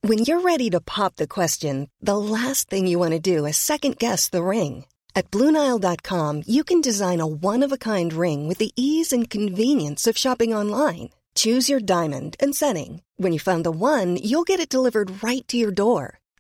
When 0.08 0.20
you're 0.26 0.42
ready 0.42 0.70
to 0.72 0.80
pop 0.82 1.16
the 1.16 1.28
question, 1.28 1.88
the 2.06 2.16
last 2.18 2.70
thing 2.70 2.88
you 2.88 3.00
want 3.00 3.24
to 3.24 3.36
do 3.36 3.46
is 3.46 3.58
second 3.58 3.98
guess 4.00 4.30
the 4.30 4.42
ring. 4.44 4.86
At 5.14 5.30
Bluenile.com, 5.32 6.44
you 6.48 6.64
can 6.64 6.82
design 6.82 7.20
a 7.22 7.26
one 7.28 7.66
of 7.66 7.72
a 7.72 7.78
kind 7.78 8.14
ring 8.14 8.48
with 8.48 8.58
the 8.58 8.72
ease 8.76 9.14
and 9.14 9.30
convenience 9.30 10.08
of 10.10 10.18
shopping 10.18 10.56
online. 10.56 11.10
Choose 11.36 11.70
your 11.70 11.80
diamond 11.82 12.36
and 12.40 12.56
setting. 12.56 13.02
When 13.18 13.32
you 13.34 13.40
find 13.40 13.64
the 13.64 13.72
one, 13.72 14.18
you'll 14.18 14.44
get 14.48 14.60
it 14.60 14.70
delivered 14.70 15.24
right 15.24 15.48
to 15.48 15.58
your 15.58 15.72
door. 15.72 16.18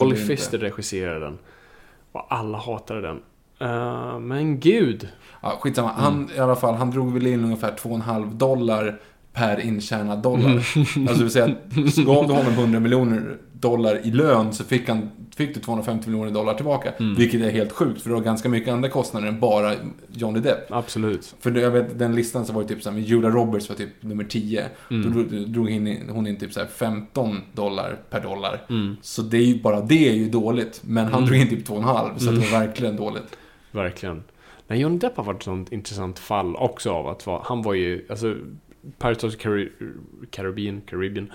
Ollie 0.00 0.14
inte. 0.14 0.26
Pfister 0.26 0.58
regisserade 0.58 1.20
den. 1.20 1.38
Och 2.12 2.26
alla 2.30 2.58
hatade 2.58 3.00
den. 3.00 3.20
Eh, 3.60 4.18
men 4.18 4.60
gud. 4.60 5.08
Ja, 5.42 5.58
skitsamma. 5.60 5.88
Han, 5.88 6.30
i 6.36 6.38
alla 6.38 6.56
fall, 6.56 6.74
han 6.74 6.90
drog 6.90 7.12
väl 7.12 7.26
in 7.26 7.44
ungefär 7.44 7.72
2,5 7.72 8.34
dollar 8.34 9.00
per 9.32 9.60
intjänad 9.60 10.22
dollar. 10.22 10.50
Alltså 10.78 10.98
det 10.98 11.22
vill 11.22 11.30
säga, 11.30 11.44
att 11.44 11.96
gav 12.06 12.26
du 12.26 12.32
honom 12.32 12.52
100 12.52 12.80
miljoner 12.80 13.36
dollar 13.52 14.06
i 14.06 14.10
lön 14.10 14.52
så 14.52 14.64
fick, 14.64 14.88
han, 14.88 15.10
fick 15.36 15.54
du 15.54 15.60
250 15.60 16.10
miljoner 16.10 16.30
dollar 16.30 16.54
tillbaka. 16.54 16.92
Vilket 17.16 17.40
är 17.40 17.50
helt 17.50 17.72
sjukt, 17.72 18.02
för 18.02 18.10
det 18.10 18.14
var 18.14 18.22
ganska 18.22 18.48
mycket 18.48 18.72
andra 18.72 18.88
kostnader 18.88 19.28
än 19.28 19.40
bara 19.40 19.74
Johnny 20.12 20.40
Depp. 20.40 20.72
Absolut. 20.72 21.34
För 21.40 21.50
jag 21.50 21.70
vet, 21.70 21.98
den 21.98 22.14
listan 22.14 22.46
så 22.46 22.52
var 22.52 22.62
det 22.62 22.68
typ 22.68 22.82
såhär, 22.82 22.98
Julia 22.98 23.30
Roberts 23.30 23.68
var 23.68 23.76
typ 23.76 24.02
nummer 24.02 24.24
10. 24.24 24.66
Då 24.88 25.22
drog, 25.46 25.70
in, 25.70 26.08
hon 26.08 26.26
in 26.26 26.36
typ 26.36 26.52
såhär 26.52 26.66
15 26.66 27.40
dollar 27.52 27.96
per 28.10 28.20
dollar. 28.20 28.60
Så 29.02 29.22
det 29.22 29.36
är 29.36 29.44
ju, 29.44 29.62
bara 29.62 29.80
det 29.80 30.08
är 30.08 30.14
ju 30.14 30.28
dåligt. 30.28 30.80
Men 30.84 31.06
han 31.06 31.26
drog 31.26 31.38
in 31.38 31.48
typ 31.48 31.68
2,5, 31.68 32.18
så 32.18 32.30
det 32.30 32.38
var 32.38 32.60
verkligen 32.60 32.96
dåligt. 32.96 33.38
Verkligen. 33.70 34.22
Nej, 34.66 34.80
Johnny 34.80 34.98
Depp 34.98 35.16
har 35.16 35.24
varit 35.24 35.36
ett 35.36 35.44
sånt 35.44 35.72
intressant 35.72 36.18
fall 36.18 36.56
också 36.56 36.90
av 36.90 37.08
att 37.08 37.26
vara, 37.26 37.42
han 37.44 37.62
var 37.62 37.74
ju, 37.74 38.06
alltså 38.10 38.36
Pirates 38.98 39.24
of 39.24 39.36
the 39.36 39.68
Caribbean, 40.30 40.80
Caribbean 40.80 41.32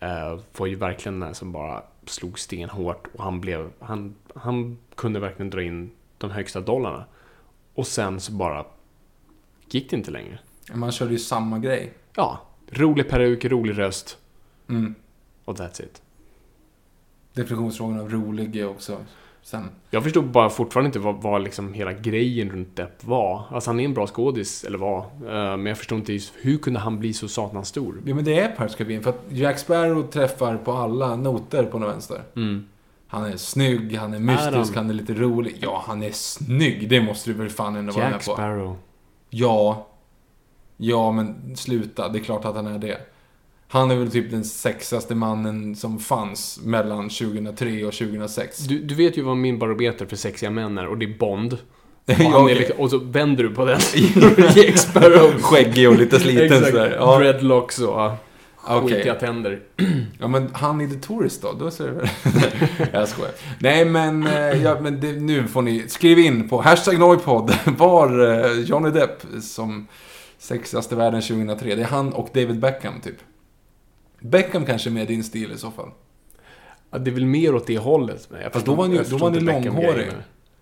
eh, 0.00 0.38
var 0.56 0.66
ju 0.66 0.74
verkligen 0.74 1.20
den 1.20 1.34
som 1.34 1.52
bara 1.52 1.82
slog 2.08 2.38
stenhårt 2.38 3.06
och 3.14 3.24
han 3.24 3.40
blev, 3.40 3.70
han, 3.78 4.14
han 4.34 4.78
kunde 4.94 5.20
verkligen 5.20 5.50
dra 5.50 5.62
in 5.62 5.90
de 6.18 6.30
högsta 6.30 6.60
dollarna. 6.60 7.04
Och 7.74 7.86
sen 7.86 8.20
så 8.20 8.32
bara 8.32 8.64
gick 9.70 9.90
det 9.90 9.96
inte 9.96 10.10
längre. 10.10 10.38
Man 10.74 10.92
körde 10.92 11.12
ju 11.12 11.18
samma 11.18 11.58
grej. 11.58 11.92
Ja, 12.14 12.40
rolig 12.70 13.08
peruk, 13.08 13.44
rolig 13.44 13.78
röst 13.78 14.18
Mm. 14.68 14.94
och 15.44 15.56
that's 15.56 15.82
it. 15.82 16.02
Definitionsfrågan 17.32 18.00
av 18.00 18.10
rolig 18.10 18.56
är 18.56 18.68
också 18.68 19.04
sen. 19.46 19.70
Jag 19.90 20.02
förstod 20.02 20.24
bara 20.24 20.50
fortfarande 20.50 20.86
inte 20.86 20.98
vad, 20.98 21.22
vad 21.22 21.42
liksom 21.42 21.74
hela 21.74 21.92
grejen 21.92 22.50
runt 22.50 22.76
Depp 22.76 23.04
var. 23.04 23.42
Alltså 23.50 23.70
han 23.70 23.80
är 23.80 23.84
en 23.84 23.94
bra 23.94 24.06
skådis, 24.06 24.64
eller 24.64 24.78
var. 24.78 24.98
Eh, 24.98 25.56
men 25.56 25.66
jag 25.66 25.78
förstod 25.78 25.98
inte 25.98 26.12
just, 26.12 26.32
hur 26.36 26.58
kunde 26.58 26.80
han 26.80 26.98
bli 26.98 27.12
så 27.12 27.28
satans 27.28 27.68
stor? 27.68 28.02
Ja 28.06 28.14
men 28.14 28.24
det 28.24 28.38
är 28.38 28.48
Pirates 28.48 28.76
Caribbean 28.76 29.02
för 29.02 29.10
att 29.10 29.22
Jack 29.28 29.58
Sparrow 29.58 30.02
träffar 30.02 30.56
på 30.56 30.72
alla 30.72 31.16
noter 31.16 31.64
på 31.64 31.78
den 31.78 31.88
vänster. 31.88 32.22
Mm. 32.36 32.66
Han 33.08 33.24
är 33.24 33.36
snygg, 33.36 33.96
han 33.96 34.14
är 34.14 34.18
mystisk, 34.18 34.48
Är 34.48 34.52
han? 34.52 34.66
han 34.74 34.90
är 34.90 34.94
lite 34.94 35.14
rolig. 35.14 35.56
Ja, 35.60 35.82
han 35.86 36.02
är 36.02 36.12
snygg. 36.12 36.88
Det 36.88 37.00
måste 37.00 37.30
du 37.30 37.34
väl 37.34 37.48
fan 37.48 37.76
ändå 37.76 37.92
vara 37.92 38.04
Jack 38.04 38.12
med 38.12 38.24
på. 38.24 38.32
Sparrow. 38.32 38.76
Ja. 39.30 39.86
Ja, 40.76 41.12
men 41.12 41.56
sluta. 41.56 42.08
Det 42.08 42.18
är 42.18 42.22
klart 42.22 42.44
att 42.44 42.56
han 42.56 42.66
är 42.66 42.78
det. 42.78 42.98
Han 43.68 43.90
är 43.90 43.96
väl 43.96 44.10
typ 44.10 44.30
den 44.30 44.44
sexigaste 44.44 45.14
mannen 45.14 45.76
som 45.76 45.98
fanns 45.98 46.60
mellan 46.62 47.08
2003 47.08 47.84
och 47.84 47.92
2006. 47.92 48.58
Du, 48.58 48.78
du 48.78 48.94
vet 48.94 49.18
ju 49.18 49.22
vad 49.22 49.36
min 49.36 49.58
barometer 49.58 50.06
för 50.06 50.16
sexiga 50.16 50.50
män 50.50 50.78
är 50.78 50.86
och 50.86 50.98
det 50.98 51.06
är 51.06 51.18
Bond. 51.18 51.52
Och, 52.06 52.12
är 52.20 52.34
okej. 52.34 52.54
liksom, 52.54 52.76
och 52.80 52.90
så 52.90 52.98
vänder 52.98 53.44
du 53.44 53.50
på 53.50 53.64
den. 53.64 53.80
Jack 54.54 54.78
Sparrow. 54.78 55.30
Skäggig 55.40 55.88
och 55.88 55.98
lite 55.98 56.20
sliten 56.20 56.64
sådär. 56.64 56.96
Ja. 56.98 57.18
Dreadlocks 57.18 57.78
och... 57.78 58.10
Okej. 58.68 58.96
skitiga 58.96 59.14
tänder. 59.14 59.60
Ja, 60.20 60.28
men 60.28 60.50
han 60.52 60.80
i 60.80 60.88
The 60.88 60.94
Tourist 60.94 61.42
då? 61.42 61.52
Då 61.52 61.70
ser 61.70 62.10
jag 62.92 63.08
skojar. 63.08 63.32
Nej, 63.58 63.84
men, 63.84 64.26
eh, 64.26 64.62
ja, 64.62 64.76
men 64.80 65.00
det, 65.00 65.12
nu 65.12 65.46
får 65.46 65.62
ni 65.62 65.84
skriva 65.88 66.20
in 66.20 66.48
på 66.48 66.60
hashtag 66.62 66.98
Noipod 66.98 67.54
var 67.64 68.34
eh, 68.44 68.60
Johnny 68.60 68.90
Depp 68.90 69.22
som 69.42 69.86
sexigaste 70.38 70.96
världen 70.96 71.22
2003. 71.22 71.74
Det 71.74 71.82
är 71.82 71.86
han 71.86 72.12
och 72.12 72.28
David 72.34 72.60
Beckham, 72.60 73.00
typ. 73.00 73.16
Beckham 74.20 74.66
kanske 74.66 74.90
är 74.90 74.92
med 74.92 75.06
din 75.08 75.24
stil 75.24 75.52
i 75.52 75.58
så 75.58 75.70
fall. 75.70 75.90
Ja, 76.90 76.98
det 76.98 77.10
är 77.10 77.14
väl 77.14 77.26
mer 77.26 77.54
åt 77.54 77.66
det 77.66 77.78
hållet. 77.78 78.28
Men 78.30 78.40
jag 78.42 78.52
Fast 78.52 78.66
då 78.66 78.74
var 78.74 78.84
han 78.84 78.92
ju- 78.92 79.02
då 79.02 79.16
var 79.16 79.30
han 79.30 79.38
ju 79.40 79.46
långhårig. 79.46 80.10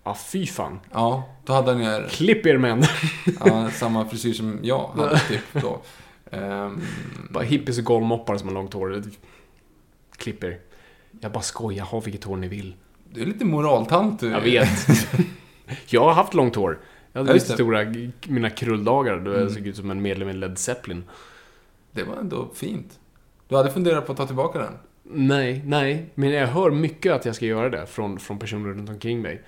Ja, 0.03 0.17
fy 0.31 0.47
fan. 0.47 0.79
Ja, 0.91 1.23
då 1.45 1.53
hade 1.53 1.71
han 1.71 1.79
ju 1.79 1.85
här, 1.85 2.07
Klipp 2.09 2.45
er 2.45 2.57
män. 2.57 2.83
ja, 3.45 3.69
samma 3.71 4.05
frisyr 4.05 4.33
som 4.33 4.59
jag 4.61 4.87
hade, 4.87 5.19
typ 5.19 5.41
då. 5.61 5.81
Ehm, 6.31 6.81
Bara 7.29 7.43
hippies 7.43 7.77
och 7.77 7.83
golvmoppar 7.83 8.37
som 8.37 8.47
har 8.47 8.53
långt 8.53 8.73
hår. 8.73 9.03
Klipp 10.17 10.43
er. 10.43 10.59
Jag 11.21 11.31
bara 11.31 11.41
skojar, 11.43 11.85
ha 11.85 11.99
vilket 11.99 12.23
hår 12.23 12.37
ni 12.37 12.47
vill. 12.47 12.75
du 13.13 13.21
är 13.21 13.25
lite 13.25 13.45
moraltant 13.45 14.19
du. 14.19 14.29
Jag 14.29 14.41
vet. 14.41 14.69
jag 15.87 16.01
har 16.03 16.13
haft 16.13 16.33
långt 16.33 16.55
hår. 16.55 16.79
Jag 17.13 17.19
hade 17.21 17.33
lite. 17.33 17.45
Mm. 17.53 17.55
stora, 17.55 18.11
mina 18.33 18.49
krulldagar 18.49 19.17
då 19.19 19.33
jag 19.33 19.51
såg 19.51 19.67
ut 19.67 19.75
som 19.75 19.91
en 19.91 20.01
medlem 20.01 20.29
i 20.29 20.33
Led 20.33 20.57
Zeppelin. 20.57 21.03
Det 21.91 22.03
var 22.03 22.15
ändå 22.15 22.49
fint. 22.55 22.99
Du 23.47 23.55
hade 23.55 23.71
funderat 23.71 24.05
på 24.05 24.11
att 24.11 24.17
ta 24.17 24.27
tillbaka 24.27 24.59
den? 24.59 24.73
Nej, 25.03 25.61
nej. 25.65 26.09
Men 26.15 26.29
jag 26.29 26.47
hör 26.47 26.71
mycket 26.71 27.13
att 27.13 27.25
jag 27.25 27.35
ska 27.35 27.45
göra 27.45 27.69
det 27.69 27.85
från, 27.85 28.19
från 28.19 28.39
personer 28.39 28.69
runt 28.69 28.89
omkring 28.89 29.21
mig. 29.21 29.41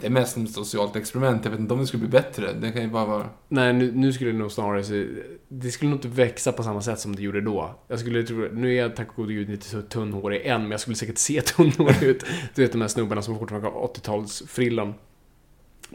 Det 0.00 0.06
är 0.06 0.10
mest 0.10 0.36
ett 0.36 0.50
socialt 0.50 0.96
experiment. 0.96 1.44
Jag 1.44 1.50
vet 1.50 1.60
inte 1.60 1.74
om 1.74 1.80
det 1.80 1.86
skulle 1.86 2.00
bli 2.00 2.10
bättre. 2.10 2.52
Det 2.52 2.72
kan 2.72 2.82
ju 2.82 2.88
bara 2.88 3.04
vara... 3.04 3.28
Nej, 3.48 3.72
nu, 3.72 3.92
nu 3.92 4.12
skulle 4.12 4.30
det 4.32 4.38
nog 4.38 4.52
snarare 4.52 4.84
se, 4.84 5.06
Det 5.48 5.70
skulle 5.70 5.90
nog 5.90 5.96
inte 5.96 6.08
växa 6.08 6.52
på 6.52 6.62
samma 6.62 6.82
sätt 6.82 7.00
som 7.00 7.16
det 7.16 7.22
gjorde 7.22 7.40
då. 7.40 7.78
Jag 7.88 7.98
skulle 8.00 8.22
tro... 8.22 8.48
Nu 8.52 8.74
är 8.74 8.82
jag 8.82 8.96
tack 8.96 9.08
och 9.08 9.16
gode 9.16 9.34
gud 9.34 9.50
inte 9.50 9.66
så 9.66 9.82
tunnhårig 9.82 10.46
än, 10.46 10.62
men 10.62 10.70
jag 10.70 10.80
skulle 10.80 10.96
säkert 10.96 11.18
se 11.18 11.40
tunnhårig 11.56 12.02
ut. 12.02 12.24
Du 12.54 12.62
vet 12.62 12.72
de 12.72 12.80
här 12.80 12.88
snubbarna 12.88 13.22
som 13.22 13.38
fortfarande 13.38 13.68
har 13.68 13.86
80-talsfrillan. 13.86 14.94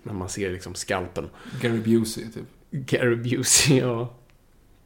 När 0.04 0.14
man 0.14 0.30
ser 0.30 0.52
liksom 0.52 0.76
skalpen. 0.76 1.30
Gary 1.62 1.80
Busey, 1.80 2.24
typ. 2.32 2.46
Gary 2.72 3.16
Busey, 3.16 3.80
ja. 3.80 4.14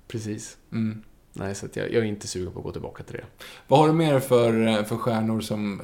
Precis. 0.08 0.58
Mm. 0.72 1.04
Nej, 1.40 1.56
så 1.56 1.68
jag, 1.74 1.94
jag 1.94 2.04
är 2.04 2.04
inte 2.04 2.28
sugen 2.28 2.52
på 2.52 2.60
att 2.60 2.66
gå 2.66 2.72
tillbaka 2.72 3.04
till 3.04 3.16
det. 3.16 3.24
Vad 3.68 3.80
har 3.80 3.88
du 3.88 3.94
mer 3.94 4.20
för, 4.20 4.68
eh, 4.68 4.84
för 4.84 4.96
stjärnor 4.96 5.42
som 5.42 5.82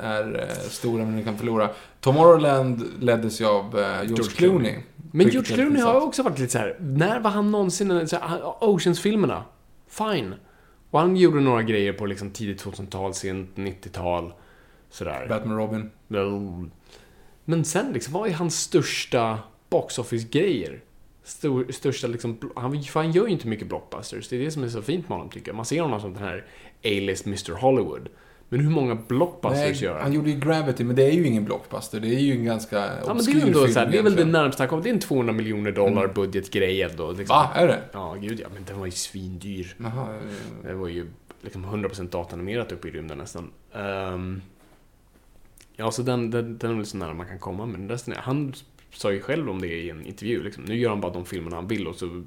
är 0.00 0.46
eh, 0.48 0.68
stora 0.68 1.04
men 1.04 1.16
du 1.16 1.24
kan 1.24 1.38
förlora? 1.38 1.70
Tomorrowland 2.00 2.84
leddes 3.00 3.40
ju 3.40 3.46
av 3.46 3.78
eh, 3.78 3.86
George, 3.86 4.06
George 4.06 4.24
Clooney. 4.24 4.58
Clooney. 4.58 4.82
Men 5.12 5.28
George 5.28 5.54
Clooney 5.54 5.82
har 5.82 6.00
också 6.00 6.22
varit 6.22 6.38
lite 6.38 6.52
så 6.52 6.58
här. 6.58 6.76
när 6.80 7.20
var 7.20 7.30
han 7.30 7.50
någonsin, 7.50 8.08
så 8.08 8.16
här, 8.16 8.64
Oceans-filmerna? 8.64 9.44
Fine. 9.88 10.34
Och 10.90 11.00
han 11.00 11.16
gjorde 11.16 11.40
några 11.40 11.62
grejer 11.62 11.92
på 11.92 12.06
liksom 12.06 12.30
tidigt 12.30 12.64
2000-tal, 12.64 13.14
sent 13.14 13.50
90-tal. 13.54 14.32
Sådär. 14.90 15.26
Batman 15.28 15.56
Robin. 15.56 15.90
Men 17.44 17.64
sen 17.64 17.92
liksom, 17.92 18.12
vad 18.12 18.28
är 18.28 18.32
hans 18.32 18.60
största 18.60 19.38
box 19.70 19.98
office-grejer? 19.98 20.80
Stor, 21.24 21.66
största 21.72 22.06
liksom, 22.06 22.38
han, 22.56 22.82
för 22.82 23.00
han 23.00 23.12
gör 23.12 23.26
ju 23.26 23.32
inte 23.32 23.48
mycket 23.48 23.68
blockbusters. 23.68 24.28
Det 24.28 24.36
är 24.36 24.40
det 24.40 24.50
som 24.50 24.62
är 24.62 24.68
så 24.68 24.82
fint 24.82 25.08
med 25.08 25.18
honom 25.18 25.30
tycker 25.32 25.48
jag. 25.48 25.56
Man 25.56 25.64
ser 25.64 25.80
honom 25.80 26.00
som 26.00 26.14
den 26.14 26.22
här 26.22 26.44
A-list 26.84 27.26
Mr 27.26 27.52
Hollywood. 27.54 28.08
Men 28.48 28.60
hur 28.60 28.70
många 28.70 28.94
blockbusters 28.94 29.82
gör 29.82 29.92
han 29.92 30.02
han? 30.02 30.12
gjorde 30.12 30.30
ju 30.30 30.40
Gravity, 30.40 30.84
men 30.84 30.96
det 30.96 31.02
är 31.02 31.12
ju 31.12 31.26
ingen 31.26 31.44
blockbuster. 31.44 32.00
Det 32.00 32.08
är 32.08 32.18
ju 32.20 32.32
en 32.32 32.44
ganska 32.44 32.76
Ja, 33.06 33.14
men 33.14 33.24
det 33.24 33.30
är, 33.32 33.46
ändå 33.46 33.60
film 33.60 33.72
så 33.72 33.78
här, 33.80 33.86
det 33.86 33.98
är 33.98 34.02
väl 34.02 34.16
det 34.16 34.24
närmsta 34.24 34.62
han 34.62 34.68
kommer. 34.68 34.82
Det 34.82 34.88
är 34.90 34.94
en 34.94 35.00
200 35.00 35.32
miljoner 35.32 35.72
dollar 35.72 36.08
budgetgrej 36.08 36.82
ändå. 36.82 37.12
Liksom. 37.12 37.34
Va? 37.36 37.50
Är 37.54 37.66
det? 37.66 37.80
Ja, 37.92 38.14
gud 38.20 38.40
ja. 38.40 38.46
Men 38.54 38.64
den 38.64 38.78
var 38.78 38.86
ju 38.86 38.92
svindyr. 38.92 39.76
Jaha. 39.78 40.14
eh, 40.14 40.68
Det 40.68 40.74
var 40.74 40.88
ju 40.88 41.06
liksom 41.42 41.66
100% 41.66 42.10
datanimerat 42.10 42.72
uppe 42.72 42.88
i 42.88 42.90
rymden 42.90 43.18
nästan. 43.18 43.50
Ehm, 43.74 44.42
ja, 45.76 45.90
så 45.90 46.02
den, 46.02 46.30
den, 46.30 46.58
den 46.58 46.70
är 46.70 46.74
väl 46.74 46.86
så 46.86 46.96
nära 46.96 47.14
man 47.14 47.26
kan 47.26 47.38
komma. 47.38 47.66
Men 47.66 47.88
resten 47.88 48.14
han 48.18 48.52
sa 48.94 49.12
ju 49.12 49.20
själv 49.20 49.50
om 49.50 49.60
det 49.60 49.66
i 49.68 49.90
en 49.90 50.06
intervju. 50.06 50.42
Liksom. 50.42 50.64
Nu 50.64 50.76
gör 50.78 50.90
han 50.90 51.00
bara 51.00 51.12
de 51.12 51.24
filmerna 51.24 51.56
han 51.56 51.68
vill 51.68 51.86
och 51.86 51.94
så 51.96 52.24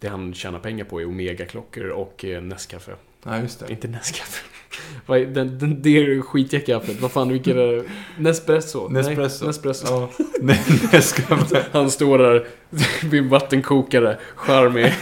det 0.00 0.08
han 0.08 0.34
tjänar 0.34 0.58
pengar 0.58 0.84
på 0.84 1.00
är 1.00 1.06
Omega-klockor 1.06 1.88
och 1.88 2.24
eh, 2.24 2.42
Nescafé. 2.42 2.92
Ja, 3.24 3.38
just 3.40 3.60
det. 3.60 3.70
Inte 3.72 3.88
är- 5.18 5.26
den, 5.26 5.58
den, 5.58 5.82
det 5.82 5.98
är 5.98 6.20
skitiga 6.22 6.60
kaffet. 6.60 7.00
Vad 7.00 7.10
fan, 7.12 7.28
vilket 7.28 7.56
är 7.56 7.66
det? 7.76 7.84
Nespresso? 8.18 8.88
Nej, 8.88 9.02
Nespresso. 9.02 9.46
Nespresso. 9.46 9.86
Ja. 9.90 10.10
Nej, 10.40 10.60
Nescafé. 10.92 11.62
Han 11.72 11.90
står 11.90 12.18
där 12.18 12.46
vid 13.10 13.20
en 13.22 13.28
vattenkokare, 13.28 14.18
charmig, 14.34 14.92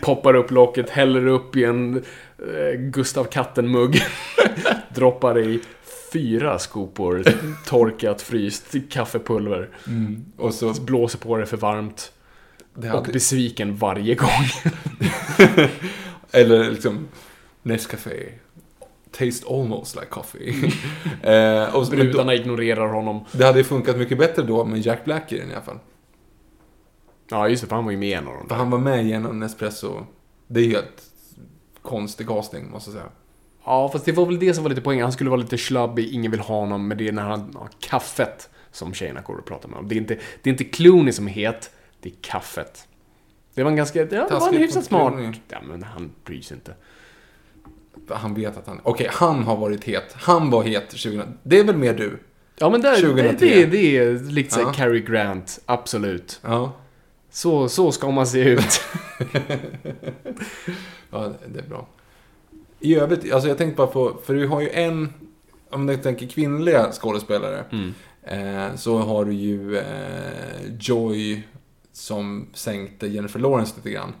poppar 0.00 0.34
upp 0.34 0.50
locket, 0.50 0.90
häller 0.90 1.26
upp 1.26 1.56
i 1.56 1.64
en 1.64 1.96
eh, 2.38 2.78
Gustav 2.78 3.24
Katten-mugg, 3.24 4.02
droppar 4.94 5.38
i 5.38 5.60
fyra 6.12 6.58
skopor 6.58 7.24
torkat, 7.66 8.22
fryst 8.22 8.74
kaffepulver, 8.90 9.70
Mm. 9.86 10.24
Och 10.36 10.54
så... 10.54 10.72
blåser 10.82 11.18
på 11.18 11.36
det 11.36 11.46
för 11.46 11.56
varmt 11.56 12.12
Det 12.74 12.90
och 12.90 12.98
hade, 12.98 13.12
besviken 13.12 13.76
varje 13.76 14.14
gång. 14.14 14.46
eller 16.30 16.70
liksom... 16.70 17.08
Nescafé. 17.62 18.32
Taste 19.10 19.46
almost 19.48 19.94
like 19.94 20.06
coffee. 20.06 20.50
eh, 21.22 21.74
och, 21.74 21.88
men 21.88 21.98
då, 21.98 22.04
Brudarna 22.04 22.34
ignorerar 22.34 22.86
honom. 22.88 23.24
det 23.32 23.44
hade 23.44 23.58
ju 23.58 23.64
funkat 23.64 23.96
mycket 23.96 24.18
bättre 24.18 24.42
då 24.42 24.64
med 24.64 24.80
Jack 24.80 25.04
Black 25.04 25.32
i 25.32 25.38
den 25.38 25.50
i 25.50 25.52
alla 25.52 25.62
fall. 25.62 25.78
Ja, 27.30 27.48
just 27.48 27.62
det, 27.62 27.68
för 27.68 27.76
han 27.76 27.84
var 27.84 27.92
ju 27.92 27.98
med 27.98 28.08
i 28.08 28.12
en 28.12 28.28
av 28.28 28.34
dem. 28.34 28.48
För 28.48 28.56
han 28.56 28.70
var 28.70 28.78
med 28.78 29.06
genom 29.06 29.40
Nespresso. 29.40 30.06
Det 30.46 30.60
är 30.60 30.68
helt 30.68 31.02
konstig 31.82 32.28
casting, 32.28 32.70
måste 32.70 32.90
jag 32.90 32.98
säga. 32.98 33.10
Ja, 33.64 33.88
fast 33.92 34.04
det 34.04 34.12
var 34.12 34.26
väl 34.26 34.38
det 34.38 34.54
som 34.54 34.64
var 34.64 34.68
lite 34.68 34.82
poängen. 34.82 35.02
Han 35.02 35.12
skulle 35.12 35.30
vara 35.30 35.40
lite 35.40 35.58
slubbig, 35.58 36.08
ingen 36.14 36.30
vill 36.30 36.40
ha 36.40 36.60
honom, 36.60 36.88
men 36.88 36.98
det 36.98 37.08
är 37.08 37.12
när 37.12 37.22
han 37.22 37.54
har 37.56 37.68
kaffet 37.80 38.50
som 38.72 38.94
tjejerna 38.94 39.20
går 39.20 39.34
och 39.38 39.44
pratar 39.44 39.68
med 39.68 39.76
honom. 39.76 39.88
Det 39.88 39.94
är 39.94 39.96
inte, 39.96 40.14
det 40.42 40.50
är 40.50 40.52
inte 40.52 40.64
Clooney 40.64 41.12
som 41.12 41.28
är 41.28 41.32
het, 41.32 41.70
det 42.00 42.08
är 42.08 42.14
kaffet. 42.20 42.86
Det 43.54 43.62
var 43.62 43.70
en 43.70 43.76
ganska, 43.76 43.98
ja, 43.98 44.04
det 44.06 44.34
var 44.34 44.48
en 44.48 44.56
hyfsat 44.56 44.84
smart. 44.84 45.12
Clooney. 45.12 45.32
Ja, 45.48 45.58
men 45.62 45.82
han 45.82 46.12
bryr 46.24 46.40
sig 46.40 46.54
inte. 46.54 46.74
Han 48.08 48.34
vet 48.34 48.56
att 48.56 48.66
han... 48.66 48.80
Okej, 48.82 49.08
han 49.12 49.42
har 49.42 49.56
varit 49.56 49.84
het. 49.84 50.12
Han 50.12 50.50
var 50.50 50.62
het 50.62 50.90
2000. 50.90 51.22
Det 51.42 51.58
är 51.58 51.64
väl 51.64 51.76
mer 51.76 51.94
du? 51.94 52.18
Ja, 52.56 52.70
men 52.70 52.80
där, 52.80 52.90
det, 52.90 53.00
2003. 53.00 53.46
det, 53.46 53.66
det 53.66 53.96
är 53.96 54.14
lite 54.14 54.54
såhär 54.54 54.66
Ja. 54.66 54.72
Cary 54.72 55.00
Grant, 55.00 55.60
absolut. 55.66 56.40
Ja. 56.42 56.72
Så, 57.30 57.68
så 57.68 57.92
ska 57.92 58.10
man 58.10 58.26
se 58.26 58.40
ut. 58.40 58.80
Ja, 61.10 61.32
det 61.46 61.58
är 61.58 61.68
bra. 61.68 61.86
I 62.82 62.94
övrigt, 62.96 63.32
alltså 63.32 63.48
jag 63.48 63.58
tänkte 63.58 63.76
bara 63.76 63.86
på, 63.86 64.16
för 64.24 64.34
du 64.34 64.46
har 64.46 64.60
ju 64.60 64.70
en, 64.70 65.08
om 65.70 65.86
du 65.86 65.96
tänker 65.96 66.26
kvinnliga 66.26 66.92
skådespelare, 66.92 67.64
Mm. 67.72 67.94
eh, 68.22 68.76
så 68.76 68.98
har 68.98 69.24
du 69.24 69.32
ju 69.32 69.76
eh, 69.76 69.84
Joy 70.80 71.42
som 71.92 72.46
sänkte 72.54 73.06
Jennifer 73.06 73.40
Lawrence 73.40 73.72
lite 73.76 73.90
grann. 73.90 74.12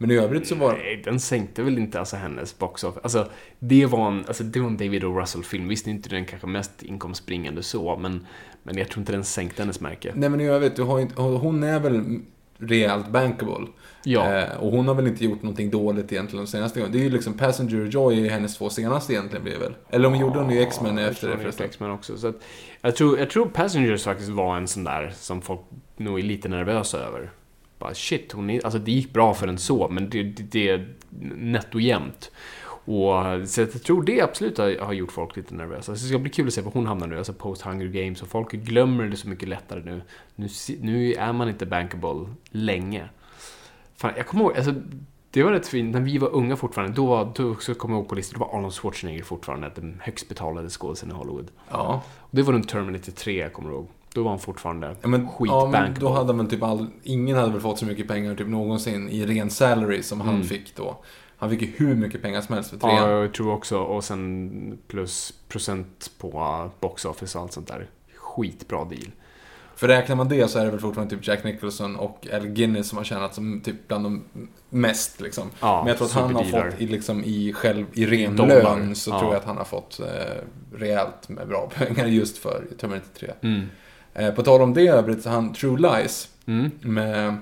Men 0.00 0.10
i 0.10 0.14
övrigt 0.16 0.46
så 0.48 0.54
var... 0.54 0.72
Nej, 0.72 1.02
den 1.04 1.20
sänkte 1.20 1.62
väl 1.62 1.78
inte 1.78 1.98
alltså 2.00 2.16
hennes 2.16 2.58
box 2.58 2.84
office. 2.84 3.00
Alltså, 3.02 3.28
det 3.58 3.86
var 3.86 4.08
en, 4.08 4.24
alltså, 4.26 4.44
det 4.44 4.60
var 4.60 4.66
en 4.66 4.76
David 4.76 5.04
O. 5.04 5.20
Russell-film. 5.20 5.68
Visst 5.68 5.86
är 5.86 5.90
inte 5.90 6.08
den 6.08 6.24
kanske 6.24 6.46
mest 6.46 6.82
inkomstbringande 6.82 7.62
så, 7.62 7.96
men, 7.96 8.26
men 8.62 8.78
jag 8.78 8.88
tror 8.88 9.00
inte 9.00 9.12
den 9.12 9.24
sänkte 9.24 9.62
hennes 9.62 9.80
märke. 9.80 10.12
Nej 10.14 10.28
men 10.28 10.40
i 10.40 10.46
övrigt, 10.48 10.76
du 10.76 10.82
har 10.82 11.00
inte, 11.00 11.20
hon 11.22 11.62
är 11.62 11.80
väl 11.80 12.20
rejält 12.58 13.08
bankable. 13.08 13.66
Ja. 14.08 14.38
Eh, 14.38 14.56
och 14.56 14.70
hon 14.70 14.88
har 14.88 14.94
väl 14.94 15.06
inte 15.06 15.24
gjort 15.24 15.42
någonting 15.42 15.70
dåligt 15.70 16.12
egentligen 16.12 16.44
de 16.44 16.50
senaste 16.50 16.80
gångerna. 16.80 16.92
Det 16.92 17.00
är 17.00 17.04
ju 17.04 17.10
liksom 17.10 17.34
Passenger 17.34 17.80
och 17.80 17.88
Joy 17.88 18.26
är 18.26 18.30
hennes 18.30 18.56
två 18.56 18.70
senaste 18.70 19.12
egentligen 19.12 19.44
blir 19.44 19.58
väl? 19.58 19.74
Eller 19.90 20.08
om 20.08 20.16
gjorde 20.16 20.38
hon 20.38 20.50
ju 20.50 20.62
X-Men 20.62 20.98
efter 20.98 21.28
det 21.28 21.38
förresten. 21.38 21.66
X-Men 21.66 21.90
också. 21.90 22.16
Så 22.16 22.28
att, 22.28 22.36
jag, 22.80 22.96
tror, 22.96 23.18
jag 23.18 23.30
tror 23.30 23.46
Passengers 23.46 24.04
faktiskt 24.04 24.30
var 24.30 24.56
en 24.56 24.68
sån 24.68 24.84
där 24.84 25.12
som 25.16 25.42
folk 25.42 25.60
nog 25.96 26.18
är 26.18 26.22
lite 26.22 26.48
nervösa 26.48 26.98
över. 26.98 27.30
Bara 27.78 27.94
shit, 27.94 28.32
hon 28.32 28.50
är, 28.50 28.64
alltså 28.64 28.78
det 28.78 28.92
gick 28.92 29.12
bra 29.12 29.34
för 29.34 29.48
en 29.48 29.58
så, 29.58 29.88
men 29.88 30.10
det, 30.10 30.22
det, 30.22 30.42
det 30.42 30.68
är 30.68 30.88
nettojämnt. 31.36 32.30
Och, 32.64 33.48
så 33.48 33.60
jag 33.60 33.82
tror 33.82 34.02
det 34.02 34.20
absolut 34.20 34.58
har, 34.58 34.92
gjort 34.92 35.12
folk 35.12 35.36
lite 35.36 35.54
nervösa. 35.54 35.82
Så 35.82 35.92
det 35.92 36.08
ska 36.08 36.18
bli 36.18 36.30
kul 36.30 36.46
att 36.46 36.54
se 36.54 36.60
var 36.60 36.72
hon 36.72 36.86
hamnar 36.86 37.06
nu, 37.06 37.18
alltså 37.18 37.32
post 37.32 37.62
Hunger 37.62 37.86
Games. 37.86 38.22
Och 38.22 38.28
folk 38.28 38.52
glömmer 38.52 39.04
det 39.04 39.16
så 39.16 39.28
mycket 39.28 39.48
lättare 39.48 39.82
nu. 39.84 40.02
Nu, 40.34 40.48
nu 40.80 41.12
är 41.12 41.32
man 41.32 41.48
inte 41.48 41.66
bankable 41.66 42.26
länge. 42.50 43.08
Fan, 44.00 44.12
jag 44.16 44.26
kommer 44.26 44.44
ihåg, 44.44 44.56
alltså, 44.56 44.74
det 45.30 45.42
var 45.42 45.52
rätt 45.52 45.66
fint, 45.66 45.94
när 45.94 46.00
vi 46.00 46.18
var 46.18 46.28
unga 46.28 46.56
fortfarande, 46.56 46.94
då, 46.94 47.06
var, 47.06 47.32
då 47.36 47.54
så 47.54 47.74
kommer 47.74 47.94
jag 47.94 48.00
ihåg 48.00 48.08
på 48.08 48.14
listan, 48.14 48.38
då 48.40 48.46
var 48.46 48.58
Arnold 48.58 48.74
Schwarzenegger 48.74 49.24
fortfarande 49.24 49.70
den 49.74 50.00
högst 50.04 50.28
betalade 50.28 50.68
skådisen 50.68 51.10
i 51.10 51.14
Hollywood. 51.14 51.50
Ja. 51.70 52.02
Och 52.18 52.28
det 52.30 52.42
var 52.42 52.52
runt 52.52 52.68
Terminator 52.68 53.12
3, 53.12 53.32
jag 53.38 53.52
kommer 53.52 53.70
ihåg. 53.70 53.86
Då 54.14 54.22
var 54.22 54.30
han 54.30 54.38
fortfarande 54.38 54.96
Ja, 55.02 55.08
men, 55.08 55.28
ja, 55.40 55.68
men 55.72 55.94
då 56.00 56.08
hade 56.08 56.32
man 56.32 56.48
typ 56.48 56.62
all, 56.62 56.86
ingen 57.02 57.36
hade 57.36 57.52
väl 57.52 57.60
fått 57.60 57.78
så 57.78 57.84
mycket 57.86 58.08
pengar 58.08 58.34
typ 58.34 58.48
någonsin 58.48 59.08
i 59.08 59.26
ren 59.26 59.50
salary 59.50 60.02
som 60.02 60.20
han 60.20 60.34
Mm. 60.34 60.46
fick 60.46 60.76
då. 60.76 60.96
Han 61.36 61.50
fick 61.50 61.62
ju 61.62 61.72
hur 61.76 61.94
mycket 61.94 62.22
pengar 62.22 62.40
som 62.40 62.54
helst 62.54 62.70
för 62.70 62.76
trean. 62.76 62.96
Ja, 62.96 63.10
jag 63.10 63.34
tror 63.34 63.52
också. 63.52 63.78
Och 63.78 64.04
sen 64.04 64.78
plus 64.88 65.34
procent 65.48 66.10
på 66.18 66.70
box 66.80 67.04
office 67.04 67.38
och 67.38 67.42
allt 67.44 67.52
sånt 67.52 67.68
där. 67.68 67.86
Skitbra 68.16 68.84
deal. 68.84 69.10
För 69.78 69.88
räknar 69.88 70.16
man 70.16 70.28
det 70.28 70.48
så 70.48 70.58
är 70.58 70.64
det 70.64 70.70
väl 70.70 70.80
fortfarande 70.80 71.16
typ 71.16 71.26
Jack 71.26 71.44
Nicholson 71.44 71.96
och 71.96 72.26
Al 72.34 72.46
Guinness 72.46 72.88
som 72.88 72.98
har 72.98 73.04
tjänat 73.04 73.34
som 73.34 73.60
typ 73.60 73.88
bland 73.88 74.04
de 74.04 74.24
mest 74.70 75.20
liksom. 75.20 75.50
Ja, 75.60 75.78
Men 75.80 75.88
jag 75.88 75.96
tror 75.96 76.06
att 76.06 76.12
han 76.12 76.34
har 76.34 76.44
fått 76.44 76.80
i, 76.80 76.86
liksom, 76.86 77.24
i, 77.24 77.52
själv, 77.52 77.86
i 77.92 78.06
ren 78.06 78.36
Dollar. 78.36 78.62
lön 78.62 78.94
så 78.94 79.10
Ja. 79.10 79.18
tror 79.18 79.32
jag 79.32 79.38
att 79.40 79.44
han 79.46 79.56
har 79.56 79.64
fått 79.64 80.00
eh, 80.00 80.76
rejält 80.78 81.28
med 81.28 81.48
bra 81.48 81.70
pengar 81.76 82.06
just 82.06 82.38
för 82.38 82.64
Terminator 82.80 83.08
3. 83.18 83.30
Mm. 83.42 83.62
Eh, 84.14 84.34
på 84.34 84.42
tal 84.42 84.62
om 84.62 84.74
det 84.74 84.88
övrigt 84.88 85.22
så 85.22 85.30
han 85.30 85.52
True 85.54 85.78
Lies 85.80 86.28
Mm. 86.46 86.70
med... 86.80 87.36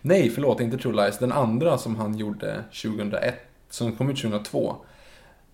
Nej, 0.00 0.30
förlåt, 0.30 0.60
inte 0.60 0.78
True 0.78 1.04
Lies. 1.04 1.18
Den 1.18 1.32
andra 1.32 1.78
som 1.78 1.96
han 1.96 2.14
gjorde 2.14 2.64
2001, 2.82 3.34
som 3.70 3.92
kom 3.92 4.10
ut 4.10 4.16
2002. 4.22 4.76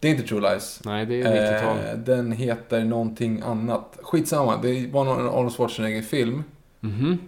Det 0.00 0.08
är 0.08 0.12
inte 0.12 0.22
True 0.22 0.40
Lies. 0.52 0.80
Nej, 0.84 1.06
det 1.06 1.22
är 1.22 1.56
90-tal. 1.56 1.76
Eh, 1.78 1.98
den 1.98 2.32
heter 2.32 2.84
någonting 2.84 3.40
annat. 3.44 3.98
Skitsamma, 4.02 4.56
det 4.62 4.86
var 4.92 5.04
någon 5.04 5.28
Arnold 5.28 5.52
Schwarzenegger-film. 5.52 6.44
Mhm. 6.80 7.18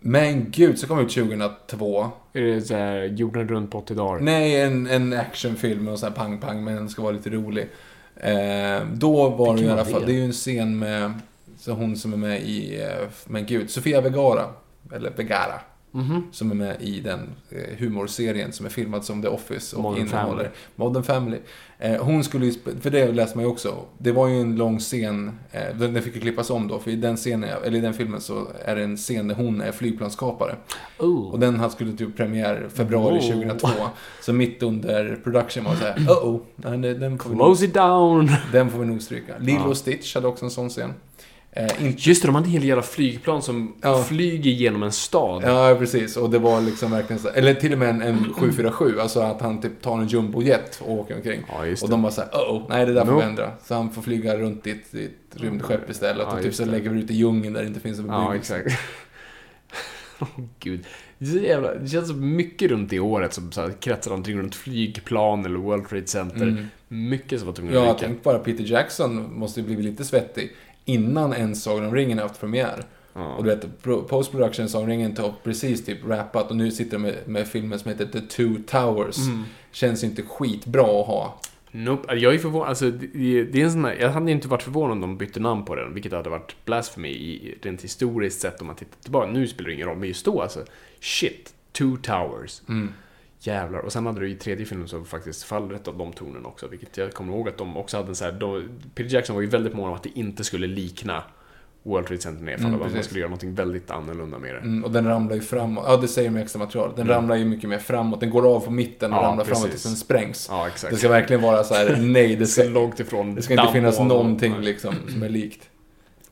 Men 0.00 0.50
gud, 0.50 0.78
så 0.78 0.86
kom 0.86 0.98
ut 0.98 1.10
2002. 1.14 2.06
Är 2.32 2.40
det 2.40 2.62
såhär 2.62 3.02
jorden 3.04 3.48
runt 3.48 3.70
på 3.70 3.78
80 3.78 3.94
dagar? 3.94 4.20
Nej, 4.20 4.60
en, 4.60 4.86
en 4.86 5.12
actionfilm 5.12 5.88
och 5.88 5.98
så 5.98 6.06
här 6.06 6.12
pang-pang, 6.12 6.64
men 6.64 6.74
den 6.76 6.88
ska 6.88 7.02
vara 7.02 7.12
lite 7.12 7.30
rolig. 7.30 7.68
Eh, 8.16 8.86
då 8.92 9.28
var 9.30 9.46
det 9.46 9.52
Vilken 9.52 9.68
i 9.68 9.72
alla 9.72 9.84
fall, 9.84 10.00
det? 10.00 10.06
det 10.06 10.12
är 10.12 10.16
ju 10.16 10.24
en 10.24 10.32
scen 10.32 10.78
med, 10.78 11.12
så 11.58 11.72
hon 11.72 11.96
som 11.96 12.12
är 12.12 12.16
med 12.16 12.42
i, 12.42 12.82
eh, 12.82 13.08
men 13.26 13.46
gud, 13.46 13.70
Sofia 13.70 14.00
Vergara, 14.00 14.44
eller 14.92 15.10
Vergara, 15.10 15.60
Mhm. 15.92 16.22
som 16.32 16.50
är 16.50 16.54
med 16.54 16.76
i 16.80 17.00
den 17.00 17.20
eh, 17.50 17.78
humorserien 17.78 18.52
som 18.52 18.66
är 18.66 18.70
filmad 18.70 19.04
som 19.04 19.22
The 19.22 19.28
Office 19.28 19.76
och 19.76 19.82
Modern 19.82 20.00
innehåller 20.06 20.26
Family. 20.36 20.48
Modern 20.76 21.02
Family. 21.02 21.38
Eh, 21.78 22.02
hon 22.04 22.24
skulle 22.24 22.46
ju, 22.46 22.52
för 22.80 22.90
det 22.90 23.12
läste 23.12 23.36
man 23.38 23.44
ju 23.44 23.50
också, 23.50 23.74
det 23.98 24.12
var 24.12 24.28
ju 24.28 24.40
en 24.40 24.56
lång 24.56 24.78
scen, 24.78 25.38
eh, 25.52 25.62
den, 25.78 25.94
den 25.94 26.02
fick 26.02 26.14
ju 26.14 26.20
klippas 26.20 26.50
om 26.50 26.68
då, 26.68 26.78
för 26.78 26.90
i 26.90 26.96
den 26.96 27.16
scenen, 27.16 27.50
eller 27.64 27.78
i 27.78 27.80
den 27.80 27.94
filmen 27.94 28.20
så 28.20 28.46
är 28.64 28.76
det 28.76 28.82
en 28.82 28.96
scen 28.96 29.28
där 29.28 29.34
hon 29.34 29.60
är 29.60 29.72
flygplanskapare. 29.72 30.56
Oh. 30.98 31.30
Och 31.32 31.38
den 31.38 31.70
skulle 31.70 31.92
typ 31.92 32.16
premiär 32.16 32.68
februari 32.74 33.18
Oh. 33.18 33.32
2002. 33.32 33.68
Så 34.22 34.32
mitt 34.32 34.62
under 34.62 35.20
production 35.24 35.64
var 35.64 35.72
det 35.72 35.78
såhär, 35.78 35.98
uh 36.00 36.10
oh, 36.28 36.40
det- 36.76 36.94
den 36.94 37.18
får, 37.18 37.30
vi 37.30 37.36
nog, 37.36 37.46
Close 37.46 37.64
it 37.64 37.74
down! 37.74 38.30
den 38.52 38.70
får 38.70 38.78
vi 38.78 38.86
nog 38.86 39.02
stryka. 39.02 39.38
Lilo 39.38 39.68
och 39.68 39.76
Stitch 39.76 40.14
hade 40.14 40.26
också 40.28 40.44
en 40.44 40.50
sån 40.50 40.68
scen. 40.68 40.92
Eh, 41.58 41.84
inte, 41.86 42.08
Just 42.08 42.22
det, 42.22 42.28
de 42.28 42.34
hade 42.34 42.46
en 42.46 42.52
hel 42.52 42.64
jävla 42.64 42.82
flygplan 42.82 43.42
som 43.42 43.74
Ja. 43.82 44.02
flyger 44.04 44.50
genom 44.50 44.82
en 44.82 44.92
stad. 44.92 45.42
ja, 45.46 45.76
precis. 45.78 46.16
Och 46.16 46.30
det 46.30 46.38
var 46.38 46.60
liksom 46.60 46.90
verkligen 46.90 47.22
så, 47.22 47.28
eller 47.28 47.54
till 47.54 47.72
och 47.72 47.78
med 47.78 47.88
en, 47.88 48.02
en 48.02 48.32
747, 48.36 49.00
alltså 49.00 49.20
att 49.20 49.40
han 49.40 49.60
typ 49.60 49.82
tar 49.82 49.98
en 49.98 50.06
jumbojet 50.08 50.80
och 50.84 50.92
åker 50.92 51.16
omkring. 51.16 51.40
Ja, 51.48 51.64
Och 51.82 51.90
de 51.90 52.02
bara 52.02 52.12
såhär, 52.12 52.30
oh, 52.30 52.62
nej 52.68 52.86
det 52.86 52.92
där 52.92 53.04
får 53.04 53.12
Nope. 53.12 53.24
vi 53.24 53.30
ändra. 53.30 53.52
Så 53.64 53.74
han 53.74 53.90
får 53.90 54.02
flyga 54.02 54.36
runt 54.36 54.66
i 54.66 54.70
ett, 54.70 54.94
i 54.94 55.04
ett 55.04 55.12
rymdskepp 55.40 55.90
istället. 55.90 56.26
Ja, 56.30 56.36
och 56.36 56.42
typ 56.42 56.54
så 56.54 56.64
det. 56.64 56.70
lägger 56.70 56.90
vi 56.90 57.00
ut 57.00 57.10
i 57.10 57.14
djungeln 57.14 57.54
där 57.54 57.60
det 57.62 57.68
inte 57.68 57.80
finns 57.80 57.98
en 57.98 58.06
Ja, 58.06 58.24
bebyggelse. 58.26 58.56
exakt. 58.56 58.80
Åh 60.20 60.28
gud. 60.58 60.84
Det, 61.18 61.26
så 61.26 61.38
jävla, 61.38 61.74
det 61.74 61.88
känns 61.88 62.12
mycket 62.12 62.70
runt 62.70 62.90
det 62.90 63.00
året 63.00 63.34
som 63.34 63.52
så 63.52 63.60
här, 63.60 63.72
kretsar 63.80 64.12
omkring 64.12 64.38
runt 64.38 64.54
flygplan 64.54 65.44
eller 65.44 65.58
World 65.58 65.88
Trade 65.88 66.06
Center. 66.06 66.42
Mm. 66.42 66.66
Mycket 66.88 67.38
som 67.38 67.46
var 67.46 67.54
tvungen 67.54 67.74
Ja, 67.74 67.80
att 67.90 67.96
ryka. 67.96 68.06
tänk 68.06 68.22
bara 68.22 68.38
Peter 68.38 68.64
Jackson 68.64 69.38
måste 69.38 69.60
ju 69.60 69.66
blivit 69.66 69.84
lite 69.84 70.04
svettig 70.04 70.52
innan 70.88 71.32
ens 71.32 71.62
Sagan 71.62 71.86
om 71.86 71.94
ringen 71.94 72.18
haft 72.18 72.40
premiär. 72.40 72.84
Och 73.36 73.44
du 73.44 73.50
vet, 73.50 73.82
pro- 73.82 74.02
post-production 74.02 74.68
Sagan 74.68 74.84
om 74.84 74.90
ringen 74.90 75.16
har 75.16 75.34
precis 75.44 75.84
typ 75.84 75.98
rappat 76.06 76.50
och 76.50 76.56
nu 76.56 76.70
sitter 76.70 76.92
de 76.92 77.02
med, 77.02 77.14
med 77.26 77.48
filmen 77.48 77.78
som 77.78 77.90
heter 77.90 78.06
The 78.06 78.20
Two 78.20 78.62
Towers. 78.66 79.18
Mm. 79.18 79.44
Känns 79.72 80.04
inte 80.04 80.22
skitbra 80.22 80.82
att 81.00 81.06
ha. 81.06 81.40
Nope. 81.70 82.14
Jag 82.16 82.34
är 82.34 82.38
förvånad. 82.38 82.68
Alltså, 82.68 82.90
det, 82.90 83.44
det 83.44 83.60
är 83.60 83.64
en 83.64 83.72
sån 83.72 83.84
här, 83.84 83.96
jag 84.00 84.10
hade 84.10 84.32
inte 84.32 84.48
varit 84.48 84.62
förvånad 84.62 84.92
om 84.92 85.00
de 85.00 85.18
bytte 85.18 85.40
namn 85.40 85.64
på 85.64 85.74
den, 85.74 85.94
vilket 85.94 86.12
hade 86.12 86.30
varit 86.30 86.56
blasphemy 86.64 87.08
i, 87.08 87.58
rent 87.62 87.84
historiskt 87.84 88.40
sett 88.40 88.60
om 88.60 88.66
man 88.66 88.76
tittar 88.76 89.02
tillbaka. 89.02 89.30
Nu 89.30 89.46
spelar 89.46 89.68
det 89.68 89.74
ingen 89.74 89.88
roll, 89.88 89.98
men 89.98 90.08
just 90.08 90.24
då 90.24 90.42
alltså. 90.42 90.64
Shit. 91.00 91.54
Two 91.72 91.96
Towers. 92.02 92.62
Mm. 92.68 92.92
Jävlar. 93.40 93.78
Och 93.78 93.92
sen 93.92 94.06
hade 94.06 94.20
du 94.20 94.28
ju 94.28 94.34
tredje 94.34 94.66
filmen 94.66 94.88
som 94.88 95.04
faktiskt 95.04 95.42
faller 95.42 95.68
rätt 95.68 95.88
av 95.88 95.98
de 95.98 96.12
tonerna 96.12 96.48
också. 96.48 96.68
Vilket 96.68 96.96
jag 96.96 97.12
kommer 97.12 97.32
ihåg 97.32 97.48
att 97.48 97.58
de 97.58 97.76
också 97.76 97.96
hade 97.96 98.08
en 98.08 98.14
så 98.14 98.24
här, 98.24 98.32
de, 98.32 98.68
Peter 98.94 99.14
Jackson 99.14 99.34
var 99.36 99.42
ju 99.42 99.48
väldigt 99.48 99.74
mån 99.74 99.88
om 99.88 99.94
att 99.94 100.02
det 100.02 100.18
inte 100.18 100.44
skulle 100.44 100.66
likna 100.66 101.22
World 101.82 102.06
Trade 102.06 102.20
Center 102.22 102.44
nedfall. 102.44 102.66
Mm, 102.66 102.80
Mm, 102.80 102.94
man 102.94 103.02
skulle 103.02 103.20
göra 103.20 103.28
någonting 103.28 103.54
väldigt 103.54 103.90
annorlunda 103.90 104.38
med 104.38 104.54
det. 104.54 104.60
Mm, 104.60 104.84
och 104.84 104.90
den 104.90 105.06
ramlar 105.08 105.34
ju 105.34 105.40
framåt. 105.40 105.84
Ja, 105.88 105.96
det 105.96 106.08
säger 106.08 106.30
de 106.30 106.38
i 106.38 106.42
extra 106.42 106.58
material. 106.58 106.92
Den 106.96 107.06
ramlar 107.08 107.36
ju 107.36 107.44
mycket 107.44 107.70
mer 107.70 107.78
framåt. 107.78 108.20
Den 108.20 108.30
går 108.30 108.54
av 108.56 108.60
på 108.60 108.70
mitten 108.70 109.12
och 109.12 109.18
Ja, 109.18 109.22
ramlar 109.22 109.44
framåt 109.44 109.62
precis. 109.64 109.70
tills 109.82 109.92
den 109.92 109.96
sprängs. 109.96 110.46
Ja, 110.50 110.66
exakt. 110.68 110.92
Det 110.92 110.98
ska 110.98 111.08
verkligen 111.08 111.42
vara 111.42 111.64
så 111.64 111.74
här: 111.74 111.96
nej, 112.00 112.36
det 112.36 112.46
ska, 112.46 112.62
så 112.62 112.68
långt 112.68 113.00
ifrån 113.00 113.34
det 113.34 113.42
ska 113.42 113.54
inte 113.60 113.72
finnas 113.72 113.98
någonting 113.98 114.60
liksom 114.60 114.94
som 115.12 115.22
är 115.22 115.28
likt. 115.28 115.70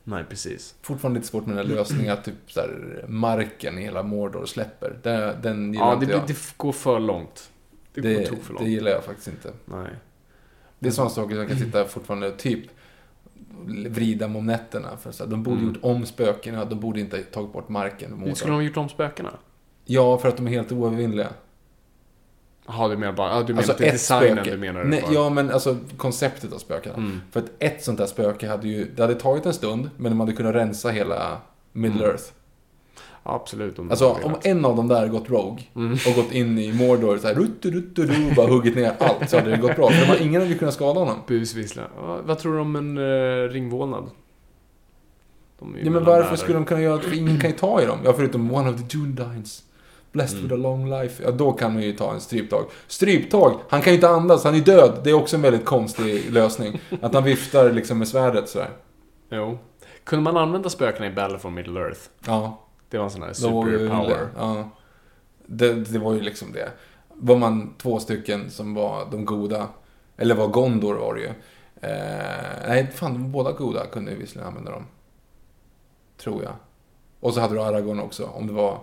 Nej, 0.09 0.25
precis. 0.29 0.75
Fortfarande 0.83 1.19
lite 1.21 1.29
svårt 1.31 1.47
med 1.47 1.57
den 1.57 1.67
här 1.69 1.75
lösningen 1.75 2.13
att 2.13 2.25
typ 2.25 2.35
så 2.53 2.61
här, 2.61 3.05
marken 3.09 3.79
i 3.79 3.83
hela 3.83 4.03
Mordor 4.03 4.47
släpper. 4.47 4.99
Den, 5.03 5.43
den 5.43 5.73
gillar 5.73 5.87
Ja, 5.87 5.95
inte 5.95 6.07
det, 6.07 6.13
jag. 6.13 6.27
det 6.27 6.55
går 6.57 6.73
för 6.73 7.01
långt. 7.01 7.51
Det, 7.95 8.01
går 8.01 8.09
Det, 8.09 8.27
tok 8.27 8.43
för 8.43 8.53
långt. 8.55 8.65
det 8.65 8.71
gillar 8.71 8.91
jag 8.91 9.05
faktiskt 9.05 9.29
inte. 9.29 9.53
Nej. 9.65 9.91
Det 10.79 10.89
är 10.89 10.93
sådana 10.93 11.11
saker 11.11 11.31
som 11.31 11.39
jag 11.39 11.49
kan 11.49 11.59
sitta 11.59 11.85
fortfarande 11.85 12.31
typ 12.31 12.61
vrida 13.89 14.27
om 14.27 14.47
nätterna. 14.47 14.97
För 14.97 15.13
så 15.13 15.25
här, 15.25 15.31
de 15.31 15.43
borde 15.43 15.57
Mm. 15.57 15.69
gjort 15.69 15.79
om 15.85 16.07
spökena, 16.07 16.65
de 16.65 16.81
borde 16.81 17.01
inte 17.01 17.23
tagit 17.23 17.53
bort 17.53 17.69
marken. 17.69 18.13
och 18.13 18.19
Hur 18.19 18.35
skulle 18.35 18.53
de 18.53 18.57
ha 18.57 18.63
gjort 18.63 18.77
om 18.77 18.89
spökena? 18.89 19.31
Ja, 19.85 20.19
för 20.19 20.29
att 20.29 20.37
de 20.37 20.47
är 20.47 20.51
helt 20.51 20.73
oövervinnliga. 20.73 21.29
Jaha, 22.67 22.89
du 22.89 22.97
menar 22.97 23.13
bara... 23.13 23.31
Ja, 23.31 23.43
du 23.43 23.47
menar 23.53 23.59
Alltså 23.59 23.73
inte 23.73 23.87
ett 23.87 23.93
designen, 23.93 24.35
spöke. 24.37 24.51
du 24.51 24.57
menar 24.57 24.85
Nej, 24.85 25.03
bara. 25.03 25.13
ja, 25.15 25.31
men 25.31 25.51
alltså 25.51 25.77
konceptet 25.97 26.53
av 26.53 26.59
spökena. 26.59 26.95
Mm. 26.95 27.21
För 27.31 27.41
att 27.41 27.47
ett 27.59 27.85
sånt 27.85 27.99
där 27.99 28.07
spöke 28.07 28.49
hade 28.49 28.69
ju, 28.69 28.91
det 28.97 29.03
hade 29.03 29.15
tagit 29.15 29.47
en 29.47 29.55
stund, 29.55 29.91
men 29.97 30.13
de 30.13 30.21
hade 30.21 30.33
kunnat 30.33 30.55
rensa 30.55 30.89
hela 30.89 31.37
Middle 31.73 31.99
Mm. 31.99 32.11
Earth. 32.11 32.25
Absolut. 33.23 33.79
Om 33.79 33.91
Alltså 33.91 34.09
om 34.23 34.35
en 34.43 34.65
av 34.65 34.77
dem 34.77 34.89
där 34.89 35.09
gått 35.09 35.29
Rogue 35.31 35.63
Mm. 35.77 35.93
och 35.93 36.15
gått 36.15 36.33
in 36.33 36.59
i 36.59 36.73
Mordor 36.73 37.19
så 37.19 37.27
här, 37.27 37.35
ruttu, 37.35 37.71
ruttu, 37.71 38.03
ruttu, 38.07 38.29
och 38.29 38.35
bara 38.35 38.47
huggit 38.47 38.77
ner 38.77 38.93
allt 38.99 39.31
så 39.31 39.37
hade 39.39 39.51
det 39.51 39.57
gått 39.57 39.77
bra. 39.77 39.91
För 39.91 40.07
har, 40.07 40.17
ingen 40.23 40.43
hade 40.43 40.55
kunnat 40.55 40.75
skada 40.75 41.01
honom. 41.01 41.17
Busvissla. 41.27 41.83
Vad 42.25 42.39
tror 42.39 42.55
du 42.55 42.61
om 42.61 42.77
en 42.77 42.99
uh, 42.99 43.49
ringvålnad? 43.49 44.05
Är 44.05 45.85
Ja, 45.85 45.91
men 45.91 46.05
varför 46.05 46.37
skulle 46.37 46.55
de 46.55 46.65
kunna 46.65 46.81
göra 46.81 46.97
det? 46.97 47.03
För 47.03 47.17
ingen 47.17 47.41
kan 47.41 47.51
ju 47.51 47.57
ta 47.57 47.83
i 47.83 47.87
dem. 47.87 47.99
Ja, 48.05 48.13
förutom 48.13 48.55
One 48.55 48.71
of 48.71 48.77
the 48.77 48.99
Jundines. 48.99 49.63
Blessed 50.17 50.43
with 50.43 50.55
a 50.55 50.57
long 50.57 50.91
life. 50.91 51.23
Ja, 51.23 51.31
då 51.31 51.53
kan 51.53 51.73
man 51.73 51.83
ju 51.83 51.93
ta 51.93 52.13
en 52.13 52.21
stryptag. 52.21 52.65
Stryptag! 52.87 53.61
Han 53.69 53.83
kan 53.83 53.93
ju 53.93 53.95
inte 53.95 54.09
andas, 54.09 54.45
han 54.45 54.55
är 54.55 54.61
död. 54.61 55.01
Det 55.05 55.11
är 55.11 55.15
också 55.15 55.37
en 55.37 55.43
väldigt 55.43 55.65
konstig 55.65 56.33
lösning. 56.33 56.81
Att 57.03 57.15
han 57.15 57.25
viftar 57.25 57.73
liksom 57.73 57.99
med 57.99 58.09
svärdet 58.09 58.49
sådär. 58.49 58.71
Jo. 59.31 59.59
Kunde 60.05 60.23
man 60.23 60.37
använda 60.37 60.71
spökena 60.71 61.07
i 61.07 61.11
Battle 61.11 61.39
for 61.39 61.51
Middle 61.51 61.81
Earth? 61.81 62.01
Ja, 62.27 62.67
Det 62.91 62.99
var 62.99 63.05
en 63.05 63.11
sån 63.11 63.23
här 63.23 63.33
superpower. 63.33 64.29
Ja. 64.37 64.71
Det, 65.47 65.75
det 65.75 65.99
var 65.99 66.15
ju 66.15 66.21
liksom 66.21 66.53
det. 66.53 66.71
Var 67.15 67.37
man 67.37 67.75
två 67.79 67.99
stycken 67.99 68.51
som 68.51 68.75
var 68.75 69.09
de 69.11 69.25
goda, 69.25 69.69
eller 70.17 70.35
var 70.35 70.49
Gondor 70.49 70.95
var 70.95 71.15
det 71.15 71.21
ju. 71.21 71.29
Eh, 71.81 72.69
nej, 72.69 72.91
fan, 72.95 73.13
de 73.13 73.23
var 73.23 73.29
båda 73.29 73.53
goda 73.53 73.87
kunde 73.87 74.11
ju 74.11 74.19
visserligen 74.19 74.49
använda 74.49 74.71
dem. 74.71 74.87
Tror 76.17 76.43
jag. 76.43 76.53
Och 77.21 77.35
så 77.35 77.41
hade 77.41 77.55
du 77.55 77.61
Aragorn 77.63 78.01
också, 78.01 78.27
om 78.27 78.47
det 78.47 78.53
var 78.53 78.79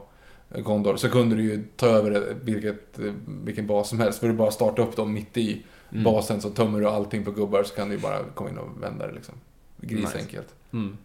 Gondor. 0.57 0.95
Så 0.95 1.09
kunde 1.09 1.35
du 1.35 1.43
ju 1.43 1.63
ta 1.75 1.87
över 1.87 2.35
vilket, 2.43 2.99
vilken 3.25 3.67
bas 3.67 3.89
som 3.89 3.99
helst. 3.99 4.19
För 4.19 4.27
du 4.27 4.33
bara 4.33 4.51
starta 4.51 4.81
upp 4.81 4.95
dem 4.95 5.13
mitt 5.13 5.37
i 5.37 5.61
Mm. 5.91 6.03
basen 6.03 6.41
så 6.41 6.49
tömmer 6.49 6.79
du 6.79 6.87
allting 6.87 7.25
på 7.25 7.31
gubbar 7.31 7.63
så 7.63 7.75
kan 7.75 7.89
du 7.89 7.95
ju 7.95 8.01
bara 8.01 8.19
komma 8.23 8.49
in 8.49 8.57
och 8.57 8.83
vända 8.83 9.07
det 9.07 9.13
liksom. 9.13 9.35
Grisenkelt. 9.81 10.47
Mm. 10.73 10.97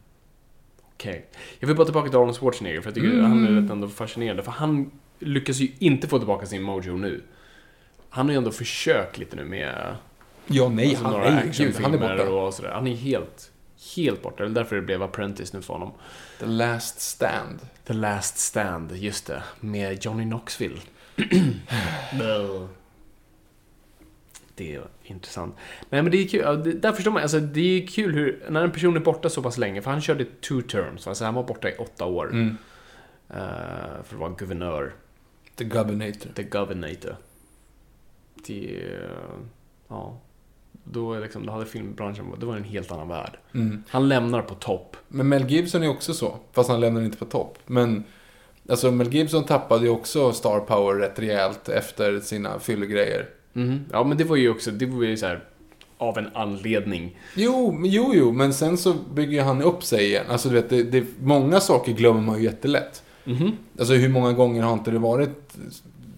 Okej. 0.94 1.26
Jag 1.58 1.66
vill 1.68 1.76
bara 1.76 1.84
tillbaka 1.84 2.08
till 2.10 2.18
Arnold 2.18 2.36
Schwarzenegger, 2.36 2.80
för 2.80 2.88
jag 2.88 2.94
tycker 2.94 3.10
Mm. 3.10 3.24
han 3.24 3.46
är 3.46 3.60
rätt 3.62 3.70
ändå 3.70 3.88
fascinerande. 3.88 4.42
För 4.42 4.50
han 4.52 4.90
lyckas 5.18 5.56
ju 5.60 5.68
inte 5.78 6.08
få 6.08 6.18
tillbaka 6.18 6.46
sin 6.46 6.62
mojo 6.62 6.96
nu. 6.96 7.22
Han 8.08 8.26
har 8.26 8.32
ju 8.32 8.38
ändå 8.38 8.50
försökt 8.50 9.18
lite 9.18 9.36
nu 9.36 9.44
med 9.44 9.96
Ja, 10.46 10.68
nej, 10.68 10.88
alltså, 10.88 11.04
han, 11.04 11.12
några 11.12 11.30
nej, 11.34 11.52
gud, 11.58 11.74
han 11.82 11.94
är 11.94 11.98
borta. 11.98 12.30
och 12.32 12.54
sådär. 12.54 12.70
Han 12.70 12.86
är 12.86 12.94
helt, 12.94 13.50
helt 13.96 14.22
borta. 14.22 14.42
Det 14.42 14.50
är 14.50 14.54
därför 14.54 14.76
det 14.76 14.82
blev 14.82 15.02
Apprentice 15.02 15.52
nu 15.52 15.62
för 15.62 15.72
honom. 15.72 15.92
The 16.38 16.46
Last 16.46 17.00
Stand. 17.00 17.58
The 17.84 17.92
Last 17.92 18.38
Stand, 18.38 18.92
just 18.96 19.26
det. 19.26 19.42
Med 19.60 20.04
Johnny 20.04 20.24
Knoxville. 20.24 20.80
Det 24.54 24.74
är 24.74 24.82
intressant. 25.02 25.54
Nej 25.90 26.02
men 26.02 26.12
det 26.12 26.18
är 26.18 26.28
kul, 26.28 26.80
där 26.80 26.92
förstår 26.92 27.10
man, 27.10 27.22
alltså 27.22 27.40
det 27.40 27.82
är 27.82 27.86
kul 27.86 28.14
hur, 28.14 28.46
när 28.50 28.64
en 28.64 28.72
person 28.72 28.96
är 28.96 29.00
borta 29.00 29.28
så 29.28 29.42
pass 29.42 29.58
länge, 29.58 29.82
för 29.82 29.90
han 29.90 30.00
körde 30.00 30.24
two 30.24 30.60
terms, 30.60 31.06
alltså 31.06 31.24
han 31.24 31.34
var 31.34 31.42
borta 31.42 31.70
i 31.70 31.76
åtta 31.76 32.04
år. 32.04 32.30
Mm. 32.32 32.56
eh, 33.30 33.36
för 34.04 34.14
att 34.14 34.20
vara 34.20 34.30
guvernör, 34.30 34.94
The 35.54 35.64
Governator. 35.64 36.30
the 36.34 36.42
governator. 36.42 37.16
Det, 38.46 38.84
eh, 38.94 39.38
ja. 39.88 40.20
Då, 40.92 41.12
är 41.12 41.20
liksom, 41.20 41.46
då 41.46 41.52
hade 41.52 41.66
filmbranschen, 41.66 42.26
då 42.38 42.46
var 42.46 42.54
det 42.54 42.60
en 42.60 42.64
helt 42.64 42.92
annan 42.92 43.08
värld. 43.08 43.38
Mm. 43.54 43.82
Han 43.88 44.08
lämnar 44.08 44.42
på 44.42 44.54
topp. 44.54 44.96
Men 45.08 45.28
Mel 45.28 45.50
Gibson 45.50 45.82
är 45.82 45.88
också 45.88 46.14
så, 46.14 46.36
fast 46.52 46.70
han 46.70 46.80
lämnar 46.80 47.02
inte 47.02 47.18
på 47.18 47.24
topp. 47.24 47.58
Men 47.66 48.04
alltså 48.68 48.90
Mel 48.90 49.14
Gibson 49.14 49.44
tappade 49.44 49.84
ju 49.84 49.90
också 49.90 50.32
star 50.32 50.60
power 50.60 50.94
rätt 50.94 51.18
rejält 51.18 51.68
efter 51.68 52.20
sina 52.20 52.58
fyllegrejer. 52.58 53.28
Mhm. 53.52 53.84
Ja 53.92 54.04
men 54.04 54.18
det 54.18 54.24
var 54.24 54.36
ju 54.36 54.50
också, 54.50 54.70
det 54.70 54.86
var 54.86 55.04
ju 55.04 55.16
så 55.16 55.26
här 55.26 55.44
av 55.98 56.18
en 56.18 56.28
anledning. 56.34 57.18
Jo, 57.34 57.80
jo, 57.84 58.12
jo, 58.14 58.32
men 58.32 58.54
sen 58.54 58.76
så 58.76 58.94
bygger 59.14 59.42
han 59.42 59.62
upp 59.62 59.84
sig 59.84 60.04
igen. 60.04 60.24
Alltså, 60.28 60.48
du 60.48 60.54
vet, 60.54 60.70
det, 60.70 60.82
det, 60.82 61.04
många 61.20 61.60
saker 61.60 61.92
glömmer 61.92 62.20
man 62.20 62.38
ju 62.38 62.44
jättelätt. 62.44 63.02
Mhm. 63.24 63.52
Alltså, 63.78 63.94
hur 63.94 64.08
många 64.08 64.32
gånger 64.32 64.62
har 64.62 64.72
inte 64.72 64.90
det 64.90 64.98
varit 64.98 65.56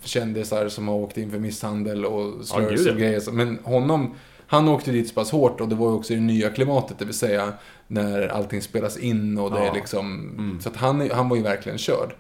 kändisar 0.05 0.69
som 0.69 0.89
har 0.89 0.95
åkt 0.95 1.19
in 1.19 1.31
för 1.31 1.39
misshandel 1.39 2.05
och 2.05 2.45
slurs 2.45 2.81
ja. 2.87 2.93
och 2.93 2.99
grejer. 2.99 3.33
Men 3.33 3.59
honom, 3.65 4.15
han 4.51 4.69
åkte 4.69 4.91
dit 4.91 5.09
så 5.09 5.15
pass 5.15 5.31
hårt 5.31 5.61
och 5.61 5.69
det 5.69 5.75
var 5.75 5.87
ju 5.89 5.95
också 5.95 6.15
det 6.15 6.21
nya 6.21 6.51
klimatet, 6.51 6.99
det 6.99 7.05
vill 7.05 7.15
säga 7.15 7.53
när 7.87 8.29
allting 8.29 8.63
spelas 8.63 8.97
in 8.99 9.39
och 9.39 9.51
det 9.51 9.59
Ja. 9.65 9.71
är 9.71 9.75
liksom... 9.75 10.35
Mm. 10.39 10.61
Så 10.61 10.69
att 10.69 10.77
han, 10.77 11.11
han 11.11 11.29
var 11.29 11.37
ju 11.37 11.43
verkligen 11.43 11.79
körd. 11.79 12.15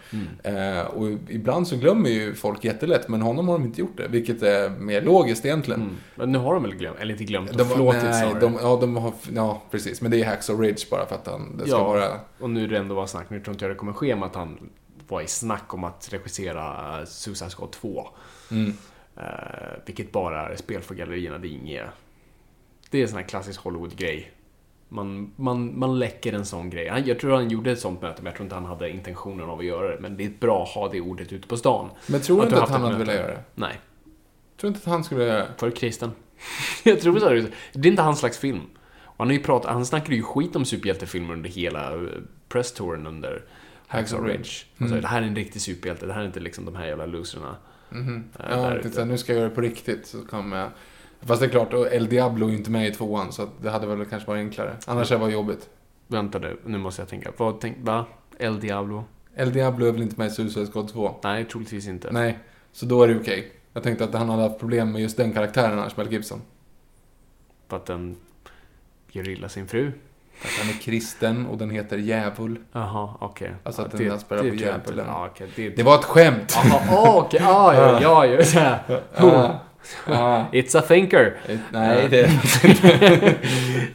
Eh, 0.44 0.80
och 0.80 1.08
ibland 1.28 1.68
så 1.68 1.76
glömmer 1.76 2.10
ju 2.10 2.34
folk 2.34 2.64
jättelätt, 2.64 3.08
men 3.08 3.22
honom 3.22 3.48
har 3.48 3.58
de 3.58 3.64
inte 3.64 3.80
gjort 3.80 3.96
det, 3.96 4.08
vilket 4.08 4.42
är 4.42 4.70
mer 4.70 5.02
logiskt 5.02 5.44
egentligen. 5.44 5.80
Mm. 5.82 5.96
Men 6.14 6.32
nu 6.32 6.38
har 6.38 6.54
de 6.54 6.62
väl 6.62 6.74
glömt, 6.74 6.98
eller 7.00 7.12
inte 7.12 7.24
glömt, 7.24 7.50
De, 7.50 7.56
de 7.56 7.64
förlåtit 7.68 8.02
nej, 8.02 8.34
de, 8.40 8.58
ja, 8.62 8.78
de 8.80 8.96
har, 8.96 9.12
ja, 9.34 9.62
precis. 9.70 10.00
Men 10.00 10.10
det 10.10 10.20
är 10.20 10.24
Hacksaw 10.26 10.66
Ridge 10.66 10.82
bara 10.90 11.06
för 11.06 11.14
att 11.14 11.26
han, 11.26 11.56
det 11.56 11.62
ska 11.66 11.76
Ja. 11.78 11.84
vara... 11.84 12.20
Och 12.40 12.50
nu 12.50 12.64
är 12.64 12.68
det 12.68 12.78
ändå 12.78 12.94
var 12.94 13.06
snack, 13.06 13.30
nu 13.30 13.40
tror 13.40 13.54
inte 13.54 13.64
jag 13.64 13.70
det 13.72 13.78
kommer 13.78 13.92
ske 13.92 14.16
med 14.16 14.26
att 14.26 14.34
han 14.34 14.70
var 15.08 15.20
i 15.20 15.26
snack 15.26 15.74
om 15.74 15.84
att 15.84 16.08
regissera 16.12 16.98
eh, 17.00 17.04
Suicide 17.06 17.50
Squad 17.50 17.70
2. 17.72 18.08
Mm. 18.50 18.72
Eh, 19.16 19.22
vilket 19.86 20.12
bara 20.12 20.48
är 20.48 20.56
spel 20.56 20.80
för 20.82 20.94
gallerierna, 20.94 21.38
det 21.38 21.48
är 21.48 21.50
inget... 21.50 21.86
Det 22.90 22.98
är 22.98 23.02
en 23.02 23.08
sån 23.08 23.18
här 23.18 23.26
klassisk 23.28 23.60
Hollywood-grej. 23.60 24.32
Man, 24.88 25.32
man, 25.36 25.78
man 25.78 25.98
läcker 25.98 26.32
en 26.32 26.44
sån 26.46 26.70
grej. 26.70 27.02
Jag 27.06 27.18
tror 27.20 27.32
han 27.34 27.48
gjorde 27.50 27.70
ett 27.70 27.78
sånt 27.80 28.02
möte, 28.02 28.22
men 28.22 28.26
jag 28.26 28.34
tror 28.34 28.44
inte 28.44 28.54
han 28.54 28.64
hade 28.64 28.90
intentionen 28.90 29.48
av 29.50 29.58
att 29.58 29.64
göra 29.64 29.88
det. 29.88 30.00
Men 30.00 30.16
det 30.16 30.24
är 30.24 30.30
bra 30.40 30.62
att 30.62 30.68
ha 30.68 30.88
det 30.88 31.00
ordet 31.00 31.32
ute 31.32 31.48
på 31.48 31.56
stan. 31.56 31.90
Men 32.06 32.20
tror 32.20 32.36
du 32.38 32.42
inte 32.44 32.62
att 32.62 32.70
han 32.70 32.82
hade 32.82 32.96
velat 32.98 33.14
göra 33.14 33.26
det? 33.26 33.42
Nej, 33.54 33.80
Tror 34.60 34.70
du 34.70 34.74
inte 34.76 34.80
att 34.80 34.92
han 34.92 35.04
skulle 35.04 35.24
göra 35.24 35.38
det? 35.38 35.48
för 35.56 35.70
kristen. 35.70 36.10
jag 36.84 37.00
tror 37.00 37.18
så. 37.18 37.28
det. 37.28 37.38
Är 37.74 37.86
inte 37.86 38.02
hans 38.02 38.18
slags 38.18 38.38
film. 38.38 38.60
Och 39.04 39.14
han, 39.18 39.26
har 39.28 39.34
ju 39.34 39.42
pratat, 39.42 39.72
han 39.72 39.86
snackade 39.86 40.16
ju 40.16 40.22
skit 40.22 40.56
om 40.56 40.64
superhjältefilmer 40.64 41.32
under 41.34 41.50
hela 41.50 41.94
eh, 41.94 42.00
presstouren 42.48 43.06
under 43.06 43.44
Hacksaw 43.86 44.28
Ridge. 44.32 44.50
Han 44.78 44.88
sa 44.88 44.94
Mm. 44.94 45.00
det 45.02 45.08
här 45.08 45.22
är 45.22 45.26
en 45.26 45.36
riktig 45.36 45.62
superhjälte, 45.62 46.06
det 46.06 46.12
här 46.12 46.20
är 46.22 46.26
inte 46.26 46.40
liksom 46.40 46.64
de 46.64 46.74
här 46.76 46.86
jävla 46.86 47.06
loserna. 47.06 47.56
Mhm. 47.90 48.24
Eh, 48.38 48.44
Ja, 48.50 48.56
där 48.56 48.90
så 48.90 49.04
nu 49.04 49.18
ska 49.18 49.32
jag 49.32 49.38
göra 49.38 49.48
det 49.48 49.54
på 49.54 49.60
riktigt. 49.60 50.06
Så 50.06 50.24
kommer 50.26 50.56
jag... 50.58 50.68
Fast 51.22 51.40
det 51.40 51.46
är 51.46 51.50
klart, 51.50 51.72
och 51.72 51.92
El 51.92 52.08
Diablo 52.08 52.46
är 52.46 52.50
ju 52.50 52.56
inte 52.56 52.70
med 52.70 52.88
i 52.88 52.90
tvåan, 52.92 53.32
så 53.32 53.48
det 53.62 53.70
hade 53.70 53.86
väl 53.86 54.04
kanske 54.04 54.28
varit 54.28 54.40
enklare. 54.40 54.76
Annars 54.86 55.10
hade 55.10 55.18
det 55.18 55.24
varit 55.24 55.34
jobbigt. 55.34 55.68
Vänta 56.06 56.38
nu, 56.38 56.56
nu 56.64 56.78
måste 56.78 57.02
jag 57.02 57.08
tänka. 57.08 57.32
Vad 57.36 57.60
tänk, 57.60 57.76
va? 57.80 58.04
El 58.38 58.60
Diablo? 58.60 59.04
El 59.34 59.52
Diablo 59.52 59.86
är 59.86 59.92
väl 59.92 60.02
inte 60.02 60.18
med 60.18 60.26
i 60.26 60.30
Suicide 60.30 60.66
Squad 60.66 60.88
2? 60.92 61.14
Nej, 61.24 61.44
troligtvis 61.44 61.88
inte. 61.88 62.08
Nej, 62.12 62.38
så 62.72 62.86
då 62.86 63.02
är 63.02 63.08
det 63.08 63.16
okej. 63.20 63.52
Jag 63.72 63.82
tänkte 63.82 64.04
att 64.04 64.14
han 64.14 64.28
hade 64.28 64.42
haft 64.42 64.58
problem 64.58 64.92
med 64.92 65.02
just 65.02 65.16
den 65.16 65.32
karaktären 65.32 65.78
annars, 65.78 65.96
Mel 65.96 66.12
Gibson. 66.12 66.42
För 67.68 67.76
att 67.76 67.86
den 67.86 68.16
gör 69.10 69.28
illa 69.28 69.48
sin 69.48 69.68
fru. 69.68 69.92
Att 70.42 70.50
han 70.60 70.68
är 70.68 70.80
kristen 70.80 71.46
och 71.46 71.58
den 71.58 71.70
heter 71.70 71.98
Djävul. 71.98 72.58
Jaha, 72.72 73.14
okej. 73.18 73.52
Alltså 73.62 73.82
att 73.82 74.00
Ja, 74.00 74.08
den 74.10 74.20
spelar 74.20 74.42
på 74.42 74.48
tror 74.48 74.60
jag 74.62 74.74
inte. 74.74 74.90
djävulen. 74.90 75.06
Ja, 75.08 75.28
okej. 75.30 75.48
Det, 75.56 75.68
Det 75.68 75.82
var 75.82 75.94
ett 75.94 76.04
skämt! 76.04 76.56
Jaha, 76.64 76.80
ah, 76.90 77.16
okej. 77.20 77.40
Ah, 77.42 77.74
ja, 77.74 78.00
ja, 78.02 78.26
ja. 78.26 78.42
här. 78.60 79.58
Ah. 80.06 80.44
It's 80.52 80.78
a 80.78 80.82
thinker. 80.88 81.36
Nej, 81.72 82.08
det... 82.08 82.30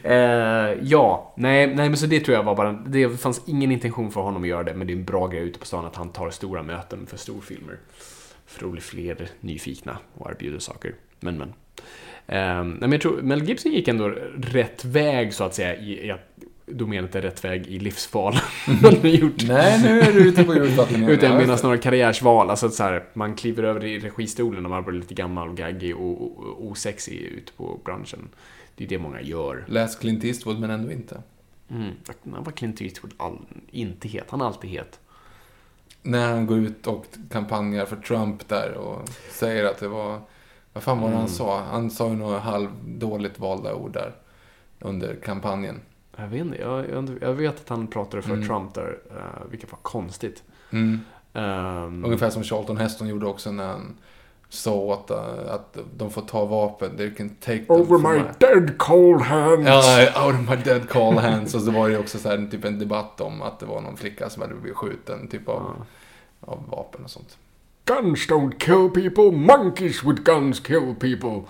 Eh, 0.02 0.78
ja, 0.82 1.34
nej, 1.36 1.66
nej, 1.66 1.88
men 1.88 1.96
så 1.96 2.06
det 2.06 2.20
tror 2.20 2.36
jag 2.36 2.42
var 2.42 2.54
bara... 2.54 2.72
Det 2.72 3.20
fanns 3.20 3.42
ingen 3.46 3.72
intention 3.72 4.10
för 4.10 4.20
honom 4.20 4.42
att 4.42 4.48
göra 4.48 4.62
det, 4.62 4.74
men 4.74 4.86
det 4.86 4.92
är 4.92 4.96
en 4.96 5.04
bra 5.04 5.26
grej 5.26 5.42
ute 5.42 5.58
på 5.58 5.66
stan 5.66 5.84
att 5.84 5.96
han 5.96 6.08
tar 6.08 6.30
stora 6.30 6.62
möten 6.62 7.06
för 7.06 7.16
storfilmer. 7.16 7.76
För 8.46 8.66
att 8.66 8.72
bli 8.72 8.80
fler 8.80 9.28
nyfikna 9.40 9.98
och 10.14 10.30
erbjuder 10.30 10.58
saker. 10.58 10.94
Men, 11.20 11.38
men. 11.38 11.48
Eh, 12.26 12.64
men 12.64 12.92
jag 12.92 13.00
tror 13.00 13.22
Mel 13.22 13.48
Gibson 13.48 13.72
gick 13.72 13.88
ändå 13.88 14.08
rätt 14.36 14.84
väg, 14.84 15.34
så 15.34 15.44
att 15.44 15.54
säga, 15.54 15.76
i, 15.76 16.06
i 16.06 16.10
att 16.10 16.35
domenet 16.66 17.14
är 17.14 17.22
rätt 17.22 17.44
väg 17.44 17.66
i 17.66 17.78
livsval. 17.78 18.34
Gjort. 19.02 19.48
Nej, 19.48 19.82
nu 19.82 20.00
är 20.00 20.12
du 20.12 20.28
ute 20.28 20.44
på 20.44 20.54
djupt 20.54 20.76
vatten. 20.76 21.08
Utan 21.08 21.30
jag 21.30 21.38
Ja, 21.38 21.42
menar 21.42 21.56
snarare 21.56 21.78
karriärsval. 21.78 22.50
Alltså 22.50 22.66
att 22.66 22.74
så 22.74 22.82
här, 22.82 23.04
man 23.14 23.34
kliver 23.34 23.62
över 23.62 23.84
i 23.84 23.98
registolen 23.98 24.62
när 24.62 24.70
man 24.70 24.84
blir 24.84 25.00
lite 25.00 25.14
gammal 25.14 25.48
och 25.48 25.56
gaggig 25.56 25.96
och, 25.96 26.22
och, 26.22 26.38
och 26.38 26.66
osexig 26.66 27.18
ute 27.20 27.52
på 27.52 27.80
branschen. 27.84 28.28
Det 28.76 28.84
är 28.84 28.88
det 28.88 28.98
många 28.98 29.20
gör. 29.20 29.64
Läs 29.68 29.96
Clint 29.96 30.24
Eastwood, 30.24 30.60
men 30.60 30.70
ändå 30.70 30.92
inte. 30.92 31.22
Mm. 31.70 31.90
Han 32.34 32.44
var 32.44 32.52
Clint 32.52 32.80
Eastwood 32.80 33.14
all, 33.16 33.38
inte 33.70 34.08
het. 34.08 34.24
Han 34.28 34.40
är 34.40 34.44
alltid 34.44 34.70
het. 34.70 35.00
När 36.02 36.30
han 36.32 36.46
går 36.46 36.58
ut 36.58 36.86
och 36.86 37.06
kampanjar 37.30 37.86
för 37.86 37.96
Trump 37.96 38.48
där 38.48 38.72
och 38.74 39.08
säger 39.30 39.64
att 39.64 39.78
det 39.78 39.88
var... 39.88 40.20
Vad 40.72 40.82
fan 40.82 40.98
var 41.00 41.04
det 41.08 41.12
Mm. 41.14 41.18
han 41.20 41.28
sa? 41.28 41.62
Han 41.70 41.90
sa 41.90 42.08
ju 42.08 42.16
några 42.16 42.38
halvdåligt 42.38 43.38
valda 43.38 43.74
ord 43.74 43.92
där. 43.92 44.12
Under 44.80 45.14
kampanjen. 45.24 45.80
Jag 46.16 46.26
vet 46.28 46.40
inte. 46.40 46.58
Jag, 46.58 46.90
jag, 46.90 47.10
jag 47.20 47.32
vet 47.32 47.60
att 47.60 47.68
han 47.68 47.86
pratade 47.86 48.22
för 48.22 48.32
Mm. 48.32 48.46
Trump 48.48 48.74
där, 48.74 48.98
uh, 49.16 49.50
vilket 49.50 49.72
var 49.72 49.78
konstigt. 49.82 50.42
Mm. 50.70 51.00
Ehm, 51.32 52.04
Ungefär 52.04 52.30
som 52.30 52.42
Charlton 52.42 52.76
Heston 52.76 53.08
gjorde 53.08 53.26
också 53.26 53.52
när 53.52 53.66
han 53.66 53.94
sa 54.48 54.94
att, 54.94 55.10
uh, 55.10 55.52
att 55.54 55.78
de 55.96 56.10
får 56.10 56.22
ta 56.22 56.44
vapen. 56.44 56.96
They 56.96 57.14
can 57.14 57.28
take 57.30 57.58
them 57.58 57.76
Over 57.76 57.98
from 57.98 58.02
my 58.12 58.22
dead 58.38 58.78
cold 58.78 59.20
hands. 59.22 59.66
Ja, 59.68 60.26
out 60.26 60.34
of 60.34 60.48
my 60.50 60.56
dead 60.56 60.88
call 60.88 61.18
hands. 61.18 61.54
Och 61.54 61.60
så 61.60 61.70
var 61.70 61.88
det 61.88 61.94
ju 61.94 62.00
också 62.00 62.18
så 62.18 62.28
här, 62.28 62.48
typ 62.50 62.64
en 62.64 62.78
debatt 62.78 63.20
om 63.20 63.42
att 63.42 63.58
det 63.58 63.66
var 63.66 63.80
någon 63.80 63.96
flicka 63.96 64.30
som 64.30 64.42
hade 64.42 64.54
blivit 64.54 64.76
skjuten. 64.76 65.28
Typ 65.28 65.48
av, 65.48 65.62
Ja. 65.78 66.52
av 66.52 66.62
vapen 66.70 67.04
och 67.04 67.10
sånt. 67.10 67.38
Guns 67.84 68.28
don't 68.28 68.58
kill 68.58 68.90
people, 69.04 69.30
monkeys 69.38 70.04
with 70.04 70.22
guns 70.22 70.60
kill 70.60 70.94
people. 71.00 71.42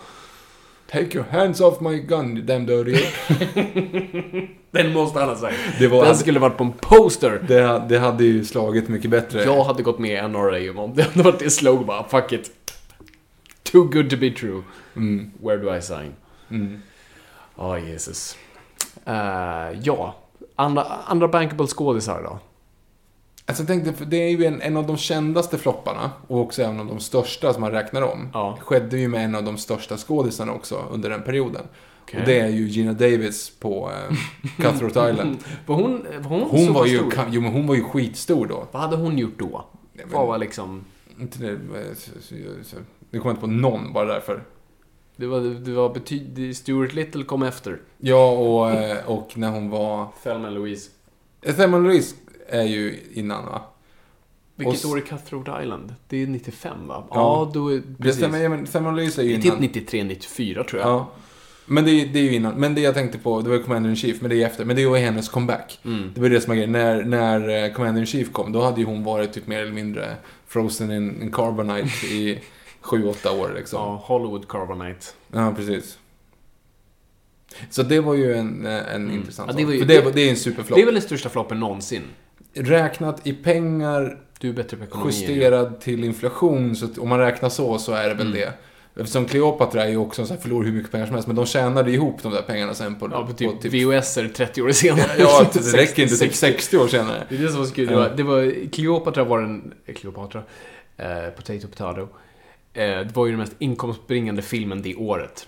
Take 0.92 1.14
your 1.18 1.26
hands 1.30 1.60
off 1.60 1.80
my 1.80 1.98
gun, 1.98 2.36
you 2.36 2.44
damn 2.46 2.66
dirty 2.66 2.96
Den 4.70 4.92
måste 4.92 5.18
han 5.20 5.28
ha 5.28 5.36
sagt. 5.36 5.56
Det 5.78 5.88
var- 5.88 6.04
Den 6.04 6.16
skulle 6.16 6.40
varit 6.40 6.56
på 6.56 6.64
en 6.64 6.72
poster. 6.72 7.42
det, 7.48 7.82
det 7.88 7.98
hade 7.98 8.24
ju 8.24 8.44
slagit 8.44 8.88
mycket 8.88 9.10
bättre. 9.10 9.42
Jag 9.44 9.64
hade 9.64 9.82
gått 9.82 9.98
med 9.98 10.24
i 10.24 10.28
NRA 10.28 10.82
om 10.82 10.92
det 10.94 11.02
hade 11.02 11.22
varit 11.22 11.38
det 11.38 11.50
slogan 11.50 11.86
bara, 11.86 12.04
fuck 12.08 12.32
it. 12.32 12.50
Too 13.62 13.84
good 13.84 14.10
to 14.10 14.16
be 14.16 14.30
true. 14.30 14.62
Mm. 14.96 15.30
Where 15.42 15.56
do 15.56 15.76
I 15.76 15.82
sign? 15.82 16.14
Mm. 16.50 16.82
Ja, 17.56 17.78
Jesus. 17.78 18.36
Eh, 19.04 19.78
ja, 19.82 20.14
andra, 20.56 20.82
andra 21.06 21.28
bankable 21.28 21.66
skådisar 21.66 22.22
då? 22.22 22.38
Alltså 23.48 23.62
jag 23.62 23.68
tänkte, 23.68 24.04
det 24.04 24.16
är 24.16 24.30
ju 24.30 24.44
en, 24.44 24.60
en 24.62 24.76
av 24.76 24.86
de 24.86 24.96
kändaste 24.96 25.58
flopparna 25.58 26.10
och 26.28 26.40
också 26.40 26.62
en 26.62 26.80
av 26.80 26.86
de 26.86 27.00
största 27.00 27.52
som 27.52 27.60
man 27.60 27.70
räknar 27.70 28.02
om. 28.02 28.28
Ja. 28.32 28.58
Skedde 28.60 28.98
ju 28.98 29.08
med 29.08 29.24
en 29.24 29.34
av 29.34 29.44
de 29.44 29.58
största 29.58 29.96
skådisarna 29.96 30.52
också 30.52 30.84
under 30.90 31.10
den 31.10 31.22
perioden. 31.22 31.62
Okej. 32.02 32.20
Och 32.20 32.26
det 32.26 32.40
är 32.40 32.48
ju 32.48 32.68
Gina 32.68 32.92
Davis 32.92 33.50
på 33.60 33.90
eh, 34.10 34.16
Cutthroat 34.56 35.12
Island. 35.12 35.36
Var 35.66 35.74
hon, 35.76 36.06
var 36.18 36.30
hon, 36.30 36.42
Hon 36.50 36.66
så 36.66 36.72
var 36.72 36.86
ju, 36.86 36.96
stor? 36.98 37.12
jo, 37.30 37.40
men 37.40 37.52
hon 37.52 37.66
var 37.66 37.74
ju 37.74 37.84
skitstor 37.84 38.46
då. 38.46 38.66
Vad 38.72 38.82
hade 38.82 38.96
hon 38.96 39.18
gjort 39.18 39.38
då? 39.38 39.64
Men- 39.92 40.08
Vad 40.12 40.26
var 40.26 40.38
liksom... 40.38 40.84
Inte 41.20 41.38
det, 41.38 41.50
eh, 41.52 41.94
så- 42.62 42.76
det 43.10 43.18
kommer 43.18 43.30
inte 43.30 43.40
på 43.40 43.46
någon 43.46 43.92
bara 43.92 44.04
därför. 44.04 44.42
Det 45.16 45.26
var, 45.26 45.40
det 45.40 45.72
var 45.72 45.94
betyd... 45.94 46.56
Stuart 46.56 46.92
Little 46.94 47.24
kom 47.24 47.42
efter. 47.42 47.80
Ja, 47.98 48.30
och, 48.30 48.70
eh, 48.70 48.96
och 49.10 49.32
när 49.38 49.50
hon 49.50 49.70
var... 49.70 50.08
Thelma 50.22 50.50
Louise. 50.50 50.90
Thelma 51.56 51.78
Louise 51.78 52.16
är 52.48 52.62
ju 52.62 53.00
innan 53.12 53.44
va? 53.46 53.62
Vilket 54.56 54.84
Och 54.84 54.90
år 54.90 54.96
är 54.96 55.00
Cutthroat 55.00 55.62
Island? 55.62 55.94
Det 56.08 56.22
är 56.22 56.26
95 56.26 56.86
va? 56.86 57.04
Ja. 57.10 57.14
Ja, 57.14 57.50
då 57.54 57.68
är... 57.68 57.76
Det 57.76 58.02
Precis. 58.02 58.16
stämmer, 58.16 58.38
ja, 58.42 58.48
men 58.48 58.66
Thelma 58.66 58.90
Louise 58.90 59.20
är 59.22 59.24
Det 59.24 59.28
ju 59.30 59.36
är 59.36 59.44
innan. 59.44 59.56
typ 59.56 59.60
93, 59.74 60.04
94 60.04 60.64
tror 60.64 60.80
jag. 60.80 60.90
Ja. 60.90 61.10
Men 61.66 61.84
det, 61.84 61.90
är- 61.90 62.06
det 62.06 62.18
är 62.18 62.22
ju 62.22 62.34
innan. 62.34 62.54
Men 62.54 62.74
det 62.74 62.80
jag 62.80 62.94
tänkte 62.94 63.18
på, 63.18 63.40
det 63.40 63.48
var 63.48 63.56
ju 63.56 63.62
Commander 63.62 63.90
in 63.90 63.96
Chief, 63.96 64.20
men 64.20 64.30
det 64.30 64.42
är 64.42 64.46
efter. 64.46 64.64
Men 64.64 64.76
det 64.76 64.86
var 64.86 64.98
hennes 64.98 65.28
comeback. 65.28 65.78
Mm. 65.84 66.10
Det 66.14 66.20
var 66.20 66.28
det 66.28 66.40
som 66.40 66.48
var 66.48 66.54
grejen. 66.54 66.72
När, 66.72 67.04
när 67.04 67.64
eh, 67.64 67.72
Commander 67.72 68.00
in 68.00 68.06
Chief 68.06 68.32
kom, 68.32 68.52
då 68.52 68.62
hade 68.62 68.80
ju 68.80 68.86
hon 68.86 69.04
varit 69.04 69.32
typ 69.32 69.46
mer 69.46 69.60
eller 69.62 69.72
mindre 69.72 70.16
frozen 70.46 70.90
in, 70.92 71.22
in 71.22 71.32
carbonite 71.32 72.06
i 72.06 72.38
sju 72.80 73.06
åtta 73.08 73.32
år 73.32 73.52
liksom. 73.56 73.78
Ja, 73.80 74.02
Hollywood 74.04 74.48
Carbonite. 74.48 75.06
Ja, 75.32 75.52
precis. 75.56 75.98
Så 77.70 77.82
det 77.82 78.00
var 78.00 78.14
ju 78.14 78.34
en, 78.34 78.66
eh, 78.66 78.94
en 78.94 79.10
intressant 79.10 79.50
Mm. 79.50 79.62
Ja, 79.62 79.68
det 79.68 79.74
ju- 79.78 79.84
det, 79.84 80.00
det- 80.04 80.10
det 80.12 80.20
är 80.20 80.30
en 80.30 80.36
superflopp. 80.36 80.76
Det 80.76 80.82
är 80.82 80.86
väl 80.86 80.94
den 80.94 81.02
största 81.02 81.28
floppen 81.28 81.60
någonsin? 81.60 82.02
Räknat 82.56 83.26
i 83.26 83.32
pengar, 83.32 84.18
Du 84.40 84.48
är 84.48 84.52
bättre 84.52 84.76
på 84.76 84.84
ekonomi. 84.84 85.10
justerad 85.10 85.80
till 85.80 86.04
inflation, 86.04 86.76
så 86.76 86.88
om 86.98 87.08
man 87.08 87.18
räknar 87.18 87.48
så, 87.48 87.78
så 87.78 87.92
är 87.92 88.08
det 88.08 88.14
väl 88.14 88.26
Mm. 88.26 88.38
det. 88.38 88.52
Eftersom 89.00 89.24
Cleopatra 89.26 89.84
är 89.84 89.88
ju 89.88 89.96
också 89.96 90.22
en 90.22 90.28
sån 90.28 90.36
här 90.36 90.42
förlorar 90.42 90.64
hur 90.66 90.72
mycket 90.72 90.90
pengar 90.92 91.06
som 91.06 91.14
helst, 91.14 91.26
men 91.26 91.36
de 91.36 91.46
tjänade 91.46 91.90
ihop 91.92 92.22
de 92.22 92.32
där 92.32 92.42
pengarna 92.42 92.74
sen 92.74 92.94
på... 92.94 93.08
Ja, 93.12 93.26
på 93.26 93.32
typ, 93.32 93.62
på 93.62 93.68
VHS 93.68 94.16
är 94.18 94.28
30 94.28 94.62
år 94.62 94.70
senare. 94.72 95.10
Ja, 95.18 95.46
det 95.52 95.58
60, 95.62 95.76
räcker 95.78 96.02
inte. 96.02 96.14
Typ 96.16 96.34
60. 96.34 96.38
60 96.38 96.76
år 96.78 96.88
senare. 96.88 97.22
Det 97.28 97.34
är 97.34 97.38
det 97.42 97.48
som 97.48 97.58
var 97.58 97.66
så 97.66 97.74
kul. 97.74 97.86
Det 97.86 97.94
var, 97.96 98.10
det 98.16 98.22
var, 98.22 98.70
Cleopatra 98.72 99.24
var 99.24 99.40
den... 99.40 99.72
eh, 99.86 99.94
Cleopatra? 99.94 100.42
Eh, 100.96 101.06
potato 101.36 101.68
Potato. 101.68 102.00
Eh, 102.72 102.84
det 102.84 103.10
var 103.16 103.26
ju 103.26 103.32
den 103.32 103.40
mest 103.40 103.54
inkomstbringande 103.58 104.42
filmen 104.42 104.82
det 104.82 104.94
året. 104.94 105.46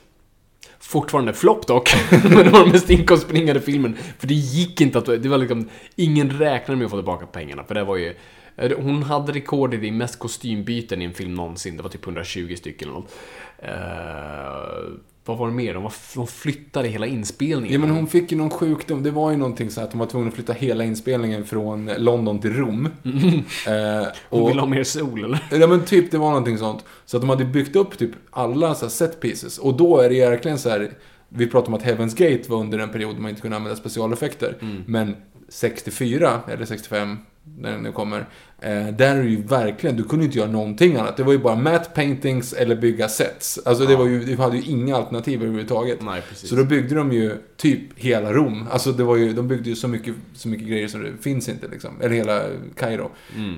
Fortfarande 0.80 1.32
flopp 1.32 1.66
dock, 1.66 1.90
men 2.10 2.44
det 2.44 2.50
var 2.50 2.60
den 2.60 2.72
mest 2.72 2.90
inkomstbringande 2.90 3.60
filmen. 3.60 3.96
För 4.18 4.26
det 4.26 4.34
gick 4.34 4.80
inte 4.80 4.98
att... 4.98 5.06
Det 5.06 5.28
var 5.28 5.38
liksom... 5.38 5.68
Ingen 5.96 6.30
räknade 6.30 6.78
med 6.78 6.84
att 6.84 6.90
få 6.90 6.96
tillbaka 6.96 7.26
pengarna, 7.26 7.64
för 7.64 7.74
det 7.74 7.84
var 7.84 7.96
ju... 7.96 8.14
Eh, 8.56 8.72
hon 8.78 9.02
hade 9.02 9.32
rekordet 9.32 9.82
i 9.82 9.90
mest 9.90 10.18
kostymbyten 10.18 11.02
i 11.02 11.04
en 11.04 11.14
film 11.14 11.34
någonsin. 11.34 11.76
Det 11.76 11.82
var 11.82 11.90
typ 11.90 12.04
120 12.04 12.54
stycken 12.56 12.88
eller 12.88 12.98
något. 12.98 13.14
Eh, 13.58 14.98
Eh, 15.28 15.30
vad 15.30 15.38
var 15.38 15.46
det 15.46 15.52
mer? 15.52 15.74
De, 15.74 15.82
var, 15.82 15.92
de 16.14 16.26
flyttade 16.26 16.88
hela 16.88 17.06
inspelningen. 17.06 17.72
Ja, 17.72 17.78
men 17.86 17.90
hon 17.96 18.06
fick 18.06 18.32
ju 18.32 18.38
någon 18.38 18.50
sjukdom. 18.50 19.02
Det 19.02 19.10
var 19.10 19.30
ju 19.30 19.36
någonting 19.36 19.70
så 19.70 19.80
att 19.80 19.90
de 19.90 19.98
var 20.00 20.06
tvungna 20.06 20.28
att 20.28 20.34
flytta 20.34 20.52
hela 20.52 20.84
inspelningen 20.84 21.44
från 21.44 21.90
London 21.96 22.40
till 22.40 22.52
Rom. 22.52 22.88
Eh, 23.66 24.06
Hon 24.30 24.42
och, 24.42 24.48
ville 24.48 24.60
ha 24.60 24.68
mer 24.68 24.84
sol, 24.84 25.24
eller? 25.24 25.40
Ja 25.50 25.66
men 25.66 25.84
typ, 25.84 26.10
det 26.10 26.18
var 26.18 26.28
någonting 26.28 26.58
sånt. 26.58 26.84
Så 27.06 27.16
att 27.16 27.20
de 27.20 27.30
hade 27.30 27.44
byggt 27.44 27.76
upp 27.76 27.98
typ 27.98 28.10
alla 28.30 28.74
så 28.74 28.84
här 28.84 28.90
set 28.90 29.20
pieces. 29.20 29.58
Och 29.58 29.76
då 29.76 29.98
är 30.00 30.10
det 30.10 30.28
verkligen 30.28 30.58
så 30.58 30.68
här. 30.70 30.90
Vi 31.28 31.46
pratade 31.46 31.68
om 31.68 31.74
att 31.74 31.84
Heaven's 31.84 32.16
Gate 32.16 32.50
var 32.50 32.58
under 32.58 32.78
en 32.78 32.88
period 32.88 33.16
då 33.16 33.22
man 33.22 33.28
inte 33.30 33.42
kunde 33.42 33.56
använda 33.56 33.76
specialeffekter. 33.76 34.54
Men 34.86 35.16
64, 35.48 36.40
eller 36.48 36.64
65, 36.64 37.16
när 37.58 37.70
den 37.72 37.82
nu 37.82 37.92
kommer. 37.92 38.26
Eh, 38.60 38.86
där 38.86 39.16
är 39.16 39.22
det 39.22 39.28
ju 39.28 39.42
verkligen, 39.42 39.96
du 39.96 40.04
kunde 40.04 40.24
inte 40.24 40.38
göra 40.38 40.50
någonting 40.50 40.96
annat. 40.96 41.16
Det 41.16 41.22
var 41.22 41.32
ju 41.32 41.38
bara 41.38 41.56
matte 41.56 41.90
paintings 41.94 42.52
eller 42.52 42.76
bygga 42.76 43.08
sets. 43.08 43.58
Alltså 43.64 43.86
det 43.86 43.96
var 43.96 44.06
ju, 44.06 44.24
du 44.24 44.36
hade 44.36 44.56
ju 44.56 44.62
inga 44.62 44.96
alternativ 44.96 45.42
överhuvudtaget. 45.42 46.02
Nej. 46.02 46.22
Så 46.34 46.54
då 46.54 46.64
byggde 46.64 46.94
de 46.94 47.12
ju 47.12 47.36
typ 47.56 47.82
hela 47.96 48.32
Rom. 48.32 48.66
Alltså 48.70 48.92
det 48.92 49.04
var 49.04 49.16
ju, 49.16 49.32
de 49.32 49.48
byggde 49.48 49.70
ju 49.70 49.76
så 49.76 49.88
mycket, 49.88 50.14
så 50.34 50.48
mycket 50.48 50.68
grejer 50.68 50.88
som 50.88 51.02
det 51.02 51.12
finns 51.20 51.48
inte 51.48 51.68
liksom. 51.68 52.00
Eller 52.00 52.14
hela 52.14 52.42
Kairo. 52.76 53.10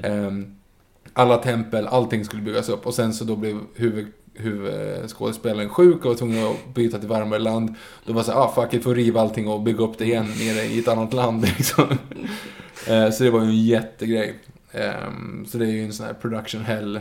Ehm, 0.03 0.55
alla 1.13 1.37
tempel, 1.37 1.87
allting 1.87 2.25
skulle 2.25 2.43
byggas 2.43 2.69
upp. 2.69 2.87
Och 2.87 2.95
sen 2.95 3.13
så 3.13 3.25
då 3.25 3.37
blev 3.37 3.59
huvud, 3.75 4.07
huvudskådespelaren 4.35 5.69
sjuk 5.69 6.05
och 6.05 6.11
var 6.11 6.15
tvungen 6.15 6.47
att 6.47 6.75
byta 6.75 6.99
till 6.99 7.09
varmare 7.09 7.39
land. 7.39 7.75
Då 8.05 8.13
var 8.13 8.21
det 8.21 8.27
så 8.27 8.33
här, 8.33 8.41
ah 8.41 8.53
fuck 8.55 8.75
it, 8.75 8.85
får 8.85 8.95
riva 8.95 9.21
allting 9.21 9.49
och 9.49 9.61
bygga 9.61 9.85
upp 9.85 9.99
det 9.99 10.05
igen 10.05 10.27
nere 10.27 10.65
i 10.65 10.79
ett 10.79 10.89
annat 10.89 11.13
land 11.13 11.43
liksom. 11.59 11.85
Eh, 12.89 13.11
så 13.11 13.25
det 13.25 13.31
var 13.31 13.41
ju 13.41 13.47
en 13.47 13.65
jättegrej. 13.67 14.35
Ehm, 14.73 15.47
så 15.49 15.59
det 15.59 15.65
är 15.67 15.71
ju 15.71 15.85
en 15.85 15.93
sån 15.93 16.07
här 16.07 16.15
production 16.15 16.61
hell 16.65 16.97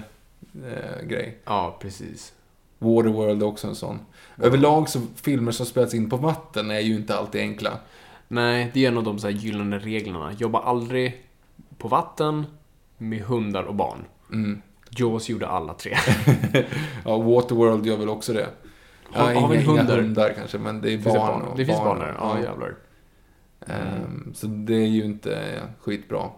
eh, 0.66 1.06
grej. 1.08 1.38
Ja, 1.46 1.78
precis. 1.82 2.34
Waterworld 2.80 3.44
är 3.44 3.46
också 3.48 3.68
en 3.68 3.76
sån. 3.76 4.00
Överlag 4.38 4.90
så 4.90 5.02
filmer 5.16 5.52
som 5.52 5.66
spelas 5.66 5.94
in 5.94 6.10
på 6.10 6.18
vatten 6.18 6.72
är 6.72 6.80
ju 6.80 6.96
inte 6.96 7.18
alltid 7.18 7.42
enkla. 7.42 7.72
Nej, 8.28 8.72
det 8.74 8.86
är 8.86 8.88
en 8.88 8.98
av 8.98 9.04
de 9.04 9.20
så 9.20 9.30
gyllene 9.30 9.80
reglerna. 9.80 10.32
Jobba 10.38 10.60
aldrig 10.60 11.24
på 11.78 11.88
vatten 11.88 12.46
med 12.98 13.22
hundar 13.22 13.64
och 13.64 13.76
barn. 13.76 14.06
Mm. 14.32 14.62
Jaws 14.90 15.30
gjorde 15.30 15.48
alla 15.48 15.74
tre. 15.74 15.96
Ja, 17.06 17.18
Waterworld 17.18 17.86
gör 17.86 17.98
väl 17.98 18.10
också 18.10 18.34
det. 18.34 18.48
Har- 19.12 19.32
ja, 19.32 19.40
har 19.40 19.48
vi 19.48 19.56
inga, 19.56 19.66
hundar? 19.66 19.94
inga 19.98 20.02
hundar 20.04 20.34
kanske, 20.38 20.58
men 20.58 20.82
det 20.82 20.88
är 20.88 20.92
Finns 20.92 21.04
det 21.04 21.10
barn. 21.20 21.40
barn? 21.40 21.42
och 21.52 21.58
Det 21.58 21.66
finns 21.66 21.78
barn 21.80 22.00
där? 22.00 22.16
Ja, 22.20 22.38
jävlar. 22.44 22.76
Ehm, 23.68 24.34
så 24.36 24.48
det 24.48 24.74
är 24.76 24.88
ju 24.88 25.04
inte 25.06 25.62
skitbra. 25.82 26.30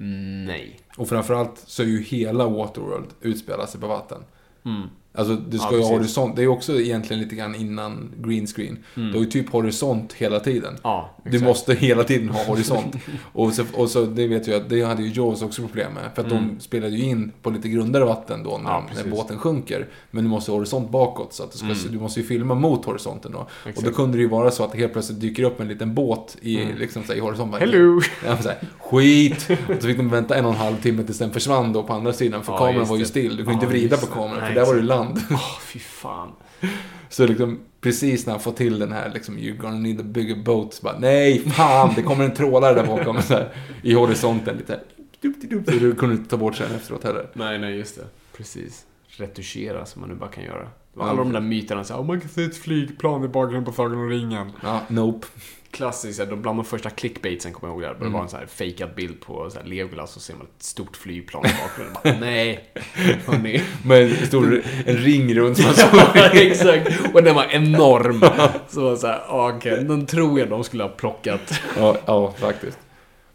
Nej. 0.00 0.80
Och 0.96 1.08
framförallt 1.08 1.58
så 1.58 1.82
är 1.82 1.86
ju 1.86 2.02
hela 2.02 2.48
Waterworld 2.48 3.08
utspelar 3.20 3.66
sig 3.66 3.80
på 3.80 3.86
vatten. 3.86 4.24
Mm. 4.64 4.88
Alltså, 5.18 5.34
du 5.48 5.58
ska 5.58 5.68
Ja, 5.70 5.76
ju 5.76 5.82
ha 5.82 5.88
horisont. 5.90 6.36
Det 6.36 6.40
är 6.40 6.44
ju 6.44 6.48
också 6.48 6.80
egentligen 6.80 7.22
lite 7.22 7.34
grann 7.36 7.54
innan 7.54 8.10
green 8.18 8.46
screen. 8.46 8.78
Du 8.94 9.12
har 9.12 9.18
ju 9.20 9.26
typ 9.26 9.50
horisont 9.50 10.12
hela 10.12 10.40
tiden. 10.40 10.74
Ja, 10.82 11.10
Du 11.24 11.28
exakt. 11.30 11.44
måste 11.44 11.74
hela 11.74 12.04
tiden 12.04 12.28
ha 12.28 12.44
horisont. 12.44 12.96
och, 13.32 13.52
så, 13.52 13.64
och 13.74 13.90
så, 13.90 14.04
det 14.04 14.26
vet 14.26 14.46
jag 14.46 14.56
att 14.56 14.68
det 14.68 14.82
hade 14.82 15.02
ju 15.02 15.12
Jaws 15.22 15.42
också 15.42 15.62
problem 15.62 15.92
med. 15.94 16.02
För 16.14 16.22
att 16.22 16.28
de 16.30 16.56
spelade 16.60 16.96
ju 16.96 17.04
in 17.04 17.32
på 17.42 17.50
lite 17.50 17.68
grundare 17.68 18.04
vatten 18.04 18.42
då 18.42 18.50
när, 18.50 18.78
Mm. 18.78 18.90
Ja, 18.96 19.02
när 19.04 19.10
båten 19.10 19.38
sjunker. 19.38 19.86
Men 20.10 20.24
du 20.24 20.30
måste 20.30 20.50
ha 20.50 20.56
horisont 20.58 20.90
bakåt. 20.90 21.32
Så 21.32 21.42
att 21.42 21.52
du, 21.52 21.58
ska, 21.58 21.88
du 21.90 21.98
måste 21.98 22.20
ju 22.20 22.26
filma 22.26 22.54
mot 22.54 22.84
horisonten 22.84 23.32
då. 23.32 23.38
Och 23.38 23.44
då 23.64 23.68
Mm. 23.68 23.78
Exakt. 23.78 23.96
kunde 23.96 24.16
det 24.18 24.22
ju 24.22 24.28
vara 24.28 24.50
så 24.50 24.64
att 24.64 24.72
det 24.72 24.78
helt 24.78 24.92
plötsligt 24.92 25.20
dyker 25.20 25.42
upp 25.42 25.60
en 25.60 25.68
liten 25.68 25.94
båt 25.94 26.36
i, 26.42 26.56
liksom, 26.78 27.02
så 27.02 27.08
här, 27.12 27.16
i 27.18 27.20
horisont. 27.20 27.50
Bara, 27.52 27.58
Hello! 27.58 28.00
Ja, 28.26 28.36
så 28.42 28.48
här, 28.48 28.58
skit! 28.80 29.48
Och 29.50 29.82
så 29.82 29.86
fick 29.88 29.96
de 29.96 30.08
vänta 30.10 30.34
en 30.36 30.44
och 30.44 30.50
en 30.50 30.56
halv 30.56 30.76
timme 30.76 31.02
tills 31.02 31.18
den 31.18 31.30
försvann 31.30 31.72
då 31.72 31.82
på 31.82 31.92
andra 31.92 32.12
sidan. 32.12 32.42
För 32.44 32.58
kameran 32.58 32.86
var 32.86 32.96
ju 32.96 33.04
still. 33.04 33.30
Du 33.36 33.44
kunde 33.44 33.52
inte 33.52 33.66
vrida 33.66 33.96
på 33.96 34.06
kameran 34.06 34.38
Nej, 34.40 34.48
för 34.48 34.54
där 34.60 34.66
var 34.66 34.74
det 34.74 34.80
exakt. 34.80 34.98
Land. 35.08 35.26
Åh, 35.30 35.58
fy 35.60 35.78
fan. 35.78 36.32
Så 37.08 37.26
liksom 37.26 37.60
precis 37.80 38.26
när 38.26 38.32
han 38.32 38.40
får 38.40 38.52
till 38.52 38.78
den 38.78 38.92
här 38.92 39.10
liksom, 39.14 39.38
you're 39.38 39.56
gonna 39.56 39.78
need 39.78 40.00
a 40.00 40.04
bigger 40.04 40.36
boat. 40.36 40.74
Så 40.74 40.82
bara, 40.82 40.98
nej, 40.98 41.50
fan, 41.50 41.92
det 41.96 42.02
kommer 42.02 42.24
en 42.24 42.34
trålare 42.34 42.74
där 42.74 42.86
bakom. 42.86 43.22
Så 43.22 43.34
här, 43.34 43.52
I 43.82 43.94
horisonten 43.94 44.56
lite. 44.56 44.80
Så 45.64 45.70
du 45.70 45.94
kunde 45.94 46.14
inte 46.14 46.30
ta 46.30 46.36
bort 46.36 46.56
sen 46.56 46.74
efteråt 46.74 47.04
heller. 47.04 47.28
Nej, 47.32 47.58
nej, 47.58 47.76
just 47.76 47.96
det. 47.96 48.04
Precis. 48.36 48.84
Retuschera 49.08 49.86
som 49.86 50.00
man 50.00 50.10
nu 50.10 50.16
bara 50.16 50.30
kan 50.30 50.44
göra. 50.44 50.68
Alla 51.00 51.18
de 51.18 51.32
där 51.32 51.40
myterna, 51.40 51.84
så 51.84 51.94
här, 51.94 52.00
oh, 52.00 52.06
man 52.06 52.20
kan 52.20 52.28
se 52.28 52.44
ett 52.44 52.56
flygplan 52.56 53.24
i 53.24 53.28
bakgrunden 53.28 53.64
på 53.64 53.72
Sagan 53.72 53.98
om 53.98 54.08
ringen. 54.08 54.52
Ja, 54.62 54.80
nope. 54.88 55.26
Klassiskt, 55.70 56.28
bland 56.28 56.58
de 56.58 56.64
första 56.64 56.90
clickbaitsen 56.90 57.52
kommer 57.52 57.72
jag 57.72 57.74
ihåg 57.74 57.82
där. 57.82 57.90
Mm. 58.00 58.02
Det 58.12 58.14
var 58.18 58.22
en 58.22 58.28
så 58.28 58.36
här 58.36 58.46
fejkad 58.46 58.94
bild 58.94 59.20
på 59.20 59.50
så 59.50 59.58
här, 59.58 59.66
Legolas 59.66 60.16
och 60.16 60.22
så 60.22 60.26
ser 60.32 60.34
man 60.34 60.46
ett 60.56 60.62
stort 60.62 60.96
flygplan 60.96 61.46
i 61.46 61.48
bakgrunden. 61.62 61.96
Bara, 62.04 62.20
nej, 62.20 62.64
hörni. 63.26 63.62
Med 63.84 64.02
en 64.02 64.26
stor 64.26 64.62
en 64.86 64.96
ring 64.96 65.34
runt 65.34 65.56
som 65.58 65.72
Ja, 66.14 66.30
exakt. 66.32 67.14
Och 67.14 67.22
den 67.22 67.34
var 67.34 67.44
enorm. 67.50 68.20
Så 68.68 68.80
var 68.80 68.96
så 68.96 69.06
här, 69.06 69.22
okej, 69.28 69.84
den 69.84 70.06
tror 70.06 70.40
jag 70.40 70.48
de 70.48 70.64
skulle 70.64 70.82
ha 70.82 70.90
plockat. 70.90 71.60
Ja, 71.76 71.96
ja, 72.06 72.32
faktiskt. 72.32 72.78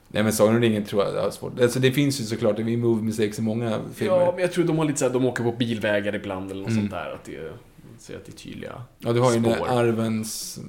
Nej 0.08 0.24
men 0.24 0.34
Sagan 0.34 0.56
om 0.56 0.62
ringen 0.62 0.86
tror 0.86 1.04
jag 1.04 1.26
är 1.26 1.30
svårt. 1.30 1.60
Alltså 1.60 1.80
det 1.80 1.92
finns 1.92 2.22
ju 2.22 2.24
såklart, 2.24 2.56
det 2.56 2.62
är 2.62 2.78
movie 2.78 3.04
mistakes 3.04 3.40
i 3.40 3.42
många 3.42 3.80
filmer. 3.96 4.18
Ja, 4.18 4.32
men 4.32 4.42
jag 4.42 4.52
tror 4.52 4.64
de 4.66 4.78
har 4.78 4.86
lite 4.86 5.00
så 5.00 5.06
här, 5.06 5.14
de 5.14 5.26
åker 5.26 5.44
på 5.44 5.52
bilvägar 5.52 6.16
ibland 6.16 6.52
eller 6.52 6.62
något 6.62 6.74
sånt 6.74 6.92
där. 6.92 7.14
Att 7.14 7.24
det, 7.26 7.36
är- 7.36 7.52
så 8.00 8.16
att 8.16 8.26
det 8.26 8.32
är 8.32 8.38
tydliga 8.38 8.82
Ja, 9.00 9.14
du 9.14 9.20
har 9.20 9.34
ju 9.34 9.40
den 9.40 9.54
spår. 9.54 9.68
arvens 9.68 10.60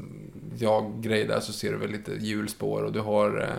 ja-grej 0.59 1.25
där 1.25 1.41
så 1.41 1.53
ser 1.53 1.73
du 1.73 1.79
väl 1.79 1.91
lite 1.91 2.13
hjulspår 2.13 2.83
och 2.83 2.93
du 2.93 3.01
har... 3.01 3.57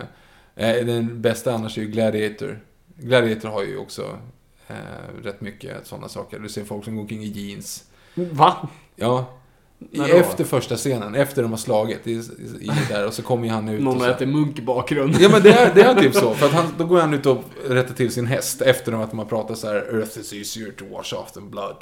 Eh, 0.56 0.70
eh, 0.70 0.86
den 0.86 1.22
bästa 1.22 1.54
annars 1.54 1.78
är 1.78 1.82
ju 1.82 1.88
Gladiator. 1.88 2.60
Gladiator 2.96 3.48
har 3.48 3.62
ju 3.62 3.78
också 3.78 4.18
eh, 4.66 5.22
rätt 5.22 5.40
mycket 5.40 5.86
sådana 5.86 6.08
saker. 6.08 6.38
Du 6.38 6.48
ser 6.48 6.64
folk 6.64 6.84
som 6.84 6.94
går 6.94 7.02
omkring 7.02 7.22
i 7.22 7.28
jeans. 7.28 7.84
Va? 8.14 8.68
Ja. 8.96 9.38
När 9.78 10.08
då? 10.08 10.14
efter 10.14 10.44
första 10.44 10.76
scenen, 10.76 11.14
efter 11.14 11.42
de 11.42 11.50
har 11.50 11.58
slagit 11.58 12.06
i, 12.06 12.10
i, 12.60 12.70
där 12.88 13.06
och 13.06 13.12
så 13.14 13.22
kommer 13.22 13.48
han 13.48 13.68
ut 13.68 13.82
Någon 13.82 13.96
och 13.96 14.02
så, 14.02 14.10
äter 14.10 14.26
munk 14.26 14.58
i 14.58 14.62
bakgrunden. 14.62 15.22
Ja 15.22 15.28
men 15.28 15.42
det 15.42 15.50
är, 15.52 15.74
det 15.74 15.82
är 15.82 15.94
typ 15.94 16.14
så. 16.14 16.34
För 16.34 16.46
att 16.46 16.52
han, 16.52 16.64
då 16.78 16.84
går 16.84 17.00
han 17.00 17.14
ut 17.14 17.26
och 17.26 17.44
rättar 17.68 17.94
till 17.94 18.10
sin 18.12 18.26
häst 18.26 18.62
efter 18.62 18.92
att 19.02 19.10
de 19.10 19.18
har 19.18 19.26
pratat 19.26 19.58
så 19.58 19.66
här 19.66 19.74
Earth 19.76 20.18
is 20.18 20.32
easier 20.32 20.70
to 20.72 20.84
wash 20.84 21.14
off 21.22 21.32
than 21.32 21.50
blood. 21.50 21.76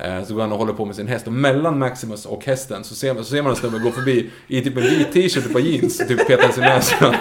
Eh, 0.00 0.24
så 0.24 0.34
går 0.34 0.40
han 0.40 0.52
och 0.52 0.58
håller 0.58 0.72
på 0.72 0.84
med 0.84 0.96
sin 0.96 1.06
häst. 1.06 1.26
Och 1.26 1.32
mellan 1.32 1.78
Maximus 1.78 2.26
och 2.26 2.44
hästen 2.44 2.84
så 2.84 2.94
ser 2.94 3.14
man, 3.14 3.24
så 3.24 3.30
ser 3.30 3.42
man 3.42 3.50
en 3.50 3.56
snubbe 3.56 3.78
gå 3.78 3.90
förbi 3.90 4.30
i 4.48 4.60
typ 4.62 4.76
en 4.76 4.82
vit 4.82 5.12
t-shirt 5.12 5.36
och 5.44 5.46
ett 5.46 5.52
par 5.52 5.60
jeans 5.60 6.00
och 6.00 6.08
typ 6.08 6.26
petar 6.26 6.48
sin 6.52 6.62
näsa. 6.62 7.14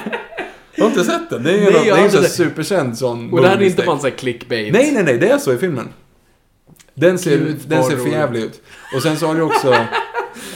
Du 0.76 0.82
har 0.82 0.90
inte 0.90 1.04
sett 1.04 1.30
den? 1.30 1.44
Det 1.44 1.52
är 1.52 1.58
ju 1.58 1.64
Nej, 1.64 1.74
någon- 1.74 1.82
det 1.82 1.88
jag 1.88 1.98
är 1.98 2.02
har 2.02 2.06
en 2.06 2.12
sån 2.12 2.18
inte 2.20 2.30
sett- 2.30 2.48
superkänd 2.48 2.98
sån 2.98 3.34
Och 3.34 3.42
det 3.42 3.48
här 3.48 3.58
är 3.58 3.62
inte 3.62 3.84
bara 3.84 3.96
en 3.96 4.02
sån 4.02 4.10
här 4.10 4.18
clickbait. 4.18 4.74
Nej, 4.74 4.92
nej, 4.92 5.04
nej. 5.04 5.18
Det 5.18 5.30
är 5.30 5.38
så 5.38 5.54
i 5.54 5.58
filmen. 5.58 5.90
Den 6.94 7.20
ser, 7.20 7.38
Gud, 7.38 7.58
den 7.68 7.84
ser 7.84 7.92
för 7.92 7.98
roligt. 7.98 8.14
jävlig 8.14 8.42
ut. 8.42 8.62
Och 8.96 9.02
sen 9.02 9.18
så 9.18 9.28
har 9.28 9.36
du 9.36 9.42
också... 9.42 9.76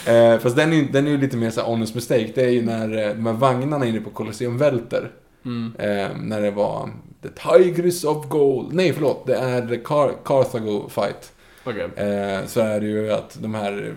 Eh, 0.08 0.40
fast 0.40 0.56
den 0.56 0.74
är 0.74 0.78
ju 0.78 0.88
den 0.88 1.08
är 1.08 1.12
ju 1.12 1.18
lite 1.18 1.38
mer 1.38 1.50
så 1.50 1.62
här 1.62 1.68
honest 1.68 1.96
mistake. 1.96 2.32
Det 2.36 2.42
är 2.46 2.50
ju 2.50 2.62
när 2.66 3.08
eh, 3.08 3.16
de 3.16 3.26
här 3.26 3.34
vagnarna 3.34 3.86
inne 3.86 4.02
på 4.02 4.10
Colosseum 4.10 4.58
välter. 4.58 5.12
Mm. 5.46 5.74
Eh, 5.80 6.18
när 6.22 6.42
det 6.42 6.52
var 6.52 6.90
The 7.22 7.30
Tigris 7.30 8.04
of 8.04 8.28
Gold. 8.30 8.74
Nej, 8.74 8.94
förlåt. 8.94 9.28
Det 9.28 9.36
är 9.36 9.68
The 9.68 9.76
Car- 9.78 10.16
Carthago 10.24 10.90
fight. 10.90 11.34
Okej. 11.64 11.84
Eh, 11.96 12.46
så 12.46 12.60
är 12.60 12.80
det 12.82 12.88
ju 12.88 13.12
att 13.12 13.38
de 13.42 13.54
här... 13.54 13.96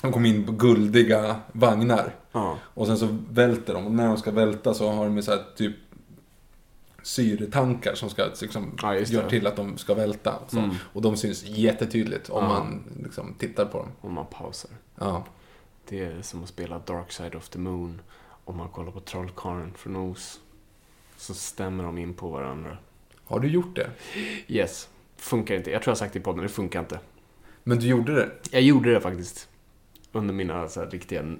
De 0.00 0.12
kom 0.12 0.26
in 0.26 0.46
på 0.46 0.52
guldiga 0.52 1.36
vagnar. 1.52 2.14
Ja. 2.32 2.56
Och 2.62 2.86
sen 2.86 2.98
så 2.98 3.08
välter 3.30 3.74
de. 3.74 3.86
Och 3.86 3.92
när 3.92 4.06
de 4.06 4.16
ska 4.16 4.30
välta 4.30 4.74
så 4.74 4.90
har 4.90 5.04
de 5.04 5.22
så 5.22 5.30
här 5.30 5.40
typ 5.56 5.76
syretankar 7.02 7.94
som 7.94 8.10
ska 8.10 8.24
liksom 8.40 8.76
Ja, 8.82 8.94
gör 8.98 9.28
till 9.28 9.46
att 9.46 9.56
de 9.56 9.78
ska 9.78 9.94
välta. 9.94 10.36
Och, 10.36 10.50
så. 10.50 10.58
Mm. 10.58 10.74
och 10.92 11.02
de 11.02 11.16
syns 11.16 11.44
jättetydligt 11.44 12.30
om 12.30 12.44
Ja. 12.44 12.48
man 12.48 12.82
liksom 13.02 13.34
tittar 13.38 13.64
på 13.64 13.78
dem. 13.78 13.88
Om 14.00 14.14
man 14.14 14.26
pausar. 14.26 14.70
Ja. 14.98 15.24
Det 15.88 16.00
är 16.04 16.22
som 16.22 16.42
att 16.42 16.48
spela 16.48 16.78
Dark 16.78 17.12
Side 17.12 17.34
of 17.34 17.48
the 17.48 17.58
Moon. 17.58 18.00
Om 18.44 18.56
man 18.56 18.68
kollar 18.68 18.90
på 18.92 19.00
Trollkarlen 19.00 19.72
från 19.76 19.96
Oz. 19.96 20.40
Så 21.16 21.34
stämmer 21.34 21.84
de 21.84 21.98
in 21.98 22.14
på 22.14 22.28
varandra. 22.28 22.78
Har 23.24 23.40
du 23.40 23.48
gjort 23.48 23.76
det? 23.76 23.90
Yes. 24.48 24.88
Funkar 25.16 25.54
inte. 25.54 25.70
Jag 25.70 25.82
tror 25.82 25.90
jag 25.90 25.94
har 25.94 25.98
sagt 25.98 26.12
det 26.12 26.18
i 26.18 26.22
podden, 26.22 26.42
det 26.42 26.48
funkar 26.48 26.80
inte. 26.80 27.00
Men 27.64 27.78
du 27.78 27.86
gjorde 27.86 28.14
det? 28.14 28.30
Jag 28.50 28.62
gjorde 28.62 28.94
det 28.94 29.00
faktiskt. 29.00 29.48
Under 30.12 30.34
mina 30.34 30.68
så 30.68 30.80
här, 30.80 30.90
riktiga 30.90 31.36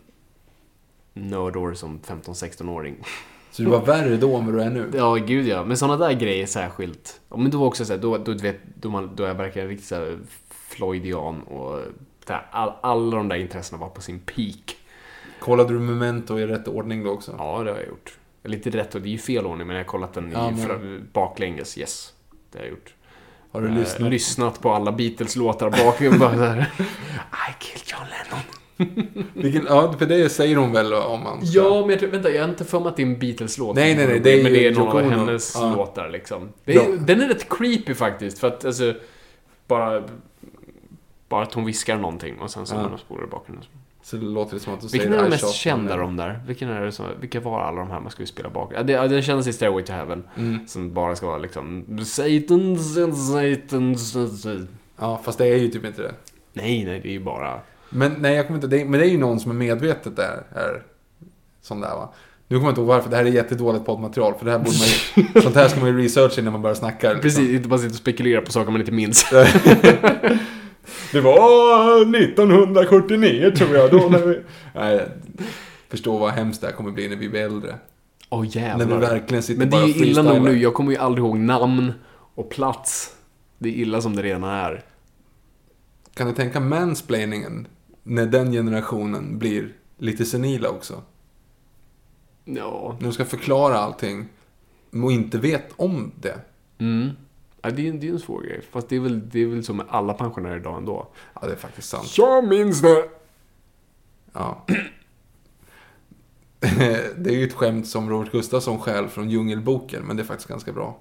nördår 1.12 1.74
som 1.74 2.00
15-16-åring. 2.00 3.04
Så 3.52 3.62
du 3.62 3.68
var 3.70 3.80
värre 3.86 4.16
då 4.16 4.36
än 4.36 4.46
vad 4.46 4.54
du 4.54 4.62
är 4.62 4.70
nu? 4.70 4.90
Ja, 4.94 5.14
gud 5.14 5.46
ja. 5.46 5.64
Men 5.64 5.76
sådana 5.76 5.96
där 5.96 6.12
grejer 6.12 6.46
särskilt. 6.46 7.20
Ja, 7.30 7.36
men 7.36 7.50
då 7.50 7.58
var 7.58 7.66
också 7.66 7.84
så 7.84 7.92
här, 7.92 8.00
då, 8.00 8.18
då, 8.18 8.32
du 8.32 8.38
vet, 8.42 8.60
då, 8.74 8.90
man, 8.90 9.10
då 9.16 9.22
jag 9.22 9.34
verkligen 9.34 9.68
riktigt 9.68 9.86
så 9.88 9.94
här 9.94 10.18
Floydian 10.50 11.42
och 11.42 11.80
här, 12.28 12.46
all, 12.50 12.72
alla 12.82 13.16
de 13.16 13.28
där 13.28 13.36
intressena 13.36 13.80
var 13.80 13.88
på 13.88 14.00
sin 14.00 14.18
peak. 14.18 14.76
Kollade 15.40 15.72
du 15.72 15.78
Memento 15.78 16.38
i 16.38 16.46
rätt 16.46 16.68
ordning 16.68 17.04
då 17.04 17.10
också? 17.10 17.34
Ja, 17.38 17.62
det 17.64 17.70
har 17.70 17.78
jag 17.78 17.88
gjort. 17.88 18.18
Inte 18.48 18.70
rätt, 18.70 18.94
och 18.94 19.00
det 19.02 19.08
är 19.08 19.12
ju 19.12 19.18
fel 19.18 19.46
ordning, 19.46 19.66
men 19.66 19.76
jag 19.76 19.84
har 19.84 19.88
kollat 19.88 20.14
den 20.14 20.28
i 20.30 20.32
Ja, 20.32 20.50
men- 20.50 21.08
baklänges. 21.12 21.78
Yes, 21.78 22.12
det 22.52 22.58
har 22.58 22.64
jag 22.64 22.70
gjort. 22.70 22.94
Har 23.52 23.60
du 23.60 23.68
Eh, 23.68 23.74
lyssnat? 23.74 24.10
lyssnat 24.10 24.60
på 24.60 24.72
alla 24.72 24.92
Beatles-låtar 24.92 25.70
bakom. 25.70 26.18
bara 26.18 26.34
så 26.36 26.44
här, 26.44 26.60
I 26.78 27.54
killed 27.58 27.82
John 27.86 28.00
Lennon. 28.00 28.44
Vilken, 29.34 29.64
ja, 29.68 29.94
för 29.98 30.06
det 30.06 30.28
säger 30.28 30.56
hon 30.56 30.72
väl 30.72 30.94
om 30.94 31.22
man 31.22 31.46
ska- 31.46 31.58
Ja, 31.60 31.80
men 31.80 31.90
jag 31.90 31.98
tror, 31.98 32.08
vänta, 32.10 32.30
jag 32.30 32.42
har 32.42 32.48
inte 32.48 32.64
för 32.64 32.80
mig 32.80 32.88
att 32.88 32.96
det 32.96 33.02
är 33.02 33.06
en 33.06 33.18
Beatles-låt. 33.18 33.76
Nej, 33.76 33.94
nej, 33.96 34.06
nej, 34.06 34.20
det 34.20 34.38
är 34.40 34.42
men 34.42 34.52
det 34.52 34.66
är 34.66 34.74
någon 34.74 34.88
av 35.04 35.10
hennes 35.10 35.52
Ja. 35.54 35.74
låtar 35.76 36.08
liksom. 36.08 36.48
Är, 36.66 36.74
Ja. 36.74 36.82
Den 37.06 37.20
är 37.20 37.28
rätt 37.28 37.46
creepy 37.48 37.94
faktiskt, 37.94 38.38
för 38.38 38.46
att 38.48 38.64
alltså, 38.64 38.94
bara... 39.66 40.02
Bara 41.28 41.42
att 41.42 41.54
hon 41.54 41.64
viskar 41.64 41.96
någonting 41.96 42.38
och 42.40 42.50
sen 42.50 42.66
så 42.66 42.74
Ja. 42.74 42.98
spolar 42.98 43.24
i 43.24 43.26
bakgrunden. 43.26 43.66
Så 44.02 44.16
det 44.16 44.24
låter 44.26 44.58
som 44.58 44.74
att 44.74 44.80
du 44.80 44.86
Vilken 44.88 45.10
säger 45.10 45.18
är 45.18 45.22
de 45.22 45.26
I 45.28 45.30
mest 45.30 45.54
kända 45.54 45.96
de 45.96 46.16
där? 46.16 46.40
Vilken 46.46 46.68
är 46.68 46.80
det 46.84 46.92
som, 46.92 47.06
vilka 47.20 47.40
var 47.40 47.60
alla 47.60 47.78
de 47.78 47.90
här 47.90 48.00
man 48.00 48.10
skulle 48.10 48.26
spela 48.26 48.50
bakgrund? 48.50 48.90
Ja, 48.90 49.02
det- 49.02 49.08
den 49.08 49.22
kändes 49.22 49.46
i 49.46 49.52
Stairway 49.52 49.82
to 49.84 49.92
Heaven. 49.92 50.24
Mm. 50.38 50.66
Som 50.68 50.94
bara 50.94 51.16
ska 51.16 51.26
vara 51.26 51.38
liksom 51.38 51.84
Satan, 52.04 52.78
Satan, 52.78 53.96
Satan. 53.98 54.68
Ja, 54.98 55.20
fast 55.24 55.38
det 55.38 55.46
är 55.46 55.56
ju 55.56 55.68
typ 55.68 55.84
inte 55.84 56.02
det. 56.02 56.14
Nej, 56.52 56.84
nej, 56.84 57.00
det 57.00 57.08
är 57.08 57.12
ju 57.12 57.20
bara... 57.20 57.60
Men 57.94 58.12
nej, 58.18 58.34
jag 58.34 58.46
kommer 58.46 58.58
inte... 58.58 58.76
Det, 58.76 58.84
men 58.84 59.00
det 59.00 59.06
är 59.06 59.10
ju 59.10 59.18
någon 59.18 59.40
som 59.40 59.50
är 59.50 59.54
medvetet 59.54 60.16
där. 60.16 60.42
Är, 60.54 60.82
sån 61.62 61.80
där 61.80 61.88
va. 61.88 62.12
Nu 62.48 62.56
kommer 62.56 62.68
jag 62.68 62.72
inte 62.72 62.80
ihåg 62.80 62.88
varför. 62.88 63.10
Det 63.10 63.16
här 63.16 63.24
är 63.24 63.28
jättedåligt 63.28 63.86
poddmaterial. 63.86 64.34
För 64.38 64.44
det 64.44 64.50
här 64.50 64.58
borde 64.58 64.78
man 64.78 64.88
ju... 65.34 65.40
sånt 65.42 65.54
här 65.54 65.68
ska 65.68 65.80
man 65.80 65.88
ju 65.88 65.98
researcha 65.98 66.40
innan 66.40 66.52
man 66.52 66.62
börjar 66.62 66.74
snacka. 66.74 67.08
liksom. 67.08 67.22
Precis, 67.22 67.50
inte 67.50 67.68
bara 67.68 67.78
sitta 67.78 67.90
och 67.90 67.96
spekulera 67.96 68.42
på 68.42 68.52
saker 68.52 68.72
man 68.72 68.80
inte 68.80 68.92
minns. 68.92 69.26
Det 71.12 71.20
var 71.20 72.16
1979 72.16 73.52
tror 73.56 73.76
jag. 73.76 73.90
Då 73.90 74.08
när 74.10 74.18
vi... 74.18 74.40
Nej, 74.74 75.08
förstå 75.88 76.18
vad 76.18 76.30
hemskt 76.30 76.60
det 76.60 76.66
här 76.66 76.74
kommer 76.74 76.90
bli 76.90 77.08
när 77.08 77.16
vi 77.16 77.28
blir 77.28 77.40
äldre. 77.40 77.74
Åh 78.30 78.40
När 78.40 78.48
vi 78.48 78.58
jävlar. 78.60 78.98
verkligen 78.98 79.42
sitter 79.42 79.58
Men 79.58 79.70
det 79.70 79.76
är 79.76 79.86
ju 79.86 80.06
illa 80.06 80.22
nog 80.22 80.42
nu. 80.42 80.58
Jag 80.58 80.74
kommer 80.74 80.92
ju 80.92 80.98
aldrig 80.98 81.24
ihåg 81.24 81.38
namn 81.38 81.92
och 82.34 82.50
plats. 82.50 83.16
Det 83.58 83.68
är 83.68 83.72
illa 83.72 84.00
som 84.00 84.16
det 84.16 84.22
redan 84.22 84.44
är. 84.44 84.82
Kan 86.14 86.26
du 86.26 86.32
tänka 86.32 86.60
mansplainingen? 86.60 87.66
När 88.02 88.26
den 88.26 88.52
generationen 88.52 89.38
blir 89.38 89.76
lite 89.98 90.24
senila 90.24 90.68
också. 90.68 91.02
Ja. 92.44 92.96
När 93.00 93.06
de 93.06 93.12
ska 93.12 93.24
förklara 93.24 93.78
allting. 93.78 94.28
Och 94.90 95.12
inte 95.12 95.38
vet 95.38 95.72
om 95.76 96.12
det. 96.20 96.40
Mm. 96.78 97.10
Ja, 97.62 97.70
det 97.70 97.88
är 97.88 97.92
det 97.92 98.08
är 98.08 98.12
en 98.12 98.20
svår 98.20 98.42
grej. 98.42 98.62
Fast 98.70 98.88
det 98.88 98.96
är 98.96 99.00
väl, 99.00 99.30
det 99.30 99.40
är 99.40 99.46
väl 99.46 99.64
som 99.64 99.76
med 99.76 99.86
alla 99.88 100.14
pensionärer 100.14 100.56
idag 100.56 100.78
ändå. 100.78 101.08
Ja, 101.34 101.46
det 101.46 101.52
är 101.52 101.56
faktiskt 101.56 101.88
sant. 101.88 102.18
Jag 102.18 102.48
minns 102.48 102.80
det! 102.80 103.08
Ja. 104.32 104.66
det 107.16 107.30
är 107.30 107.34
ju 107.34 107.44
ett 107.44 107.52
skämt 107.52 107.88
som 107.88 108.10
Robert 108.10 108.32
Gustafsson 108.32 108.78
själv 108.78 109.08
från 109.08 109.30
Djungelboken, 109.30 110.02
men 110.02 110.16
det 110.16 110.22
är 110.22 110.24
faktiskt 110.24 110.48
ganska 110.48 110.72
bra. 110.72 110.98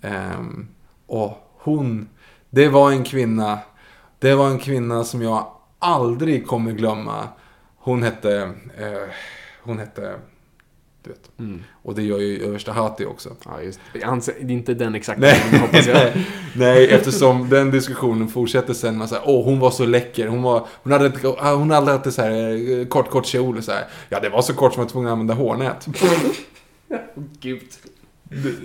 Ehm, 0.00 0.68
och 1.06 1.52
hon, 1.58 2.08
det 2.50 2.68
var 2.68 2.92
en 2.92 3.04
kvinna, 3.04 3.58
det 4.18 4.34
var 4.34 4.50
en 4.50 4.58
kvinna 4.58 5.04
som 5.04 5.22
jag 5.22 5.52
aldrig 5.80 6.46
kommer 6.46 6.72
glömma. 6.72 7.28
Hon 7.78 8.02
hette, 8.02 8.36
eh, 8.78 9.08
hon 9.62 9.78
hette, 9.78 10.14
du 11.04 11.10
vet. 11.10 11.30
Och 11.82 11.94
det 11.94 12.02
gör 12.02 12.18
ju 12.18 12.44
översta 12.44 12.72
Hati 12.72 13.04
också. 13.04 13.36
Ja, 13.44 13.62
just 13.62 13.80
det. 13.92 13.98
Jag 13.98 14.08
anser, 14.08 14.34
det 14.40 14.52
är 14.52 14.56
inte 14.56 14.74
den 14.74 14.94
exakta 14.94 15.20
Nej, 15.20 15.58
hoppas 15.60 15.86
jag. 15.86 16.12
nej, 16.56 16.90
eftersom 16.90 17.48
den 17.48 17.70
diskussionen 17.70 18.28
fortsätter 18.28 18.74
sen 18.74 19.08
så 19.08 19.14
här, 19.14 19.24
åh 19.26 19.44
hon 19.44 19.58
var 19.58 19.70
så 19.70 19.86
läcker, 19.86 20.26
hon, 20.28 20.42
var, 20.42 20.66
hon, 20.82 20.92
hade, 20.92 21.06
ett- 21.06 21.22
hon 21.42 21.70
hade 21.70 21.92
alltid 21.92 22.12
så 22.12 22.22
här 22.22 22.78
eh, 22.80 22.86
kort, 22.86 23.10
kort 23.10 23.26
kjol 23.26 23.56
och 23.56 23.64
så 23.64 23.72
här. 23.72 23.84
Ja, 24.08 24.20
det 24.20 24.28
var 24.28 24.42
så 24.42 24.54
kort 24.54 24.74
som 24.74 24.80
jag 24.80 24.84
var 24.86 24.90
tvungen 24.90 25.08
att 25.08 25.12
använda 25.12 25.34
hårnät. 25.34 25.86
Gud. 27.40 27.62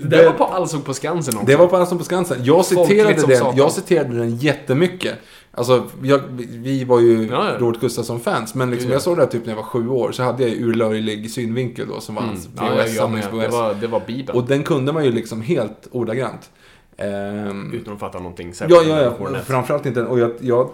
Det 0.02 0.08
där 0.08 0.26
var 0.26 0.32
på 0.32 0.44
Allsång 0.46 0.82
på 0.82 0.94
Skansen 0.94 1.34
också. 1.36 1.48
Det 1.48 1.56
var 1.56 1.68
på 1.68 1.76
Allsång 1.78 1.98
på 1.98 2.04
Skansen. 2.04 2.38
Jag 2.44 2.66
citerade, 2.66 3.20
som 3.20 3.30
den, 3.30 3.38
satan. 3.40 3.58
jag 3.58 3.72
citerade 3.72 4.18
den 4.18 4.36
jättemycket. 4.38 5.16
Alltså, 5.52 5.84
jag, 6.04 6.22
vi 6.50 6.84
var 6.84 7.00
ju 7.00 7.28
Ja, 7.32 7.50
ja. 7.52 7.60
Robert 7.60 7.82
Gustafsson-fans, 7.82 8.56
men 8.56 8.72
liksom, 8.72 8.90
Ja. 8.90 8.96
jag 8.96 9.02
såg 9.02 9.18
det 9.18 9.22
här 9.24 9.30
typ 9.30 9.46
när 9.46 9.52
jag 9.52 9.58
var 9.58 9.64
sju 9.64 9.90
år, 9.90 10.12
så 10.12 10.24
hade 10.24 10.44
jag 10.44 10.52
ju 10.52 10.66
urlöjlig 10.66 11.32
synvinkel 11.32 11.88
då, 11.88 12.00
som 12.02 12.16
var 12.16 12.22
hans 12.22 12.46
Mm. 12.46 12.58
Ja, 12.58 12.64
jag, 12.78 12.90
jag 12.90 13.12
med. 13.12 13.24
VHS-samlingsVHS. 13.24 13.42
Det 13.52 13.58
var, 13.58 13.74
det 13.74 13.88
var 13.88 14.02
Bibeln. 14.08 14.38
Och 14.40 14.48
den 14.48 14.64
kunde 14.64 14.94
man 14.94 15.06
ju 15.06 15.12
liksom 15.12 15.42
helt 15.42 15.88
ordagrant. 15.92 16.50
Ehm, 16.98 17.74
Utan 17.74 17.94
att 17.94 18.00
fatta 18.00 18.18
någonting 18.20 18.48
Ja, 18.48 18.54
särskilt. 18.54 18.88
ja, 18.88 19.02
ja. 19.02 19.10
Hornet. 19.10 19.46
Framförallt 19.46 19.86
inte. 19.86 20.02
Och 20.04 20.20
jag, 20.20 20.32
jag, 20.40 20.70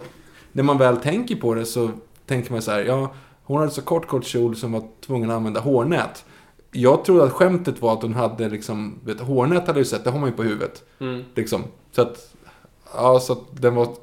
när 0.51 0.63
man 0.63 0.77
väl 0.77 0.97
tänker 0.97 1.35
på 1.35 1.53
det 1.53 1.65
så 1.65 1.89
tänker 2.27 2.51
man 2.51 2.61
så 2.61 2.71
här, 2.71 2.83
ja, 2.83 3.13
hon 3.43 3.59
hade 3.59 3.71
så 3.71 3.81
kort, 3.81 4.07
kort 4.07 4.25
kjol 4.25 4.55
som 4.55 4.71
var 4.71 4.83
tvungen 5.05 5.29
att 5.29 5.35
använda 5.35 5.59
hårnät. 5.59 6.25
Jag 6.71 7.05
trodde 7.05 7.23
att 7.23 7.31
skämtet 7.31 7.81
var 7.81 7.93
att 7.93 8.01
hon 8.01 8.13
hade 8.13 8.49
liksom, 8.49 8.99
vet, 9.05 9.19
hårnät 9.19 9.67
hade 9.67 9.79
ju 9.79 9.85
sett, 9.85 10.03
det 10.03 10.09
har 10.09 10.19
man 10.19 10.29
ju 10.29 10.35
på 10.35 10.43
huvudet. 10.43 10.83
Mm. 10.99 11.23
Liksom. 11.35 11.63
Så 11.91 12.01
att, 12.01 12.35
ja, 12.93 13.19
så 13.19 13.33
att 13.33 13.61
den 13.61 13.75
var 13.75 13.95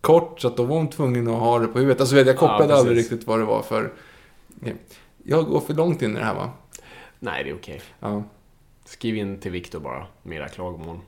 kort, 0.00 0.40
så 0.40 0.48
att 0.48 0.56
då 0.56 0.64
var 0.64 0.76
hon 0.76 0.90
tvungen 0.90 1.28
att 1.28 1.40
ha 1.40 1.58
det 1.58 1.66
på 1.66 1.78
huvudet. 1.78 2.00
Alltså 2.00 2.14
vet, 2.14 2.26
jag 2.26 2.36
kopplade 2.36 2.72
Ja, 2.72 2.78
aldrig 2.78 2.98
riktigt 2.98 3.26
vad 3.26 3.38
det 3.38 3.44
var 3.44 3.62
för... 3.62 3.92
Jag 5.24 5.44
går 5.44 5.60
för 5.60 5.74
långt 5.74 6.02
in 6.02 6.16
i 6.16 6.18
det 6.18 6.24
här 6.24 6.34
va? 6.34 6.50
Nej, 7.18 7.44
det 7.44 7.50
är 7.50 7.54
okej. 7.54 7.82
Ja. 8.00 8.22
Skriv 8.84 9.16
in 9.16 9.38
till 9.40 9.50
Viktor 9.50 9.80
bara, 9.80 10.06
med 10.22 10.36
era 10.36 10.48
klagomål. 10.48 10.98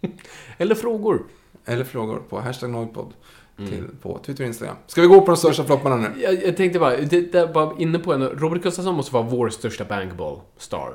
Eller 0.58 0.74
frågor. 0.74 1.22
Eller 1.64 1.84
frågor 1.84 2.22
på 2.28 2.40
hashtag 2.40 2.70
Noipod 2.70 3.12
Mm. 3.58 3.70
till, 3.70 3.84
på 4.02 4.18
Twitter 4.26 4.44
och 4.44 4.48
Instagram. 4.48 4.76
Ska 4.86 5.00
vi 5.00 5.06
gå 5.06 5.20
på 5.20 5.26
de 5.26 5.36
största 5.36 5.64
flopparna 5.64 5.96
nu? 5.96 6.08
Jag, 6.22 6.42
jag 6.42 6.56
tänkte 6.56 6.78
bara, 6.78 6.96
det, 6.96 7.32
det 7.32 7.46
bara 7.54 7.72
inne 7.78 7.98
på 7.98 8.12
en, 8.12 8.22
Robert 8.22 8.62
Gustafsson 8.62 8.94
måste 8.94 9.14
vara 9.14 9.22
vår 9.24 9.48
största 9.48 9.84
bankball-star. 9.84 10.88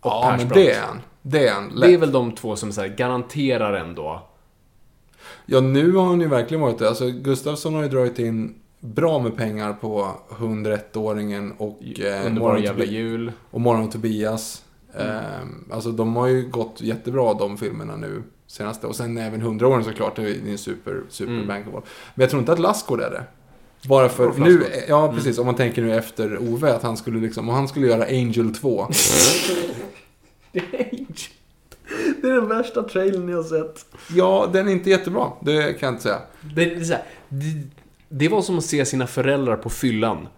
Och 0.00 0.10
Ja, 0.10 0.34
men 0.38 0.48
det 0.48 0.70
är 0.72 0.80
han. 0.80 1.00
Det 1.22 1.48
är 1.48 1.52
han. 1.54 1.80
Det 1.80 1.94
är 1.94 1.98
väl 1.98 2.12
de 2.12 2.32
två 2.32 2.56
som 2.56 2.72
så 2.72 2.80
här, 2.80 2.88
garanterar 2.88 3.72
ändå. 3.72 4.26
Ja, 5.46 5.60
nu 5.60 5.92
har 5.92 6.04
han 6.06 6.20
ju 6.20 6.28
verkligen 6.28 6.60
varit 6.60 6.78
det. 6.78 6.88
Alltså, 6.88 7.10
Gustafsson 7.10 7.74
har 7.74 7.82
ju 7.82 7.88
dragit 7.88 8.18
in 8.18 8.54
bra 8.80 9.18
med 9.18 9.36
pengar 9.36 9.72
på 9.72 10.10
101-åringen 10.28 11.52
och, 11.58 11.78
eh, 12.00 12.26
Underbara 12.26 12.58
jävla 12.58 12.84
jul. 12.84 13.32
och 13.50 13.60
Morgon 13.60 13.84
och 13.84 13.92
Tobias. 13.92 14.64
Mm. 14.94 15.16
Eh, 15.16 15.22
alltså, 15.74 15.90
de 15.90 16.16
har 16.16 16.26
ju 16.26 16.48
gått 16.48 16.80
jättebra, 16.80 17.34
de 17.34 17.58
filmerna 17.58 17.96
nu 17.96 18.22
senaste. 18.50 18.86
Och 18.86 18.96
sen 18.96 19.18
även 19.18 19.42
100-åringen 19.42 19.84
såklart, 19.84 20.16
det 20.16 20.22
är 20.22 20.48
en 20.50 20.58
super, 20.58 21.02
super 21.08 21.32
Mm. 21.32 21.46
bankable. 21.46 21.80
Men 22.14 22.22
jag 22.22 22.30
tror 22.30 22.40
inte 22.40 22.52
att 22.52 22.58
Lassgård 22.58 23.00
är 23.00 23.10
det. 23.10 23.24
Bara 23.88 24.08
för 24.08 24.32
nu, 24.38 24.62
ja 24.88 25.12
precis, 25.12 25.38
om 25.38 25.46
man 25.46 25.54
tänker 25.54 25.82
nu 25.82 25.94
efter 25.94 26.38
Ove, 26.38 26.74
att 26.74 26.82
han 26.82 26.96
skulle 26.96 27.20
liksom, 27.20 27.48
och 27.48 27.54
han 27.54 27.68
skulle 27.68 27.86
göra 27.86 28.04
Angel 28.04 28.54
2. 28.54 28.88
Det 32.22 32.28
är 32.28 32.32
den 32.32 32.48
värsta 32.48 32.82
trailern 32.82 33.28
jag 33.28 33.36
har 33.36 33.44
sett. 33.44 33.86
ja, 34.14 34.48
den 34.52 34.68
är 34.68 34.72
inte 34.72 34.90
jättebra, 34.90 35.26
det 35.40 35.72
kan 35.80 35.86
jag 35.86 35.92
inte 35.94 36.02
säga. 36.02 36.18
Det, 36.54 36.64
här, 36.64 37.02
det, 37.28 37.62
det 38.08 38.28
var 38.28 38.42
som 38.42 38.58
att 38.58 38.64
se 38.64 38.84
sina 38.84 39.06
föräldrar 39.06 39.56
på 39.56 39.70
fyllan. 39.70 40.28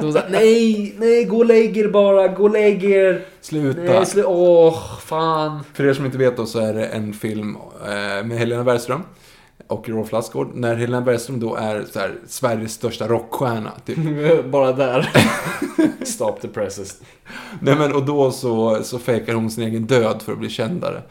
De 0.00 0.12
såhär, 0.12 0.28
nej, 0.30 0.94
nej, 0.98 1.24
gå 1.24 1.36
och 1.38 1.46
lägg 1.46 1.76
er 1.76 1.88
bara, 1.88 2.28
gå 2.28 2.42
och 2.42 2.50
lägg 2.50 2.84
er. 2.84 3.24
Sluta. 3.40 3.80
Nej, 3.80 4.04
slu- 4.04 4.24
åh, 4.26 4.98
fan. 5.00 5.60
För 5.74 5.84
er 5.86 5.94
som 5.94 6.04
inte 6.06 6.18
vet 6.18 6.36
då 6.36 6.46
så 6.46 6.58
är 6.58 6.74
det 6.74 6.86
en 6.86 7.12
film 7.12 7.56
eh, 7.84 8.26
med 8.26 8.38
Helena 8.38 8.64
Bergström 8.64 9.02
och 9.68 9.88
Rolf 9.88 10.12
Lassgård. 10.12 10.50
När 10.54 10.74
Helena 10.76 11.00
Bergström 11.00 11.40
då 11.40 11.54
är 11.56 11.84
så 11.92 11.98
här, 11.98 12.14
Sveriges 12.26 12.72
största 12.72 13.08
rockstjärna. 13.08 13.72
Typ. 13.86 13.98
bara 14.50 14.72
där. 14.72 15.10
Stop 16.04 16.32
the 16.40 16.48
presses. 16.48 17.00
Nej, 17.60 17.76
men, 17.76 17.92
och 17.92 18.02
då 18.04 18.30
så, 18.30 18.78
så 18.82 18.98
fejkar 18.98 19.34
hon 19.34 19.50
sin 19.50 19.64
egen 19.64 19.86
död 19.86 20.22
för 20.22 20.32
att 20.32 20.38
bli 20.38 20.48
kändare. 20.48 21.02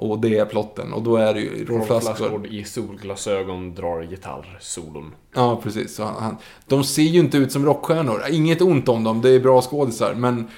Och 0.00 0.18
det 0.18 0.38
är 0.38 0.44
plotten. 0.44 0.92
Och 0.92 1.02
då 1.02 1.16
är 1.16 1.34
det 1.34 1.40
ju 1.40 1.64
Rolf 1.64 1.88
Lassgård. 1.88 2.46
I 2.46 2.64
solglasögon 2.64 3.74
drar 3.74 4.02
gitarrsolon. 4.02 5.14
Ja, 5.34 5.60
precis. 5.62 5.94
Så 5.94 6.04
han, 6.04 6.22
han, 6.22 6.36
de 6.66 6.84
ser 6.84 7.02
ju 7.02 7.20
inte 7.20 7.38
ut 7.38 7.52
som 7.52 7.66
rockstjärnor. 7.66 8.22
Inget 8.30 8.62
ont 8.62 8.88
om 8.88 9.04
dem, 9.04 9.20
det 9.20 9.30
är 9.30 9.40
bra 9.40 9.62
skådisar. 9.62 10.14
Men, 10.14 10.48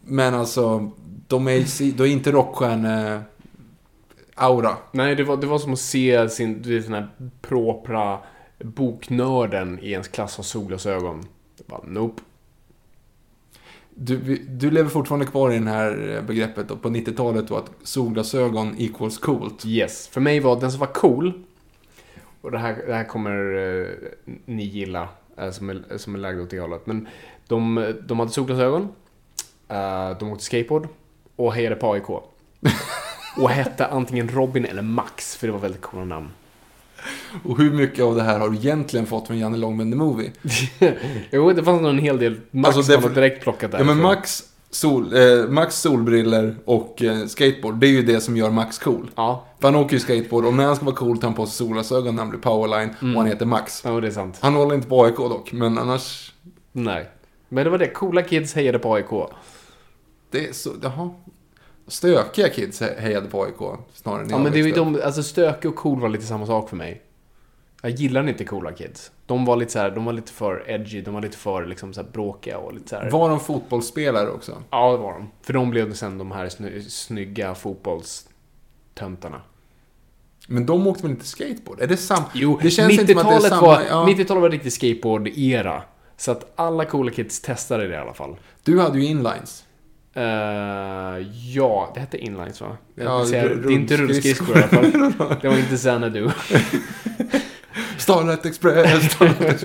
men 0.00 0.34
alltså, 0.34 0.90
de 1.26 1.48
är, 1.48 1.92
de 1.96 2.02
är 2.02 2.06
inte 2.06 2.32
rockstjärne 2.32 3.22
aura. 4.34 4.76
Nej, 4.92 5.14
det 5.14 5.24
var, 5.24 5.36
det 5.36 5.46
var 5.46 5.58
som 5.58 5.72
att 5.72 5.78
se 5.78 6.28
sin, 6.28 6.62
du 6.62 6.74
vet, 6.74 6.84
den 6.84 6.94
här 6.94 7.08
propra 7.40 8.18
boknörden 8.58 9.78
i 9.82 9.90
ens 9.90 10.08
klass 10.08 10.36
ha 10.36 10.44
solglasögon. 10.44 11.24
Bara, 11.66 11.80
nope. 11.86 12.22
Du, 14.02 14.36
du 14.48 14.70
lever 14.70 14.90
fortfarande 14.90 15.26
kvar 15.26 15.52
i 15.52 15.58
det 15.58 15.70
här 15.70 16.16
eh, 16.16 16.22
begreppet 16.22 16.70
och 16.70 16.82
på 16.82 16.88
90-talet 16.88 17.48
då 17.48 17.56
att 17.56 17.70
solglasögon 17.82 18.74
equals 18.78 19.18
coolt. 19.18 19.66
Yes. 19.66 20.08
För 20.08 20.20
mig 20.20 20.40
var 20.40 20.60
den 20.60 20.70
som 20.70 20.80
var 20.80 20.86
cool, 20.86 21.32
och 22.40 22.50
det 22.50 22.58
här, 22.58 22.82
det 22.86 22.94
här 22.94 23.04
kommer 23.04 23.54
eh, 23.56 23.88
ni 24.44 24.64
gilla, 24.64 25.08
eh, 25.36 25.50
som, 25.50 25.70
är, 25.70 25.98
som 25.98 26.14
är 26.14 26.18
lagda 26.18 26.42
åt 26.42 26.50
det 26.50 26.60
hållet. 26.60 26.86
Men 26.86 27.08
de, 27.46 27.94
de 28.06 28.18
hade 28.18 28.30
solglasögon, 28.30 28.88
eh, 29.68 30.18
de 30.18 30.32
åkte 30.32 30.44
skateboard 30.44 30.88
och 31.36 31.54
hejade 31.54 31.76
på 31.76 31.92
AIK. 31.92 32.08
och 33.36 33.50
hette 33.50 33.86
antingen 33.86 34.28
Robin 34.28 34.64
eller 34.64 34.82
Max, 34.82 35.36
för 35.36 35.46
det 35.46 35.52
var 35.52 35.60
väldigt 35.60 35.80
coola 35.80 36.04
namn. 36.04 36.28
Och 37.44 37.58
hur 37.58 37.70
mycket 37.72 38.04
av 38.04 38.14
det 38.16 38.22
här 38.22 38.38
har 38.38 38.48
du 38.50 38.56
egentligen 38.56 39.06
fått 39.06 39.26
från 39.26 39.38
Janne 39.38 39.56
Långben 39.56 39.90
The 39.90 39.96
Movie? 39.96 40.30
jo, 41.30 41.52
det 41.52 41.64
fanns 41.64 41.82
nog 41.82 41.90
en 41.90 41.98
hel 41.98 42.18
del. 42.18 42.40
Max 42.50 42.76
Alltså, 42.76 42.92
det 42.92 43.00
nog 43.00 43.14
direkt 43.14 43.42
plockat 43.42 43.62
Ja 43.62 43.68
därifrån. 43.78 43.96
men 43.96 44.02
Max, 44.06 44.42
sol, 44.70 45.12
eh, 45.16 45.48
Max 45.48 45.74
solbriller 45.80 46.56
och 46.64 47.02
eh, 47.02 47.26
skateboard, 47.26 47.74
det 47.74 47.86
är 47.86 47.90
ju 47.90 48.02
det 48.02 48.20
som 48.20 48.36
gör 48.36 48.50
Max 48.50 48.78
cool. 48.78 49.10
Ja, 49.14 49.46
För 49.60 49.68
han 49.68 49.76
åker 49.76 49.92
ju 49.94 50.00
skateboard 50.00 50.44
och 50.44 50.54
när 50.54 50.64
han 50.66 50.76
ska 50.76 50.84
vara 50.84 50.96
cool 50.96 51.18
tar 51.18 51.28
han 51.28 51.34
på 51.34 51.46
sig 51.46 51.54
solglasögon 51.66 52.14
när 52.14 52.22
han 52.22 52.30
blir 52.30 52.40
powerline 52.40 52.90
och 53.00 53.06
han 53.20 53.26
heter 53.26 53.46
Max. 53.46 53.82
ja, 53.84 54.00
det 54.00 54.06
är 54.06 54.10
sant. 54.10 54.38
Han 54.40 54.54
håller 54.54 54.74
inte 54.74 54.88
på 54.88 55.04
AIK 55.04 55.16
dock, 55.16 55.52
men 55.52 55.78
annars... 55.78 56.32
Nej. 56.72 57.08
Men 57.48 57.64
det 57.64 57.70
var 57.70 57.78
det, 57.78 57.88
coola 57.88 58.22
kids 58.22 58.54
hejade 58.54 58.78
på 58.78 58.94
AIK. 58.94 59.10
Det 60.30 60.48
är 60.48 60.52
så, 60.52 60.70
jaha. 60.82 61.10
Stökiga 61.86 62.48
kids 62.48 62.82
he- 62.82 63.00
hejade 63.00 63.28
på 63.28 63.42
AIK 63.42 63.78
snarare 63.94 64.22
än 64.22 64.30
Ja, 64.30 64.38
men 64.38 64.52
det 64.52 64.58
är 64.60 64.74
de, 64.74 65.00
alltså 65.04 65.22
stökig 65.22 65.70
och 65.70 65.76
cool 65.76 66.00
var 66.00 66.08
lite 66.08 66.24
samma 66.24 66.46
sak 66.46 66.68
för 66.68 66.76
mig. 66.76 67.02
Jag 67.82 67.90
gillar 67.90 68.28
inte 68.28 68.44
coola 68.44 68.72
kids. 68.72 69.10
De 69.26 69.44
var 69.44 69.56
lite 69.56 69.72
så 69.72 69.78
här, 69.78 69.90
de 69.90 70.04
var 70.04 70.12
lite 70.12 70.32
för 70.32 70.64
edgy, 70.70 71.00
de 71.00 71.14
var 71.14 71.22
lite 71.22 71.36
för 71.36 71.66
liksom 71.66 71.92
så 71.94 72.02
bråkiga 72.02 72.58
och 72.58 72.74
lite 72.74 72.88
så 72.88 72.96
här. 72.96 73.10
Var 73.10 73.28
de 73.28 73.40
fotbollsspelare 73.40 74.30
också? 74.30 74.62
Ja, 74.70 74.92
det 74.92 74.98
var 74.98 75.12
de. 75.12 75.30
För 75.42 75.52
de 75.52 75.70
blev 75.70 75.94
sen 75.94 76.18
de 76.18 76.30
här 76.32 76.48
sny 76.48 76.82
snygga 76.82 77.54
fotbollstöntarna. 77.54 79.40
Men 80.48 80.66
de 80.66 80.86
åkte 80.86 81.02
väl 81.02 81.10
inte 81.10 81.26
skateboard? 81.26 81.80
Är 81.80 81.86
det 81.86 81.96
samma? 81.96 82.24
Jo, 82.34 82.58
det 82.62 82.70
känns 82.70 82.92
inte 82.92 83.06
som 83.12 83.18
att 83.18 83.26
det 83.28 83.32
är 83.32 83.36
90-talet 83.36 83.50
samma. 83.52 83.66
var, 83.66 83.82
ja. 83.88 84.06
90-talet 84.08 84.42
var 84.42 84.50
riktigt 84.50 84.72
skateboard-era. 84.72 85.82
Så 86.16 86.30
att 86.30 86.52
alla 86.56 86.84
coola 86.84 87.10
kids 87.10 87.40
testade 87.40 87.88
det 87.88 87.94
i 87.94 87.96
alla 87.98 88.14
fall. 88.14 88.36
Du 88.62 88.80
hade 88.80 88.98
ju 88.98 89.04
inlines. 89.04 89.64
Eh, 90.14 90.22
ja, 91.54 91.90
det 91.94 92.00
hette 92.00 92.18
inlines 92.18 92.60
va? 92.60 92.76
Jag 92.94 93.06
Ja, 93.06 93.26
säga, 93.26 93.48
det 93.54 93.68
är 93.68 93.70
inte 93.70 93.96
rullskridskor 93.96 94.58
i 94.58 94.62
alla 94.62 94.68
fall. 94.68 95.36
Det 95.42 95.48
var 95.48 95.58
inte 95.58 95.76
Xanadu. 95.76 96.30
Starlight 97.98 98.46
Express. 98.46 99.12
Starlight 99.12 99.64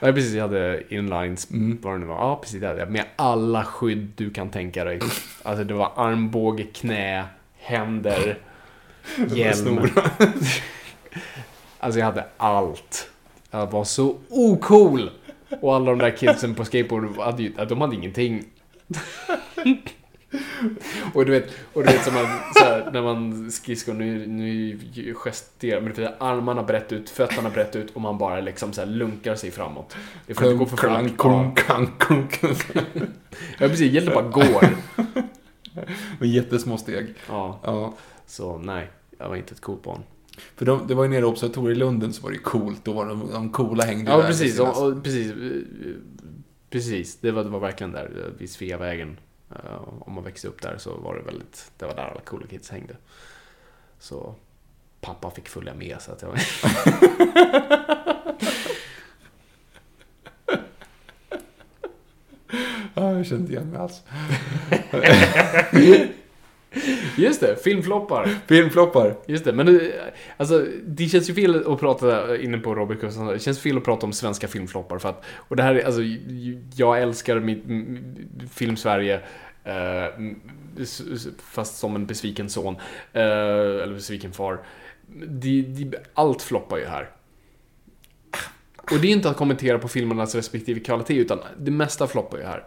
Nej, 0.00 0.12
precis. 0.12 0.34
Jag 0.34 0.42
hade 0.42 0.82
inlines, 0.94 1.50
Mm. 1.50 1.78
vad 1.82 1.94
det 1.94 1.98
nu 1.98 2.06
var. 2.06 2.14
Ja, 2.14 2.38
precis. 2.42 2.60
Det 2.60 2.66
hade 2.66 2.80
jag. 2.80 2.90
Med 2.90 3.04
alla 3.16 3.64
skydd 3.64 4.12
du 4.16 4.30
kan 4.30 4.50
tänka 4.50 4.84
dig. 4.84 4.98
Alltså, 5.42 5.64
det 5.64 5.74
var 5.74 5.92
armbåge, 5.96 6.62
knä, 6.62 7.24
händer, 7.58 8.38
hjälm. 9.34 9.80
alltså, 11.78 11.98
jag 12.00 12.06
hade 12.06 12.24
allt. 12.36 13.10
Jag 13.50 13.70
var 13.70 13.84
så 13.84 14.16
ocool! 14.28 15.10
Och 15.60 15.74
alla 15.74 15.90
de 15.90 15.98
där 15.98 16.10
kidsen 16.10 16.54
på 16.54 16.64
skateboard, 16.64 17.18
hade 17.18 17.42
ju, 17.42 17.52
de 17.68 17.80
hade 17.80 17.96
ingenting. 17.96 18.44
och 21.14 21.24
du 21.26 21.32
vet, 21.32 21.50
och 21.72 21.84
du 21.84 21.92
vet 21.92 22.04
som 22.04 22.14
man, 22.14 22.24
här, 22.60 22.90
när 22.92 23.02
man 23.02 23.50
skridskor, 23.50 23.94
nu, 23.94 24.26
nu 24.26 24.78
gesterar, 25.14 25.80
men 25.80 25.92
du 25.94 26.02
vet, 26.02 26.14
armarna 26.22 26.62
brett 26.62 26.92
ut, 26.92 27.10
fötterna 27.10 27.50
brett 27.50 27.76
ut 27.76 27.90
och 27.94 28.00
man 28.00 28.18
bara 28.18 28.40
liksom 28.40 28.72
så 28.72 28.80
här 28.80 28.88
lunkar 28.88 29.34
sig 29.36 29.50
framåt. 29.50 29.96
Det 30.26 30.34
får 30.34 30.46
inte 30.46 30.56
gå 30.58 30.66
för 30.66 30.76
fort. 30.76 30.80
klang, 30.80 31.06
Ja. 31.08 31.14
klang, 31.54 31.54
klang, 31.98 32.28
klang. 32.28 32.56
Ja, 33.58 33.68
precis. 33.68 33.92
Gäller 33.92 34.14
bara 34.14 34.28
går. 34.28 34.68
Med 36.18 36.28
jättesmå 36.28 36.76
steg. 36.78 37.14
Ja, 37.28 37.60
Ja. 37.64 37.94
så 38.26 38.58
nej. 38.58 38.90
Jag 39.18 39.28
var 39.28 39.36
inte 39.36 39.52
ett 39.54 39.60
coolt 39.60 39.82
barn. 39.82 40.02
För 40.56 40.64
de, 40.66 40.86
det 40.86 40.94
var 40.94 41.04
ju 41.04 41.10
nere 41.10 41.20
i 41.20 41.24
Observatorielunden 41.24 42.12
så 42.12 42.22
var 42.22 42.30
det 42.30 42.36
ju 42.36 42.42
coolt. 42.42 42.84
Då 42.84 42.92
var 42.92 43.06
de, 43.06 43.30
de 43.32 43.50
coola 43.50 43.84
hängde 43.84 44.10
Ja, 44.10 44.16
där 44.16 44.26
precis. 44.26 44.58
med 44.58 44.68
sina- 44.68 44.70
Och, 44.86 44.92
och, 44.92 45.04
precis. 45.04 45.32
Precis. 46.74 47.16
Det 47.20 47.30
var, 47.30 47.44
det 47.44 47.50
var 47.50 47.60
verkligen 47.60 47.92
där 47.92 48.10
eh, 48.26 48.38
vid 48.38 48.50
Sveavägen. 48.50 49.18
Eh, 49.50 49.82
Om 50.00 50.12
man 50.14 50.24
växte 50.24 50.48
upp 50.48 50.62
där 50.62 50.78
så 50.78 50.96
var 50.96 51.14
det 51.14 51.22
väldigt, 51.22 51.72
det 51.78 51.86
var 51.86 51.94
där 51.94 52.02
alla 52.02 52.20
coola 52.20 52.46
kids 52.46 52.70
hängde. 52.70 52.96
Så 53.98 54.34
pappa 55.00 55.30
fick 55.30 55.48
följa 55.48 55.74
med 55.74 55.96
så 56.00 56.12
att 56.12 56.22
jag 56.22 56.38
Ja, 62.94 63.12
jag 63.16 63.26
kände 63.26 63.42
inte 63.42 63.52
igen 63.52 63.70
mig 63.70 63.80
alls. 63.80 64.02
Just 67.16 67.40
det, 67.40 67.56
filmfloppar. 67.64 68.28
Filmfloppar. 68.46 69.16
Just 69.26 69.44
det, 69.44 69.52
men 69.52 69.66
det, 69.66 69.92
alltså, 70.36 70.66
det 70.86 71.06
känns 71.06 71.30
ju 71.30 71.34
fel 71.34 71.72
att 71.72 71.80
prata, 71.80 72.36
inne 72.38 72.58
på 72.58 72.74
Robert 72.74 73.00
Gustafsson, 73.00 73.26
det 73.26 73.38
känns 73.38 73.60
fel 73.60 73.76
att 73.76 73.84
prata 73.84 74.06
om 74.06 74.12
svenska 74.12 74.48
filmfloppar 74.48 74.98
för 74.98 75.08
att, 75.08 75.24
och 75.34 75.56
det 75.56 75.62
här 75.62 75.74
är, 75.74 75.84
alltså, 75.84 76.00
jag 76.76 77.02
älskar 77.02 77.40
mitt, 77.40 77.64
m- 77.68 78.16
film-Sverige, 78.52 79.20
eh, 79.64 80.04
fast 81.38 81.78
som 81.78 81.96
en 81.96 82.06
besviken 82.06 82.50
son, 82.50 82.76
eh, 83.12 83.22
eller 83.82 83.94
besviken 83.94 84.32
far. 84.32 84.58
De, 85.26 85.62
de, 85.62 85.96
allt 86.14 86.42
floppar 86.42 86.76
ju 86.76 86.84
här. 86.84 87.10
Och 88.92 88.98
det 89.00 89.08
är 89.08 89.12
inte 89.12 89.30
att 89.30 89.36
kommentera 89.36 89.78
på 89.78 89.88
filmernas 89.88 90.34
respektive 90.34 90.80
kvalitet, 90.80 91.14
utan 91.16 91.38
det 91.58 91.70
mesta 91.70 92.06
floppar 92.06 92.38
ju 92.38 92.44
här. 92.44 92.64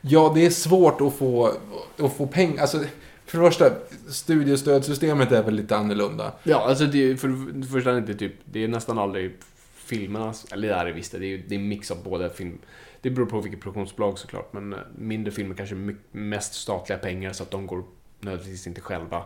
Ja, 0.00 0.32
det 0.34 0.46
är 0.46 0.50
svårt 0.50 1.00
att 1.00 1.14
få, 1.14 1.52
att 1.98 2.16
få 2.16 2.26
pengar. 2.26 2.60
Alltså, 2.60 2.78
för 3.26 3.38
det 3.38 3.44
första, 3.50 3.70
studiestödssystemet 4.08 5.32
är 5.32 5.42
väl 5.42 5.54
lite 5.54 5.76
annorlunda. 5.76 6.32
Ja, 6.42 6.56
alltså 6.68 6.84
det, 6.86 7.10
är- 7.10 7.16
för 7.16 7.28
det 7.52 7.66
första 7.66 7.90
är 7.96 8.00
det 8.00 8.14
typ, 8.14 8.32
det 8.44 8.64
är 8.64 8.68
nästan 8.68 8.98
aldrig 8.98 9.36
filmernas, 9.74 10.46
eller 10.52 10.68
det 10.68 10.74
är 10.74 10.84
det 10.84 10.92
visst, 10.92 11.12
det 11.12 11.26
är 11.26 11.42
det 11.48 11.54
är 11.54 11.58
en 11.58 11.68
mix 11.68 11.90
av 11.90 12.02
båda 12.04 12.30
film. 12.30 12.58
Det 13.00 13.10
beror 13.10 13.26
på 13.26 13.40
vilket 13.40 13.60
produktionsbolag 13.60 14.18
såklart, 14.18 14.52
men 14.52 14.72
eh, 14.72 14.78
mindre 14.98 15.32
filmer 15.32 15.54
kanske 15.54 15.94
mest 16.12 16.54
statliga 16.54 16.98
pengar 16.98 17.32
så 17.32 17.42
att 17.42 17.50
de 17.50 17.66
går 17.66 17.84
nödvändigtvis 18.20 18.66
inte 18.66 18.80
själva 18.80 19.24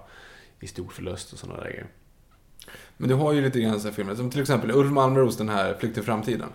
i 0.60 0.66
stor 0.66 0.88
förlust 0.88 1.32
och 1.32 1.38
sådana 1.38 1.60
där 1.60 1.70
grejer. 1.70 1.86
Men 2.96 3.08
du 3.08 3.14
har 3.14 3.32
ju 3.32 3.40
lite 3.40 3.60
grann 3.60 3.80
så 3.80 3.88
här 3.88 3.94
filmer, 3.94 4.14
som 4.14 4.30
till 4.30 4.40
exempel 4.40 4.70
Ulf 4.70 4.92
Malmros, 4.92 5.36
den 5.36 5.48
här 5.48 5.74
Flykt 5.74 5.94
till 5.94 6.02
framtiden. 6.02 6.48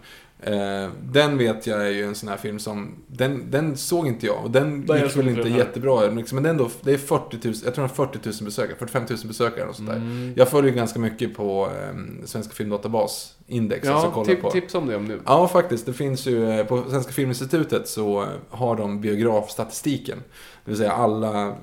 Eh, 0.47 0.89
den 1.11 1.37
vet 1.37 1.67
jag 1.67 1.87
är 1.87 1.91
ju 1.91 2.03
en 2.03 2.15
sån 2.15 2.29
här 2.29 2.37
film 2.37 2.59
som, 2.59 2.95
den, 3.07 3.51
den 3.51 3.77
såg 3.77 4.07
inte 4.07 4.25
jag 4.25 4.43
och 4.43 4.51
den 4.51 4.85
Nej, 4.87 5.03
gick 5.03 5.17
väl 5.17 5.27
inte 5.27 5.41
den 5.41 5.55
jättebra. 5.55 6.07
liksom, 6.07 6.35
Men 6.35 6.43
det 6.43 6.49
är 6.49 6.51
ändå, 6.51 6.69
det 6.81 6.93
är 6.93 6.97
40 6.97 7.37
000, 7.47 7.55
jag 7.55 7.61
tror 7.61 7.71
den 7.73 7.81
har 7.81 8.07
40 8.07 8.19
000 8.23 8.33
besökare, 8.45 8.75
45 8.77 9.03
000 9.09 9.19
besökare 9.27 9.67
och 9.69 9.75
sånt 9.75 9.89
där. 9.89 9.95
Mm. 9.95 10.33
Jag 10.35 10.49
följer 10.49 10.71
ganska 10.73 10.99
mycket 10.99 11.35
på 11.35 11.65
eh, 11.81 12.25
Svenska 12.25 12.53
Filmdatabas 12.53 13.35
index, 13.47 13.87
alltså 13.87 14.07
Ja, 14.07 14.11
kollar 14.13 14.25
tip, 14.25 14.41
på. 14.41 14.51
tips 14.51 14.75
om 14.75 14.87
det 14.87 14.95
om 14.95 15.05
nu. 15.05 15.19
Ja, 15.25 15.47
faktiskt. 15.47 15.85
Det 15.85 15.93
finns 15.93 16.25
ju, 16.27 16.49
eh, 16.51 16.65
på 16.65 16.83
Svenska 16.89 17.11
Filminstitutet 17.11 17.87
så 17.87 18.25
har 18.49 18.75
de 18.75 19.01
biografstatistiken. 19.01 20.17
Det 20.65 20.71
vill 20.71 20.77
säga 20.77 20.91
alla, 20.91 21.55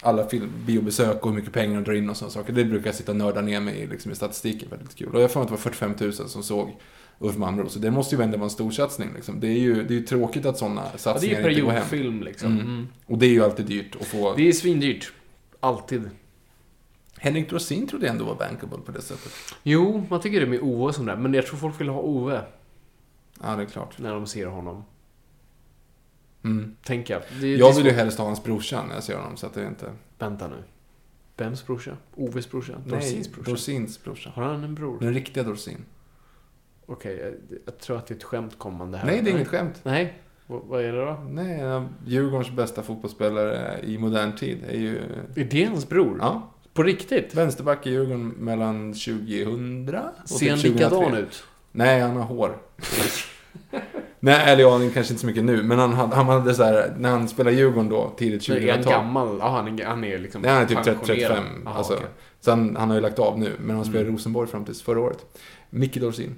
alla 0.00 0.26
film, 0.26 0.52
biobesök 0.66 1.22
och 1.22 1.30
hur 1.30 1.36
mycket 1.36 1.52
pengar 1.52 1.74
de 1.74 1.84
drar 1.84 1.94
in 1.94 2.10
och 2.10 2.16
sådana 2.16 2.30
saker. 2.32 2.52
Det 2.52 2.64
brukar 2.64 2.86
jag 2.86 2.94
sitta 2.94 3.12
och 3.12 3.16
nörda 3.18 3.40
ner 3.40 3.60
mig 3.60 3.74
i, 3.76 3.86
liksom, 3.86 4.12
i 4.12 4.14
statistiken. 4.14 4.68
Väldigt 4.70 4.96
kul. 4.96 5.14
Och 5.14 5.22
jag 5.22 5.30
mig 5.34 5.42
att 5.42 5.48
det 5.48 5.70
var 5.70 5.72
45 5.72 5.94
000 6.00 6.12
som 6.12 6.42
såg 6.42 6.76
Ulf 7.22 7.36
Malmro. 7.36 7.68
Så 7.68 7.78
det 7.78 7.90
måste 7.90 8.16
ju 8.16 8.22
ändå 8.22 8.36
vara 8.36 8.44
en 8.44 8.50
stor 8.50 8.70
satsning. 8.70 9.08
Liksom. 9.14 9.40
Det, 9.40 9.48
är 9.48 9.58
ju, 9.58 9.74
det 9.74 9.94
är 9.94 9.98
ju 9.98 10.02
tråkigt 10.06 10.46
att 10.46 10.58
sådana 10.58 10.82
det 10.82 10.88
är 10.94 10.98
satsningar 10.98 11.40
ju 11.40 11.48
inte 11.48 11.60
går 11.60 11.70
hem. 11.70 11.88
periodfilm 11.88 12.22
liksom. 12.22 12.52
Mm. 12.52 12.66
Mm. 12.66 12.88
Och 13.06 13.18
det 13.18 13.26
är 13.26 13.30
ju 13.30 13.44
alltid 13.44 13.66
dyrt 13.66 13.96
att 14.00 14.06
få... 14.06 14.34
Det 14.34 14.48
är 14.48 14.52
svindyrt. 14.52 15.12
Alltid. 15.60 16.10
Henrik 17.16 17.50
Dorsin 17.50 17.86
trodde 17.86 18.06
jag 18.06 18.12
ändå 18.12 18.24
var 18.24 18.34
bankable 18.34 18.78
på 18.78 18.92
det 18.92 19.02
sättet. 19.02 19.32
Jo, 19.62 20.06
man 20.10 20.20
tycker 20.20 20.40
det 20.40 20.46
med 20.46 20.60
Ove 20.60 20.84
och 20.84 20.94
sånt 20.94 21.06
där, 21.06 21.16
men 21.16 21.34
jag 21.34 21.46
tror 21.46 21.58
folk 21.58 21.80
vill 21.80 21.88
ha 21.88 22.00
Ove 22.00 22.42
Ja, 23.42 23.56
det 23.56 23.62
är 23.62 23.66
klart. 23.66 23.98
när 23.98 24.14
de 24.14 24.26
ser 24.26 24.46
honom. 24.46 24.84
Mm. 26.44 26.76
Tänker 26.82 27.14
jag. 27.14 27.22
Det, 27.22 27.40
det 27.40 27.46
är 27.54 27.58
Jag 27.58 27.74
vill 27.74 27.84
ju 27.84 27.92
helst 27.92 28.18
ha 28.18 28.24
hans 28.24 28.44
brorsa 28.44 28.84
när 28.88 28.94
jag 28.94 29.04
ser 29.04 29.16
honom, 29.16 29.36
så 29.36 29.46
att 29.46 29.54
det 29.54 29.62
är 29.62 29.68
inte... 29.68 29.92
Vänta 30.18 30.48
nu. 30.48 30.56
Vems 31.36 31.66
brorsa? 31.66 31.96
Oves 32.14 32.50
brorsa? 32.50 32.72
Dorsins 32.86 33.32
brorsa? 33.32 33.50
Dorsins 33.50 34.04
brorsa. 34.04 34.30
Har 34.34 34.42
han 34.42 34.64
en 34.64 34.74
bror? 34.74 35.00
Den 35.00 35.14
riktiga 35.14 35.42
Dorsin. 35.42 35.84
Okej, 36.90 37.18
jag, 37.22 37.58
jag 37.66 37.78
tror 37.78 37.96
att 37.96 38.06
det 38.06 38.14
är 38.14 38.16
ett 38.16 38.24
skämt 38.24 38.58
kommande 38.58 38.98
här. 38.98 39.06
Nej, 39.06 39.20
det 39.22 39.30
är 39.30 39.34
inget 39.34 39.48
skämt. 39.48 39.80
Nej, 39.82 40.14
vad, 40.46 40.60
vad 40.64 40.84
är 40.84 40.92
det 40.92 41.04
då? 41.04 41.24
Nej, 41.28 41.60
en 41.60 41.70
av 41.70 41.88
Djurgårdens 42.06 42.50
bästa 42.50 42.82
fotbollsspelare 42.82 43.80
i 43.82 43.98
modern 43.98 44.36
tid 44.36 44.58
är 44.68 44.76
ju... 44.78 44.98
Är 45.36 45.44
det 45.44 45.64
hans 45.64 45.88
bror? 45.88 46.16
Ja, 46.20 46.50
På 46.74 46.82
riktigt? 46.82 47.34
vänsterback 47.34 47.86
i 47.86 47.90
Djurgården 47.90 48.28
mellan 48.28 48.92
2000 48.92 49.88
och 50.22 50.28
Ser 50.28 50.38
typ 50.38 50.50
han 50.50 50.58
2003. 50.58 50.68
likadan 50.68 51.14
ut? 51.14 51.44
Nej, 51.72 52.00
han 52.00 52.16
har 52.16 52.22
hår. 52.24 52.56
Nej, 54.22 54.52
eller 54.52 54.62
ja, 54.62 54.78
kanske 54.78 54.98
inte 55.00 55.16
så 55.20 55.26
mycket 55.26 55.44
nu, 55.44 55.62
men 55.62 55.78
han 55.78 55.92
hade, 55.92 56.14
han 56.16 56.26
hade 56.26 56.54
så 56.54 56.62
här, 56.64 56.94
när 56.98 57.10
han 57.10 57.28
spelade 57.28 57.56
Djurgården 57.56 57.88
då, 57.88 58.12
tidigt 58.16 58.48
Är 58.48 58.70
han 58.70 58.80
2000-tal. 58.80 58.92
gammal? 58.92 59.36
Ja, 59.40 59.48
han 59.48 59.78
är, 59.80 59.84
han 59.84 60.04
är 60.04 60.18
liksom 60.18 60.42
Nej, 60.42 60.50
han 60.50 60.62
är 60.62 60.66
typ 60.66 60.82
30, 60.84 60.90
pensionerad. 60.98 61.36
35. 61.36 61.66
Aha, 61.66 61.78
alltså. 61.78 61.92
okej. 61.94 62.06
Så 62.40 62.50
han, 62.50 62.76
han 62.76 62.88
har 62.88 62.94
ju 62.96 63.02
lagt 63.02 63.18
av 63.18 63.38
nu, 63.38 63.52
men 63.60 63.76
han 63.76 63.84
spelade 63.84 64.00
i 64.00 64.08
Mm. 64.08 64.16
Rosenborg 64.16 64.48
fram 64.48 64.64
tills 64.64 64.82
förra 64.82 65.00
året. 65.00 65.26
Micke 65.70 65.96
Dorsin. 66.00 66.36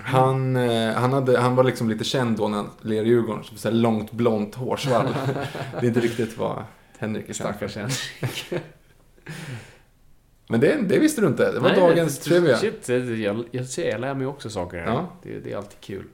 Han, 0.00 0.56
eh, 0.56 0.92
han, 0.94 1.12
hade, 1.12 1.38
han 1.38 1.56
var 1.56 1.64
liksom 1.64 1.88
lite 1.90 2.04
känd 2.04 2.36
då 2.36 2.48
när 2.48 2.56
han 2.56 2.70
lirade 2.82 3.06
i 3.06 3.10
Djurgården, 3.10 3.44
så 3.56 3.70
långt 3.70 4.12
blont 4.12 4.54
hårsvall. 4.54 5.06
det 5.72 5.86
är 5.86 5.88
inte 5.88 6.00
riktigt 6.00 6.38
vad 6.38 6.62
Henrik 6.98 7.28
är 7.28 7.32
känd. 7.32 7.50
Stackars 7.54 7.76
Henrik. 7.76 8.62
Men 10.48 10.60
det, 10.60 10.78
det 10.88 10.98
visste 10.98 11.20
du 11.20 11.26
inte, 11.26 11.52
det 11.52 11.60
var 11.60 11.68
Nej, 11.70 11.80
dagens 11.80 12.18
det- 12.18 12.24
trivia. 12.24 12.56
Shit, 12.56 12.88
jag, 12.88 13.44
jag, 13.50 13.66
ser, 13.66 13.90
jag 13.90 14.00
lär 14.00 14.14
mig 14.14 14.26
också 14.26 14.50
saker 14.50 14.78
här. 14.78 14.86
Ja. 14.86 15.08
Det, 15.22 15.38
det 15.38 15.52
är 15.52 15.56
alltid 15.56 15.80
kul. 15.80 16.04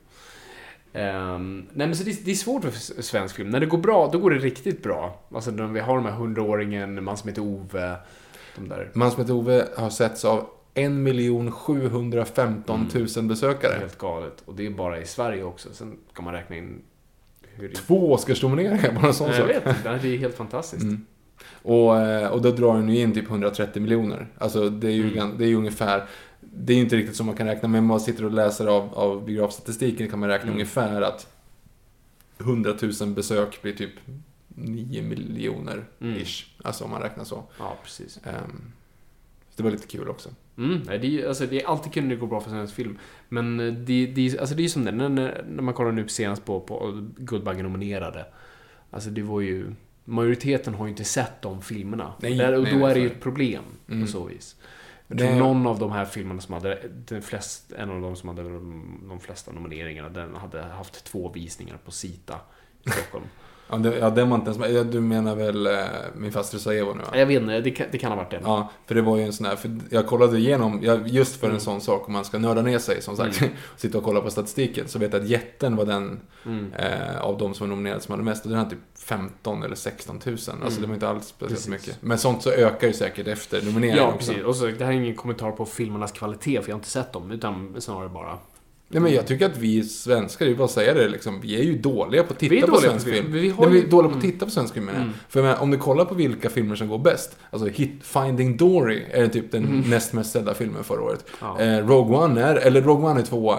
Ehm, 0.93 1.67
nej 1.73 1.87
men 1.87 1.95
så 1.95 2.03
det, 2.03 2.25
det 2.25 2.31
är 2.31 2.35
svårt 2.35 2.63
för 2.63 3.01
svensk 3.01 3.35
film. 3.35 3.49
När 3.49 3.59
det 3.59 3.65
går 3.65 3.77
bra, 3.77 4.09
då 4.11 4.19
går 4.19 4.31
det 4.31 4.37
riktigt 4.37 4.83
bra. 4.83 5.21
Alltså 5.35 5.51
när 5.51 5.67
vi 5.67 5.79
har 5.79 5.95
de 5.95 6.05
här 6.05 6.11
hundraåringen, 6.11 7.03
man 7.03 7.17
som 7.17 7.29
heter 7.29 7.41
Ove, 7.41 7.95
de 8.55 8.69
där. 8.69 8.91
Man 8.93 9.11
som 9.11 9.21
heter 9.21 9.33
Ove 9.33 9.67
har 9.77 9.89
setts 9.89 10.25
av 10.25 10.47
1 10.75 10.91
715 11.53 12.79
000 12.93 13.07
Det 13.07 13.17
är 13.17 13.21
besökare. 13.21 13.77
helt 13.79 13.97
galet. 13.97 14.43
Och 14.45 14.55
det 14.55 14.65
är 14.65 14.69
bara 14.69 14.99
i 15.01 15.05
Sverige 15.05 15.43
också. 15.43 15.69
Sen 15.73 15.97
kan 16.13 16.25
man 16.25 16.33
räkna 16.33 16.55
in 16.55 16.81
hur. 17.55 17.69
Två 17.73 18.13
Oscarsnomineringar, 18.13 18.91
bara 18.91 19.07
en 19.07 19.13
sån 19.13 19.27
jag 19.27 19.35
sak. 19.37 19.49
vet 19.49 19.67
inte, 19.67 19.99
det 20.01 20.07
är 20.07 20.17
helt 20.17 20.35
fantastiskt. 20.35 20.83
Mm. 20.83 21.05
Och, 21.61 21.97
eh, 22.01 22.27
och 22.29 22.41
då 22.41 22.51
drar 22.51 22.73
den 22.75 22.89
ju 22.89 22.99
in 23.01 23.13
typ 23.13 23.29
130 23.29 23.81
miljoner. 23.81 24.27
Alltså 24.37 24.69
det 24.69 24.87
är 24.87 24.91
ju, 24.91 25.17
Mm. 25.17 25.37
det 25.37 25.43
är 25.45 25.47
ju 25.47 25.55
ungefär, 25.55 26.07
det 26.41 26.73
är 26.73 26.77
ju 26.77 26.83
inte 26.83 26.95
riktigt 26.95 27.15
som 27.15 27.25
man 27.25 27.35
kan 27.35 27.47
räkna, 27.47 27.67
men 27.67 27.83
man 27.85 27.99
sitter 27.99 28.25
och 28.25 28.31
läser 28.31 28.67
av, 28.67 28.93
av 28.95 29.25
biografstatistiken 29.25 30.09
kan 30.09 30.19
man 30.19 30.29
räkna 30.29 30.43
Mm. 30.43 30.53
ungefär 30.53 31.01
att 31.01 31.27
100 32.37 32.73
000 33.01 33.09
besök 33.09 33.61
blir 33.61 33.73
typ 33.73 33.91
9 34.47 35.01
miljoner 35.01 35.83
Mm. 36.01 36.15
ish. 36.21 36.45
Alltså 36.63 36.83
om 36.83 36.89
man 36.89 37.01
räknar 37.01 37.23
så. 37.23 37.43
Ja, 37.59 37.77
precis. 37.83 38.19
Ehm, 38.23 38.71
det 39.55 39.63
var 39.63 39.71
lite 39.71 39.87
kul 39.87 40.09
också. 40.09 40.29
Mm, 40.57 40.81
nej, 40.85 40.99
det, 40.99 41.21
är, 41.21 41.27
alltså, 41.27 41.45
det 41.45 41.61
är 41.61 41.67
alltid 41.67 41.93
kul 41.93 42.03
när 42.03 42.09
det 42.09 42.15
går 42.15 42.27
bra 42.27 42.41
för 42.41 42.49
svensk 42.49 42.75
film. 42.75 42.97
Men 43.29 43.59
eh, 43.59 43.73
det, 43.73 44.05
det, 44.05 44.39
alltså, 44.39 44.55
det 44.55 44.61
är 44.61 44.63
ju 44.63 44.69
som 44.69 44.85
det, 44.85 44.91
när, 44.91 45.09
när 45.49 45.63
man 45.63 45.73
kollar 45.73 45.91
nu 45.91 46.07
senast 46.07 46.45
på, 46.45 46.59
på 46.61 47.07
Guldbaggen-nominerade. 47.17 48.25
Alltså 48.91 49.09
det 49.09 49.21
var 49.21 49.41
ju... 49.41 49.71
Majoriteten 50.07 50.73
har 50.73 50.85
ju 50.85 50.89
inte 50.89 51.03
sett 51.03 51.41
de 51.41 51.61
filmerna. 51.61 52.13
Nej, 52.21 52.37
Där, 52.37 52.53
och 52.57 52.63
nej, 52.63 52.79
då 52.79 52.85
är 52.85 52.93
det 52.93 52.99
ju 52.99 53.07
ett 53.07 53.21
problem 53.21 53.63
Mm. 53.89 54.01
på 54.01 54.07
så 54.11 54.23
vis. 54.25 54.55
Det- 55.07 55.35
någon 55.39 55.67
av 55.67 55.79
de 55.79 55.91
här 55.91 56.05
filmerna 56.05 56.41
som 56.41 56.53
hade, 56.53 56.79
den 57.07 57.21
flest, 57.21 57.71
en 57.77 57.89
av 57.89 58.01
de 58.01 58.15
som 58.15 58.29
hade 58.29 58.43
de, 58.43 58.99
de 59.09 59.19
flesta 59.19 59.51
nomineringarna, 59.51 60.09
den 60.09 60.35
hade 60.35 60.61
haft 60.63 61.05
två 61.05 61.31
visningar 61.31 61.77
på 61.85 61.91
Sita 61.91 62.39
Stockholm. 62.91 63.25
Ja, 63.69 63.75
det, 63.77 63.97
ja 63.97 64.09
den 64.09 64.29
var 64.29 64.37
inte 64.37 64.45
ens 64.49 64.59
med. 64.59 64.71
Ja, 64.73 64.83
Du 64.83 65.01
menar 65.01 65.35
väl 65.35 65.67
eh, 65.67 65.73
Min 66.15 66.31
faster 66.31 66.57
Sarajevo 66.57 66.93
nu 66.93 67.01
va? 67.01 67.17
jag 67.17 67.25
vet 67.25 67.41
inte, 67.41 67.59
det 67.59 67.71
kan, 67.71 67.87
det 67.91 67.97
kan 67.97 68.11
ha 68.11 68.15
varit 68.17 68.31
det. 68.31 68.39
Ja, 68.43 68.71
för 68.87 68.95
det 68.95 69.01
var 69.01 69.17
ju 69.17 69.23
en 69.23 69.33
sån 69.33 69.45
här, 69.45 69.55
för 69.55 69.71
jag 69.89 70.07
kollade 70.07 70.37
igenom, 70.37 70.79
jag, 70.83 71.07
just 71.07 71.35
för 71.39 71.49
en 71.49 71.59
sån 71.59 71.81
sak, 71.81 72.07
om 72.07 72.13
man 72.13 72.25
ska 72.25 72.37
nörda 72.39 72.61
ner 72.61 72.79
sig 72.79 73.01
som 73.01 73.17
sagt, 73.17 73.41
sitta 73.77 73.97
och 73.97 74.03
kolla 74.03 74.21
på 74.21 74.29
statistiken, 74.31 74.87
så 74.87 74.99
vet 74.99 75.13
jag 75.13 75.21
att 75.21 75.27
Jätten 75.27 75.75
var 75.75 75.85
den 75.85 76.19
Mm. 76.45 76.73
eh, 76.73 77.21
av 77.21 77.37
de 77.37 77.53
som 77.53 77.67
var 77.69 77.75
nominerade 77.75 78.01
som 78.01 78.11
hade 78.11 78.23
mest, 78.23 78.43
och 78.43 78.49
den 78.49 78.59
hade 78.59 78.69
typ 78.69 78.79
15 78.99 79.63
eller 79.63 79.75
16 79.75 80.19
000. 80.25 80.35
Alltså 80.63 80.81
det 80.81 80.87
var 80.87 80.93
inte 80.93 81.09
alls 81.09 81.27
speciellt 81.27 81.67
mycket. 81.67 81.97
Men 82.01 82.17
sånt 82.17 82.41
så 82.43 82.49
ökar 82.51 82.87
ju 82.87 82.93
säkert 82.93 83.27
efter 83.27 83.61
nomineringen 83.61 83.97
Ja, 83.97 84.07
också. 84.13 84.31
precis. 84.31 84.43
Och 84.45 84.55
så, 84.55 84.65
det 84.65 84.85
här 84.85 84.91
är 84.91 84.95
ingen 84.95 85.15
kommentar 85.15 85.51
på 85.51 85.65
filmernas 85.65 86.11
kvalitet, 86.11 86.61
för 86.61 86.69
jag 86.69 86.75
har 86.75 86.79
inte 86.79 86.89
sett 86.89 87.13
dem, 87.13 87.31
utan 87.31 87.75
snarare 87.81 88.09
bara... 88.09 88.37
Nej 88.87 89.01
men 89.01 89.13
jag 89.13 89.27
tycker 89.27 89.45
att 89.45 89.57
vi 89.57 89.83
svenskar, 89.83 90.45
det 90.45 90.51
är 90.51 90.55
bara 90.55 90.63
att 90.65 90.71
säga 90.71 90.93
det 90.93 91.07
liksom, 91.09 91.41
vi 91.41 91.59
är 91.59 91.63
ju 91.63 91.77
dåliga 91.77 92.23
på 92.23 92.33
att 92.33 92.43
Vi 92.43 92.49
titta 92.49 92.67
är 92.67 92.71
på 92.71 92.77
svensk 92.77 93.07
film. 93.07 93.31
Vi 93.31 93.49
har 93.49 93.63
Nej, 93.65 93.73
vi 93.73 93.79
ju- 93.79 93.85
är 93.85 93.89
dåliga 93.91 94.09
på 94.11 94.17
att 94.17 94.23
Mm. 94.23 94.31
titta 94.33 94.45
på 94.45 94.51
svensk 94.51 94.73
film. 94.73 94.89
Mm. 94.89 95.09
För 95.29 95.41
menar, 95.41 95.61
om 95.61 95.71
du 95.71 95.77
kollar 95.77 96.05
på 96.05 96.15
vilka 96.15 96.49
filmer 96.49 96.75
som 96.75 96.87
går 96.87 96.97
bäst, 96.97 97.37
alltså 97.51 97.67
Hit 97.67 97.99
Finding 98.03 98.57
Dory 98.57 99.01
är 99.11 99.27
typ 99.27 99.51
den 99.51 99.83
näst 99.87 100.13
mest 100.13 100.31
sedda 100.31 100.53
filmen 100.53 100.83
förra 100.83 101.01
året. 101.01 101.25
Ja. 101.41 101.59
Eh, 101.59 101.87
Rogue 101.87 102.17
One 102.17 102.41
är, 102.41 102.55
eller 102.55 102.81
Rogue 102.81 103.09
One 103.09 103.19
är 103.19 103.23
tvåa, 103.25 103.57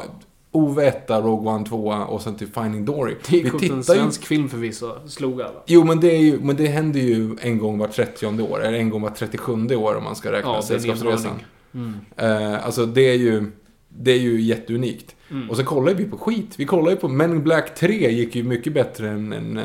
Ove 0.53 0.87
etta, 0.87 1.21
Rogue 1.21 1.51
One 1.53 1.67
tvåa 1.67 2.05
och 2.07 2.23
sen 2.23 2.35
typ 2.37 2.55
Finding 2.55 2.85
Dory. 2.85 3.15
Det 3.31 3.39
är 3.41 3.45
Vi 3.45 3.51
coolt, 3.51 3.63
en 3.63 3.69
tittar 3.81 3.95
ju 3.95 4.01
svensk 4.01 4.27
film 4.27 4.49
förvisso, 4.49 4.93
slog 5.09 5.41
alla. 5.43 5.63
Jo, 5.67 5.85
men 5.85 6.01
det, 6.01 6.11
är 6.11 6.19
ju, 6.21 6.39
men 6.43 6.57
det 6.57 6.67
händer 6.67 7.01
ju 7.01 7.37
en 7.41 7.59
gång 7.59 7.79
var 7.79 7.89
30 7.89 8.27
år, 8.43 8.65
eller 8.65 8.79
en 8.79 8.91
gång 8.91 9.03
var 9.03 9.11
37 9.11 9.77
år 9.77 9.95
om 9.97 10.05
man 10.05 10.17
ska 10.17 10.33
räkna 10.33 10.51
Ja, 10.51 10.63
Sällskapsresan. 10.63 11.33
Mm. 11.75 11.95
Eh, 12.17 12.67
alltså 12.67 12.87
det 12.87 13.01
är 13.11 13.15
ju, 13.17 13.45
det 13.89 14.11
är 14.13 14.19
ju 14.19 14.41
jätteunikt. 14.41 15.16
Mm. 15.31 15.51
Och 15.51 15.57
så 15.57 15.65
kollar 15.65 15.95
vi 15.95 16.05
på 16.05 16.19
skit. 16.19 16.55
Vi 16.59 16.65
kollar 16.67 16.91
ju 16.91 16.97
på 16.97 17.09
Men 17.09 17.31
in 17.31 17.43
Black 17.43 17.75
3 17.75 18.11
gick 18.11 18.35
ju 18.37 18.43
mycket 18.43 18.73
bättre 18.75 19.09
än, 19.11 19.33
än 19.33 19.59
eh, 19.59 19.65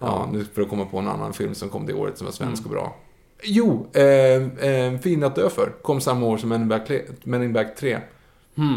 ja, 0.00 0.28
nu 0.32 0.44
för 0.44 0.62
att 0.62 0.68
komma 0.68 0.84
på 0.84 0.98
en 0.98 1.08
annan 1.08 1.32
film 1.32 1.54
som 1.54 1.68
kom 1.68 1.86
det 1.86 1.94
året 1.94 2.18
som 2.18 2.24
var 2.24 2.32
svensk 2.32 2.62
Mm. 2.66 2.76
och 2.76 2.82
bra. 2.82 2.96
Jo, 3.42 3.86
eh, 3.92 4.68
eh, 4.68 4.98
Fin 5.00 5.22
att 5.24 5.34
dö 5.36 5.50
för 5.50 5.72
kom 5.82 6.00
samma 6.00 6.26
år 6.26 6.36
som 6.36 6.48
Men 6.48 6.60
in 6.60 6.68
Black, 6.68 6.90
Men 7.24 7.42
in 7.42 7.52
Black 7.52 7.76
3. 7.76 7.98
Mm. 8.54 8.74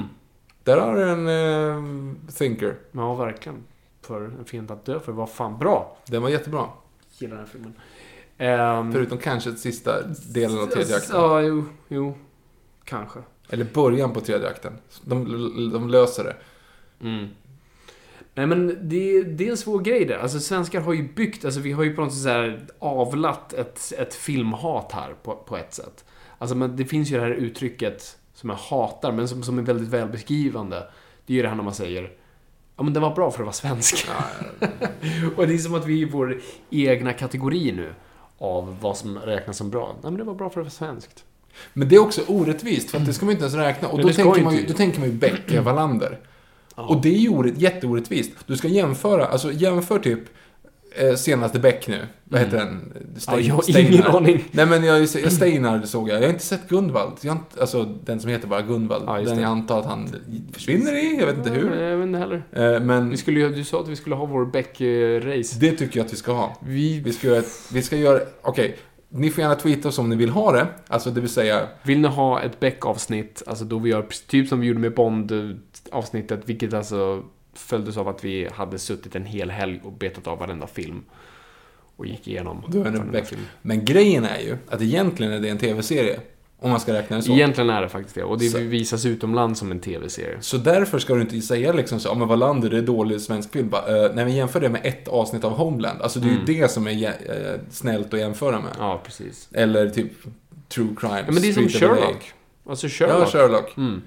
Där 0.64 0.78
har 0.78 0.96
du 0.96 1.10
en 1.10 1.28
eh, 1.28 2.14
Thinker. 2.38 2.76
Ja, 2.92 3.16
verkligen. 3.16 3.64
För 4.02 4.22
en 4.26 4.46
film 4.46 4.68
att 4.70 4.86
dö 4.86 5.00
för 5.00 5.12
var 5.12 5.28
fan 5.28 5.58
bra. 5.58 5.98
Den 6.08 6.22
var 6.22 6.30
jättebra. 6.30 6.66
Gillar 7.18 7.38
den 7.38 7.48
filmen. 7.48 7.74
Ehm, 8.38 8.94
Förutom 8.94 9.18
kanske 9.18 9.52
sista 9.52 9.92
delen 10.34 10.60
av 10.60 10.66
tredje 10.66 10.96
akten. 10.96 11.16
Ja, 11.16 11.42
jo, 11.42 11.66
jo. 11.88 12.18
Kanske. 12.84 13.20
Eller 13.50 13.66
början 13.74 14.14
på 14.14 14.22
tredje 14.22 14.48
akten. 14.48 14.74
De, 15.02 15.24
de 15.74 15.90
löser 15.90 16.24
det. 16.24 16.36
Mm. 17.08 17.28
Nej 18.34 18.48
men 18.48 18.68
det, 18.68 19.24
det 19.24 19.48
är 19.48 19.52
en 19.52 19.58
svår 19.58 19.80
grej 19.80 20.06
där. 20.06 20.18
Alltså 20.18 20.40
svenskar 20.40 20.82
har 20.82 20.94
ju 20.94 21.14
byggt, 21.14 21.46
alltså 21.46 21.60
vi 21.60 21.72
har 21.72 21.84
ju 21.84 21.96
på 21.96 22.02
något 22.02 22.14
sätt 22.14 22.24
så 22.24 22.30
här 22.30 22.68
avlat 22.80 23.54
ett, 23.54 23.94
ett 23.98 24.14
filmhat 24.14 24.92
här 24.92 25.16
på, 25.24 25.36
på 25.36 25.58
ett 25.58 25.74
sätt. 25.74 26.06
Alltså 26.38 26.56
men 26.56 26.76
det 26.76 26.86
finns 26.86 27.12
ju 27.12 27.16
det 27.16 27.22
här 27.22 27.32
uttrycket 27.32 28.18
som 28.34 28.50
jag 28.50 28.58
hatar, 28.58 29.12
men 29.12 29.28
som, 29.28 29.44
som 29.44 29.58
är 29.58 29.62
väldigt 29.62 29.90
välbeskrivande. 29.90 30.88
Det 31.26 31.34
är 31.34 31.36
ju 31.36 31.42
det 31.42 31.50
här 31.50 31.56
när 31.56 31.64
man 31.64 31.74
säger 31.74 32.12
Ja 32.78 32.84
men 32.84 32.94
det 32.94 33.00
var 33.00 33.16
bra 33.16 33.32
för 33.32 33.40
att 33.40 33.46
vara 33.46 33.54
svensk. 33.54 34.08
och 35.36 35.48
det 35.48 35.54
är 35.54 35.58
som 35.58 35.76
att 35.76 35.86
vi 35.86 36.02
är 36.02 36.08
i 36.08 36.10
vår 36.10 36.42
egna 36.70 37.14
kategori 37.14 37.72
nu. 37.72 37.94
Av 38.38 38.78
vad 38.82 38.98
som 38.98 39.20
räknas 39.20 39.58
som 39.58 39.70
bra. 39.70 39.88
Nej 39.88 40.12
men 40.12 40.18
det 40.18 40.24
var 40.24 40.36
bra 40.36 40.50
för 40.50 40.62
att 40.62 40.66
vara 40.66 40.72
svenskt. 40.72 41.26
Men 41.74 41.90
det 41.90 41.96
är 41.96 42.00
också 42.00 42.22
orättvist, 42.28 42.90
för 42.92 42.98
att 42.98 43.06
det 43.06 43.14
ska 43.14 43.26
man 43.26 43.32
inte 43.32 43.44
ens 43.44 43.56
räkna. 43.56 43.88
Och 43.88 44.02
då 44.02 44.10
tänker, 44.10 44.44
man 44.44 44.56
ju, 44.56 44.66
då 44.66 44.74
tänker 44.74 45.00
man 45.00 45.10
ju 45.10 45.16
Becka, 45.16 45.62
Wallander. 45.62 46.20
Och 46.76 47.02
det 47.02 47.10
är 47.10 47.20
ju 47.20 47.30
orätt, 47.30 47.58
jätteorättvist. 47.58 48.32
Du 48.46 48.58
ska 48.58 48.68
jämföra, 48.68 49.26
alltså 49.26 49.52
jämför 49.52 50.00
typ 50.00 50.20
eh, 50.96 51.16
senaste 51.16 51.60
Beck 51.60 51.88
nu. 51.88 52.00
Vad 52.24 52.42
heter 52.42 52.58
den? 52.58 52.94
Ja, 53.28 53.40
jag 53.40 53.56
har 53.56 53.80
ingen 53.80 54.04
aning. 54.04 54.44
Nej 54.52 54.66
men 54.66 54.84
jag, 54.84 55.00
jag 55.00 55.32
Steinar 55.32 55.82
såg 55.82 56.10
jag. 56.10 56.18
Jag 56.18 56.22
har 56.24 56.30
inte 56.30 56.46
sett 56.46 56.70
Gunvald. 56.70 57.14
Jag 57.22 57.32
har 57.32 57.40
inte, 57.40 57.62
alltså 57.62 57.84
den 57.84 58.20
som 58.20 58.30
heter 58.30 58.48
bara 58.48 58.62
Gunvald. 58.62 59.04
Ja, 59.08 59.14
den 59.14 59.36
det. 59.36 59.42
jag 59.42 59.52
antar 59.52 59.80
att 59.80 59.86
han 59.86 60.10
försvinner 60.54 60.94
i. 60.94 61.20
Jag 61.20 61.26
vet 61.26 61.38
inte 61.38 61.50
hur. 61.50 61.76
Jag 61.82 61.98
vet 61.98 62.08
inte 62.08 62.20
heller. 62.20 62.44
Eh, 62.52 62.80
men 62.82 63.10
Vi 63.10 63.18
skulle, 63.18 63.50
du 63.50 63.64
sa 63.64 63.82
att 63.82 63.88
vi 63.88 63.96
skulle 63.96 64.16
ha 64.16 64.26
vår 64.26 64.46
Beck-race. 64.46 65.60
det 65.60 65.72
tycker 65.72 66.00
jag 66.00 66.06
att 66.06 66.14
vi 66.14 66.18
ska 66.18 66.32
ha. 66.32 66.58
Vi 66.62 67.00
Vi 67.00 67.14
ska 67.14 67.28
göra, 67.28 67.44
vi 67.74 67.82
ska 67.82 67.96
göra, 67.98 68.20
okej. 68.42 68.78
Ni 69.10 69.30
får 69.30 69.42
gärna 69.42 69.56
tweeta 69.56 69.88
oss 69.88 70.00
om 70.00 70.10
ni 70.10 70.16
vill 70.16 70.30
ha 70.30 70.52
det. 70.52 70.68
Alltså 70.88 71.12
det 71.12 71.22
vill 71.22 71.30
säga, 71.30 71.68
Vill 71.84 72.00
ni 72.02 72.08
ha 72.08 72.42
ett 72.42 72.60
Beck-avsnitt, 72.60 73.44
alltså 73.48 73.66
då 73.66 73.80
vi 73.80 73.90
gör 73.90 74.06
typ 74.28 74.48
som 74.48 74.60
vi 74.60 74.68
gjorde 74.68 74.80
med 74.80 74.94
Bond-avsnittet, 74.94 76.42
vilket 76.46 76.74
alltså 76.74 77.24
följdes 77.54 77.98
av 77.98 78.08
att 78.08 78.24
vi 78.24 78.50
hade 78.54 78.80
suttit 78.80 79.16
en 79.16 79.26
hel 79.26 79.52
helg 79.52 79.82
och 79.84 79.92
betat 79.92 80.28
av 80.28 80.40
varenda 80.40 80.68
film. 80.68 81.04
Och 81.96 82.06
gick 82.06 82.28
igenom 82.28 82.64
Då 82.68 82.80
är 82.80 82.84
varenda 82.84 83.12
Beck. 83.12 83.34
Men 83.62 83.86
grejen 83.86 84.26
är 84.26 84.40
ju 84.40 84.58
att 84.70 84.82
egentligen 84.82 85.34
är 85.34 85.40
det 85.40 85.50
en 85.50 85.58
tv-serie. 85.58 86.20
Om 86.60 86.70
man 86.70 86.80
ska 86.80 86.94
räkna 86.94 87.16
det 87.18 87.24
så. 87.24 87.32
Egentligen 87.32 87.70
är 87.70 87.82
det 87.82 87.90
faktiskt 87.90 88.16
det. 88.16 88.24
Och 88.24 88.38
det 88.40 88.50
Så- 88.50 88.58
visas 88.60 89.06
utomlands 89.06 89.60
som 89.60 89.72
en 89.72 89.80
tv-serie. 89.80 90.38
Så 90.42 90.58
därför 90.58 91.00
ska 91.00 91.14
du 91.16 91.22
inte 91.22 91.42
säga 91.42 91.74
liksom 91.74 92.00
så, 92.00 92.10
ja 92.10 92.14
men 92.14 92.28
Wallander 92.28 92.70
det 92.70 92.78
är 92.78 92.82
dålig 92.82 93.22
svensk 93.22 93.52
film. 93.52 93.70
Bara, 93.70 94.06
eh, 94.06 94.12
nej 94.16 94.26
men 94.26 94.36
jämför 94.36 94.60
det 94.60 94.70
med 94.70 94.82
ett 94.84 95.08
avsnitt 95.08 95.44
av 95.44 95.52
Homeland. 95.52 96.02
Alltså 96.02 96.20
det 96.20 96.28
är 96.28 96.32
ju 96.32 96.60
det 96.62 96.72
som 96.72 96.88
är 96.88 97.04
eh, 97.08 97.60
snällt 97.70 98.14
att 98.14 98.20
jämföra 98.20 98.60
med. 98.62 98.72
Ja, 98.80 99.02
precis. 99.06 99.50
Eller 99.52 99.90
typ 99.90 100.12
True 100.70 100.96
Crime. 101.00 101.24
Ja, 101.28 101.32
men 101.32 101.42
det 101.42 101.50
är 101.50 101.54
som 101.54 101.70
Street 101.70 101.82
LA. 101.92 101.96
Sherlock. 101.96 102.34
Alltså 102.70 102.88
Sherlock. 102.88 103.22
Ja, 103.22 103.26
Sherlock. 103.40 103.78
Mm. 103.78 104.02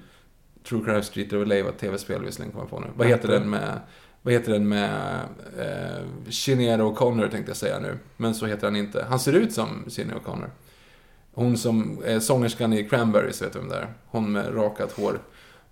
True 0.69 0.81
Crime 0.85 1.03
Street 1.03 1.33
of 1.33 1.47
LA 1.47 1.63
var 1.63 1.69
ett 1.69 1.77
tv-spel 1.79 2.21
visserligen 2.25 2.51
kommer 2.51 2.63
jag 2.63 2.69
på 2.69 2.79
nu. 2.79 2.87
Vad 2.95 3.07
heter 3.07 3.27
den 3.27 3.49
med, 3.49 3.79
vad 4.21 4.33
heter 4.33 4.51
den 4.51 4.67
med 4.69 5.19
eh, 5.59 6.29
Sinéad 6.29 6.81
O'Connor 6.81 7.29
tänkte 7.29 7.49
jag 7.49 7.57
säga 7.57 7.79
nu. 7.79 7.97
Men 8.17 8.33
så 8.35 8.45
heter 8.45 8.67
han 8.67 8.75
inte. 8.75 9.05
Han 9.09 9.19
ser 9.19 9.33
ut 9.33 9.53
som 9.53 9.67
Sinéad 9.87 10.17
O'Connor. 10.25 10.49
Hon 11.33 11.57
som 11.57 11.99
är 12.05 12.19
sångerskan 12.19 12.73
i 12.73 12.83
Cranberries, 12.89 13.41
vet 13.41 13.53
du 13.53 13.59
vem 13.59 13.69
det 13.69 13.75
är? 13.75 13.93
Hon 14.05 14.31
med 14.31 14.55
rakat 14.55 14.91
hår. 14.91 15.19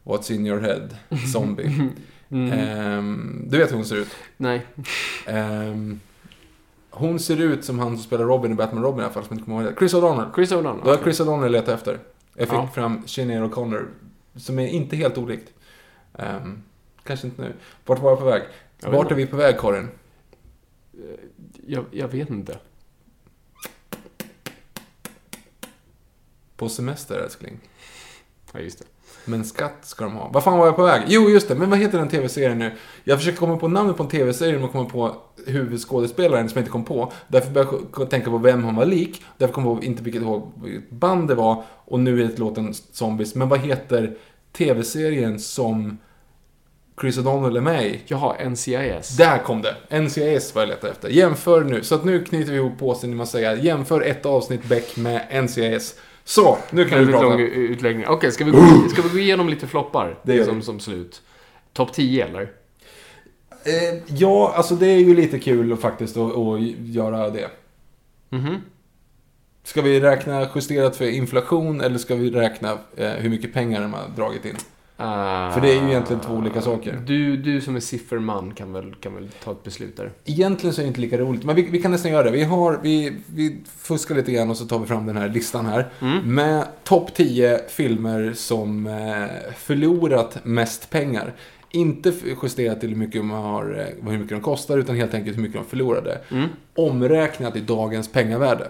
What's 0.04 0.32
in 0.32 0.48
your 0.48 0.60
head? 0.60 0.88
Zombie. 1.34 1.90
Mm. 2.30 2.52
Ehm, 2.52 3.46
du 3.50 3.58
vet 3.58 3.72
hur 3.72 3.76
hon 3.76 3.86
ser 3.86 3.96
ut? 3.96 4.08
Nej. 4.38 4.66
Ehm, 5.28 6.00
hon 6.90 7.20
ser 7.20 7.38
ut 7.42 7.66
som 7.66 7.80
han 7.80 7.96
som 7.98 8.04
spelar 8.04 8.26
Robin 8.26 8.52
i 8.52 8.56
Batman 8.56 8.84
Robin 8.84 9.00
i 9.00 9.04
alla 9.04 9.14
fall, 9.14 9.24
som 9.26 9.34
inte 9.34 9.46
kommer 9.46 9.62
ihåg 9.64 9.72
det. 9.74 9.80
Chris 9.80 9.94
O'Donnell. 9.94 10.34
Chris 10.36 10.52
O'Donnell. 10.52 10.84
Det 10.84 10.90
var 10.90 10.98
Chris 11.04 11.20
O'Donnell 11.22 11.42
jag 11.44 11.52
letade 11.52 11.74
efter. 11.74 12.00
Jag 12.36 12.48
fick 12.48 12.58
Ja. 12.58 12.68
fram 12.68 13.08
Sinéad 13.08 13.44
O'Connor, 13.52 13.86
som 14.36 14.60
är 14.60 14.68
inte 14.68 14.96
helt 14.96 15.18
olikt. 15.18 15.52
Ehm, 16.18 16.62
kanske 17.04 17.28
inte 17.28 17.42
nu. 17.42 17.54
Vart 17.86 18.00
var 18.00 18.10
jag 18.12 18.20
på 18.20 18.26
väg? 18.26 18.42
Jag 18.82 18.92
Vart 18.92 19.12
är 19.12 19.16
vi 19.16 19.26
på 19.26 19.36
väg, 19.38 19.60
Karin? 19.60 19.88
Jag, 21.68 21.86
jag 21.92 22.08
vet 22.08 22.30
inte. 22.30 22.58
På 26.60 26.70
semester, 26.70 27.20
älskling. 27.20 27.60
Ja, 28.54 28.60
just 28.60 28.80
det. 28.80 28.86
Men 29.26 29.46
skatt 29.46 29.78
ska 29.82 30.04
de 30.04 30.14
ha. 30.14 30.30
Vad 30.34 30.44
fan 30.44 30.58
var 30.58 30.66
jag 30.66 30.76
på 30.76 30.84
väg? 30.84 31.02
Jo, 31.08 31.30
just 31.30 31.48
det. 31.48 31.56
Men 31.56 31.70
vad 31.70 31.80
heter 31.80 31.98
den 31.98 32.10
tv-serien 32.10 32.60
nu? 32.60 32.72
Jag 33.04 33.18
försöker 33.18 33.38
komma 33.38 33.58
på 33.58 33.68
namnet 33.68 33.98
på 33.98 34.04
en 34.04 34.10
tv-serie, 34.10 34.60
men 34.60 34.70
kommer 34.70 34.90
på 34.90 35.16
huvudskådespelaren 35.46 36.50
som 36.50 36.58
jag 36.58 36.62
inte 36.62 36.72
kom 36.72 36.86
på. 36.86 37.12
Därför 37.28 37.52
började 37.52 37.78
jag 37.98 38.10
tänka 38.10 38.30
på 38.30 38.38
vem 38.38 38.64
han 38.64 38.76
var 38.76 38.86
lik. 38.86 39.24
Därför 39.38 39.54
kom 39.54 39.66
jag 39.66 39.84
inte 39.84 40.10
ihåg 40.10 40.52
vilket 40.64 40.90
band 40.92 41.28
det 41.28 41.36
var. 41.36 41.64
Och 41.86 42.00
nu 42.00 42.24
är 42.24 42.28
det 42.28 42.40
låten 42.40 42.74
Zombies. 42.74 43.36
Men 43.36 43.50
vad 43.50 43.60
heter 43.60 44.18
tv-serien 44.52 45.40
som 45.40 45.98
Chris 47.02 47.18
O'Donnell 47.18 47.58
är 47.58 47.62
med 47.62 47.86
i? 47.86 48.02
Jaha, 48.08 48.50
NCIS. 48.50 49.18
Där 49.18 49.38
kom 49.38 49.62
det! 49.62 50.00
NCIS 50.00 50.56
var 50.56 50.62
jag 50.62 50.70
letade 50.70 50.92
efter. 50.92 51.10
Jämför 51.10 51.64
nu. 51.64 51.84
Så 51.84 51.96
att 51.96 52.06
nu 52.06 52.24
knyter 52.24 52.52
vi 52.52 52.58
ihop 52.58 52.80
påsen 52.80 53.10
genom 53.10 53.22
att 53.22 53.30
säga 53.30 53.56
jämför 53.56 54.02
ett 54.02 54.26
avsnitt 54.26 54.64
Beck 54.64 54.98
med 54.98 55.44
NCIS. 55.44 55.96
Så, 56.30 56.58
nu 56.70 56.86
kan 56.86 57.00
vi 57.00 57.06
Väldigt 57.06 57.22
prata. 57.22 57.30
lång 57.30 57.40
utläggning. 57.40 58.08
Okej, 58.08 58.32
ska, 58.32 58.46
vi 58.46 58.52
gå, 58.52 58.90
ska 58.90 59.02
vi 59.02 59.10
gå 59.10 59.20
igenom 59.20 59.50
lite 59.50 59.68
floppar? 59.68 60.20
Det 60.24 60.36
gör 60.36 60.46
som, 60.46 60.56
vi. 60.56 60.62
som 60.62 60.80
slut. 60.80 61.22
Topp 61.74 61.94
10 61.94 62.26
eller? 62.26 62.42
Eh, 63.64 64.00
ja, 64.08 64.54
alltså 64.56 64.76
det 64.76 64.88
är 64.88 65.00
ju 65.00 65.16
lite 65.16 65.40
kul 65.40 65.78
faktiskt 65.78 66.18
att, 66.18 66.36
att 66.38 66.60
göra 66.80 67.30
det. 67.30 67.50
Mhm. 68.30 68.58
Ska 69.64 69.82
vi 69.82 70.00
räkna 70.00 70.48
justerat 70.56 70.96
för 70.96 71.06
inflation 71.06 71.82
eller 71.82 71.98
ska 71.98 72.16
vi 72.16 72.32
räkna 72.32 72.78
eh, 72.96 73.10
hur 73.12 73.30
mycket 73.30 73.54
pengar 73.54 73.82
de 73.82 73.94
har 73.94 74.08
dragit 74.16 74.46
in? 74.46 74.56
Ah. 75.02 75.52
För 75.52 75.62
det 75.62 75.72
är 75.72 75.82
ju 75.82 75.88
egentligen 75.90 76.22
två 76.22 76.34
olika 76.34 76.62
saker. 76.62 77.02
Du, 77.06 77.38
du 77.38 77.62
som 77.62 77.76
är 77.76 77.80
sifferman 77.80 78.54
kan 78.54 78.74
väl, 78.74 78.96
kan 78.96 79.16
väl 79.16 79.30
ta 79.44 79.52
ett 79.52 79.64
beslut 79.64 79.98
där. 79.98 80.12
Egentligen 80.26 80.74
så 80.74 80.82
är 80.82 80.84
det 80.84 80.88
inte 80.88 81.02
lika 81.02 81.18
roligt, 81.18 81.44
men 81.44 81.56
vi, 81.56 81.62
vi 81.62 81.82
kan 81.82 81.92
nästan 81.92 82.12
göra 82.12 82.24
det. 82.24 82.32
Vi, 82.32 82.44
har, 82.44 82.80
vi, 82.84 83.14
vi 83.26 83.58
fuskar 83.78 84.16
lite 84.16 84.32
grann 84.32 84.50
och 84.50 84.58
så 84.58 84.66
tar 84.66 84.80
vi 84.80 84.86
fram 84.86 85.06
den 85.06 85.18
här 85.18 85.30
listan 85.30 85.66
här. 85.66 85.88
Med 86.24 86.66
topp 86.84 87.14
10 87.14 87.60
filmer 87.70 88.34
som 88.36 88.88
eh, 88.88 89.54
förlorat 89.58 90.38
mest 90.44 90.90
pengar. 90.90 91.34
Inte 91.72 92.14
justerat 92.44 92.80
till 92.80 92.90
hur 92.90 92.96
mycket, 92.96 93.26
man 93.26 93.44
har, 93.44 93.64
eh, 94.04 94.10
hur 94.12 94.18
mycket 94.18 94.38
de 94.38 94.42
kostar, 94.42 94.78
utan 94.78 94.96
helt 94.96 95.14
enkelt 95.14 95.38
hur 95.38 95.42
mycket 95.42 95.62
de 95.62 95.66
förlorade. 95.66 96.18
Omräknat 96.76 97.56
i 97.56 97.60
dagens 97.60 98.08
pengavärde. 98.12 98.68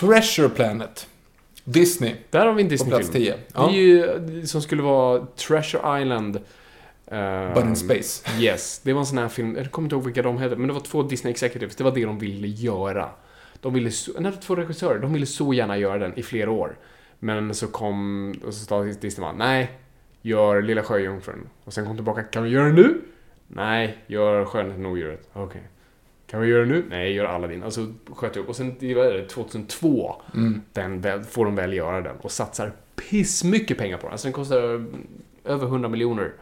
Treasure 0.00 0.48
Planet. 0.48 1.06
Disney. 1.64 2.14
Där 2.30 2.46
har 2.46 2.52
vi 2.54 2.62
en 2.62 2.68
På 2.78 2.84
plats 2.84 3.06
Disney-film. 3.10 3.12
10. 3.12 3.34
Ja. 3.54 3.66
Det 3.66 3.72
är 3.72 3.80
ju 4.32 4.46
som 4.46 4.62
skulle 4.62 4.82
vara 4.82 5.26
Treasure 5.36 6.02
Island. 6.02 6.40
ehm, 7.06 7.54
But 7.54 7.64
in 7.64 7.76
space. 7.76 8.40
Yes, 8.40 8.80
det 8.84 8.92
var 8.92 9.00
en 9.00 9.06
sån 9.06 9.18
här 9.18 9.28
film, 9.28 9.56
jag 9.56 9.70
kommer 9.70 9.86
inte 9.86 9.94
ihåg 9.96 10.04
vilka 10.04 10.22
de 10.22 10.38
hette, 10.38 10.56
men 10.56 10.66
det 10.68 10.72
var 10.74 10.80
två 10.80 11.02
Disney 11.02 11.30
Executives, 11.30 11.76
det 11.76 11.84
var 11.84 11.90
det 11.90 12.04
de 12.04 12.18
ville 12.18 12.46
göra. 12.48 13.08
De 13.60 13.74
ville, 13.74 13.90
så, 13.90 14.12
nej, 14.20 14.32
två 14.42 14.54
regissörer, 14.56 14.98
de 14.98 15.12
ville 15.12 15.26
så 15.26 15.52
gärna 15.54 15.78
göra 15.78 15.98
den 15.98 16.18
i 16.18 16.22
flera 16.22 16.50
år. 16.50 16.76
Men 17.18 17.54
så 17.54 17.66
kom, 17.66 18.30
och 18.46 18.54
så 18.54 18.64
sa 18.66 18.82
Disney 18.82 19.20
bara, 19.26 19.32
nej, 19.32 19.70
gör 20.22 20.62
Lilla 20.62 20.82
Sjöjungfrun. 20.82 21.48
Och 21.64 21.72
sen 21.72 21.86
kom 21.86 21.96
tillbaka, 21.96 22.22
kan 22.22 22.42
vi 22.44 22.50
göra 22.50 22.64
den 22.66 22.74
nu? 22.74 23.00
Nej, 23.48 23.98
gör 24.06 24.44
Skönheten 24.44 24.86
och 24.86 24.92
odjuret. 24.92 25.28
Okej. 25.32 25.62
Kan 26.34 26.42
vi 26.42 26.48
göra 26.48 26.60
den 26.60 26.68
nu? 26.68 26.84
Nej, 26.90 27.12
gör 27.12 27.24
Aladdin. 27.24 27.62
Alltså 27.62 27.86
sköt 28.14 28.36
upp. 28.36 28.48
Och 28.48 28.56
sen, 28.56 28.74
det 28.80 28.94
var 28.94 29.04
det, 29.04 29.28
2002, 29.28 30.14
den, 30.72 31.00
väl- 31.00 31.24
får 31.24 31.44
de 31.44 31.54
väl 31.54 31.72
göra 31.72 32.00
den. 32.00 32.16
Och 32.16 32.30
satsar 32.32 32.72
pissmycket 32.96 33.78
pengar 33.78 33.96
på 33.96 34.02
den. 34.02 34.12
Alltså 34.12 34.26
den 34.26 34.32
kostar 34.32 34.62
mm, 34.74 35.06
över 35.44 35.66
100 35.66 35.88
miljoner. 35.88 36.32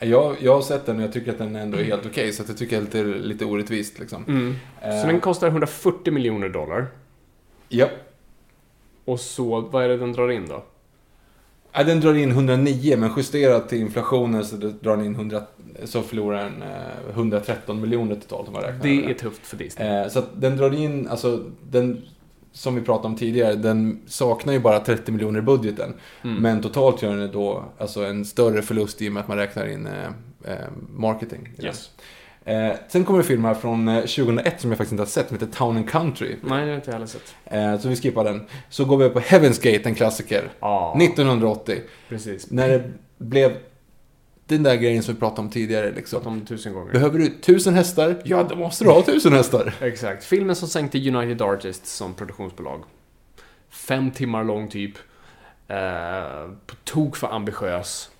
Jag, 0.00 0.36
jag 0.40 0.54
har 0.54 0.62
sett 0.62 0.86
den 0.86 0.96
och 0.96 1.02
jag 1.02 1.12
tycker 1.12 1.32
att 1.32 1.38
den 1.38 1.56
ändå 1.56 1.78
är 1.78 1.84
helt 1.84 2.06
okej, 2.06 2.32
så 2.32 2.42
att 2.42 2.48
jag 2.48 2.58
tycker 2.58 2.82
att 2.82 2.92
det 2.92 2.98
är 2.98 3.04
lite, 3.04 3.18
lite 3.18 3.44
orättvist 3.44 3.98
liksom. 3.98 4.24
Mm. 4.28 4.54
Eh, 4.82 5.00
Så 5.00 5.06
den 5.06 5.20
kostar 5.20 5.48
140 5.48 6.12
miljoner 6.12 6.48
dollar. 6.48 6.86
Ja. 7.68 7.88
Och 9.04 9.20
så, 9.20 9.60
vad 9.60 9.84
är 9.84 9.88
det 9.88 9.96
den 9.96 10.12
drar 10.12 10.30
in 10.30 10.46
då? 10.48 10.64
Ja, 11.76 11.84
den 11.84 12.00
drar 12.00 12.14
in 12.14 12.30
109, 12.30 12.96
men 12.96 13.10
justerat 13.16 13.68
till 13.68 13.78
inflationen 13.78 14.44
så 14.44 14.56
drar 14.56 14.96
den 14.96 15.06
in 15.06 15.14
100, 15.14 15.42
så 15.84 16.02
förlorar 16.02 16.42
den 16.44 16.62
eh, 16.62 17.14
113 17.14 17.80
miljoner 17.80 18.14
totalt 18.14 18.48
om 18.48 18.52
man 18.52 18.62
räknar 18.62 18.82
Det 18.82 19.10
är 19.10 19.14
tufft 19.14 19.46
för 19.46 19.56
Disney. 19.56 19.88
Eh, 19.88 20.08
så 20.08 20.18
att 20.18 20.40
den 20.40 20.56
drar 20.56 20.74
in, 20.74 21.08
alltså 21.08 21.44
den, 21.70 22.02
som 22.52 22.74
vi 22.74 22.80
pratade 22.80 23.08
om 23.08 23.16
tidigare, 23.16 23.54
den 23.54 24.00
saknar 24.06 24.52
ju 24.52 24.60
bara 24.60 24.80
30 24.80 25.12
miljoner 25.12 25.38
i 25.38 25.42
budgeten. 25.42 25.94
Mm. 26.24 26.36
Men 26.36 26.62
totalt 26.62 27.02
gör 27.02 27.16
den 27.16 27.32
då 27.32 27.64
alltså 27.78 28.04
en 28.04 28.24
större 28.24 28.62
förlust 28.62 29.02
i 29.02 29.08
och 29.08 29.12
med 29.12 29.20
att 29.20 29.28
man 29.28 29.36
räknar 29.36 29.66
in 29.66 29.86
eh, 29.86 30.52
eh, 30.52 30.68
marketing. 30.96 31.48
Yes. 31.62 31.90
Eh, 32.44 32.72
sen 32.88 33.04
kommer 33.04 33.18
det 33.18 33.24
film 33.24 33.44
här 33.44 33.54
från 33.54 33.88
eh, 33.88 34.00
2001 34.00 34.60
som 34.60 34.70
jag 34.70 34.78
faktiskt 34.78 34.92
inte 34.92 35.02
har 35.02 35.06
sett, 35.08 35.28
som 35.28 35.38
heter 35.38 35.52
Town 35.52 35.76
and 35.76 35.90
Country. 35.90 36.36
Nej, 36.42 36.64
det 36.64 36.70
har 36.70 36.76
inte 36.76 36.90
jag 36.90 36.92
heller 36.92 37.06
sett. 37.06 37.34
Eh, 37.44 37.78
så 37.80 37.88
vi 37.88 37.96
skippar 37.96 38.24
den. 38.24 38.46
Så 38.68 38.84
går 38.84 38.96
vi 38.96 39.08
på 39.08 39.20
Heaven's 39.20 39.72
Gate, 39.72 39.88
en 39.88 39.94
klassiker. 39.94 40.52
Ja, 40.60 40.96
1980. 41.00 41.80
precis. 42.08 42.50
När 42.50 42.68
det 42.68 42.90
blev 43.18 43.56
den 44.46 44.62
där 44.62 44.76
grejen 44.76 45.02
som 45.02 45.14
vi 45.14 45.20
pratade 45.20 45.40
om 45.40 45.50
tidigare. 45.50 45.92
Liksom. 45.92 46.20
Pratat 46.20 46.32
om 46.32 46.46
tusen 46.46 46.72
gånger. 46.72 46.92
Behöver 46.92 47.18
du 47.18 47.28
tusen 47.28 47.74
hästar? 47.74 48.22
Ja, 48.24 48.46
då 48.50 48.56
måste 48.56 48.84
du 48.84 48.90
ha 48.90 49.02
tusen 49.02 49.32
hästar. 49.32 49.74
Exakt. 49.80 50.24
Filmen 50.24 50.56
som 50.56 50.68
sänkte 50.68 50.98
United 50.98 51.42
Artists 51.42 51.92
som 51.92 52.14
produktionsbolag. 52.14 52.84
Fem 53.70 54.10
timmar 54.10 54.44
lång 54.44 54.68
typ. 54.68 54.94
Eh, 55.68 55.76
på 56.66 56.74
tok 56.84 57.16
för 57.16 57.34
ambitiös. 57.34 58.10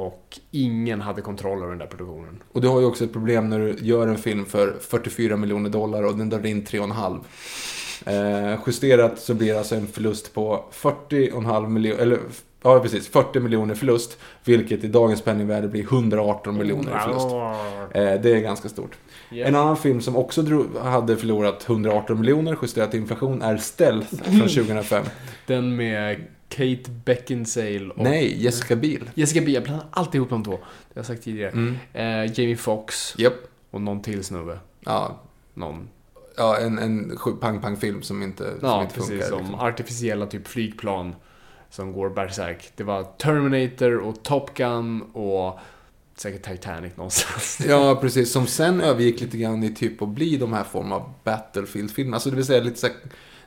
Och 0.00 0.38
ingen 0.50 1.00
hade 1.00 1.22
kontroll 1.22 1.58
över 1.58 1.68
den 1.68 1.78
där 1.78 1.86
produktionen. 1.86 2.42
Och 2.52 2.60
du 2.60 2.68
har 2.68 2.80
ju 2.80 2.86
också 2.86 3.04
ett 3.04 3.12
problem 3.12 3.48
när 3.48 3.58
du 3.58 3.76
gör 3.80 4.08
en 4.08 4.18
film 4.18 4.44
för 4.46 4.76
44 4.80 5.36
miljoner 5.36 5.70
dollar 5.70 6.02
och 6.02 6.16
den 6.16 6.28
drar 6.28 6.46
in 6.46 6.64
3,5. 6.64 7.20
Eh, 8.06 8.58
justerat 8.66 9.18
så 9.18 9.34
blir 9.34 9.52
det 9.52 9.58
alltså 9.58 9.74
en 9.74 9.86
förlust 9.86 10.34
på 10.34 10.64
40,5 10.72 11.68
miljoner, 11.68 12.02
eller 12.02 12.18
ja 12.62 12.80
precis, 12.80 13.08
40 13.08 13.40
miljoner 13.40 13.74
förlust. 13.74 14.18
Vilket 14.44 14.84
i 14.84 14.88
dagens 14.88 15.22
penningvärde 15.22 15.68
blir 15.68 15.82
118 15.82 16.58
miljoner 16.58 16.96
i 16.96 16.98
förlust. 16.98 17.26
Eh, 17.94 18.22
det 18.22 18.36
är 18.36 18.40
ganska 18.40 18.68
stort. 18.68 18.96
Yeah. 19.32 19.48
En 19.48 19.56
annan 19.56 19.76
film 19.76 20.00
som 20.00 20.16
också 20.16 20.42
drog, 20.42 20.66
hade 20.76 21.16
förlorat 21.16 21.68
118 21.68 22.20
miljoner 22.20 22.58
justerat 22.62 22.90
till 22.90 23.00
inflation 23.00 23.42
är 23.42 23.56
Stealth 23.56 24.14
från 24.14 24.48
2005. 24.48 25.04
Den 25.46 25.76
med 25.76 26.20
Kate 26.50 26.90
Beckinsale 27.04 27.90
och 27.90 28.04
Nej, 28.04 28.42
Jessica 28.44 28.76
Biel. 28.76 29.10
Jessica 29.14 29.40
Biel. 29.40 29.54
Jag 29.54 29.62
blandar 29.62 29.86
alltid 29.90 30.14
ihop 30.14 30.30
de 30.30 30.44
två. 30.44 30.50
Det 30.52 30.56
har 30.58 30.66
jag 30.94 31.06
sagt 31.06 31.22
tidigare. 31.22 31.50
Mm. 31.50 31.76
Eh, 31.92 32.32
Jamie 32.40 32.56
Foxx 32.56 33.14
Japp. 33.18 33.34
och 33.70 33.80
någon 33.80 34.02
till 34.02 34.24
snubbe. 34.24 34.58
Ja, 34.80 35.20
Någon. 35.54 35.88
ja, 36.36 36.58
en, 36.58 36.78
en 36.78 37.18
pang-pang-film 37.40 38.02
som 38.02 38.22
inte, 38.22 38.44
som 38.60 38.68
Ja, 38.68 38.82
inte 38.82 38.94
precis. 38.94 39.10
funkar. 39.10 39.26
Som 39.28 39.38
liksom. 39.38 39.54
artificiella 39.54 40.26
typ 40.26 40.48
flygplan 40.48 41.14
som 41.70 41.92
går 41.92 42.10
berserk. 42.10 42.72
Det 42.76 42.84
var 42.84 43.02
Terminator 43.02 43.96
och 43.98 44.22
Top 44.22 44.54
Gun 44.54 45.02
och 45.02 45.58
säkert 46.16 46.42
Titanic 46.42 46.96
någonstans. 46.96 47.60
Ja, 47.68 47.98
precis. 48.00 48.32
Som 48.32 48.46
sen 48.46 48.80
övergick 48.80 49.20
lite 49.20 49.36
grann 49.38 49.62
i 49.62 49.74
typ 49.74 50.02
att 50.02 50.08
bli 50.08 50.36
de 50.36 50.52
här 50.52 50.64
form 50.64 50.92
av 50.92 51.12
Battlefield-filmer. 51.24 52.14
Alltså 52.14 52.30
det 52.30 52.36
vill 52.36 52.44
säga 52.44 52.62
lite 52.62 52.78
så 52.80 52.86
här, 52.86 52.96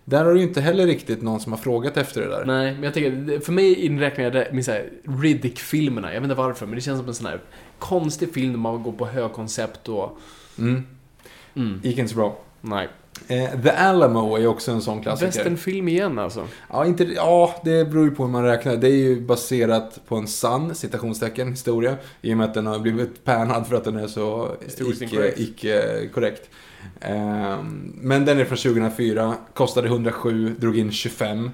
Där 0.06 0.26
har 0.26 0.32
du 0.34 0.38
ju 0.40 0.48
inte 0.48 0.62
heller 0.62 0.86
riktigt 0.86 1.22
någon 1.22 1.40
som 1.40 1.52
har 1.52 1.60
frågat 1.60 1.98
efter 1.98 2.22
det 2.22 2.28
där. 2.28 2.46
Nej, 2.46 2.74
men 2.74 2.84
jag 2.84 2.94
tänker, 2.94 3.40
för 3.40 3.52
mig 3.52 3.86
inräknar 3.86 4.24
jag 4.24 4.34
det 4.34 4.48
med 4.54 4.90
Riddick-filmerna. 5.22 6.14
Jag 6.14 6.22
vet 6.22 6.24
inte 6.30 6.36
varför, 6.36 6.66
men 6.66 6.76
det 6.76 6.82
känns 6.82 7.00
som 7.00 7.08
en 7.08 7.14
sån 7.14 7.26
här 7.26 7.40
konstig 7.80 8.34
film 8.34 8.52
där 8.52 8.60
man 8.60 8.84
går 8.84 8.92
på 8.92 9.06
högkoncept 9.06 9.90
och... 9.90 10.18
Mm. 10.60 10.84
Mm, 11.56 11.80
Gick 11.84 11.98
inte 11.98 12.12
så 12.12 12.18
bra. 12.18 12.38
nej. 12.62 12.88
Eh, 13.28 13.62
The 13.64 13.70
Alamo 13.70 14.36
är 14.38 14.48
också 14.48 14.72
en 14.72 14.82
sån 14.82 15.02
klassiker. 15.02 15.26
Westernfilm 15.28 15.88
igen 15.88 16.20
alltså. 16.20 16.48
Ja, 16.70 16.86
inte, 16.86 17.04
ja, 17.04 17.56
det 17.64 17.86
beror 17.90 18.06
ju 18.06 18.12
på 18.12 18.24
hur 18.24 18.32
man 18.32 18.44
räknar. 18.44 18.78
Det 18.78 18.88
är 18.88 18.96
ju 18.96 19.22
baserat 19.22 20.00
på 20.08 20.16
en 20.16 20.28
sann, 20.28 20.76
citationstecken, 20.76 21.50
historia. 21.50 21.96
I 22.22 22.34
och 22.34 22.38
med 22.38 22.46
att 22.48 22.54
den 22.54 22.68
har 22.68 22.80
blivit 22.80 23.24
pärnad 23.24 23.68
för 23.68 23.76
att 23.76 23.84
den 23.84 23.96
är 23.98 24.08
så 24.08 24.56
Historiskt 24.66 25.02
icke, 25.02 25.12
inkorrekt. 25.16 25.40
icke 25.40 26.08
korrekt. 26.14 26.50
Ehm, 27.02 27.94
men 28.02 28.26
den 28.26 28.40
är 28.40 28.46
från 28.46 28.58
2004, 28.58 29.36
kostade 29.54 29.88
107, 29.88 30.56
drog 30.60 30.78
in 30.78 30.92
25. 30.92 31.50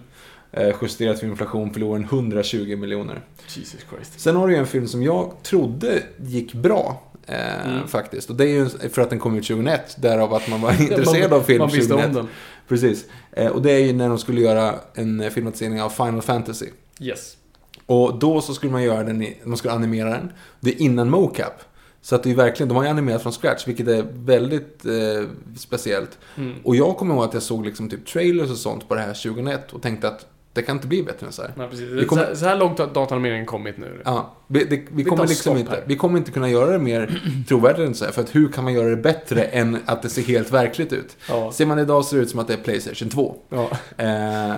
Eh, 0.52 0.76
justerat 0.82 1.20
för 1.20 1.28
inflation 1.28 1.74
förlorade 1.74 2.04
den 2.04 2.10
120 2.10 2.76
miljoner. 2.78 3.22
Jesus 3.48 3.86
Christ. 3.94 4.20
Sen 4.20 4.36
har 4.36 4.48
du 4.48 4.54
ju 4.54 4.60
en 4.60 4.68
film 4.68 4.88
som 4.88 5.04
jag 5.04 5.34
trodde 5.44 6.04
gick 6.18 6.54
bra. 6.54 7.04
Eh, 7.26 7.68
Mm. 7.68 7.88
Faktiskt. 7.88 8.30
Och 8.30 8.36
det 8.36 8.44
är 8.44 8.48
ju 8.50 8.70
för 8.90 9.02
att 9.02 9.10
den 9.10 9.20
kom 9.20 9.36
ut 9.38 9.48
2001. 9.48 9.96
Därav 10.02 10.34
att 10.34 10.50
man 10.50 10.62
var 10.62 10.72
intresserad 10.82 11.34
av 11.34 11.42
film 11.42 11.60
Man 11.60 11.68
visste 11.70 11.88
2001. 11.94 12.08
om 12.10 12.14
den. 12.16 12.28
Precis. 12.68 13.06
Eh, 13.32 13.48
och 13.48 13.62
det 13.62 13.72
är 13.72 13.80
ju 13.80 13.94
när 13.94 14.10
de 14.10 14.18
skulle 14.18 14.42
göra 14.42 14.76
en 14.94 15.32
filmatisering 15.32 15.82
av 15.82 15.90
Final 15.90 16.22
Fantasy. 16.22 16.66
Yes. 17.00 17.38
Och 17.86 18.20
då 18.20 18.42
så 18.42 18.54
skulle 18.54 18.72
man 18.72 18.84
göra 18.84 19.04
den, 19.04 19.22
i, 19.22 19.38
man 19.44 19.58
skulle 19.58 19.74
animera 19.74 20.10
den. 20.10 20.32
Det 20.60 20.70
är 20.70 20.82
innan 20.82 21.10
mocap. 21.10 21.62
Så 22.02 22.16
att 22.16 22.24
det 22.24 22.32
är 22.32 22.36
verkligen, 22.36 22.68
de 22.68 22.76
har 22.78 22.84
ju 22.84 22.90
animerat 22.90 23.22
från 23.24 23.32
scratch, 23.34 23.68
vilket 23.68 23.88
är 23.88 24.06
väldigt 24.14 24.86
eh, 24.86 25.28
speciellt. 25.58 26.18
Mm. 26.38 26.56
Och 26.64 26.76
jag 26.76 26.98
kommer 26.98 27.16
ihåg 27.16 27.24
att 27.24 27.34
jag 27.34 27.44
såg 27.44 27.66
liksom 27.66 27.90
typ 27.90 28.06
trailers 28.06 28.50
och 28.52 28.58
sånt 28.58 28.88
på 28.90 28.96
det 28.96 29.02
här 29.02 29.14
2001 29.14 29.74
och 29.74 29.82
tänkte 29.82 30.08
att 30.08 30.26
det 30.54 30.62
kan 30.62 30.76
inte 30.76 30.88
bli 30.88 31.04
bättre 31.04 31.26
än 31.28 31.32
så 31.32 31.42
här. 31.42 31.54
Nej, 31.56 31.70
precis. 31.70 31.90
Vi 31.90 32.06
kommer- 32.06 32.22
så, 32.24 32.28
här, 32.28 32.36
så 32.36 32.46
här 32.46 32.58
långt 32.58 32.80
har 32.80 32.88
dataanimeringen 32.88 33.46
kommit 33.46 33.78
nu. 33.78 34.02
Ja, 34.06 34.34
vi, 34.48 34.64
det, 34.64 34.82
vi, 34.92 35.04
kommer 35.04 35.28
liksom 35.28 35.58
inte, 35.58 35.72
här. 35.72 35.84
vi 35.88 35.96
kommer 35.96 36.18
inte 36.18 36.32
kunna 36.32 36.50
göra 36.50 36.72
det 36.72 36.80
mer 36.80 37.22
trovärdigt 37.48 37.88
än 37.88 37.96
så 37.96 38.06
här. 38.06 38.12
För 38.12 38.22
att 38.22 38.36
hur 38.36 38.52
kan 38.52 38.64
man 38.64 38.74
göra 38.74 38.90
det 38.90 38.96
bättre 38.96 39.44
än 39.44 39.78
att 39.86 40.02
det 40.02 40.10
ser 40.10 40.22
helt 40.22 40.52
verkligt 40.52 40.94
ut? 40.94 41.18
Ja. 41.30 41.52
Ser 41.52 41.66
man 41.66 41.80
idag 41.80 42.06
ser 42.06 42.18
det 42.18 42.24
ut 42.24 42.30
som 42.30 42.40
att 42.40 42.48
det 42.48 42.54
är 42.54 42.58
Playstation 42.58 43.10
2. 43.10 43.36
Ja. 43.50 43.70
Eh, 43.98 44.56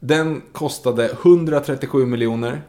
den 0.00 0.42
kostade 0.52 1.04
137 1.22 2.06
miljoner. 2.06 2.62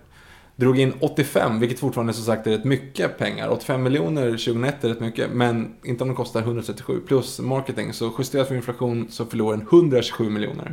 Drog 0.56 0.80
in 0.80 0.94
85, 1.00 1.60
vilket 1.60 1.80
fortfarande 1.80 2.14
som 2.14 2.26
sagt 2.26 2.48
är 2.48 2.52
rätt 2.52 2.64
mycket 2.64 3.18
pengar. 3.18 3.50
85 3.50 3.84
miljoner 3.84 4.26
2001 4.32 4.84
är 4.84 4.90
rätt 4.90 5.00
mycket, 5.00 5.30
men 5.32 5.76
inte 5.84 6.04
om 6.04 6.08
den 6.08 6.16
kostar 6.18 6.42
137 6.42 7.02
plus 7.08 7.40
marketing. 7.40 7.94
Så 7.94 8.12
justerat 8.18 8.48
för 8.48 8.56
inflation 8.56 9.08
så 9.10 9.26
förlorar 9.26 9.58
den 9.58 9.68
127 9.68 10.30
miljoner. 10.30 10.72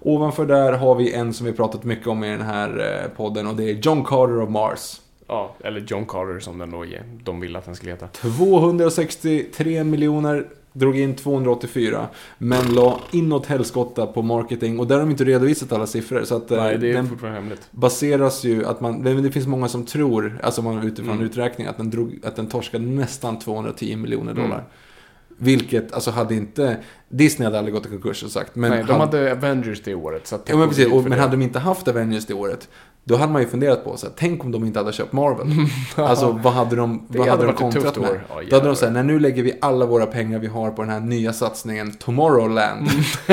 Ovanför 0.00 0.46
där 0.46 0.72
har 0.72 0.94
vi 0.94 1.12
en 1.12 1.32
som 1.32 1.46
vi 1.46 1.52
pratat 1.52 1.84
mycket 1.84 2.06
om 2.06 2.24
i 2.24 2.30
den 2.30 2.42
här 2.42 3.00
eh, 3.02 3.16
podden 3.16 3.46
och 3.46 3.56
det 3.56 3.64
är 3.70 3.74
John 3.74 4.04
Carter 4.04 4.40
of 4.42 4.50
Mars. 4.50 5.00
ja, 5.28 5.54
eller 5.64 5.80
John 5.80 6.06
Carter 6.06 6.40
som 6.40 6.58
den 6.58 6.70
då 6.70 6.86
är. 6.86 7.04
De 7.24 7.40
vill 7.40 7.56
att 7.56 7.64
den 7.64 7.74
skulle 7.76 7.92
heta. 7.92 8.06
263 8.08 9.84
miljoner, 9.84 10.46
drog 10.72 10.98
in 10.98 11.14
284, 11.16 12.06
men 12.38 12.74
la 12.74 13.00
inåt 13.10 13.46
helskotta 13.46 14.06
på 14.06 14.22
marketing 14.22 14.78
och 14.80 14.86
där 14.86 14.94
har 14.94 15.02
de 15.02 15.10
inte 15.10 15.24
redovisat 15.24 15.72
alla 15.72 15.86
siffror. 15.86 16.24
Så 16.24 16.36
att 16.36 16.50
eh, 16.50 16.58
Nej, 16.62 16.78
det 16.78 16.90
är 16.90 16.94
den 16.94 17.08
fortfarande 17.08 17.40
hemligt. 17.40 17.68
baseras 17.70 18.44
ju 18.44 18.64
att 18.66 18.80
man, 18.80 19.02
det 19.22 19.30
finns 19.30 19.46
många 19.46 19.68
som 19.68 19.84
tror, 19.84 20.38
alltså 20.42 20.62
man 20.62 20.82
utifrån 20.86 21.14
Mm. 21.14 21.26
uträkning, 21.26 21.66
att 21.66 21.76
den, 21.76 21.90
drog, 21.90 22.18
att 22.24 22.36
den 22.36 22.46
torskade 22.46 22.84
nästan 22.86 23.38
210 23.38 23.96
miljoner 23.96 24.34
dollar. 24.34 24.64
Vilket, 25.38 25.92
alltså 25.92 26.10
hade 26.10 26.34
inte... 26.34 26.76
Disney 27.08 27.44
hade 27.46 27.58
aldrig 27.58 27.74
gått 27.74 27.86
i 27.86 27.88
konkurs 27.88 28.22
och 28.24 28.30
sagt. 28.30 28.54
Men 28.56 28.70
Nej, 28.70 28.84
de 28.88 29.00
hade 29.00 29.32
Avengers 29.32 29.82
det 29.82 29.94
året. 29.94 30.26
Så 30.26 30.38
Ja, 30.46 30.56
men 30.56 30.68
precis. 30.68 30.86
Och, 30.92 31.02
men 31.02 31.10
det. 31.10 31.16
hade 31.16 31.30
de 31.30 31.42
inte 31.42 31.58
haft 31.58 31.88
Avengers 31.88 32.26
det 32.26 32.34
året, 32.34 32.68
då 33.04 33.16
hade 33.16 33.32
man 33.32 33.42
ju 33.42 33.48
funderat 33.48 33.84
på 33.84 33.96
så 33.96 34.06
här, 34.06 34.14
tänk 34.16 34.44
om 34.44 34.52
de 34.52 34.64
inte 34.64 34.78
hade 34.78 34.92
köpt 34.92 35.12
Marvel. 35.12 35.46
alltså 36.08 36.32
vad 36.42 36.52
hade 36.52 36.76
de, 36.76 37.06
vad 37.08 37.28
hade 37.28 37.46
de 37.46 37.54
kontrat 37.54 37.96
med? 37.96 38.10
år. 38.10 38.24
Ja, 38.28 38.42
då 38.50 38.56
hade 38.56 38.68
de 38.68 38.76
sagt, 38.76 38.92
nej 38.92 39.04
nu 39.04 39.18
lägger 39.18 39.42
vi 39.42 39.58
alla 39.60 39.86
våra 39.86 40.06
pengar 40.06 40.38
vi 40.38 40.46
har 40.46 40.70
på 40.70 40.82
den 40.82 40.90
här 40.90 41.00
nya 41.00 41.32
satsningen 41.32 41.92
Tomorrowland. 41.92 42.88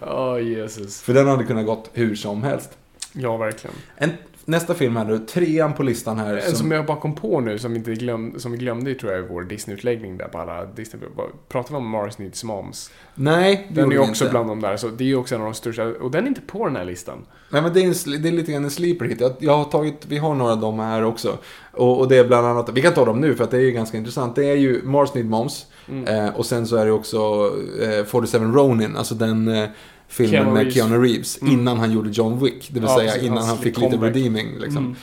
Ja, 0.00 0.38
Jesus. 0.40 1.02
För 1.02 1.14
den 1.14 1.28
hade 1.28 1.44
kunnat 1.44 1.66
gått 1.66 1.90
hur 1.92 2.14
som 2.14 2.42
helst. 2.42 2.70
Ja, 3.12 3.36
verkligen. 3.36 3.76
En, 3.96 4.10
nästa 4.44 4.74
film 4.74 4.96
här 4.96 5.04
då, 5.04 5.18
trean 5.18 5.74
på 5.74 5.82
listan 5.82 6.18
här. 6.18 6.36
En 6.36 6.56
som 6.56 6.70
jag 6.70 6.86
bara 6.86 6.96
kom 6.96 7.14
på 7.14 7.40
nu, 7.40 7.58
som, 7.58 7.76
inte 7.76 7.94
glöm, 7.94 8.34
som 8.38 8.52
vi 8.52 8.58
glömde 8.58 8.94
tror 8.94 9.12
jag 9.12 9.24
i 9.24 9.26
vår 9.28 9.42
Disney-utläggning 9.42 10.16
där 10.16 10.28
på 10.28 10.38
alla 10.38 10.64
Disney... 10.64 11.02
Pratar 11.48 11.70
vi 11.70 11.76
om 11.76 11.88
Mars 11.88 12.18
Needs 12.18 12.44
Moms? 12.44 12.90
Nej, 13.14 13.66
det 13.70 13.80
Den 13.80 13.92
är 13.92 13.98
också 13.98 14.24
inte. 14.24 14.30
bland 14.30 14.48
de 14.48 14.60
där, 14.60 14.76
så 14.76 14.88
det 14.88 15.10
är 15.10 15.16
också 15.16 15.34
en 15.34 15.40
av 15.40 15.44
de 15.44 15.54
största. 15.54 15.84
Och 15.84 16.10
den 16.10 16.24
är 16.24 16.28
inte 16.28 16.40
på 16.40 16.66
den 16.66 16.76
här 16.76 16.84
listan. 16.84 17.26
Nej 17.50 17.62
men 17.62 17.72
det 17.72 17.80
är, 17.80 17.84
en, 17.84 18.22
det 18.22 18.28
är 18.28 18.32
lite 18.32 18.52
grann 18.52 18.64
en 18.64 18.70
sleeper 18.70 19.04
hit. 19.04 19.20
Jag, 19.20 19.32
jag 19.38 19.56
har 19.56 19.64
tagit, 19.64 20.06
vi 20.08 20.18
har 20.18 20.34
några 20.34 20.52
av 20.52 20.60
dem 20.60 20.78
här 20.78 21.04
också. 21.04 21.38
Och, 21.72 22.00
och 22.00 22.08
det 22.08 22.16
är 22.16 22.24
bland 22.24 22.46
annat, 22.46 22.70
vi 22.74 22.82
kan 22.82 22.92
ta 22.92 23.04
dem 23.04 23.20
nu 23.20 23.34
för 23.34 23.44
att 23.44 23.50
det 23.50 23.56
är 23.56 23.62
ju 23.62 23.70
ganska 23.70 23.98
intressant. 23.98 24.36
Det 24.36 24.44
är 24.44 24.56
ju 24.56 24.82
Mars 24.84 25.14
Need 25.14 25.26
Moms. 25.26 25.66
Mm. 25.88 26.26
Eh, 26.26 26.36
och 26.36 26.46
sen 26.46 26.66
så 26.66 26.76
är 26.76 26.86
det 26.86 26.92
också 26.92 27.50
eh, 27.82 28.04
47 28.04 28.38
Ronin, 28.38 28.96
alltså 28.96 29.14
den 29.14 29.48
eh, 29.48 29.68
filmen 30.12 30.30
Keanu 30.40 30.50
med 30.52 30.56
Reeves. 30.62 30.74
Keanu 30.74 30.98
Reeves. 31.02 31.42
Mm. 31.42 31.52
Innan 31.54 31.78
han 31.78 31.92
gjorde 31.92 32.10
John 32.10 32.44
Wick. 32.44 32.68
Det 32.72 32.80
vill 32.80 32.88
Ja, 32.88 32.98
säga 32.98 33.16
innan 33.18 33.44
han 33.44 33.58
fick 33.58 33.78
lite 33.78 33.90
comeback. 33.90 34.16
redeeming. 34.16 34.58
Liksom. 34.58 34.84
Mm. 34.84 34.96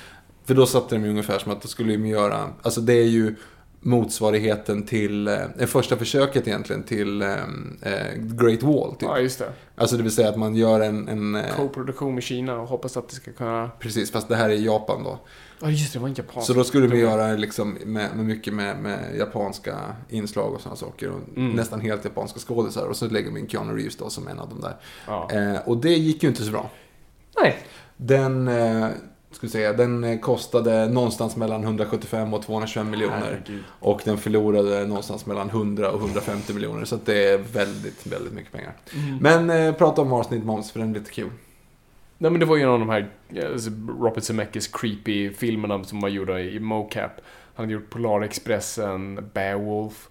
För 0.46 0.56
då 0.56 0.66
satte 0.66 0.96
de 0.96 1.04
ju 1.04 1.10
ungefär 1.10 1.40
som 1.40 1.52
att 1.52 1.62
då 1.62 1.68
skulle 1.68 1.92
de 1.98 2.06
göra, 2.06 2.50
alltså 2.62 2.82
det 2.82 2.94
är 2.94 3.08
ju 3.08 3.36
motsvarigheten 3.82 4.84
till, 4.86 5.28
eh, 5.28 5.34
det 5.58 5.68
första 5.68 5.98
försöket 5.98 6.48
egentligen 6.48 6.84
till 6.84 7.22
eh, 7.22 7.30
eh, 7.82 8.16
Great 8.18 8.64
Wall. 8.64 8.92
Typ. 8.92 9.02
Ja, 9.02 9.20
just 9.20 9.40
det. 9.40 9.52
Alltså 9.76 9.98
det 9.98 10.04
vill 10.04 10.12
säga 10.12 10.30
att 10.30 10.38
man 10.38 10.56
gör 10.56 10.80
en, 10.80 11.08
en 11.08 11.36
eh, 11.36 11.56
Co-produktion 11.58 12.14
med 12.14 12.24
Kina 12.24 12.56
och 12.62 12.68
hoppas 12.68 12.98
att 12.98 13.10
det 13.10 13.16
ska 13.16 13.32
kunna... 13.32 13.70
precis, 13.80 14.12
fast 14.12 14.28
det 14.30 14.36
här 14.36 14.50
är 14.50 14.54
Japan 14.56 15.04
då. 15.04 15.20
Ja, 15.62 15.70
just 15.70 15.94
det, 15.94 16.00
det 16.00 16.02
var 16.02 16.10
en 16.10 16.14
japansk. 16.14 16.48
Så 16.48 16.54
då 16.54 16.64
skulle 16.64 16.88
vi 16.88 17.00
göra 17.00 17.34
liksom 17.34 17.78
med, 17.86 18.16
med 18.16 18.26
mycket 18.26 18.54
med, 18.54 18.78
med 18.78 19.16
japanska 19.18 19.78
inslag 20.10 20.54
och 20.54 20.62
sådana 20.62 20.76
saker. 20.76 21.10
Och 21.10 21.20
Mm. 21.36 21.52
Nästan 21.52 21.82
helt 21.82 22.06
japanska 22.06 22.40
skådisar. 22.40 22.86
Och 22.88 22.96
så 22.98 23.08
lägger 23.08 23.32
vi 23.32 23.40
in 23.40 23.48
Keanu 23.48 23.74
Reeves 23.78 23.96
då 23.96 24.10
som 24.10 24.28
en 24.28 24.40
av 24.40 24.50
dem 24.50 24.62
där. 24.62 24.76
Ja. 25.08 25.30
Eh, 25.32 25.60
och 25.68 25.78
det 25.78 25.94
gick 25.94 26.24
ju 26.24 26.30
inte 26.30 26.44
så 26.44 26.52
bra. 26.52 26.70
Nej. 27.42 27.58
Den, 27.98 28.48
eh, 28.48 28.88
vi 29.42 29.50
säga, 29.50 29.74
den 29.74 30.04
eh, 30.04 30.20
kostade 30.20 30.88
någonstans 30.88 31.36
mellan 31.36 31.64
175 31.64 32.34
och 32.34 32.44
225 32.44 32.90
miljoner. 32.90 33.44
Och 33.80 34.02
den 34.06 34.18
förlorade 34.18 34.86
någonstans 34.86 35.26
mellan 35.26 35.50
100 35.50 35.92
och 35.92 36.00
150 36.00 36.54
miljoner. 36.54 36.86
Så 36.86 37.00
det 37.06 37.30
är 37.30 37.38
väldigt, 37.38 38.08
väldigt 38.08 38.34
mycket 38.34 38.52
pengar. 38.52 38.74
Mm. 38.96 39.18
Men 39.18 39.68
eh, 39.68 39.74
prata 39.74 40.02
om 40.02 40.24
Need 40.30 40.46
Moms 40.46 40.72
för 40.72 40.80
den 40.80 40.90
är 40.90 40.94
lite 40.94 41.12
kul. 41.12 41.30
Nej 42.22 42.32
men 42.32 42.40
det 42.40 42.46
var 42.46 42.56
ju 42.58 42.64
en 42.64 42.70
av 42.70 42.80
de 42.80 42.90
här 42.90 43.10
alltså, 43.54 43.70
Robert 44.00 44.24
Zemeckis 44.24 44.68
creepy 44.68 45.34
filmerna 45.34 45.84
som 45.84 46.00
var 46.00 46.10
gjorda 46.10 46.40
i 46.40 46.60
mocap. 46.60 47.12
Han 47.56 47.66
hade 47.66 47.74
gjort 47.74 47.90
Polarexpressen, 47.90 49.30
Beowulf. 49.34 50.10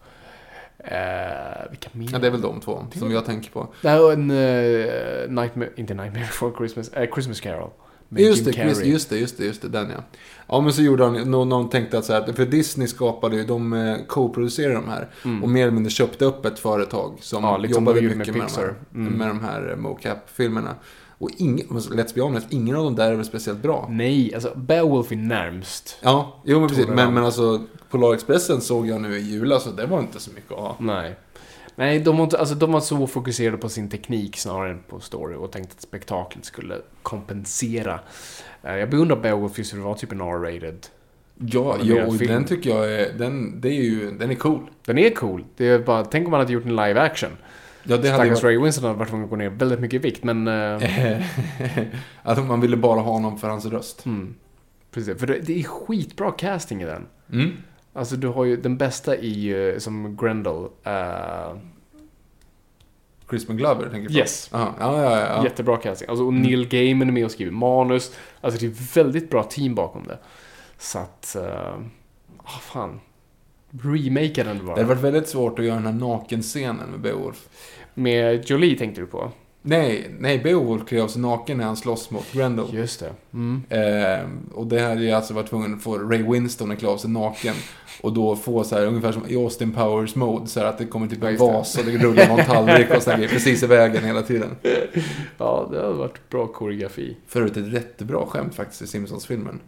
Eh, 0.78 1.70
vilka 1.70 1.88
mer? 1.92 2.08
Ja, 2.12 2.18
det 2.18 2.26
är 2.26 2.30
väl 2.30 2.40
de 2.40 2.60
två 2.60 2.86
som 2.94 3.10
jag 3.10 3.24
tänker 3.24 3.50
på. 3.50 3.68
Det 3.82 3.88
här 3.88 3.98
var 3.98 4.12
en 4.12 4.30
uh, 4.30 5.30
Nightmare, 5.30 5.68
inte 5.76 5.94
Nightmare 5.94 6.24
before 6.24 6.56
Christmas, 6.56 6.88
eh, 6.88 7.12
Christmas 7.12 7.40
Carol. 7.40 7.70
Just 8.08 8.44
det. 8.44 8.52
Chris, 8.52 8.84
just 8.84 9.10
det, 9.10 9.18
just 9.18 9.38
det, 9.38 9.44
just 9.44 9.62
det, 9.62 9.68
den 9.68 9.90
ja. 9.90 10.04
Ja 10.46 10.60
men 10.60 10.72
så 10.72 10.82
gjorde 10.82 11.04
han, 11.04 11.30
någon, 11.30 11.48
någon 11.48 11.68
tänkte 11.68 11.98
att 11.98 12.04
så 12.04 12.12
här, 12.12 12.32
för 12.32 12.46
Disney 12.46 12.86
skapade 12.88 13.36
ju, 13.36 13.44
de 13.44 13.96
co-producerade 14.08 14.74
de 14.74 14.88
här. 14.88 15.08
Och 15.42 15.48
mer 15.48 15.62
eller 15.62 15.72
mindre 15.72 15.90
köpte 15.90 16.24
upp 16.24 16.44
ett 16.44 16.58
företag 16.58 17.18
som 17.20 17.38
Mm. 17.38 17.50
Ja, 17.50 17.56
liksom 17.58 17.84
jobbade 17.84 18.02
mycket 18.02 18.16
med 18.16 18.36
med, 18.36 18.48
de 18.48 18.60
här. 18.60 18.74
Mm. 18.94 19.12
med 19.12 19.28
de 19.28 19.40
här 19.40 19.76
mocap-filmerna. 19.76 20.74
Och 21.18 21.30
ingen, 21.36 21.66
let's 21.68 22.14
be 22.14 22.20
honest, 22.20 22.46
ingen 22.52 22.76
av 22.76 22.84
dem 22.84 22.94
där 22.96 23.10
är 23.10 23.14
väl 23.16 23.24
speciellt 23.24 23.62
bra. 23.62 23.86
Nej, 23.90 24.34
alltså 24.34 24.52
Beowulf 24.56 25.12
är 25.12 25.16
närmst. 25.16 25.98
Ja, 26.02 26.42
jo 26.44 26.60
men 26.60 26.68
precis. 26.68 26.86
Men, 26.88 27.14
men 27.14 27.24
alltså, 27.24 27.60
Polarexpressen 27.90 28.60
såg 28.60 28.86
jag 28.86 29.00
nu 29.00 29.18
i 29.18 29.20
julas 29.20 29.64
så 29.64 29.70
det 29.70 29.86
var 29.86 30.00
inte 30.00 30.20
så 30.20 30.30
mycket 30.30 30.52
att 30.52 30.58
ha. 30.58 30.76
Nej. 30.80 31.16
Nej, 31.74 31.98
de 32.00 32.16
var, 32.16 32.24
inte, 32.24 32.38
alltså, 32.38 32.54
de 32.54 32.72
var 32.72 32.80
så 32.80 33.06
fokuserade 33.06 33.56
på 33.56 33.68
sin 33.68 33.88
teknik 33.90 34.36
snarare 34.36 34.70
än 34.70 34.82
på 34.88 35.00
story 35.00 35.36
och 35.36 35.52
tänkte 35.52 35.74
att 35.76 35.82
spektaklet 35.82 36.44
skulle 36.44 36.74
kompensera. 37.02 38.00
Eh, 38.62 38.76
Jag 38.76 38.90
beundrar 38.90 39.16
Beowulf 39.16 39.58
just 39.58 39.70
för 39.70 39.78
det 39.78 39.84
var 39.84 39.94
typ 39.94 40.12
en 40.12 40.20
R-rated. 40.20 40.86
Ja, 41.40 41.76
jo, 41.82 42.06
och 42.06 42.16
film. 42.16 42.32
den 42.32 42.44
tycker 42.44 42.70
jag 42.70 42.92
är, 42.92 43.12
den, 43.18 43.60
det 43.60 43.68
är 43.68 43.82
ju, 43.82 44.10
den 44.10 44.30
är 44.30 44.34
cool. 44.34 44.70
Den 44.84 44.98
är 44.98 45.10
cool. 45.10 45.44
Det 45.56 45.68
är 45.68 45.78
bara, 45.78 46.04
tänk 46.04 46.26
om 46.26 46.30
man 46.30 46.40
hade 46.40 46.52
gjort 46.52 46.64
en 46.64 46.76
live 46.76 47.00
action. 47.00 47.30
Ja, 47.88 47.96
det 47.96 48.08
hade 48.10 48.24
Stackars 48.24 48.42
varit, 48.42 48.44
Ray 48.44 48.64
Winston 48.64 48.84
hade 48.84 48.98
varit 48.98 49.08
tvungen 49.08 49.24
att 49.24 49.30
gå 49.30 49.36
ner 49.36 49.48
väldigt 49.50 49.80
mycket 49.80 49.94
i 49.94 49.98
vikt, 49.98 50.24
men... 50.24 50.48
eh, 50.48 51.22
att 52.22 52.46
man 52.46 52.60
ville 52.60 52.76
bara 52.76 53.00
ha 53.00 53.12
honom 53.12 53.38
för 53.38 53.48
hans 53.48 53.66
röst. 53.66 54.06
mm, 54.06 54.34
precis, 54.90 55.18
för 55.18 55.26
det, 55.26 55.38
det 55.38 55.60
är 55.60 55.62
skitbra 55.62 56.30
casting 56.30 56.82
i 56.82 56.84
den. 56.84 57.06
Mm. 57.32 57.52
Alltså 57.92 58.16
du 58.16 58.28
har 58.28 58.44
ju 58.44 58.56
den 58.56 58.76
bästa 58.76 59.16
i, 59.16 59.68
eh, 59.72 59.78
som 59.78 60.16
Grendel. 60.16 60.64
eh, 60.84 61.56
Chris 63.30 63.48
McGlover 63.48 63.82
tänker 63.82 64.08
du 64.08 64.14
på? 64.14 64.18
Yes. 64.18 64.50
Aha, 64.52 64.74
ja, 64.78 65.02
ja, 65.02 65.20
ja. 65.20 65.44
Jättebra 65.44 65.76
casting. 65.76 66.08
Alltså, 66.08 66.24
och 66.24 66.34
Neil 66.34 66.68
Gaiman 66.68 67.08
är 67.08 67.12
med 67.12 67.24
och 67.24 67.30
skriver 67.30 67.52
manus. 67.52 68.16
Alltså 68.40 68.60
det 68.60 68.66
är 68.66 68.94
väldigt 68.94 69.30
bra 69.30 69.42
team 69.42 69.74
bakom 69.74 70.06
det. 70.06 70.18
Så 70.78 70.98
att... 70.98 71.36
Uh, 71.38 71.42
oh, 72.44 72.60
fan. 72.60 73.00
Remaka 73.70 74.44
den 74.44 74.66
bara. 74.66 74.74
Det 74.74 74.82
hade 74.82 74.94
varit 74.94 75.04
väldigt 75.04 75.28
svårt 75.28 75.58
att 75.58 75.64
göra 75.64 75.74
den 75.74 75.86
här 75.86 75.92
nakenscenen 75.92 76.90
med 76.90 77.00
Beowulf. 77.00 77.48
Med 77.98 78.50
Jolie 78.50 78.78
tänkte 78.78 79.00
du 79.00 79.06
på? 79.06 79.30
Nej, 79.62 80.10
nej, 80.18 80.38
Beowulf 80.38 80.86
klär 80.86 81.00
av 81.00 81.08
sig 81.08 81.22
naken 81.22 81.58
när 81.58 81.64
han 81.64 81.76
slåss 81.76 82.10
mot 82.10 82.32
Grendel. 82.32 82.66
Just 82.72 83.00
det. 83.00 83.12
Mm. 83.32 83.62
Ehm, 83.68 84.50
och 84.54 84.66
det 84.66 84.80
hade 84.80 85.02
ju 85.02 85.10
alltså 85.10 85.34
varit 85.34 85.48
tvungen 85.48 85.74
att 85.74 85.82
få 85.82 85.98
Ray 85.98 86.22
Winston 86.22 86.72
att 86.72 86.78
klä 86.78 86.88
av 86.88 86.96
sig 86.96 87.10
naken. 87.10 87.54
Och 88.02 88.12
då 88.12 88.36
få 88.36 88.64
så 88.64 88.74
här, 88.74 88.86
ungefär 88.86 89.12
som 89.12 89.26
i 89.28 89.36
Austin 89.36 89.72
Powers 89.72 90.14
mode, 90.14 90.46
så 90.46 90.60
här 90.60 90.66
att 90.66 90.78
det 90.78 90.84
kommer 90.86 91.06
typ 91.06 91.22
en 91.22 91.36
vas 91.36 91.78
och 91.78 91.84
det 91.84 91.98
rullar 91.98 92.28
någon 92.28 92.44
tallrik 92.44 92.90
och 92.90 93.02
grejer 93.02 93.28
precis 93.28 93.62
i 93.62 93.66
vägen 93.66 94.04
hela 94.04 94.22
tiden. 94.22 94.50
Ja, 95.38 95.68
det 95.72 95.80
hade 95.80 95.92
varit 95.92 96.28
bra 96.30 96.46
koreografi. 96.46 97.16
Förut 97.26 97.56
ett 97.56 97.72
jättebra 97.72 98.26
skämt 98.26 98.54
faktiskt 98.54 98.82
i 98.82 98.86
Simpsons-filmen. 98.86 99.60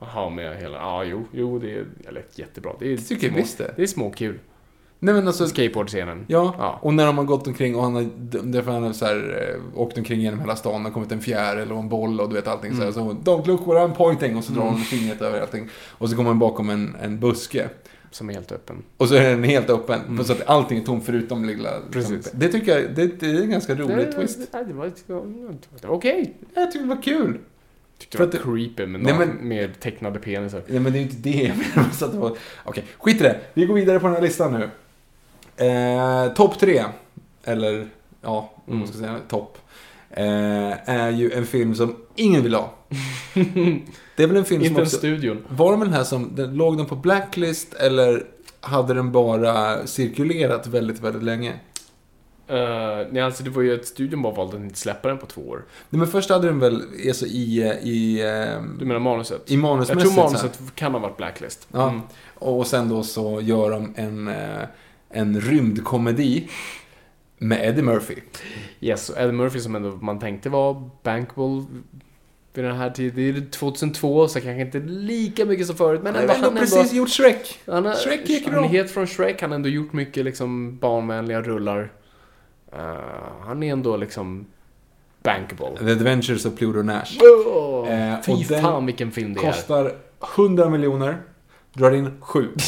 Jaha, 0.00 0.30
med 0.30 0.56
hela... 0.56 0.78
Ja, 0.78 1.04
jo, 1.04 1.24
jo, 1.32 1.58
det 1.58 1.74
är... 1.74 1.84
Eller 2.08 2.24
jättebra. 2.34 2.72
Det 2.78 2.92
är 2.92 2.96
tycker 2.96 3.26
jag 3.26 3.32
små, 3.32 3.42
visst 3.42 3.58
det. 3.58 3.72
Det 3.76 3.82
är 3.82 3.86
småkul. 3.86 4.38
Nej 5.02 5.14
men 5.14 5.26
alltså, 5.26 5.46
Skateboard-scenen. 5.46 6.24
ja. 6.28 6.54
Ja. 6.58 6.78
Och 6.82 6.94
när 6.94 7.06
de 7.06 7.18
har 7.18 7.24
gått 7.24 7.46
omkring 7.46 7.76
och 7.76 7.82
han 7.82 7.94
har, 7.94 8.06
därför 8.42 8.70
han 8.72 8.82
har 8.82 8.92
så 8.92 9.04
här, 9.04 9.48
eh, 9.74 9.80
åkt 9.80 9.98
omkring 9.98 10.20
genom 10.20 10.40
hela 10.40 10.56
stan, 10.56 10.84
har 10.84 10.92
kommit 10.92 11.12
en 11.12 11.20
fjäril 11.20 11.72
och 11.72 11.78
en 11.78 11.88
boll 11.88 12.20
och 12.20 12.28
du 12.28 12.34
vet 12.34 12.48
allting 12.48 12.76
så 12.76 12.82
här. 12.82 12.92
Så 12.92 13.00
Don't 13.00 13.46
look 13.46 13.68
where 13.68 13.78
I'm 13.78 13.94
pointing 13.94 14.36
och 14.36 14.44
så 14.44 14.52
drar 14.52 14.62
hon 14.62 14.78
fingret 14.78 15.20
över 15.22 15.40
allting. 15.40 15.68
Och 15.90 16.10
så 16.10 16.16
kommer 16.16 16.30
han 16.30 16.38
bakom 16.38 16.70
en, 16.70 16.96
en 17.02 17.20
buske. 17.20 17.68
Som 18.10 18.30
är 18.30 18.34
helt 18.34 18.52
öppen. 18.52 18.82
Och 18.96 19.08
så 19.08 19.14
är 19.14 19.30
den 19.30 19.44
helt 19.44 19.70
öppen. 19.70 20.24
Så 20.24 20.32
att 20.32 20.48
allting 20.48 20.78
är 20.78 20.82
tomt 20.82 21.04
förutom 21.04 21.44
lilla... 21.44 21.70
Liksom, 21.78 21.92
Precis. 21.92 22.32
Det 22.32 22.48
tycker 22.48 22.78
jag, 22.78 22.94
det, 22.94 23.20
det 23.20 23.26
är 23.26 23.42
en 23.42 23.50
ganska 23.50 23.74
rolig 23.74 23.96
det, 23.96 24.12
twist. 24.12 24.52
Det, 24.52 24.64
det 24.64 24.72
var, 24.72 24.92
var 25.06 25.90
okej. 25.96 26.34
Jag 26.54 26.72
tycker 26.72 26.86
det 26.86 26.94
var 26.94 27.02
kul. 27.02 27.38
Tyckte 27.98 28.18
det 28.18 28.24
att 28.24 28.46
var 28.46 28.56
creepy 28.56 28.86
med, 28.86 29.00
Nej, 29.00 29.14
men- 29.18 29.48
med 29.48 29.80
tecknade 29.80 30.18
penisar. 30.18 30.62
Nej 30.66 30.80
men 30.80 30.92
det 30.92 30.98
är 30.98 31.00
ju 31.00 31.06
inte 31.06 31.16
det 31.16 31.30
jag 31.42 31.56
menar. 31.56 32.26
Att. 32.32 32.38
Okej, 32.64 32.84
skit 32.98 33.20
i 33.20 33.22
det. 33.22 33.40
Vi 33.54 33.66
går 33.66 33.74
vidare 33.74 34.00
på 34.00 34.06
den 34.06 34.14
här 34.16 34.22
listan 34.22 34.52
nu. 34.52 34.70
Eh, 35.60 36.32
topp 36.32 36.58
tre, 36.58 36.84
eller 37.44 37.88
ja, 38.22 38.52
om 38.66 38.78
man 38.78 38.88
ska 38.88 38.98
säga 38.98 39.16
topp, 39.28 39.58
eh, 40.10 40.90
är 40.90 41.10
ju 41.10 41.32
en 41.32 41.46
film 41.46 41.74
som 41.74 41.96
ingen 42.14 42.42
vill 42.42 42.54
ha. 42.54 42.74
Det 44.16 44.22
är 44.22 44.26
väl 44.26 44.36
en 44.36 44.44
film 44.44 44.60
som 44.60 44.66
Inte 44.66 44.80
ens 44.80 44.94
också... 44.94 44.98
studion. 44.98 45.44
Var 45.48 45.70
den 45.70 45.80
den 45.80 45.92
här 45.92 46.04
som, 46.04 46.30
den, 46.34 46.54
låg 46.54 46.76
den 46.76 46.86
på 46.86 46.96
Blacklist 46.96 47.74
eller 47.74 48.24
hade 48.60 48.94
den 48.94 49.12
bara 49.12 49.86
cirkulerat 49.86 50.66
väldigt, 50.66 51.00
väldigt 51.00 51.22
länge? 51.22 51.52
Uh, 52.50 53.06
nej, 53.10 53.22
alltså 53.22 53.42
det 53.42 53.50
var 53.50 53.62
ju 53.62 53.74
att 53.74 53.86
studion 53.86 54.22
bara 54.22 54.34
valde 54.34 54.56
att 54.56 54.62
inte 54.62 54.78
släppa 54.78 55.08
den 55.08 55.18
på 55.18 55.26
två 55.26 55.40
år. 55.40 55.64
Nej 55.90 55.98
men 55.98 56.08
först 56.08 56.30
hade 56.30 56.46
den 56.46 56.58
väl, 56.58 56.82
alltså 57.08 57.26
i, 57.26 57.62
eh, 57.62 57.88
i, 57.88 58.22
ehm, 58.22 58.76
Du 58.78 58.84
menar 58.84 59.00
manuset? 59.00 59.50
i 59.50 59.54
Jag 59.54 59.60
manusmässigt 59.60 60.00
tror 60.00 60.10
så 60.10 60.20
här. 60.20 60.26
manuset 60.26 60.74
kan 60.74 60.92
ha 60.92 60.98
varit 60.98 61.16
Blacklist. 61.16 61.68
Ja. 61.72 61.88
Mm. 61.88 62.00
Och 62.34 62.66
sen 62.66 62.88
då 62.88 63.02
så 63.02 63.40
gör 63.40 63.70
de 63.70 63.94
en, 63.96 64.28
eh, 64.28 64.62
en 65.10 65.40
rymdkomedi 65.40 66.48
med 67.38 67.68
Eddie 67.68 67.82
Murphy. 67.82 68.14
Yes, 68.80 69.08
och 69.10 69.18
Eddie 69.18 69.32
Murphy 69.32 69.60
som 69.60 69.76
ändå 69.76 69.90
man 69.90 70.18
tänkte 70.18 70.48
var 70.48 70.90
bankable 71.02 71.64
vid 72.54 72.64
den 72.64 72.76
här 72.76 72.90
tiden. 72.90 73.16
Det 73.16 73.28
är 73.46 73.50
2002, 73.50 74.28
så 74.28 74.40
kanske 74.40 74.60
inte 74.60 74.78
lika 74.78 75.44
mycket 75.44 75.66
som 75.66 75.76
förut. 75.76 76.00
Men 76.02 76.14
Han 76.14 76.22
ändå, 76.22 76.32
har 76.34 76.38
ändå 76.38 76.60
han 76.60 76.68
precis 76.68 76.92
gjort 76.92 77.10
Shrek. 77.10 77.58
Han 77.66 77.86
har, 77.86 77.94
Shrek 77.94 78.28
gick 78.28 78.44
han 78.44 78.54
bra. 78.54 78.64
är 78.64 78.68
het 78.68 78.90
från 78.90 79.06
Shrek, 79.06 79.40
han 79.42 79.50
har 79.50 79.54
ändå 79.56 79.68
gjort 79.68 79.92
mycket 79.92 80.24
liksom 80.24 80.78
barnvänliga 80.78 81.42
rullar. 81.42 81.92
Eh, 82.72 82.80
han 83.46 83.62
är 83.62 83.72
ändå 83.72 83.96
liksom 83.96 84.46
bankable. 85.22 85.76
The 85.78 85.92
Adventures 85.92 86.46
of 86.46 86.56
Pluto 86.56 86.82
Nash. 86.82 87.18
Oh, 87.20 87.88
Eh, 87.92 88.20
fy 88.22 88.44
fan 88.44 88.86
vilken 88.86 89.10
film 89.10 89.34
det 89.34 89.40
är. 89.40 89.52
Kostar 89.52 89.92
100 90.36 90.68
miljoner, 90.68 91.22
drar 91.74 91.90
in 91.90 92.10
7. 92.20 92.48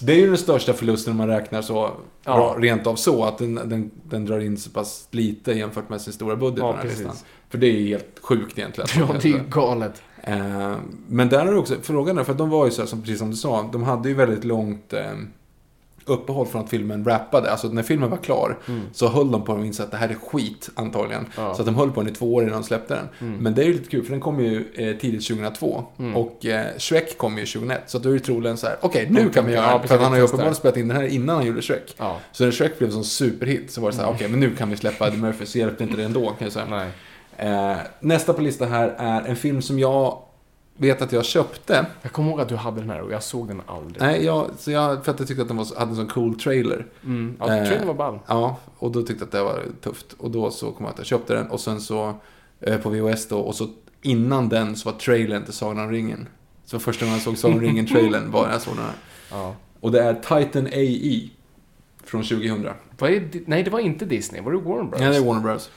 Det 0.00 0.12
är 0.12 0.16
ju 0.16 0.26
den 0.26 0.38
största 0.38 0.72
förlusten 0.72 1.10
om 1.10 1.16
man 1.16 1.28
räknar 1.28 1.62
så, 1.62 1.90
Ja. 2.24 2.56
rent 2.58 2.86
av 2.86 2.96
så, 2.96 3.24
att 3.24 3.38
den, 3.38 3.54
den, 3.54 3.90
den 4.04 4.24
drar 4.24 4.40
in 4.40 4.56
så 4.56 4.70
pass 4.70 5.08
lite 5.10 5.52
jämfört 5.52 5.88
med 5.88 6.00
sin 6.00 6.12
stora 6.12 6.36
budget 6.36 6.58
Ja. 6.58 6.76
För 7.48 7.58
det 7.58 7.66
är 7.66 7.86
helt 7.86 8.18
sjukt 8.22 8.58
egentligen. 8.58 8.88
Ja, 8.96 9.08
det 9.22 9.28
är 9.28 9.32
ju 9.32 9.40
galet. 9.50 10.02
Eh, 10.22 10.76
men 11.08 11.28
där 11.28 11.46
är 11.46 11.52
det 11.52 11.58
också 11.58 11.74
frågan, 11.82 12.18
är, 12.18 12.24
för 12.24 12.34
de 12.34 12.50
var 12.50 12.64
ju 12.64 12.70
så 12.70 12.82
här, 12.82 12.86
som, 12.88 13.00
precis 13.02 13.18
som 13.18 13.30
du 13.30 13.36
sa, 13.36 13.70
de 13.72 13.82
hade 13.82 14.08
ju 14.08 14.14
väldigt 14.14 14.44
långt 14.44 14.92
eh, 14.92 15.12
uppehåll 16.10 16.46
från 16.46 16.64
att 16.64 16.70
filmen 16.70 17.04
rappade. 17.04 17.50
Alltså 17.50 17.68
när 17.68 17.82
filmen 17.82 18.10
var 18.10 18.16
klar 18.18 18.58
så 18.92 19.08
höll 19.08 19.30
de 19.30 19.44
på 19.44 19.52
att 19.54 19.64
inse 19.64 19.82
att 19.82 19.90
det 19.90 19.96
här 19.96 20.08
är 20.08 20.14
skit 20.14 20.70
antagligen. 20.74 21.20
Mm. 21.20 21.32
Ja. 21.36 21.42
Mm. 21.42 21.54
Så 21.54 21.62
att 21.62 21.66
de 21.66 21.74
höll 21.74 21.90
på 21.90 22.00
den 22.02 22.12
i 22.12 22.14
två 22.14 22.34
år 22.34 22.42
innan 22.42 22.54
de 22.54 22.62
släppte 22.64 22.94
den. 23.18 23.36
Men 23.42 23.54
det 23.54 23.62
är 23.62 23.66
ju 23.66 23.72
lite 23.72 23.90
kul 23.90 24.02
för 24.04 24.10
den 24.10 24.20
kom 24.20 24.40
ju 24.40 24.64
eh, 24.74 24.96
tidigt 24.96 25.28
2002 25.28 25.84
och 26.14 26.46
eh, 26.46 26.66
Shrek 26.78 27.18
kom 27.18 27.38
ju 27.38 27.46
2001. 27.46 27.82
Så 27.86 27.98
då 27.98 28.08
är 28.08 28.12
det 28.14 28.20
troligen 28.20 28.56
så 28.56 28.66
här, 28.66 28.76
okej 28.80 29.06
nu 29.10 29.30
kan 29.30 29.46
vi 29.46 29.52
göra 29.52 29.64
Ja, 29.64 29.70
den. 29.70 29.80
precis, 29.80 29.96
För 29.96 30.02
han 30.02 30.12
har 30.12 30.18
ju 30.18 30.24
uppenbarligen 30.24 30.54
spelat 30.54 30.76
in 30.76 30.88
den 30.88 30.96
här 30.96 31.04
innan 31.06 31.36
han 31.36 31.46
gjorde 31.46 31.62
Shrek. 31.62 31.94
Ja. 31.98 32.16
Så 32.32 32.44
när 32.44 32.50
Shrek 32.50 32.78
blev 32.78 32.88
en 32.88 32.94
sån 32.94 33.04
superhit 33.04 33.70
så 33.70 33.80
var 33.80 33.90
det 33.90 33.96
så 33.96 34.02
här, 34.02 34.10
okej 34.10 34.28
men 34.28 34.40
nu 34.40 34.54
kan 34.54 34.70
vi 34.70 34.76
släppa 34.76 35.06
Eddie 35.08 35.16
Murphy. 35.18 35.46
Så 35.46 35.58
hjälpte 35.58 35.84
inte 35.84 35.96
det 35.96 36.04
ändå 36.04 36.26
kan 36.26 36.36
jag 36.40 36.52
säga. 36.52 36.86
Eh, 37.36 37.76
nästa 38.00 38.32
på 38.32 38.42
listan 38.42 38.68
här 38.68 38.94
är 38.98 39.22
en 39.28 39.36
film 39.36 39.62
som 39.62 39.78
jag 39.78 40.18
vet 40.78 41.02
att 41.02 41.12
jag 41.12 41.24
köpte. 41.24 41.86
Jag 42.02 42.12
kommer 42.12 42.30
ihåg 42.30 42.40
att 42.40 42.48
du 42.48 42.56
hade 42.56 42.80
den 42.80 42.90
här 42.90 43.00
och 43.00 43.12
jag 43.12 43.22
såg 43.22 43.48
den 43.48 43.62
aldrig. 43.66 44.02
Nej, 44.02 44.24
jag, 44.24 44.50
så 44.58 44.70
jag, 44.70 45.04
för 45.04 45.12
att 45.12 45.18
jag 45.18 45.28
tyckte 45.28 45.42
att 45.42 45.48
den 45.48 45.56
var, 45.56 45.78
hade 45.78 45.90
en 45.90 45.96
sån 45.96 46.08
cool 46.08 46.40
trailer. 46.40 46.86
Mm. 47.04 47.36
Ja, 47.38 47.56
Eh, 47.56 47.66
trailern 47.66 47.86
var 47.86 47.94
ball. 47.94 48.18
Ja, 48.26 48.56
och 48.78 48.90
då 48.90 49.02
tyckte 49.02 49.14
jag 49.14 49.26
att 49.26 49.32
det 49.32 49.42
var 49.42 49.62
tufft. 49.80 50.12
Och 50.18 50.30
då 50.30 50.50
så 50.50 50.72
kom 50.72 50.84
jag 50.84 50.92
att 50.92 50.98
jag 50.98 51.06
köpte 51.06 51.34
den 51.34 51.46
och 51.46 51.60
sen 51.60 51.80
så 51.80 52.14
eh, 52.60 52.78
på 52.78 52.90
VHS 52.90 53.28
då 53.28 53.38
och 53.38 53.54
så 53.54 53.68
innan 54.02 54.48
den 54.48 54.76
så 54.76 54.90
var 54.90 54.98
trailern 54.98 55.44
till 55.44 55.52
Sagan 55.52 55.84
om 55.84 55.90
ringen. 55.90 56.28
Så 56.64 56.78
första 56.78 57.04
gången 57.04 57.14
jag 57.14 57.24
såg 57.24 57.38
Sagan 57.38 57.56
om 57.56 57.62
ringen-trailern 57.62 58.30
var 58.30 58.46
när 58.46 58.52
jag 58.52 58.62
såg 58.62 58.74
den 58.74 58.84
här. 58.84 58.94
Ja. 59.30 59.54
Och 59.80 59.92
det 59.92 60.02
är 60.02 60.14
Titan 60.14 60.66
AE 60.66 61.28
från 62.04 62.22
2000. 62.22 62.68
Vad 62.98 63.10
är 63.10 63.28
Nej, 63.46 63.62
det 63.62 63.70
var 63.70 63.80
inte 63.80 64.04
Disney. 64.04 64.40
Var 64.40 64.52
det 64.52 64.58
Warner 64.58 64.84
Bros? 64.84 65.00
Ja, 65.00 65.08
det 65.08 65.16
är 65.16 65.24
Warner 65.24 65.40
Bros. 65.40 65.70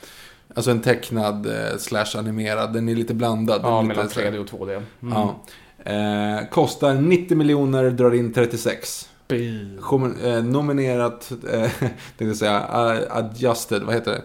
Alltså 0.56 0.72
en 0.72 0.82
tecknad 0.82 1.46
eh, 1.46 1.78
slash 1.78 2.18
animerad. 2.18 2.74
Den 2.74 2.90
är 2.90 2.96
lite 2.96 3.14
blandad. 3.14 3.62
Ja, 3.64 3.82
mellan 3.82 4.04
lite 4.04 4.16
så 4.16 4.22
här- 4.22 4.32
3D 4.32 4.38
och 4.40 4.48
2D. 4.48 4.84
Mm. 5.02 5.14
Ja. 5.14 5.44
Eh, 5.92 6.48
kostar 6.50 6.94
90 6.94 7.38
miljoner, 7.38 7.90
drar 7.90 8.14
in 8.14 8.34
36. 8.34 9.10
Bil. 9.28 9.80
Kom, 9.82 10.16
eh, 10.24 10.44
nominerat, 10.44 11.32
eh, 11.54 11.70
tänkte 11.80 12.26
jag 12.26 12.36
säga, 12.36 12.60
uh, 12.60 13.18
adjusted, 13.18 13.82
vad 13.84 13.96
heter 13.96 14.12
det? 14.12 14.22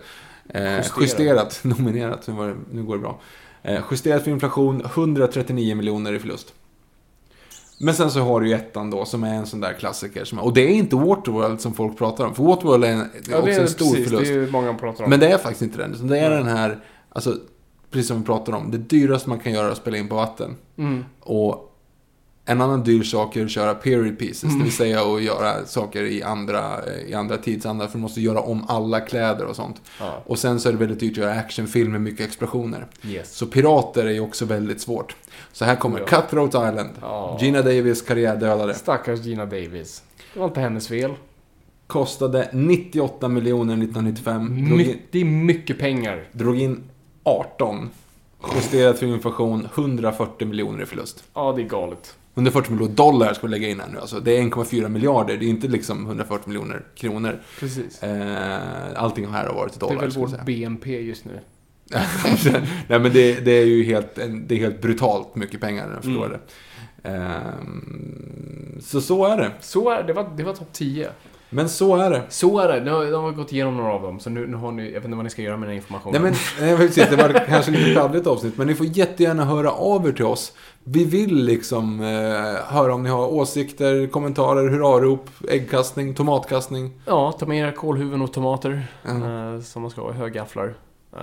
Eh, 0.59 0.77
Justerat. 0.77 1.03
justerat. 1.03 1.61
nominerat, 1.65 2.27
nu, 2.29 2.35
det, 2.49 2.55
nu 2.73 2.83
går 2.83 2.95
det 2.95 3.01
bra. 3.01 3.21
Eh, 3.63 3.81
justerat 3.91 4.25
för 4.25 4.31
inflation, 4.31 4.83
139 4.85 5.75
miljoner 5.75 6.13
i 6.13 6.19
förlust. 6.19 6.53
Men 7.79 7.95
sen 7.95 8.11
så 8.11 8.21
har 8.21 8.41
du 8.41 8.49
ju 8.49 8.55
ettan 8.55 8.91
då, 8.91 9.05
som 9.05 9.25
är 9.25 9.35
en 9.35 9.47
sån 9.47 9.61
där 9.61 9.73
klassiker. 9.73 10.25
Som, 10.25 10.39
och 10.39 10.55
det 10.55 10.61
är 10.61 10.75
inte 10.75 10.97
Waterworld 10.97 11.61
som 11.61 11.75
folk 11.75 11.99
pratar 11.99 12.27
om, 12.27 12.35
för 12.35 12.43
Waterworld 12.43 12.85
är, 12.85 12.93
en, 12.93 13.11
Ja, 13.31 13.39
också 13.39 13.51
är 13.51 13.61
en 13.61 13.69
stor 13.69 13.91
precis. 13.91 14.09
förlust. 14.09 14.33
Det 14.33 14.41
är 14.41 14.51
många 14.51 14.75
pratar 14.75 15.05
om. 15.05 15.11
Men 15.11 15.21
det 15.21 15.29
är 15.29 15.39
faktiskt 15.39 15.63
inte 15.63 15.79
den. 15.79 16.09
Det 16.09 16.19
är 16.19 16.31
den 16.31 16.47
här, 16.47 16.85
alltså, 17.09 17.37
precis 17.91 18.09
som 18.09 18.19
vi 18.21 18.27
pratar 18.27 18.53
om, 18.53 18.71
det 18.71 18.79
dyraste 18.79 19.29
man 19.29 19.39
kan 19.39 19.53
göra 19.53 19.67
är 19.67 19.71
att 19.71 19.77
spela 19.77 19.97
in 19.97 20.09
på 20.09 20.15
vatten. 20.15 20.57
Mm. 20.79 21.05
Och 21.21 21.76
en 22.49 22.61
annan 22.61 22.83
dyr 22.83 23.03
sak 23.03 23.37
är 23.37 23.45
att 23.45 23.51
köra 23.51 23.75
period 23.75 24.19
pieces, 24.19 24.45
Mm. 24.45 24.59
det 24.59 24.65
vill 24.65 24.73
säga 24.73 25.01
att 25.03 25.23
göra 25.23 25.65
saker 25.67 26.03
i 26.03 26.23
andra, 26.23 26.81
i 27.07 27.15
andra 27.15 27.37
tidsandar, 27.37 27.87
för 27.87 27.99
du 27.99 28.03
måste 28.03 28.21
göra 28.21 28.41
om 28.41 28.65
alla 28.69 29.01
kläder 29.01 29.45
och 29.45 29.57
sånt. 29.57 29.81
Ja. 30.01 30.23
Och 30.27 30.39
sen 30.39 30.61
så 30.61 30.69
är 30.69 30.73
det 30.73 30.79
väldigt 30.79 31.01
dyrt 31.01 31.13
att 31.13 31.17
göra 31.17 31.33
actionfilm 31.33 31.93
med 31.93 32.01
mycket 32.01 32.27
explosioner. 32.27 32.87
Yes. 33.05 33.35
Så 33.35 33.47
pirater 33.47 34.05
är 34.07 34.11
ju 34.11 34.21
också 34.21 34.45
väldigt 34.45 34.81
svårt. 34.81 35.17
Så 35.53 35.65
här 35.65 35.77
kommer 35.77 35.99
Ja. 36.01 36.07
Cutthroat 36.07 36.49
Island, 36.51 36.91
Ja. 37.01 37.39
Gina 37.41 37.63
Davis 37.63 38.03
karriärdödare. 38.03 38.75
Stackars 38.75 39.21
Gina 39.21 39.45
Davis. 39.47 40.03
Det 40.35 40.39
var 40.41 40.47
inte 40.47 40.61
hennes 40.61 40.89
fel. 40.89 41.13
Kostade 41.87 42.49
98 42.53 43.29
miljoner 43.29 43.75
1995, 43.77 44.67
drog 44.69 44.81
in, 44.81 44.99
det 45.11 45.21
är 45.21 45.25
mycket 45.25 45.79
pengar. 45.79 46.25
drog 46.33 46.59
in 46.61 46.83
18. 47.23 47.91
Justerat 48.55 48.99
för 48.99 49.07
inflation, 49.07 49.69
140 49.75 50.49
miljoner 50.49 50.83
i 50.83 50.87
förlust. 50.87 51.25
Ja, 51.35 51.53
det 51.57 51.63
är 51.63 51.67
galet. 51.69 52.15
140 52.37 52.73
miljoner 52.73 52.95
dollar 52.95 53.35
ska 53.35 53.47
vi 53.47 53.51
lägga 53.51 53.69
in 53.69 53.81
här 53.81 53.89
nu. 53.93 53.99
Alltså, 53.99 54.21
det 54.21 54.37
är 54.39 54.43
1,4 54.43 54.89
miljarder. 54.89 55.37
Det 55.37 55.45
är 55.45 55.49
inte 55.49 55.69
liksom 55.69 56.07
140 56.07 56.49
miljoner 56.49 56.83
kronor. 56.95 57.39
Precis. 57.61 58.03
Eh, 58.03 58.59
allting 58.97 59.27
här 59.27 59.47
har 59.47 59.55
varit 59.55 59.77
i 59.77 59.79
Det 59.79 59.87
är 59.87 59.89
dollar. 59.89 60.01
väl 60.03 60.13
säga. 60.31 60.43
BNP 60.45 61.01
just 61.01 61.25
nu. 61.25 61.41
Nej 62.89 62.99
men 62.99 63.13
det, 63.13 63.41
det 63.45 63.51
är 63.51 63.65
ju 63.67 63.85
helt, 63.85 64.15
det 64.47 64.55
är 64.55 64.59
helt 64.59 64.83
brutalt 64.83 65.35
mycket 65.35 65.61
pengar 65.61 65.89
jag 65.95 66.05
förstår 66.05 66.27
Mm. 66.27 66.39
det. 67.03 67.09
Ehm, 67.09 68.79
så 68.83 69.01
så 69.01 69.27
är 69.27 69.37
det. 69.37 69.51
Så 69.61 69.91
är 69.91 70.03
det. 70.03 70.13
var, 70.13 70.31
det 70.37 70.43
var 70.43 70.53
topp 70.53 70.73
10. 70.73 71.09
Men 71.51 71.69
så 71.69 71.97
är 71.97 72.11
det. 72.11 72.23
Så 72.29 72.59
är 72.59 72.69
det. 72.73 72.85
Nu 72.85 72.91
har, 72.91 73.05
de 73.11 73.25
har 73.25 73.33
gått 73.33 73.53
igenom 73.53 73.77
några 73.77 73.93
av 73.93 74.03
dem, 74.03 74.21
så 74.21 74.31
nu, 74.31 74.47
nu 74.47 74.57
har 74.57 74.73
ni... 74.73 74.85
Jag 74.85 74.93
vet 74.93 75.05
inte 75.05 75.17
vad 75.17 75.25
ni 75.25 75.31
ska 75.31 75.43
göra 75.43 75.57
med 75.57 75.69
den 75.69 75.77
informationen. 75.77 76.23
Nej 76.23 76.35
men, 76.59 76.69
jag 76.69 76.77
vet 76.77 76.97
inte, 76.99 77.17
det 77.17 77.23
var 77.23 77.47
kanske 77.47 77.71
lite 77.71 77.93
kladdigt 77.93 78.27
avsnitt, 78.27 78.57
men 78.57 78.67
ni 78.67 78.75
får 78.75 78.87
jättegärna 78.87 79.45
höra 79.45 79.71
av 79.71 80.09
er 80.09 80.13
till 80.13 80.25
oss. 80.25 80.53
Vi 80.89 81.05
vill 81.05 81.45
liksom 81.45 82.01
eh, 82.01 82.65
höra 82.75 82.95
om 82.95 83.03
ni 83.03 83.09
har 83.11 83.27
åsikter, 83.27 84.07
kommentarer, 84.07 84.69
hurrarop, 84.69 85.31
äggkastning, 85.49 86.15
tomatkastning. 86.15 86.93
Ja, 87.07 87.33
ta 87.33 87.47
med 87.47 87.59
era 87.59 87.73
kålhuvuden 87.73 88.23
och 88.23 88.33
tomater. 88.33 88.87
Ja. 89.03 89.11
eh, 89.55 89.61
som 89.61 89.83
man 89.83 89.91
ska 89.91 90.01
ha 90.03 90.11
i 90.11 90.15
högafflar. 90.15 90.75
Uh, 91.17 91.23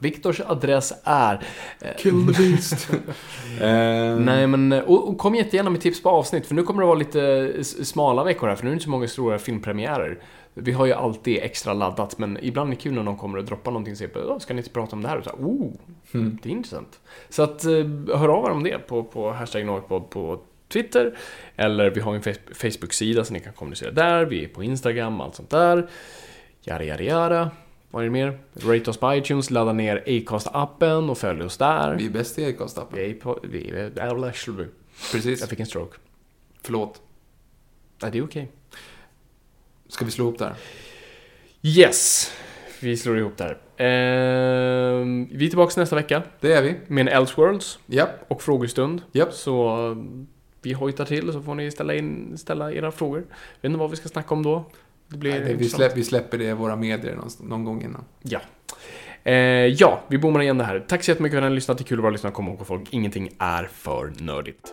Viktors 0.00 0.40
adress 0.46 0.92
är... 1.04 1.46
eh, 1.80 1.88
Kill 1.98 2.34
the 2.34 2.42
beast. 2.42 2.88
Eh, 3.60 4.16
Nej 4.18 4.46
men, 4.46 4.72
och, 4.72 5.08
och 5.08 5.18
kom 5.18 5.34
jättegärna 5.34 5.70
med 5.70 5.80
tips 5.80 6.02
på 6.02 6.10
avsnitt, 6.10 6.46
för 6.46 6.54
nu 6.54 6.62
kommer 6.62 6.80
det 6.80 6.86
vara 6.86 6.98
lite 6.98 7.64
smala 7.64 8.24
veckor 8.24 8.48
här, 8.48 8.56
för 8.56 8.64
nu 8.64 8.68
är 8.68 8.72
det 8.72 8.74
inte 8.74 8.84
så 8.84 8.90
många 8.90 9.08
stora 9.08 9.38
filmpremiärer. 9.38 10.18
Vi 10.54 10.72
har 10.72 10.86
ju 10.86 10.92
alltid 10.92 11.38
extra 11.42 11.72
laddat, 11.74 12.18
men 12.18 12.38
ibland 12.42 12.70
är 12.72 12.76
det 12.76 12.82
kul 12.82 12.92
när 12.92 13.02
någon 13.02 13.16
kommer 13.16 13.38
och 13.38 13.44
droppar 13.44 13.70
någonting 13.72 13.92
och 13.92 13.98
säger 13.98 14.26
"Ja, 14.28 14.40
ska 14.40 14.54
ni 14.54 14.58
inte 14.60 14.70
prata 14.70 14.96
om 14.96 15.02
det 15.02 15.08
här? 15.08 15.18
Och 15.18 15.24
så 15.24 15.30
här, 15.30 15.38
oh, 15.38 15.72
Mm. 16.14 16.38
det 16.42 16.48
är 16.48 16.50
intressant. 16.50 17.00
Så 17.28 17.42
att, 17.42 17.64
eh, 17.64 17.70
hör 18.18 18.28
av 18.28 18.44
er 18.46 18.50
om 18.50 18.62
det 18.62 18.78
på, 18.78 19.04
på 19.04 19.30
hashtag 19.32 19.66
Norrpodd 19.66 20.10
på 20.10 20.40
Twitter, 20.68 21.16
eller 21.56 21.90
vi 21.90 22.00
har 22.00 22.14
en 22.14 22.22
Face- 22.22 22.54
Facebook-sida 22.54 23.24
så 23.24 23.32
ni 23.32 23.40
kan 23.40 23.52
kommunicera 23.52 23.90
där, 23.90 24.24
vi 24.24 24.44
är 24.44 24.48
på 24.48 24.62
Instagram, 24.64 25.20
allt 25.20 25.34
sånt 25.34 25.50
där. 25.50 25.88
Yada, 26.64 26.84
yada, 26.84 27.02
yada. 27.02 27.50
Vad 27.90 28.02
är 28.02 28.04
det 28.06 28.10
mer? 28.12 28.38
Rate 28.54 28.90
oss 28.90 28.96
på 28.96 29.14
iTunes, 29.14 29.50
ladda 29.50 29.72
ner 29.72 30.02
Acast-appen 30.06 31.10
och 31.10 31.18
följ 31.18 31.42
oss 31.42 31.56
där. 31.56 31.96
Vi 31.98 32.06
är 32.06 32.10
bäst 32.10 32.38
i 32.38 32.44
Acast-appen. 32.44 32.94
Vi 32.94 33.10
är 33.10 33.14
på... 33.14 33.38
Vi 33.42 33.70
är... 33.70 33.92
Precis. 35.12 35.40
Jag 35.40 35.48
fick 35.48 35.60
en 35.60 35.66
stroke. 35.66 35.98
Förlåt. 36.62 37.02
Nej, 38.02 38.10
det 38.10 38.18
är 38.18 38.24
okej. 38.24 38.50
Ska 39.94 40.04
vi 40.04 40.10
slå 40.10 40.24
ihop 40.24 40.38
där? 40.38 40.54
Yes! 41.62 42.32
Vi 42.80 42.96
slår 42.96 43.18
ihop 43.18 43.36
där. 43.36 43.58
Ehm, 43.76 45.28
vi 45.32 45.44
är 45.44 45.48
tillbaka 45.48 45.80
nästa 45.80 45.96
vecka 45.96 46.22
Det 46.40 46.52
är 46.52 46.62
vi. 46.62 46.74
med 46.86 47.00
en 47.08 47.08
Elseworlds 47.08 47.78
Japp. 47.86 48.10
och 48.28 48.42
frågestund. 48.42 49.02
Japp. 49.12 49.32
Så 49.32 49.88
eh, 49.90 49.96
vi 50.62 50.72
hojtar 50.72 51.04
till 51.04 51.32
så 51.32 51.40
får 51.42 51.54
ni 51.54 51.70
ställa, 51.70 51.94
in, 51.94 52.38
ställa 52.38 52.72
era 52.72 52.92
frågor. 52.92 53.18
Vet 53.18 53.28
inte 53.64 53.78
vad 53.78 53.90
vi 53.90 53.96
ska 53.96 54.08
snacka 54.08 54.34
om 54.34 54.42
då. 54.42 54.64
Det 55.08 55.16
blir 55.16 55.30
Nej, 55.30 55.40
det- 55.40 55.54
vi, 55.54 55.68
släpp, 55.68 55.96
vi 55.96 56.04
släpper 56.04 56.38
det 56.38 56.44
i 56.44 56.52
våra 56.52 56.76
medier 56.76 57.14
någon, 57.16 57.48
någon 57.48 57.64
gång 57.64 57.82
innan. 57.82 58.04
Ja. 58.22 58.40
Eh, 59.24 59.34
ja, 59.66 60.00
vi 60.08 60.18
bommar 60.18 60.42
igen 60.42 60.58
det 60.58 60.64
här. 60.64 60.84
Tack 60.88 61.04
så 61.04 61.10
jättemycket 61.10 61.32
för 61.34 61.38
att 61.38 61.42
ni 61.42 61.48
har 61.48 61.54
lyssnat. 61.54 61.78
Det 61.78 61.82
är 61.82 61.86
kul 61.86 61.98
att 61.98 62.02
vara 62.02 62.12
lyssnare. 62.12 62.32
Kom 62.34 62.48
ihåg 62.48 62.66
folk, 62.66 62.88
ingenting 62.90 63.30
är 63.38 63.68
för 63.72 64.12
nördigt. 64.20 64.72